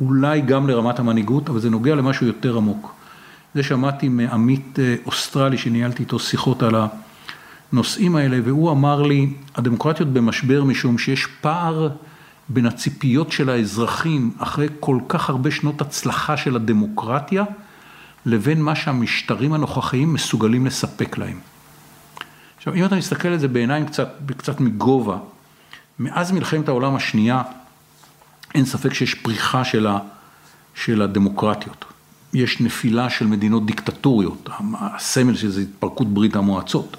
אולי 0.00 0.40
גם 0.40 0.68
לרמת 0.68 0.98
המנהיגות, 0.98 1.48
אבל 1.48 1.60
זה 1.60 1.70
נוגע 1.70 1.94
למשהו 1.94 2.26
יותר 2.26 2.56
עמוק. 2.56 2.94
זה 3.54 3.62
שמעתי 3.62 4.08
מעמית 4.08 4.78
אה, 4.78 4.94
אוסטרלי 5.06 5.58
שניהלתי 5.58 6.02
איתו 6.02 6.18
שיחות 6.18 6.62
על 6.62 6.74
הנושאים 7.72 8.16
האלה, 8.16 8.38
והוא 8.44 8.70
אמר 8.70 9.02
לי, 9.02 9.32
הדמוקרטיות 9.56 10.08
במשבר 10.08 10.64
משום 10.64 10.98
שיש 10.98 11.26
פער 11.40 11.88
בין 12.52 12.66
הציפיות 12.66 13.32
של 13.32 13.50
האזרחים 13.50 14.30
אחרי 14.38 14.68
כל 14.80 14.98
כך 15.08 15.30
הרבה 15.30 15.50
שנות 15.50 15.80
הצלחה 15.80 16.36
של 16.36 16.56
הדמוקרטיה, 16.56 17.44
לבין 18.26 18.62
מה 18.62 18.74
שהמשטרים 18.74 19.52
הנוכחיים 19.52 20.12
מסוגלים 20.12 20.66
לספק 20.66 21.18
להם. 21.18 21.40
עכשיו, 22.56 22.74
אם 22.74 22.84
אתה 22.84 22.96
מסתכל 22.96 23.28
על 23.28 23.38
זה 23.38 23.48
בעיניים 23.48 23.86
קצת, 23.86 24.08
קצת 24.36 24.60
מגובה, 24.60 25.18
מאז 25.98 26.32
מלחמת 26.32 26.68
העולם 26.68 26.94
השנייה, 26.94 27.42
אין 28.54 28.64
ספק 28.64 28.94
שיש 28.94 29.14
פריחה 29.14 29.64
של, 29.64 29.86
ה, 29.86 29.98
של 30.74 31.02
הדמוקרטיות. 31.02 31.84
יש 32.32 32.60
נפילה 32.60 33.10
של 33.10 33.26
מדינות 33.26 33.66
דיקטטוריות, 33.66 34.48
הסמל 34.80 35.36
של 35.36 35.50
זה 35.50 35.60
התפרקות 35.60 36.14
ברית 36.14 36.36
המועצות. 36.36 36.96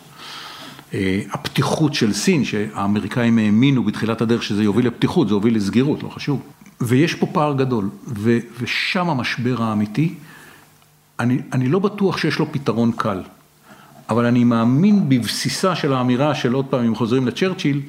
אה, 0.93 1.21
הפתיחות 1.31 1.93
של 1.93 2.13
סין, 2.13 2.45
שהאמריקאים 2.45 3.37
האמינו 3.37 3.83
בתחילת 3.83 4.21
הדרך 4.21 4.43
שזה 4.43 4.63
יוביל 4.63 4.87
לפתיחות, 4.87 5.27
זה 5.27 5.33
יוביל 5.33 5.55
לסגירות, 5.55 6.03
לא 6.03 6.09
חשוב. 6.09 6.41
ויש 6.81 7.15
פה 7.15 7.25
פער 7.25 7.53
גדול, 7.53 7.89
ו, 8.07 8.37
ושם 8.61 9.09
המשבר 9.09 9.63
האמיתי. 9.63 10.13
אני, 11.19 11.37
אני 11.53 11.67
לא 11.69 11.79
בטוח 11.79 12.17
שיש 12.17 12.39
לו 12.39 12.51
פתרון 12.51 12.91
קל, 12.95 13.21
אבל 14.09 14.25
אני 14.25 14.43
מאמין 14.43 15.09
בבסיסה 15.09 15.75
של 15.75 15.93
האמירה 15.93 16.35
של 16.35 16.53
עוד 16.53 16.65
פעם, 16.65 16.85
אם 16.85 16.95
חוזרים 16.95 17.27
לצ'רצ'יל, 17.27 17.81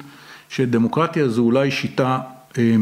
שדמוקרטיה 0.49 1.29
זו 1.29 1.41
אולי 1.41 1.71
שיטה 1.71 2.19
אה, 2.57 2.63
אה, 2.63 2.73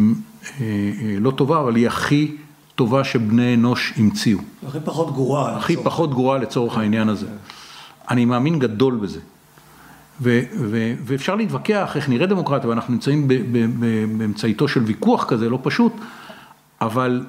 אה, 0.61 1.15
לא 1.19 1.31
טובה, 1.31 1.59
אבל 1.59 1.75
היא 1.75 1.87
הכי 1.87 2.35
טובה 2.75 3.03
שבני 3.03 3.53
אנוש 3.53 3.93
המציאו. 3.97 4.39
הכי 4.67 4.77
פחות 4.85 5.13
גרועה. 5.13 5.57
הכי 5.57 5.77
פחות 5.77 6.09
גרועה 6.09 6.37
לצורך 6.37 6.77
העניין 6.77 7.09
הזה. 7.09 7.27
אני 8.09 8.25
מאמין 8.25 8.59
גדול 8.59 8.95
בזה. 8.95 9.19
ו, 10.21 10.41
ו, 10.59 10.93
ואפשר 11.05 11.35
להתווכח 11.35 11.91
איך 11.95 12.09
נראה 12.09 12.25
דמוקרטיה, 12.25 12.69
ואנחנו 12.69 12.93
נמצאים 12.93 13.27
באמצעיתו 14.17 14.67
של 14.67 14.83
ויכוח 14.83 15.25
כזה, 15.25 15.49
לא 15.49 15.59
פשוט, 15.63 15.93
אבל 16.81 17.25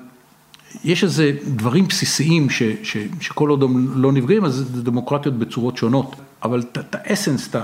יש 0.85 1.05
איזה 1.05 1.33
דברים 1.45 1.89
בסיסיים 1.89 2.51
ש, 2.51 2.63
ש, 2.83 2.97
שכל 3.21 3.49
עוד 3.49 3.65
לא 3.95 4.13
נפגעים, 4.13 4.45
אז 4.45 4.55
זה 4.75 4.83
דמוקרטיות 4.83 5.39
בצורות 5.39 5.77
שונות, 5.77 6.17
אבל 6.43 6.61
את 6.61 6.95
האסנס, 6.95 7.57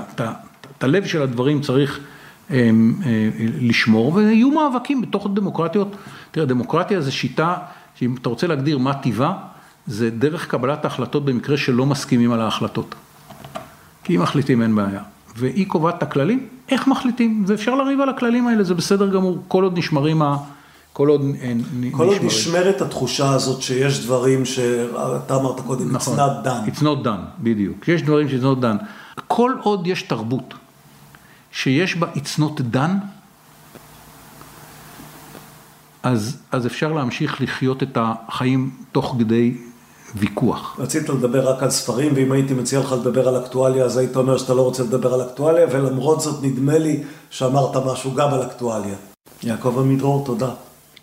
את 0.79 0.85
הלב 0.85 1.07
של 1.07 1.23
הדברים 1.23 1.61
צריך 1.61 2.01
הם, 2.51 2.95
אה, 3.07 3.29
לשמור, 3.61 4.15
ויהיו 4.15 4.51
מאבקים 4.51 5.03
בתוך 5.03 5.27
הדמוקרטיות. 5.27 5.97
תראה, 6.31 6.47
דמוקרטיה 6.47 7.01
זה 7.01 7.13
שיטה, 7.13 7.57
שאם 7.95 8.15
אתה 8.23 8.29
רוצה 8.29 8.47
להגדיר 8.47 8.79
מה 8.79 8.95
טיבה, 8.95 9.33
זה 9.87 10.11
דרך 10.11 10.47
קבלת 10.47 10.85
ההחלטות 10.85 11.25
במקרה 11.25 11.57
שלא 11.57 11.87
מסכימים 11.87 12.33
על 12.33 12.41
ההחלטות. 12.41 12.95
כי 14.05 14.17
אם 14.17 14.23
מחליטים 14.23 14.63
אין 14.63 14.75
בעיה. 14.75 15.03
והיא 15.39 15.66
קובעת 15.66 15.94
את 15.98 16.02
הכללים, 16.02 16.47
איך 16.69 16.86
מחליטים, 16.86 17.44
ואפשר 17.47 17.74
לריב 17.74 18.01
על 18.01 18.09
הכללים 18.09 18.47
האלה, 18.47 18.65
זה 18.65 18.74
בסדר 18.74 19.09
גמור, 19.09 19.39
כל 19.48 19.65
עוד 19.65 19.78
נשמרים 19.78 20.23
ה... 20.23 20.36
כל 20.93 21.09
עוד 21.09 21.23
נשמרים. 21.24 21.93
כל 21.93 22.06
עוד 22.06 22.16
נשמרת 22.23 22.81
התחושה 22.81 23.31
הזאת 23.31 23.62
שיש 23.62 24.05
דברים 24.05 24.44
שאתה 24.44 25.36
אמרת 25.36 25.60
קודם, 25.60 25.93
נכון, 25.93 26.16
it's 26.16 26.20
not 26.20 26.47
done. 26.47 26.70
it's 26.70 26.82
not 26.82 27.05
done, 27.05 27.43
בדיוק. 27.43 27.89
יש 27.89 28.02
דברים 28.02 28.28
ש- 28.28 28.32
not 28.32 28.62
done. 28.62 28.85
כל 29.27 29.52
עוד 29.62 29.86
יש 29.86 30.02
תרבות 30.02 30.55
שיש 31.52 31.97
בה 31.97 32.06
it's 32.15 32.40
not 32.40 32.60
done, 32.74 32.90
אז, 36.02 36.36
אז 36.52 36.66
אפשר 36.66 36.93
להמשיך 36.93 37.40
לחיות 37.40 37.82
את 37.82 37.98
החיים 38.01 38.70
תוך 38.93 39.16
כדי 39.19 39.55
ויכוח. 40.16 40.76
רצית 40.78 41.09
לדבר 41.09 41.51
רק 41.51 41.62
על 41.62 41.70
ספרים, 41.70 42.12
ואם 42.14 42.32
הייתי 42.32 42.55
מציע 42.55 42.80
לך 42.80 42.93
לדבר 42.93 43.28
על 43.28 43.36
אקטואליה, 43.39 43.85
אז 43.85 43.97
היית 43.97 44.16
אומר 44.16 44.39
שאתה 44.39 44.55
לא 44.55 44.62
רוצה 44.62 44.82
לדבר 44.82 45.14
על 45.14 45.22
אקטואליה, 45.22 45.66
ולמרות 45.70 46.20
זאת 46.20 46.43
נדמה 46.43 46.78
לי 46.78 47.02
שאמרת 47.30 47.76
משהו 47.76 48.14
גם 48.14 48.35
על 48.35 48.43
אקטואליה. 48.43 48.94
יעקב 49.43 49.78
עמידרור, 49.78 50.24
תודה. 50.26 50.51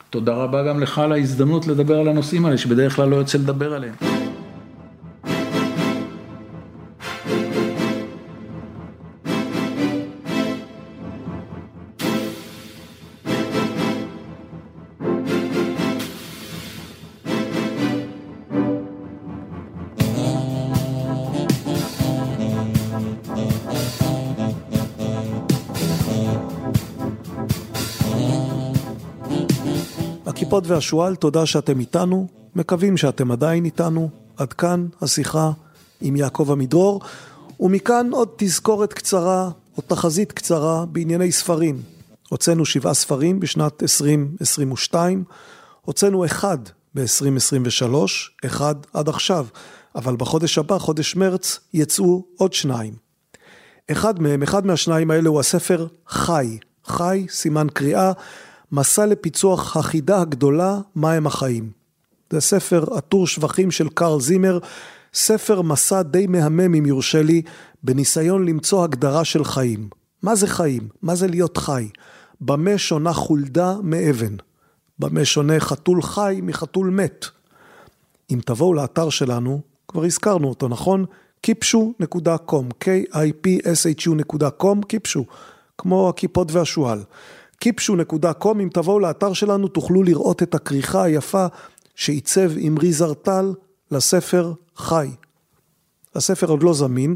תודה 0.10 0.34
רבה 0.34 0.64
גם 0.64 0.80
לך 0.80 1.00
על 1.00 1.12
ההזדמנות 1.12 1.68
לדבר 1.68 2.00
על 2.00 2.08
הנושאים 2.08 2.46
האלה, 2.46 2.58
שבדרך 2.58 2.96
כלל 2.96 3.10
לא 3.10 3.16
יוצא 3.16 3.38
לדבר 3.38 3.74
עליהם. 3.74 4.15
הכיפות 30.36 30.68
והשועל, 30.68 31.16
תודה 31.16 31.46
שאתם 31.46 31.80
איתנו, 31.80 32.28
מקווים 32.56 32.98
שאתם 32.98 33.32
עדיין 33.32 33.66
איתנו. 33.66 34.10
עד 34.38 34.54
כאן 34.54 34.88
השיחה 35.02 35.52
עם 36.02 36.16
יעקב 36.16 36.52
עמידרור, 36.52 37.02
ומכאן 37.60 38.10
עוד 38.12 38.28
תזכורת 38.36 38.94
קצרה, 38.94 39.50
או 39.78 39.82
תחזית 39.88 40.32
קצרה, 40.32 40.86
בענייני 40.86 41.32
ספרים. 41.32 41.82
הוצאנו 42.30 42.66
שבעה 42.66 42.94
ספרים 42.94 43.40
בשנת 43.40 43.84
2022, 43.84 45.24
הוצאנו 45.82 46.26
אחד 46.26 46.58
ב-2023, 46.96 47.96
אחד 48.46 48.76
עד 48.94 49.10
עכשיו, 49.10 49.46
אבל 49.96 50.16
בחודש 50.16 50.58
הבא, 50.58 50.78
חודש 50.78 51.16
מרץ, 51.16 51.60
יצאו 51.74 52.26
עוד 52.38 52.54
שניים. 52.54 52.94
אחד 53.92 54.22
מהם, 54.22 54.44
אחד 54.44 54.66
מהשניים 54.66 55.12
האלה 55.12 55.30
הוא 55.30 55.40
הספר 55.40 55.88
חי, 56.08 56.58
חי, 56.86 57.26
סימן 57.30 57.68
קריאה, 57.74 58.12
מסע 58.72 59.06
לפיצוח 59.06 59.78
החידה 59.78 60.22
הגדולה, 60.22 60.80
מהם 60.96 61.28
החיים. 61.28 61.70
זה 62.30 62.42
ספר 62.42 62.86
עטור 62.96 63.28
שבחים 63.28 63.72
של 63.72 63.90
קרל 63.90 64.22
זימר, 64.22 64.60
ספר 65.14 65.62
מסע 65.62 66.02
די 66.02 66.28
מהמם 66.28 66.76
אם 66.76 66.86
יורשה 66.86 67.22
לי, 67.22 67.42
בניסיון 67.84 68.46
למצוא 68.46 68.84
הגדרה 68.84 69.26
של 69.26 69.44
חיים. 69.44 69.90
מה 70.24 70.36
זה 70.36 70.48
חיים? 70.48 70.88
מה 71.02 71.16
זה 71.16 71.28
להיות 71.28 71.58
חי? 71.58 71.90
במה 72.42 72.78
שונה 72.78 73.14
חולדה 73.14 73.76
מאבן? 73.84 74.36
במה 75.00 75.26
שונה 75.26 75.60
חתול 75.60 76.02
חי 76.02 76.40
מחתול 76.44 76.90
מת? 76.90 77.26
אם 78.32 78.40
תבואו 78.46 78.74
לאתר 78.74 79.10
שלנו, 79.10 79.62
כבר 79.88 80.04
הזכרנו 80.04 80.48
אותו, 80.48 80.68
נכון? 80.68 81.06
kipshu.com, 81.48 82.66
k-i-p-s-h-u.com, 82.80 84.78
kipshu, 84.94 85.24
כמו 85.78 86.10
הכיפות 86.10 86.52
והשועל. 86.52 87.04
kipshu.com, 87.64 88.62
אם 88.62 88.70
תבואו 88.74 89.00
לאתר 89.00 89.34
שלנו 89.34 89.68
תוכלו 89.68 90.04
לראות 90.04 90.44
את 90.44 90.56
הכריכה 90.56 91.04
היפה 91.04 91.46
שעיצב 91.96 92.52
אמרי 92.68 92.94
זרטל 92.94 93.54
לספר 93.92 94.54
חי. 94.76 95.08
הספר 96.16 96.48
עוד 96.48 96.64
לא 96.64 96.74
זמין, 96.74 97.16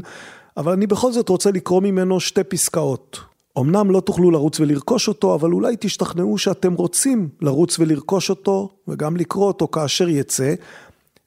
אבל 0.56 0.72
אני 0.72 0.86
בכל 0.86 1.12
זאת 1.12 1.28
רוצה 1.28 1.50
לקרוא 1.50 1.82
ממנו 1.82 2.20
שתי 2.20 2.44
פסקאות. 2.44 3.20
אמנם 3.58 3.90
לא 3.90 4.00
תוכלו 4.00 4.30
לרוץ 4.30 4.60
ולרכוש 4.60 5.08
אותו, 5.08 5.34
אבל 5.34 5.52
אולי 5.52 5.76
תשתכנעו 5.80 6.38
שאתם 6.38 6.74
רוצים 6.74 7.28
לרוץ 7.40 7.78
ולרכוש 7.78 8.30
אותו, 8.30 8.68
וגם 8.88 9.16
לקרוא 9.16 9.46
אותו 9.46 9.68
כאשר 9.68 10.08
יצא, 10.08 10.54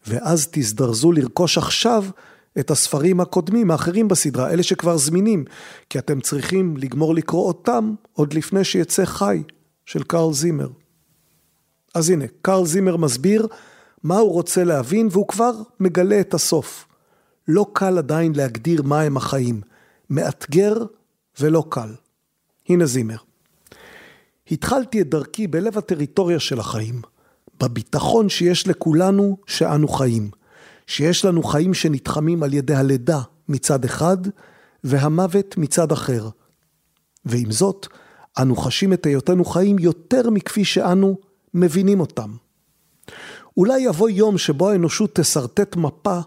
ואז 0.08 0.48
תזדרזו 0.52 1.12
לרכוש 1.12 1.58
עכשיו 1.58 2.06
את 2.60 2.72
הספרים 2.72 3.20
הקודמים, 3.20 3.72
האחרים 3.72 4.08
בסדרה, 4.08 4.50
אלה 4.50 4.64
שכבר 4.64 4.98
זמינים, 4.98 5.46
כי 5.90 6.00
אתם 6.00 6.22
צריכים 6.22 6.78
לגמור 6.78 7.16
לקרוא 7.16 7.48
אותם 7.48 7.94
עוד 8.14 8.34
לפני 8.34 8.64
שיצא 8.64 9.06
חי, 9.06 9.44
של 9.86 10.04
קרל 10.04 10.34
זימר. 10.34 10.70
אז 11.96 12.10
הנה, 12.10 12.26
קרל 12.42 12.66
זימר 12.66 12.98
מסביר 12.98 13.48
מה 14.04 14.18
הוא 14.18 14.32
רוצה 14.32 14.64
להבין, 14.64 15.08
והוא 15.12 15.28
כבר 15.28 15.52
מגלה 15.80 16.20
את 16.20 16.34
הסוף. 16.34 16.88
לא 17.48 17.66
קל 17.74 17.98
עדיין 17.98 18.34
להגדיר 18.36 18.84
מהם 18.84 19.18
החיים, 19.18 19.62
מאתגר 20.10 20.86
ולא 21.40 21.64
קל. 21.70 21.90
הנה 22.70 22.86
זימר. 22.86 23.18
התחלתי 24.52 25.02
את 25.02 25.10
דרכי 25.10 25.48
בלב 25.48 25.78
הטריטוריה 25.78 26.40
של 26.40 26.60
החיים, 26.60 27.02
בביטחון 27.60 28.30
שיש 28.30 28.68
לכולנו 28.68 29.38
שאנו 29.48 29.88
חיים. 29.88 30.30
שיש 30.88 31.26
לנו 31.26 31.44
חיים 31.44 31.74
שנתחמים 31.74 32.44
על 32.44 32.54
ידי 32.54 32.76
הלידה 32.76 33.22
מצד 33.50 33.86
אחד, 33.86 34.18
והמוות 34.84 35.58
מצד 35.58 35.92
אחר. 35.92 36.30
ועם 37.26 37.52
זאת, 37.52 37.88
אנו 38.40 38.56
חשים 38.56 38.94
את 38.94 39.06
היותנו 39.06 39.46
חיים 39.46 39.80
יותר 39.80 40.30
מכפי 40.30 40.66
שאנו 40.66 41.18
מבינים 41.54 42.00
אותם. 42.00 42.32
אולי 43.58 43.80
יבוא 43.80 44.10
יום 44.10 44.38
שבו 44.38 44.70
האנושות 44.70 45.16
תשרטט 45.16 45.76
מפה 45.76 46.20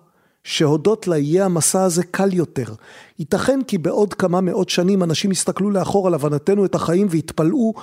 שהודות 0.45 1.09
לה 1.09 1.19
יהיה 1.19 1.45
המסע 1.45 1.83
הזה 1.83 2.03
קל 2.05 2.33
יותר. 2.33 2.75
ייתכן 3.19 3.61
כי 3.67 3.79
בעוד 3.79 4.15
כמה 4.15 4.41
מאות 4.41 4.69
שנים 4.69 5.03
אנשים 5.03 5.31
יסתכלו 5.31 5.71
לאחור 5.71 6.07
על 6.07 6.15
הבנתנו 6.15 6.65
את 6.65 6.75
החיים 6.75 7.07
ויתפלאו 7.11 7.75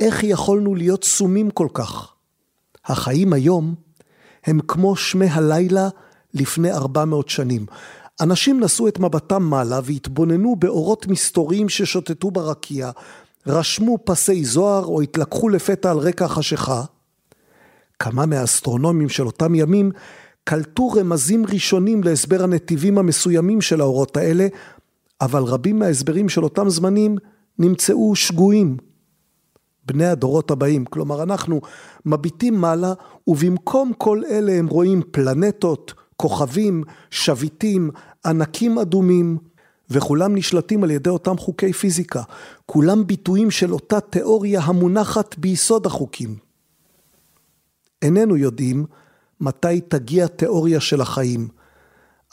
איך 0.00 0.24
יכולנו 0.24 0.74
להיות 0.74 1.04
סומים 1.04 1.50
כל 1.50 1.68
כך. 1.74 2.12
החיים 2.84 3.32
היום 3.32 3.74
הם 4.44 4.60
כמו 4.68 4.96
שמי 4.96 5.26
הלילה 5.26 5.88
לפני 6.40 6.72
400 6.72 7.28
שנים. 7.28 7.66
אנשים 8.20 8.60
נשאו 8.60 8.88
את 8.88 8.98
מבטם 8.98 9.42
מעלה 9.42 9.80
והתבוננו 9.84 10.56
באורות 10.56 11.06
מסתוריים 11.06 11.68
ששוטטו 11.68 12.30
ברקיע, 12.30 12.90
רשמו 13.46 13.98
פסי 14.04 14.44
זוהר 14.44 14.84
או 14.84 15.00
התלקחו 15.00 15.48
לפתע 15.48 15.90
על 15.90 15.98
רקע 15.98 16.24
החשיכה. 16.24 16.82
כמה 17.98 18.26
מהאסטרונומים 18.26 19.08
של 19.08 19.26
אותם 19.26 19.54
ימים 19.54 19.90
קלטו 20.44 20.88
רמזים 20.88 21.46
ראשונים 21.46 22.02
להסבר 22.04 22.42
הנתיבים 22.42 22.98
המסוימים 22.98 23.60
של 23.60 23.80
האורות 23.80 24.16
האלה, 24.16 24.46
אבל 25.20 25.42
רבים 25.42 25.78
מההסברים 25.78 26.28
של 26.28 26.44
אותם 26.44 26.68
זמנים 26.68 27.16
נמצאו 27.58 28.16
שגויים. 28.16 28.76
בני 29.86 30.06
הדורות 30.06 30.50
הבאים, 30.50 30.84
כלומר 30.84 31.22
אנחנו 31.22 31.60
מביטים 32.06 32.54
מעלה 32.54 32.92
ובמקום 33.26 33.92
כל 33.98 34.22
אלה 34.30 34.52
הם 34.52 34.66
רואים 34.66 35.02
פלנטות, 35.10 35.94
כוכבים, 36.20 36.84
שביטים, 37.10 37.90
ענקים 38.26 38.78
אדומים, 38.78 39.38
וכולם 39.90 40.36
נשלטים 40.36 40.84
על 40.84 40.90
ידי 40.90 41.10
אותם 41.10 41.38
חוקי 41.38 41.72
פיזיקה. 41.72 42.22
כולם 42.66 43.06
ביטויים 43.06 43.50
של 43.50 43.72
אותה 43.72 44.00
תיאוריה 44.00 44.60
המונחת 44.60 45.38
ביסוד 45.38 45.86
החוקים. 45.86 46.36
איננו 48.02 48.36
יודעים 48.36 48.86
מתי 49.40 49.80
תגיע 49.80 50.26
תיאוריה 50.26 50.80
של 50.80 51.00
החיים, 51.00 51.48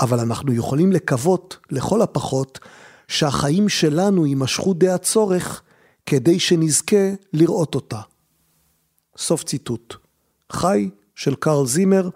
אבל 0.01 0.19
אנחנו 0.19 0.53
יכולים 0.53 0.91
לקוות, 0.91 1.57
לכל 1.71 2.01
הפחות, 2.01 2.59
שהחיים 3.07 3.69
שלנו 3.69 4.25
יימשכו 4.25 4.73
די 4.73 4.89
הצורך 4.89 5.61
כדי 6.05 6.39
שנזכה 6.39 7.13
לראות 7.33 7.75
אותה. 7.75 7.99
סוף 9.17 9.43
ציטוט. 9.43 9.95
חי 10.51 10.89
של 11.15 11.35
קרל 11.35 11.65
זימר, 11.65 12.09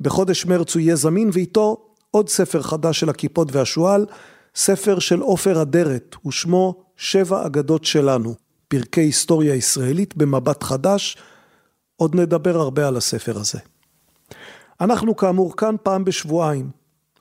בחודש 0.00 0.46
מרץ 0.46 0.74
הוא 0.74 0.80
יהיה 0.80 0.96
זמין 0.96 1.30
ואיתו 1.32 1.86
עוד 2.10 2.28
ספר 2.28 2.62
חדש 2.62 3.00
של 3.00 3.08
הכיפות 3.08 3.48
והשועל, 3.52 4.06
ספר 4.54 4.98
של 4.98 5.20
עופר 5.20 5.62
אדרת, 5.62 6.16
ושמו 6.26 6.74
שבע 6.96 7.46
אגדות 7.46 7.84
שלנו, 7.84 8.34
פרקי 8.68 9.00
היסטוריה 9.00 9.54
ישראלית 9.54 10.16
במבט 10.16 10.62
חדש, 10.62 11.16
עוד 11.96 12.14
נדבר 12.14 12.56
הרבה 12.56 12.88
על 12.88 12.96
הספר 12.96 13.38
הזה. 13.38 13.58
אנחנו 14.80 15.16
כאמור 15.16 15.56
כאן 15.56 15.76
פעם 15.82 16.04
בשבועיים. 16.04 16.70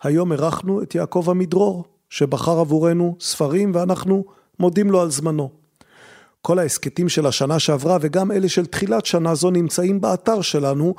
היום 0.04 0.32
אירחנו 0.32 0.82
את 0.84 0.96
יעקב 0.96 1.26
עמידרור, 1.30 1.84
שבחר 2.10 2.60
עבורנו 2.60 3.16
ספרים 3.20 3.72
ואנחנו 3.76 4.26
מודים 4.60 4.92
לו 4.92 5.02
על 5.02 5.12
זמנו. 5.12 5.50
כל 6.42 6.60
ההסכתים 6.60 7.10
של 7.10 7.26
השנה 7.26 7.60
שעברה 7.60 7.98
וגם 8.02 8.32
אלה 8.32 8.50
של 8.50 8.66
תחילת 8.66 9.06
שנה 9.06 9.36
זו 9.36 9.52
נמצאים 9.52 10.02
באתר 10.02 10.42
שלנו, 10.42 10.96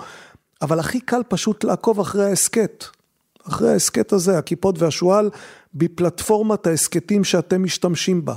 אבל 0.63 0.79
הכי 0.79 1.01
קל 1.01 1.21
פשוט 1.29 1.65
לעקוב 1.65 2.01
אחרי 2.01 2.25
ההסכת. 2.25 2.85
אחרי 3.49 3.73
ההסכת 3.73 4.13
הזה, 4.13 4.39
הכיפות 4.39 4.79
והשועל, 4.79 5.31
בפלטפורמת 5.75 6.67
ההסכתים 6.67 7.25
שאתם 7.25 7.63
משתמשים 7.63 8.25
בה. 8.25 8.35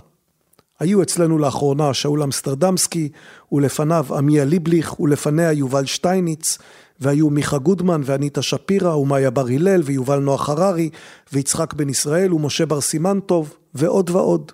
היו 0.79 1.01
אצלנו 1.01 1.37
לאחרונה 1.37 1.93
שאול 1.93 2.23
אמסטרדמסקי, 2.23 3.09
ולפניו 3.51 4.05
עמיה 4.17 4.45
ליבליך, 4.45 4.99
ולפניה 4.99 5.51
יובל 5.51 5.85
שטייניץ, 5.85 6.57
והיו 6.99 7.29
מיכה 7.29 7.57
גודמן 7.57 8.01
ואניטה 8.05 8.41
שפירא, 8.41 8.95
ומאיה 8.95 9.29
בר 9.29 9.47
הלל, 9.47 9.81
ויובל 9.85 10.19
נוח 10.19 10.49
הררי, 10.49 10.89
ויצחק 11.33 11.73
בן 11.73 11.89
ישראל, 11.89 12.33
ומשה 12.33 12.65
בר 12.65 12.81
סימן 12.81 13.19
טוב, 13.19 13.53
ועוד 13.75 14.09
ועוד. 14.09 14.51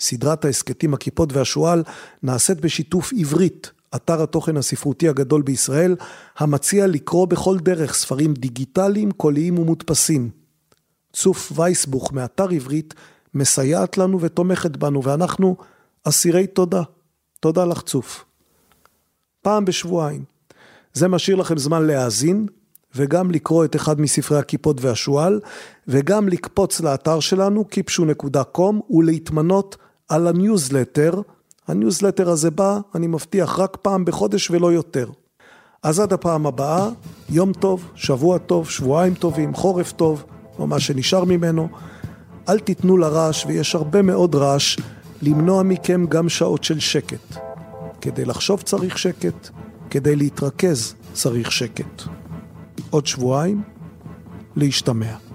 סדרת 0.00 0.44
ההסכתים 0.44 0.94
הכיפות 0.94 1.32
והשועל 1.32 1.82
נעשית 2.22 2.60
בשיתוף 2.60 3.12
עברית, 3.18 3.70
אתר 3.94 4.22
התוכן 4.22 4.56
הספרותי 4.56 5.08
הגדול 5.08 5.42
בישראל, 5.42 5.96
המציע 6.38 6.86
לקרוא 6.86 7.26
בכל 7.26 7.58
דרך 7.58 7.94
ספרים 7.94 8.34
דיגיטליים, 8.34 9.10
קוליים 9.10 9.58
ומודפסים. 9.58 10.30
צוף 11.12 11.52
וייסבוך 11.54 12.12
מאתר 12.12 12.48
עברית 12.50 12.94
מסייעת 13.34 13.98
לנו 13.98 14.20
ותומכת 14.20 14.76
בנו, 14.76 15.04
ואנחנו 15.04 15.56
אסירי 16.04 16.46
תודה. 16.46 16.82
תודה 17.40 17.64
לך 17.64 17.82
צוף. 17.82 18.24
פעם 19.42 19.64
בשבועיים. 19.64 20.24
זה 20.92 21.08
משאיר 21.08 21.36
לכם 21.36 21.58
זמן 21.58 21.86
להאזין, 21.86 22.46
וגם 22.94 23.30
לקרוא 23.30 23.64
את 23.64 23.76
אחד 23.76 24.00
מספרי 24.00 24.38
הקיפוד 24.38 24.76
והשועל, 24.80 25.40
וגם 25.88 26.28
לקפוץ 26.28 26.80
לאתר 26.80 27.20
שלנו, 27.20 27.64
kipshu.com, 27.72 28.92
ולהמנות 28.92 29.76
על 30.08 30.26
הניוזלטר. 30.26 31.20
הניוזלטר 31.68 32.30
הזה 32.30 32.50
בא, 32.50 32.78
אני 32.94 33.06
מבטיח, 33.06 33.58
רק 33.58 33.76
פעם 33.82 34.04
בחודש 34.04 34.50
ולא 34.50 34.72
יותר. 34.72 35.10
אז 35.82 36.00
עד 36.00 36.12
הפעם 36.12 36.46
הבאה, 36.46 36.88
יום 37.30 37.52
טוב, 37.52 37.90
שבוע 37.94 38.38
טוב, 38.38 38.70
שבועיים 38.70 39.14
טובים, 39.14 39.54
חורף 39.54 39.92
טוב, 39.92 40.24
או 40.58 40.66
מה 40.66 40.80
שנשאר 40.80 41.24
ממנו. 41.24 41.68
אל 42.48 42.58
תיתנו 42.58 42.96
לרעש, 42.96 43.46
ויש 43.46 43.74
הרבה 43.74 44.02
מאוד 44.02 44.34
רעש, 44.34 44.76
למנוע 45.22 45.62
מכם 45.62 46.06
גם 46.08 46.28
שעות 46.28 46.64
של 46.64 46.80
שקט. 46.80 47.36
כדי 48.00 48.24
לחשוב 48.24 48.62
צריך 48.62 48.98
שקט, 48.98 49.48
כדי 49.90 50.16
להתרכז 50.16 50.94
צריך 51.12 51.52
שקט. 51.52 52.02
עוד 52.90 53.06
שבועיים, 53.06 53.62
להשתמע. 54.56 55.25